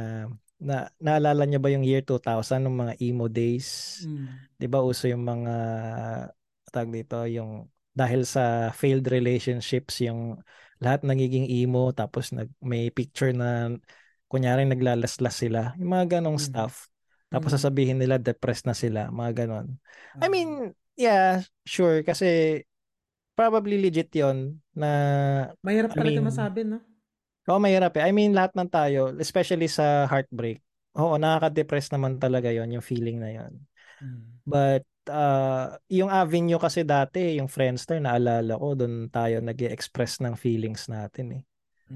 na 0.61 0.93
naalala 1.01 1.49
nyo 1.49 1.57
ba 1.57 1.73
yung 1.73 1.85
year 1.85 2.05
2000 2.05 2.65
ng 2.65 2.77
mga 2.77 2.95
emo 3.01 3.27
days? 3.29 4.01
Mm. 4.05 4.29
'Di 4.61 4.67
ba 4.69 4.85
uso 4.85 5.09
yung 5.09 5.25
mga 5.25 5.55
tag 6.71 6.93
dito 6.93 7.25
yung 7.27 7.67
dahil 7.91 8.23
sa 8.23 8.71
failed 8.71 9.09
relationships 9.11 9.99
yung 10.05 10.39
lahat 10.79 11.03
nagiging 11.05 11.51
emo 11.51 11.91
tapos 11.91 12.31
nag 12.31 12.49
may 12.63 12.89
picture 12.89 13.35
na 13.35 13.75
kunyari 14.31 14.65
naglalaslas 14.65 15.35
sila. 15.37 15.75
Yung 15.83 15.91
mga 15.93 16.21
ganong 16.23 16.39
Mhm. 16.39 16.41
stuff. 16.41 16.89
Tapos 17.35 17.51
Mhm. 17.51 17.59
sasabihin 17.59 17.99
nila 18.01 18.17
depressed 18.23 18.65
na 18.71 18.75
sila, 18.79 19.11
mga 19.11 19.45
ganon. 19.47 19.77
I 20.23 20.27
Ah. 20.27 20.31
mean, 20.31 20.73
yeah, 20.97 21.43
sure 21.67 22.03
kasi 22.07 22.63
probably 23.39 23.81
legit 23.83 24.13
'yon 24.15 24.61
na 24.77 24.91
mahirap 25.65 25.93
I 25.93 25.97
talaga 25.97 26.21
mean, 26.25 26.25
masabi, 26.25 26.65
no? 26.65 26.81
Oo, 27.49 27.59
mahirap 27.59 27.97
eh. 27.97 28.05
I 28.05 28.13
mean, 28.13 28.37
lahat 28.37 28.53
ng 28.55 28.69
tayo, 28.69 29.17
especially 29.17 29.67
sa 29.67 30.05
heartbreak, 30.07 30.61
oo, 31.01 31.17
nakaka-depress 31.17 31.89
naman 31.97 32.21
talaga 32.21 32.53
yon 32.53 32.69
yung 32.77 32.85
feeling 32.85 33.17
na 33.23 33.33
yon 33.33 33.65
Mm. 34.03 34.41
But, 34.49 34.87
uh, 35.11 35.77
yung 35.93 36.09
avenue 36.13 36.59
kasi 36.61 36.83
dati, 36.87 37.39
yung 37.41 37.49
Friendster, 37.51 38.01
naalala 38.03 38.57
ko, 38.59 38.75
doon 38.79 39.09
tayo 39.13 39.41
nag 39.45 39.59
express 39.71 40.19
ng 40.25 40.35
feelings 40.39 40.89
natin 40.91 41.41
eh. 41.41 41.45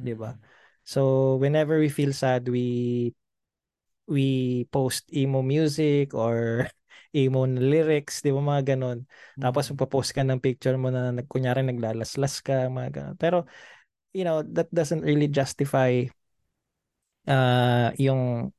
Di 0.01 0.15
ba? 0.17 0.35
Mm. 0.35 0.45
So, 0.85 1.37
whenever 1.41 1.81
we 1.81 1.89
feel 1.89 2.13
sad, 2.13 2.49
we 2.49 3.13
we 4.07 4.65
post 4.69 5.09
emo 5.17 5.41
music 5.41 6.13
or 6.13 6.69
emo 7.17 7.47
na 7.49 7.61
lyrics, 7.61 8.21
di 8.21 8.31
ba 8.35 8.41
mga 8.45 8.77
ganon. 8.77 9.09
Tapos 9.41 9.71
Mm. 9.71 9.73
magpo-post 9.73 10.11
ka 10.13 10.23
ng 10.23 10.41
picture 10.45 10.77
mo 10.77 10.93
na 10.93 11.11
kunyari 11.25 11.65
naglalaslas 11.65 12.45
ka, 12.45 12.69
mga 12.69 12.91
ganon. 12.93 13.17
Pero, 13.17 13.39
you 14.13 14.25
know, 14.25 14.43
that 14.45 14.69
doesn't 14.75 15.03
really 15.05 15.29
justify 15.29 16.05
uh, 17.29 17.91
yung 17.97 18.53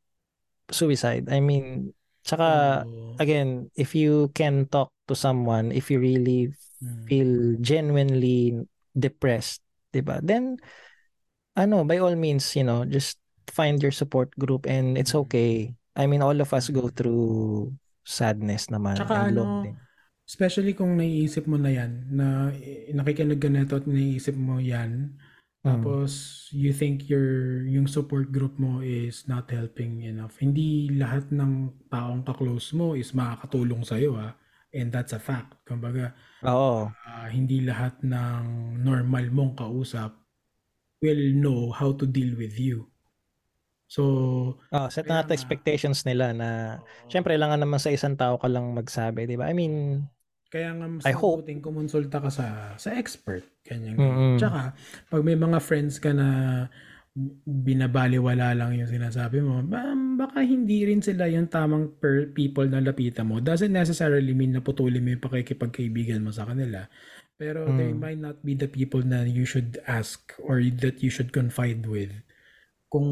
suicide. 0.71 1.29
I 1.29 1.39
mean, 1.39 1.93
tsaka, 2.25 2.85
Oo. 2.89 3.15
again, 3.19 3.69
if 3.75 3.93
you 3.95 4.29
can 4.33 4.65
talk 4.67 4.91
to 5.07 5.15
someone, 5.15 5.71
if 5.71 5.89
you 5.91 5.99
really 5.99 6.53
Mm. 6.81 7.07
feel 7.07 7.55
genuinely 7.61 8.65
depressed, 8.97 9.61
'di 9.93 10.01
ba? 10.01 10.19
Then 10.23 10.57
ano, 11.55 11.83
by 11.83 11.97
all 11.99 12.15
means, 12.15 12.55
you 12.55 12.63
know, 12.63 12.83
just 12.85 13.17
find 13.47 13.81
your 13.81 13.91
support 13.91 14.31
group 14.35 14.65
and 14.67 14.97
it's 14.97 15.15
Mm. 15.15 15.21
okay. 15.27 15.51
I 15.95 16.05
mean, 16.07 16.21
all 16.21 16.35
of 16.37 16.51
us 16.51 16.67
go 16.69 16.91
Mm. 16.91 16.95
through 16.95 17.25
sadness 18.05 18.67
naman 18.67 18.99
Tsaka 18.99 19.15
and 19.25 19.33
ano, 19.33 19.41
lonely. 19.41 19.71
especially 20.27 20.73
kung 20.73 20.97
naiisip 20.97 21.47
mo 21.47 21.57
na 21.57 21.71
yan, 21.71 21.91
na 22.11 22.51
nakikinig 22.91 23.39
ka 23.41 23.49
nito 23.49 23.77
at 23.77 23.87
naiisip 23.87 24.35
mo 24.35 24.59
yan, 24.59 25.15
Tapos 25.65 26.45
you 26.53 26.69
think 26.69 27.09
your 27.09 27.65
yung 27.65 27.89
support 27.89 28.29
group 28.29 28.53
mo 28.61 28.85
is 28.85 29.25
not 29.25 29.49
helping 29.49 30.05
enough. 30.05 30.37
Hindi 30.37 30.93
lahat 30.93 31.33
ng 31.33 31.73
taong 31.89 32.21
ka-close 32.21 32.69
mo 32.77 32.93
is 32.93 33.17
makakatulong 33.17 33.81
sa 33.81 33.97
iyo 33.97 34.13
ha. 34.13 34.37
And 34.69 34.93
that's 34.93 35.09
a 35.09 35.17
fact. 35.17 35.57
Kumbaga, 35.65 36.13
Oo. 36.45 36.93
ah, 36.93 37.27
hindi 37.33 37.65
lahat 37.65 37.97
ng 38.05 38.77
normal 38.77 39.33
mong 39.33 39.57
kausap 39.57 40.13
will 41.05 41.37
know 41.37 41.69
how 41.69 41.93
to 41.93 42.09
deal 42.09 42.33
with 42.33 42.57
you. 42.57 42.89
So, 43.85 44.01
Oh, 44.73 44.89
set 44.89 45.05
na 45.05 45.21
natin 45.21 45.37
expectations 45.37 46.01
nila 46.09 46.33
na 46.33 46.81
syempre 47.05 47.37
lang 47.37 47.53
naman 47.53 47.77
sa 47.77 47.93
isang 47.93 48.17
tao 48.17 48.41
ka 48.41 48.49
lang 48.49 48.73
magsabi, 48.73 49.29
'di 49.29 49.37
ba? 49.37 49.45
I 49.45 49.53
mean, 49.53 50.01
Kaya 50.49 50.73
nga 50.73 50.87
mas 50.89 51.05
I 51.05 51.13
hope. 51.13 51.45
kumonsulta 51.61 52.17
ka 52.17 52.33
sa 52.33 52.73
sa 52.81 52.89
expert. 52.97 53.45
Ganyan. 53.61 53.97
Mm-mm. 53.99 54.37
Tsaka, 54.41 54.73
pag 55.11 55.21
may 55.21 55.37
mga 55.37 55.61
friends 55.61 56.01
ka 56.01 56.15
na 56.15 56.27
binabaliwala 57.47 58.51
lang 58.51 58.75
yung 58.75 58.91
sinasabi 58.91 59.39
mo, 59.39 59.63
ba- 59.63 59.95
baka 60.19 60.43
hindi 60.43 60.83
rin 60.83 60.99
sila 60.99 61.31
yung 61.31 61.47
tamang 61.47 61.95
per 61.95 62.35
people 62.35 62.67
na 62.67 62.83
lapitan 62.83 63.31
mo. 63.31 63.39
Doesn't 63.39 63.71
necessarily 63.71 64.35
mean 64.35 64.51
na 64.51 64.59
putulin 64.59 64.99
mo 64.99 65.15
yung 65.15 65.23
pakikipagkaibigan 65.23 66.19
mo 66.19 66.35
sa 66.35 66.43
kanila. 66.43 66.83
Pero 67.35 67.67
they 67.75 67.91
Mm. 67.91 67.99
might 67.99 68.19
not 68.21 68.39
be 68.43 68.55
the 68.55 68.67
people 68.71 69.03
na 69.03 69.27
you 69.27 69.43
should 69.43 69.75
ask 69.87 70.31
or 70.39 70.63
that 70.63 71.03
you 71.03 71.11
should 71.11 71.35
confide 71.35 71.83
with 71.87 72.11
kung 72.87 73.09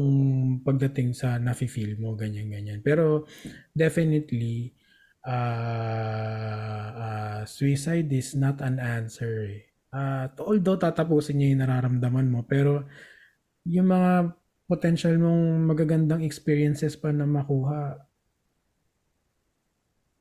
pagdating 0.64 1.12
sa 1.12 1.36
nafe-feel 1.36 2.00
mo, 2.00 2.16
ganyan-ganyan. 2.16 2.80
Pero 2.80 3.28
definitely, 3.76 4.72
uh, 5.26 6.88
uh, 7.04 7.40
suicide 7.44 8.08
is 8.12 8.32
not 8.38 8.60
an 8.64 8.80
answer. 8.80 9.44
eh. 9.52 9.62
At 9.92 10.40
although 10.40 10.80
tatapusin 10.80 11.38
niya 11.38 11.48
yung 11.54 11.62
nararamdaman 11.68 12.28
mo, 12.32 12.40
pero 12.48 12.88
yung 13.68 13.88
mga 13.92 14.34
potential 14.68 15.16
mong 15.20 15.68
magagandang 15.68 16.24
experiences 16.24 16.96
pa 16.96 17.12
na 17.12 17.28
makuha 17.28 18.00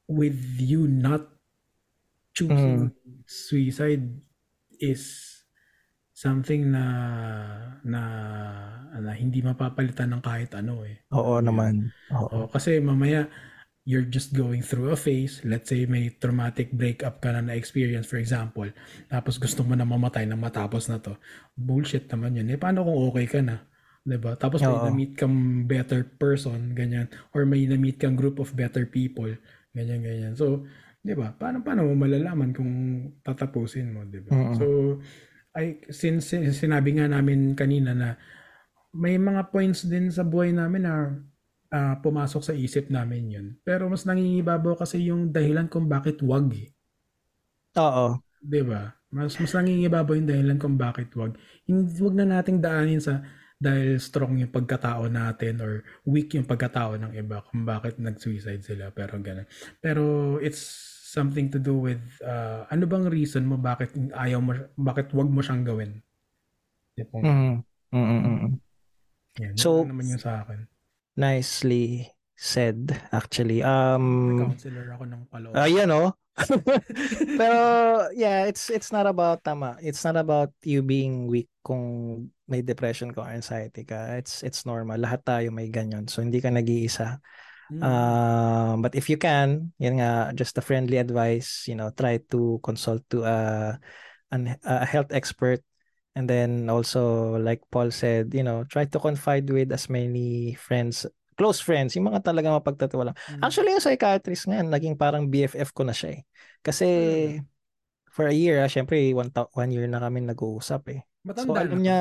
with 0.08 0.36
you 0.60 0.88
not 0.88 1.33
choosing 2.34 2.92
suicide 3.26 4.06
is 4.82 5.30
something 6.14 6.70
na 6.70 6.86
na 7.82 8.02
na 8.94 9.12
hindi 9.18 9.42
mapapalitan 9.42 10.14
ng 10.14 10.22
kahit 10.22 10.54
ano 10.54 10.86
eh. 10.86 11.02
oo 11.14 11.42
naman. 11.42 11.90
Oo. 12.14 12.46
Oh, 12.46 12.48
kasi 12.50 12.78
mamaya 12.78 13.28
you're 13.84 14.08
just 14.08 14.32
going 14.32 14.64
through 14.64 14.96
a 14.96 15.00
phase. 15.00 15.44
Let's 15.44 15.68
say 15.68 15.84
may 15.84 16.08
traumatic 16.16 16.72
breakup 16.72 17.20
ka 17.20 17.36
na 17.36 17.44
na-experience 17.44 18.08
for 18.08 18.16
example. 18.16 18.70
Tapos 19.12 19.36
gusto 19.36 19.60
mo 19.68 19.76
na 19.76 19.84
mamatay 19.84 20.24
na 20.24 20.40
matapos 20.40 20.88
na 20.88 21.04
to. 21.04 21.20
Bullshit 21.58 22.08
naman 22.08 22.40
yun. 22.40 22.48
Eh 22.48 22.60
paano 22.60 22.88
kung 22.88 23.00
okay 23.12 23.28
ka 23.28 23.42
na? 23.44 23.68
'Di 24.08 24.18
ba? 24.20 24.36
Tapos 24.40 24.64
may 24.64 24.80
Oo. 24.80 24.88
na-meet 24.88 25.14
kang 25.20 25.68
better 25.68 26.04
person, 26.20 26.72
ganyan. 26.76 27.12
Or 27.36 27.44
may 27.44 27.68
na-meet 27.68 28.00
kang 28.00 28.16
group 28.16 28.40
of 28.40 28.56
better 28.56 28.88
people, 28.88 29.32
ganyan 29.76 30.04
ganyan. 30.04 30.34
So, 30.36 30.64
'di 31.04 31.14
ba? 31.20 31.28
Paano 31.36 31.58
paano 31.66 31.82
mo 31.88 31.94
malalaman 32.00 32.52
kung 32.56 32.72
tatapusin 33.26 33.92
mo, 33.94 34.02
'di 34.08 34.22
ba? 34.24 34.34
Mm-mm. 34.34 34.56
So, 34.56 34.98
ay 35.58 35.84
since 35.94 36.32
sin- 36.34 36.50
sinabi 36.56 36.98
nga 36.98 37.08
namin 37.12 37.54
kanina 37.58 37.92
na 37.94 38.10
may 38.96 39.18
mga 39.18 39.50
points 39.54 39.86
din 39.88 40.10
sa 40.14 40.24
buhay 40.26 40.52
namin 40.56 40.84
na 40.86 40.96
ah, 41.74 41.96
pumasok 42.02 42.42
sa 42.46 42.54
isip 42.58 42.90
namin 42.94 43.24
yun. 43.36 43.48
Pero 43.68 43.90
mas 43.92 44.06
nangingibabaw 44.08 44.76
kasi 44.80 45.10
yung 45.12 45.32
dahilan 45.34 45.68
kung 45.72 45.88
bakit 45.90 46.22
wag 46.26 46.48
eh. 46.56 46.70
Oo. 47.78 48.24
'Di 48.44 48.62
ba? 48.66 48.92
Mas 49.14 49.38
mas 49.40 49.54
nangingibabaw 49.54 50.14
yung 50.18 50.30
dahilan 50.30 50.58
kung 50.60 50.76
bakit 50.76 51.14
wag. 51.16 51.38
Hindi 51.70 51.94
wag 52.02 52.16
na 52.18 52.26
nating 52.40 52.60
daanin 52.60 53.00
sa 53.02 53.24
dahil 53.64 53.96
strong 54.02 54.42
yung 54.44 54.52
pagkatao 54.52 55.08
natin 55.08 55.64
or 55.64 55.86
weak 56.04 56.36
yung 56.36 56.44
pagkatao 56.50 57.00
ng 57.00 57.14
iba 57.16 57.40
kung 57.48 57.64
bakit 57.64 57.96
nag-suicide 58.02 58.60
sila 58.66 58.92
pero 58.92 59.16
ganun. 59.24 59.48
Pero 59.80 60.36
it's 60.44 60.92
something 61.14 61.54
to 61.54 61.62
do 61.62 61.78
with 61.78 62.02
ah, 62.26 62.66
ano 62.74 62.90
bang 62.90 63.06
reason 63.06 63.46
mo 63.46 63.62
bakit 63.62 63.94
ayaw 64.18 64.42
mo 64.42 64.58
bakit 64.74 65.14
wag 65.14 65.30
mo 65.30 65.46
siyang 65.46 65.62
gawin? 65.62 66.02
Di 66.98 67.06
po. 67.06 67.22
Mm. 67.22 67.62
Mm. 67.94 68.58
Yan, 69.38 69.54
So- 69.54 69.86
naman 69.86 70.10
yung 70.10 70.22
sa 70.22 70.42
akin. 70.42 70.66
Nicely 71.14 72.10
said 72.34 72.90
actually. 73.14 73.62
Um 73.62 74.42
counselor 74.50 74.90
ako 74.98 75.04
ng 75.06 75.22
paloob. 75.30 75.54
Ayan 75.54 75.94
oh. 75.94 76.18
Pero 77.40 77.62
yeah, 78.18 78.50
it's 78.50 78.74
it's 78.74 78.90
not 78.90 79.06
about 79.06 79.46
tama. 79.46 79.78
It's 79.78 80.02
not 80.02 80.18
about 80.18 80.50
you 80.66 80.82
being 80.82 81.30
weak 81.30 81.54
kung 81.62 81.86
may 82.50 82.66
depression 82.66 83.14
ka 83.14 83.30
anxiety 83.30 83.86
ka. 83.86 84.18
It's 84.18 84.42
it's 84.42 84.66
normal. 84.66 84.98
Lahat 84.98 85.22
tayo 85.22 85.54
may 85.54 85.70
ganyan. 85.70 86.10
So 86.10 86.26
hindi 86.26 86.42
ka 86.42 86.50
nag-iisa. 86.50 87.22
Mm. 87.74 87.82
Um, 87.82 88.76
but 88.86 88.94
if 88.94 89.10
you 89.10 89.18
can, 89.18 89.74
yun 89.82 89.98
nga, 89.98 90.30
just 90.38 90.58
a 90.58 90.64
friendly 90.64 91.02
advice, 91.02 91.66
you 91.66 91.74
know, 91.74 91.90
try 91.90 92.22
to 92.30 92.62
consult 92.62 93.02
to 93.10 93.26
a 93.26 93.38
an, 94.30 94.58
a 94.62 94.86
health 94.86 95.10
expert 95.10 95.62
and 96.14 96.30
then 96.30 96.70
also 96.70 97.34
like 97.42 97.62
Paul 97.74 97.90
said, 97.90 98.34
you 98.34 98.46
know, 98.46 98.64
try 98.70 98.86
to 98.86 99.00
confide 99.02 99.50
with 99.50 99.74
as 99.74 99.90
many 99.90 100.54
friends, 100.54 101.10
close 101.34 101.58
friends, 101.58 101.98
yung 101.98 102.14
mga 102.14 102.22
talagang 102.22 102.54
mapagtatiwala. 102.54 103.18
Mm. 103.18 103.42
Actually, 103.42 103.74
yung 103.74 103.82
psychiatrist 103.82 104.46
ngayon, 104.46 104.70
naging 104.70 104.96
parang 104.98 105.26
BFF 105.26 105.74
ko 105.74 105.82
na 105.82 105.96
siya 105.96 106.22
eh. 106.22 106.22
Kasi 106.62 106.86
Talaga? 106.86 107.42
for 108.14 108.26
a 108.30 108.36
year, 108.36 108.62
ah, 108.62 108.70
syempre 108.70 109.10
one, 109.18 109.34
ta- 109.34 109.50
one 109.58 109.74
year 109.74 109.90
na 109.90 109.98
kami 109.98 110.22
nag-uusap 110.22 110.82
eh. 110.94 111.02
Matanda 111.26 111.50
So 111.50 111.58
alam 111.58 111.82
niya, 111.82 112.00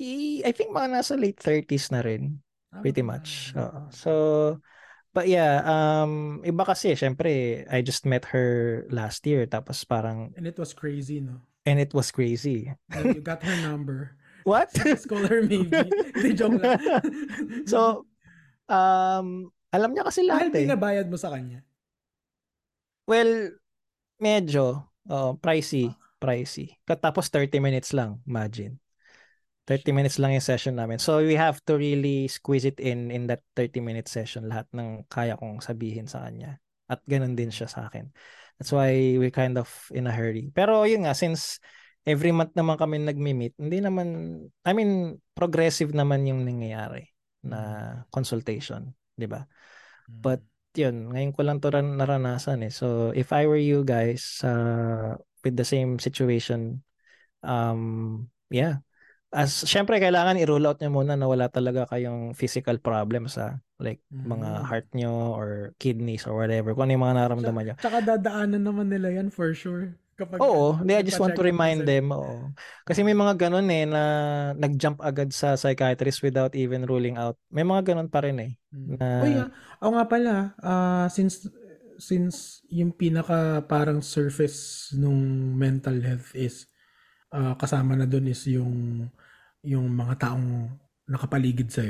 i- 0.00 0.40
I 0.40 0.52
think 0.56 0.72
mga 0.72 0.88
nasa 0.88 1.20
late 1.20 1.36
30s 1.36 1.92
na 1.92 2.00
rin. 2.00 2.40
Ah, 2.70 2.80
Pretty 2.80 3.02
much. 3.02 3.50
Oo. 3.58 3.90
So, 3.90 4.12
but 5.12 5.26
yeah, 5.26 5.62
um, 5.66 6.38
iba 6.46 6.62
kasi, 6.62 6.94
syempre, 6.94 7.66
I 7.66 7.82
just 7.82 8.06
met 8.06 8.30
her 8.30 8.86
last 8.94 9.26
year, 9.26 9.46
tapos 9.46 9.82
parang, 9.82 10.30
And 10.38 10.46
it 10.46 10.54
was 10.58 10.70
crazy, 10.72 11.18
no? 11.20 11.42
and 11.66 11.76
it 11.82 11.92
was 11.92 12.08
crazy. 12.10 12.72
Like, 12.88 13.20
you 13.20 13.22
got 13.22 13.42
her 13.42 13.56
number. 13.68 14.16
What? 14.48 14.72
Her 14.80 15.44
maybe. 15.44 15.68
Hindi, 16.16 16.32
joke 16.32 16.64
lang. 16.64 16.80
so, 17.68 18.08
um, 18.72 19.52
alam 19.68 19.92
niya 19.92 20.08
kasi 20.08 20.24
Dahil 20.24 20.48
lahat 20.48 20.56
eh. 20.56 20.64
pinabayad 20.64 21.06
mo 21.12 21.20
sa 21.20 21.28
kanya. 21.28 21.60
Well, 23.04 23.52
medyo, 24.16 24.88
oh, 25.12 25.36
pricey, 25.36 25.92
pricey. 26.16 26.72
Tapos 26.88 27.28
30 27.28 27.60
minutes 27.60 27.92
lang, 27.92 28.24
imagine. 28.24 28.79
30 29.68 29.92
minutes 29.92 30.16
lang 30.18 30.34
yung 30.34 30.44
session 30.44 30.74
namin. 30.76 30.98
So 30.98 31.20
we 31.22 31.36
have 31.36 31.60
to 31.68 31.76
really 31.76 32.26
squeeze 32.26 32.64
it 32.66 32.80
in 32.80 33.12
in 33.12 33.28
that 33.28 33.44
30 33.54 33.80
minute 33.84 34.08
session 34.08 34.48
lahat 34.48 34.66
ng 34.74 35.06
kaya 35.06 35.36
kong 35.36 35.62
sabihin 35.62 36.10
sa 36.10 36.26
kanya. 36.26 36.58
At 36.90 37.04
ganun 37.06 37.38
din 37.38 37.54
siya 37.54 37.70
sa 37.70 37.86
akin. 37.86 38.10
That's 38.58 38.74
why 38.74 39.16
we're 39.16 39.32
kind 39.32 39.56
of 39.56 39.70
in 39.94 40.10
a 40.10 40.12
hurry. 40.12 40.50
Pero 40.50 40.82
yun 40.84 41.06
nga, 41.06 41.14
since 41.14 41.62
every 42.04 42.34
month 42.34 42.52
naman 42.58 42.76
kami 42.76 42.98
nagmi-meet, 43.00 43.54
hindi 43.56 43.78
naman, 43.78 44.08
I 44.66 44.72
mean, 44.74 45.22
progressive 45.32 45.94
naman 45.94 46.26
yung 46.26 46.44
nangyayari 46.44 47.08
na 47.46 47.60
consultation, 48.12 48.92
di 49.16 49.24
ba? 49.30 49.46
But 50.10 50.44
yun, 50.74 51.14
ngayon 51.14 51.32
ko 51.32 51.40
lang 51.46 51.58
to 51.62 51.70
ran- 51.72 51.96
naranasan 51.96 52.66
eh. 52.66 52.72
So 52.74 53.14
if 53.14 53.32
I 53.32 53.46
were 53.46 53.60
you 53.60 53.86
guys 53.86 54.42
uh, 54.42 55.16
with 55.40 55.56
the 55.56 55.64
same 55.64 55.96
situation, 56.02 56.82
um, 57.46 58.28
yeah. 58.50 58.82
As 59.30 59.62
syempre 59.62 60.02
kailangan 60.02 60.42
i-rule 60.42 60.66
out 60.66 60.82
nyo 60.82 60.90
muna 60.90 61.14
na 61.14 61.30
wala 61.30 61.46
talaga 61.46 61.86
kayong 61.86 62.34
physical 62.34 62.82
problems 62.82 63.38
ha. 63.38 63.62
Like 63.78 64.02
mga 64.10 64.48
Mm. 64.58 64.64
heart 64.66 64.88
nyo 64.90 65.12
or 65.38 65.48
kidneys 65.78 66.26
or 66.26 66.34
whatever. 66.34 66.74
Kung 66.74 66.90
ano 66.90 66.98
yung 66.98 67.04
mga 67.06 67.16
nararamdaman 67.16 67.62
nyo. 67.62 67.74
Tsaka 67.78 68.02
dadaanan 68.02 68.58
naman 68.58 68.90
nila 68.90 69.14
yan 69.14 69.30
for 69.30 69.54
sure. 69.54 69.94
Kapag, 70.18 70.36
Oo, 70.36 70.76
ano, 70.76 70.84
hindi, 70.84 70.92
I 70.98 71.06
just 71.06 71.16
want 71.16 71.32
to 71.32 71.46
remind 71.46 71.86
them. 71.88 72.12
Oo. 72.12 72.52
Kasi 72.84 73.00
may 73.00 73.16
mga 73.16 73.40
ganun 73.40 73.70
eh 73.72 73.86
na 73.88 74.02
nag-jump 74.52 75.00
agad 75.00 75.32
sa 75.32 75.54
psychiatrist 75.56 76.20
without 76.20 76.52
even 76.52 76.84
ruling 76.84 77.16
out. 77.16 77.38
May 77.48 77.64
mga 77.64 77.94
ganun 77.94 78.10
pa 78.10 78.26
rin 78.26 78.36
eh. 78.36 78.52
Mm. 78.74 78.98
Na- 78.98 79.22
Uy, 79.24 79.32
ah, 79.38 79.48
ako 79.78 79.90
nga 79.94 80.06
pala, 80.10 80.34
ah, 80.60 81.06
since 81.08 81.46
since 81.96 82.60
yung 82.68 82.92
pinaka 82.92 83.62
parang 83.64 84.02
surface 84.02 84.90
nung 84.92 85.20
mental 85.54 86.00
health 86.02 86.34
is 86.34 86.66
ah, 87.30 87.54
kasama 87.54 87.94
na 87.94 88.04
doon 88.04 88.26
is 88.28 88.42
yung 88.44 89.06
yung 89.64 89.86
mga 89.92 90.14
taong 90.28 90.68
nakapaligid 91.10 91.68
sa 91.72 91.82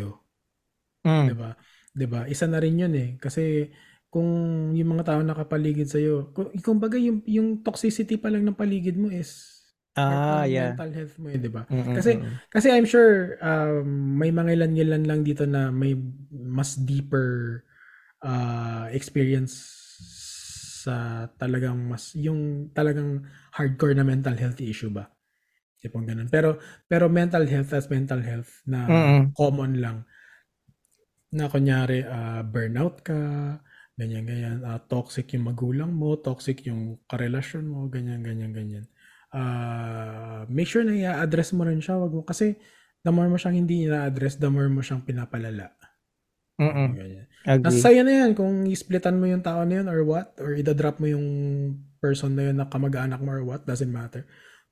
'di 1.25 1.33
Mm. 1.33 1.37
ba? 1.37 1.51
'Di 1.97 2.07
ba? 2.09 2.21
Isa 2.31 2.47
na 2.49 2.61
rin 2.63 2.79
'yun 2.81 2.95
eh 2.97 3.09
kasi 3.21 3.71
kung 4.11 4.27
yung 4.75 4.91
mga 4.99 5.15
taong 5.15 5.27
nakapaligid 5.27 5.87
sa 5.87 5.99
iyo, 6.03 6.35
kung 6.35 6.51
kumbaga 6.63 6.99
yung 6.99 7.23
yung 7.31 7.63
toxicity 7.63 8.19
pa 8.19 8.27
lang 8.33 8.43
ng 8.47 8.59
paligid 8.59 8.99
mo 8.99 9.07
is 9.11 9.63
Ah, 9.97 10.45
yeah. 10.45 10.73
mental 10.75 10.91
health 10.91 11.15
mo 11.21 11.31
eh, 11.31 11.39
'di 11.39 11.51
ba? 11.51 11.67
Mm-mm, 11.71 11.95
Kasi 11.95 12.23
kasi 12.51 12.71
I'm 12.75 12.87
sure 12.89 13.39
um, 13.43 14.19
may 14.19 14.31
mga 14.35 14.57
ilan-ilan 14.59 15.05
lang 15.07 15.21
dito 15.23 15.45
na 15.47 15.71
may 15.71 15.95
mas 16.31 16.75
deeper 16.79 17.63
uh, 18.25 18.89
experience 18.95 19.55
sa 20.81 21.29
talagang 21.37 21.77
mas 21.93 22.17
yung 22.17 22.73
talagang 22.73 23.23
hardcore 23.53 23.93
na 23.95 24.07
mental 24.07 24.35
health 24.39 24.59
issue 24.65 24.89
ba. 24.91 25.13
Tipong 25.81 26.05
ganun. 26.05 26.29
Pero, 26.29 26.61
pero 26.85 27.09
mental 27.09 27.49
health 27.49 27.73
as 27.73 27.89
mental 27.89 28.21
health 28.21 28.61
na 28.69 28.85
Mm. 28.85 29.23
common 29.33 29.81
lang. 29.81 29.99
Na 31.33 31.49
kunyari, 31.49 32.05
ah, 32.05 32.45
burnout 32.45 33.01
ka, 33.01 33.17
ganyan, 33.97 34.25
ganyan. 34.29 34.59
ah, 34.69 34.77
toxic 34.81 35.33
yung 35.33 35.49
magulang 35.49 35.93
mo, 35.93 36.21
toxic 36.21 36.65
yung 36.69 37.01
karelasyon 37.09 37.65
mo, 37.65 37.89
ganyan, 37.89 38.21
ganyan, 38.21 38.53
ganyan. 38.53 38.85
Ah, 39.33 40.45
make 40.51 40.69
sure 40.69 40.85
na 40.85 40.93
i-address 40.93 41.57
mo 41.57 41.65
rin 41.65 41.81
siya. 41.81 41.97
Wag 41.97 42.13
mo, 42.13 42.23
kasi 42.27 42.59
the 43.01 43.13
more 43.15 43.31
mo 43.31 43.41
siyang 43.41 43.57
hindi 43.57 43.89
i-address, 43.89 44.37
the 44.37 44.51
more 44.53 44.69
mo 44.69 44.85
siyang 44.85 45.07
pinapalala. 45.07 45.73
Mm-mm. 46.61 46.93
Ganyan. 46.93 47.27
Agree. 47.49 47.65
Nasa 47.65 47.89
sa'yo 47.89 48.05
na 48.05 48.13
yan 48.27 48.37
kung 48.37 48.69
i-splitan 48.69 49.17
mo 49.17 49.25
yung 49.25 49.41
tao 49.41 49.65
na 49.65 49.81
yun 49.81 49.89
or 49.89 50.05
what, 50.05 50.37
or 50.37 50.53
idadrop 50.53 51.01
mo 51.01 51.09
yung 51.09 51.27
person 52.05 52.37
na 52.37 52.53
yun 52.53 52.61
na 52.61 52.69
kamag-anak 52.69 53.17
mo 53.25 53.33
or 53.33 53.41
what, 53.47 53.65
doesn't 53.65 53.89
matter. 53.89 54.29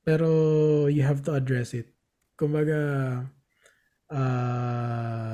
Pero 0.09 0.89
you 0.89 1.05
have 1.05 1.21
to 1.29 1.37
address 1.37 1.77
it. 1.77 1.93
Kumbaga, 2.33 2.81
ah, 4.09 5.29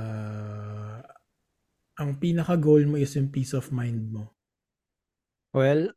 ang 1.95 2.19
pinaka-goal 2.19 2.83
mo 2.91 2.99
is 2.99 3.15
yung 3.15 3.31
peace 3.31 3.55
of 3.55 3.71
mind 3.71 4.11
mo. 4.11 4.35
Well, 5.55 5.95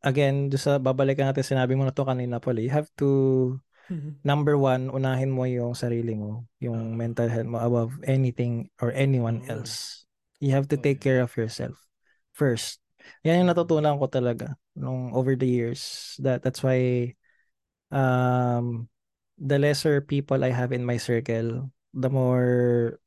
again, 0.00 0.48
sa 0.56 0.80
babalikan 0.80 1.28
natin 1.28 1.44
sinabi 1.44 1.76
mo 1.76 1.84
na 1.84 1.92
to 1.92 2.08
kanina 2.08 2.40
Paul, 2.40 2.64
you 2.64 2.72
have 2.72 2.88
to 2.96 3.60
number 4.24 4.56
one, 4.56 4.88
unahin 4.88 5.28
mo 5.28 5.44
yung 5.44 5.76
sarili 5.76 6.16
mo, 6.16 6.48
yung 6.64 6.96
Oo. 6.96 6.96
mental 6.96 7.28
health 7.28 7.52
mo 7.52 7.60
above 7.60 7.92
anything 8.08 8.72
or 8.80 8.88
anyone 8.96 9.44
Oo. 9.44 9.60
else. 9.60 10.08
You 10.40 10.56
have 10.56 10.72
to 10.72 10.80
take 10.80 11.04
care 11.04 11.20
of 11.20 11.36
yourself 11.36 11.76
first. 12.32 12.80
Yan 13.20 13.44
yung 13.44 13.52
natutunan 13.52 14.00
ko 14.00 14.08
talaga 14.08 14.56
nung 14.72 15.12
over 15.12 15.36
the 15.36 15.44
years. 15.44 16.16
That 16.24 16.40
that's 16.40 16.64
why 16.64 17.12
um 17.94 18.90
the 19.38 19.58
lesser 19.58 20.02
people 20.02 20.42
I 20.42 20.50
have 20.50 20.74
in 20.74 20.82
my 20.82 20.98
circle, 20.98 21.70
the 21.94 22.10
more 22.10 22.98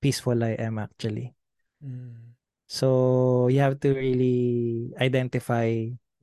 peaceful 0.00 0.40
I 0.40 0.56
am 0.56 0.80
actually. 0.80 1.36
Mm. 1.84 2.36
So 2.66 3.46
you 3.52 3.60
have 3.60 3.78
to 3.84 3.94
really 3.94 4.90
identify 4.98 5.70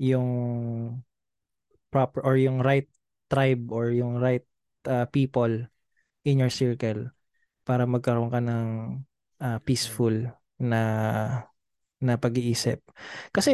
yung 0.01 0.27
proper 1.93 2.19
or 2.25 2.35
yung 2.35 2.59
right 2.59 2.89
tribe 3.29 3.71
or 3.71 3.93
yung 3.93 4.19
right 4.19 4.43
uh, 4.89 5.05
people 5.07 5.69
in 6.25 6.41
your 6.41 6.51
circle 6.51 7.13
para 7.63 7.87
magkaroon 7.87 8.33
ka 8.33 8.43
ng 8.43 8.67
uh, 9.39 9.59
peaceful 9.63 10.13
na 10.59 10.81
na 12.03 12.19
pag-iisip. 12.19 12.83
Kasi 13.31 13.53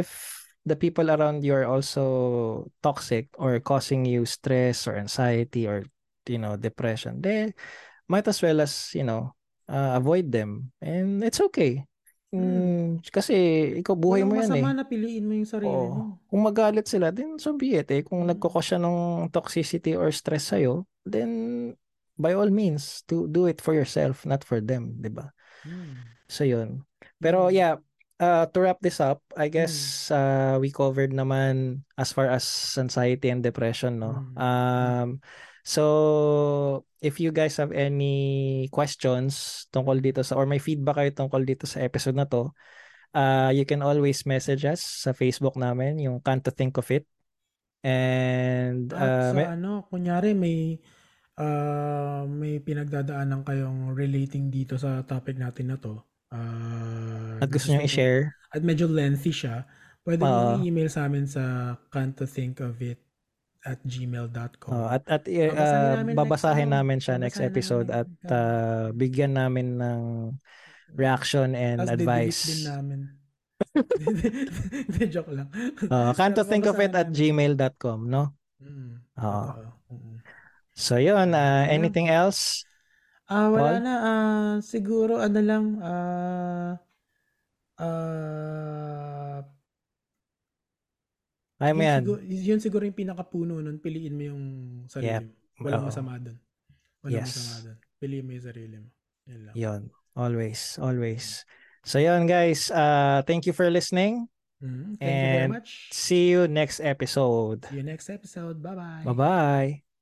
if 0.00 0.33
the 0.64 0.76
people 0.76 1.12
around 1.12 1.44
you 1.44 1.52
are 1.54 1.68
also 1.68 2.66
toxic 2.82 3.28
or 3.36 3.60
causing 3.60 4.04
you 4.04 4.24
stress 4.24 4.88
or 4.88 4.96
anxiety 4.96 5.68
or 5.68 5.84
you 6.28 6.40
know 6.40 6.56
depression, 6.56 7.20
then 7.20 7.52
might 8.08 8.28
as 8.28 8.40
well 8.40 8.60
as 8.60 8.92
you 8.96 9.04
know 9.04 9.32
uh, 9.68 9.96
avoid 9.96 10.32
them 10.32 10.72
and 10.80 11.24
it's 11.24 11.40
okay. 11.40 11.84
Mm, 12.34 12.98
kasi 13.14 13.34
ikaw 13.78 13.94
buhay 13.94 14.26
mo 14.26 14.34
Walang 14.34 14.42
yan 14.42 14.50
eh. 14.58 14.64
masama 14.66 14.70
na 14.74 14.84
piliin 14.90 15.22
mo 15.22 15.32
yung 15.38 15.46
sarili 15.46 15.70
Oo. 15.70 15.94
mo. 15.94 16.04
Kung 16.26 16.42
magalit 16.42 16.90
sila, 16.90 17.14
then 17.14 17.38
so 17.38 17.54
be 17.54 17.78
it 17.78 17.86
eh. 17.94 18.02
Kung 18.02 18.26
Mm. 18.26 18.34
nagkakos 18.34 18.74
siya 18.74 18.78
ng 18.82 19.30
toxicity 19.30 19.94
or 19.94 20.10
stress 20.10 20.50
sa'yo, 20.50 20.82
then 21.06 21.30
by 22.18 22.34
all 22.34 22.50
means, 22.50 23.06
to 23.06 23.30
do 23.30 23.46
it 23.46 23.62
for 23.62 23.70
yourself, 23.70 24.26
not 24.26 24.42
for 24.42 24.58
them, 24.58 24.98
di 24.98 25.14
ba? 25.14 25.30
Mm. 25.62 25.94
So 26.26 26.42
yun. 26.42 26.82
Pero 27.22 27.46
Mm. 27.46 27.54
yeah, 27.54 27.74
uh, 28.20 28.46
to 28.50 28.58
wrap 28.60 28.78
this 28.80 29.00
up, 29.00 29.22
I 29.36 29.48
guess 29.48 30.10
uh, 30.10 30.58
we 30.60 30.70
covered 30.70 31.12
naman 31.12 31.84
as 31.98 32.12
far 32.12 32.30
as 32.30 32.44
anxiety 32.78 33.30
and 33.30 33.42
depression, 33.42 33.98
no? 33.98 34.26
Mm. 34.34 34.34
Um, 34.38 35.08
so 35.64 36.84
if 37.00 37.18
you 37.18 37.32
guys 37.32 37.56
have 37.56 37.72
any 37.72 38.68
questions 38.70 39.64
tungkol 39.72 40.00
dito 40.00 40.20
sa 40.22 40.36
or 40.36 40.46
may 40.46 40.60
feedback 40.60 41.00
kayo 41.00 41.10
tungkol 41.12 41.42
dito 41.42 41.66
sa 41.66 41.82
episode 41.82 42.16
na 42.16 42.28
to, 42.28 42.52
uh, 43.16 43.50
you 43.54 43.64
can 43.64 43.80
always 43.80 44.26
message 44.26 44.64
us 44.64 44.82
sa 44.82 45.12
Facebook 45.12 45.56
namin, 45.56 45.98
yung 45.98 46.20
Can't 46.20 46.42
to 46.44 46.52
Think 46.52 46.76
of 46.78 46.88
It. 46.90 47.06
And 47.84 48.88
At 48.96 48.96
uh, 48.96 49.30
sa 49.30 49.36
may- 49.36 49.50
ano, 49.52 49.84
kunyari 49.92 50.32
may 50.32 50.80
ah, 51.36 52.22
may 52.24 52.62
pinagdadaanan 52.62 53.42
kayong 53.42 53.92
relating 53.92 54.48
dito 54.48 54.78
sa 54.78 55.02
topic 55.04 55.36
natin 55.36 55.74
na 55.74 55.76
to. 55.76 56.00
Ah, 56.34 57.38
at 57.38 57.48
gusto 57.48 57.70
nyo 57.70 57.78
something- 57.78 57.86
i-share, 57.88 58.34
At 58.50 58.62
medyo 58.62 58.86
lengthy 58.86 59.30
siya. 59.30 59.66
Pwede 60.02 60.20
Oo. 60.20 60.28
mo 60.28 60.62
i-email 60.62 60.86
sa 60.86 61.06
amin 61.06 61.24
sa 61.24 61.74
can't 61.88 62.14
to 62.14 62.22
think 62.22 62.58
of 62.58 62.78
it 62.78 62.98
at 63.64 63.80
gmail.com. 63.82 64.70
Oh, 64.70 64.86
at 64.86 65.02
at 65.08 65.24
uh, 65.24 65.32
Babasahin 65.32 65.56
namin 65.96 66.04
next, 66.04 66.18
babasahin 66.20 66.68
ano, 66.68 66.74
namin 66.76 66.98
siya 67.00 67.14
next 67.16 67.38
babasahin 67.40 67.50
episode 67.50 67.86
namin. 67.88 67.98
at 67.98 68.10
uh, 68.28 68.84
bigyan 68.92 69.32
namin 69.32 69.66
ng 69.80 70.00
reaction 70.92 71.56
and 71.56 71.80
Tapos 71.80 71.94
advice. 71.96 72.40
din 72.44 72.62
namin. 72.68 73.00
Hindi, 74.86 75.04
joke 75.08 75.32
lang. 75.32 75.48
Uh, 75.88 76.12
can't 76.12 76.34
to 76.34 76.44
Pero 76.44 76.50
think 76.52 76.66
of 76.66 76.76
it 76.78 76.92
at 76.92 77.08
gmail.com, 77.10 78.06
no? 78.06 78.34
Mm, 78.60 79.02
totoo. 79.16 79.72
Mm. 79.90 80.16
So 80.74 80.98
yun, 80.98 81.32
uh, 81.32 81.64
anything 81.66 82.06
else? 82.06 82.62
Ah, 83.24 83.48
wala 83.48 83.80
Paul? 83.80 83.82
na. 83.82 83.94
Ah, 84.00 84.54
siguro 84.60 85.16
ano 85.18 85.40
lang, 85.40 85.64
ah, 85.80 86.72
ah, 87.80 89.40
Ay 91.58 91.72
mo 91.72 91.80
yun, 91.80 91.88
yan. 91.88 92.00
siguro, 92.04 92.20
yun 92.20 92.60
siguro 92.60 92.82
yung 92.84 92.98
pinakapuno 92.98 93.62
nun, 93.62 93.80
piliin 93.80 94.12
mo 94.12 94.22
yung 94.26 94.42
sarili 94.90 95.08
Yep. 95.08 95.22
mo. 95.24 95.32
Walang 95.64 95.82
Oo. 95.82 95.88
masama 95.88 96.12
dun. 96.20 96.36
Walang 97.00 97.24
Yes. 97.24 97.32
masama 97.32 97.56
dun. 97.64 97.76
Piliin 97.96 98.24
mo 98.26 98.30
yung 98.36 98.44
sarili 98.44 98.76
mo. 98.82 98.88
Yun 99.24 99.40
lang. 99.48 99.54
Yun. 99.56 99.80
Always, 100.14 100.60
always. 100.78 101.24
So 101.84 101.96
yun 101.98 102.28
guys, 102.28 102.68
uh, 102.68 103.24
thank 103.24 103.48
you 103.48 103.52
for 103.56 103.68
listening. 103.72 104.28
Mm, 104.60 104.96
thank 104.96 105.08
you 105.16 105.28
very 105.28 105.44
And 105.44 105.52
much. 105.52 105.88
See 105.92 106.32
you 106.32 106.48
next 106.48 106.80
episode. 106.80 107.64
See 107.68 107.80
you 107.80 107.86
next 107.86 108.08
episode. 108.08 108.60
Bye-bye. 108.60 109.04
Bye-bye. 109.04 109.93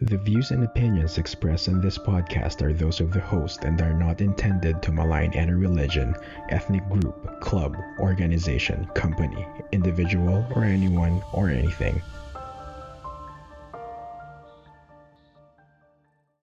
The 0.00 0.18
views 0.18 0.50
and 0.50 0.62
opinions 0.62 1.16
expressed 1.16 1.68
in 1.68 1.80
this 1.80 1.96
podcast 1.96 2.60
are 2.60 2.74
those 2.74 3.00
of 3.00 3.12
the 3.12 3.20
host 3.20 3.64
and 3.64 3.80
are 3.80 3.94
not 3.94 4.20
intended 4.20 4.82
to 4.82 4.92
malign 4.92 5.32
any 5.32 5.54
religion, 5.54 6.14
ethnic 6.50 6.86
group, 6.90 7.40
club, 7.40 7.74
organization, 7.98 8.86
company, 8.94 9.46
individual, 9.72 10.46
or 10.54 10.64
anyone 10.64 11.22
or 11.32 11.48
anything. 11.48 12.02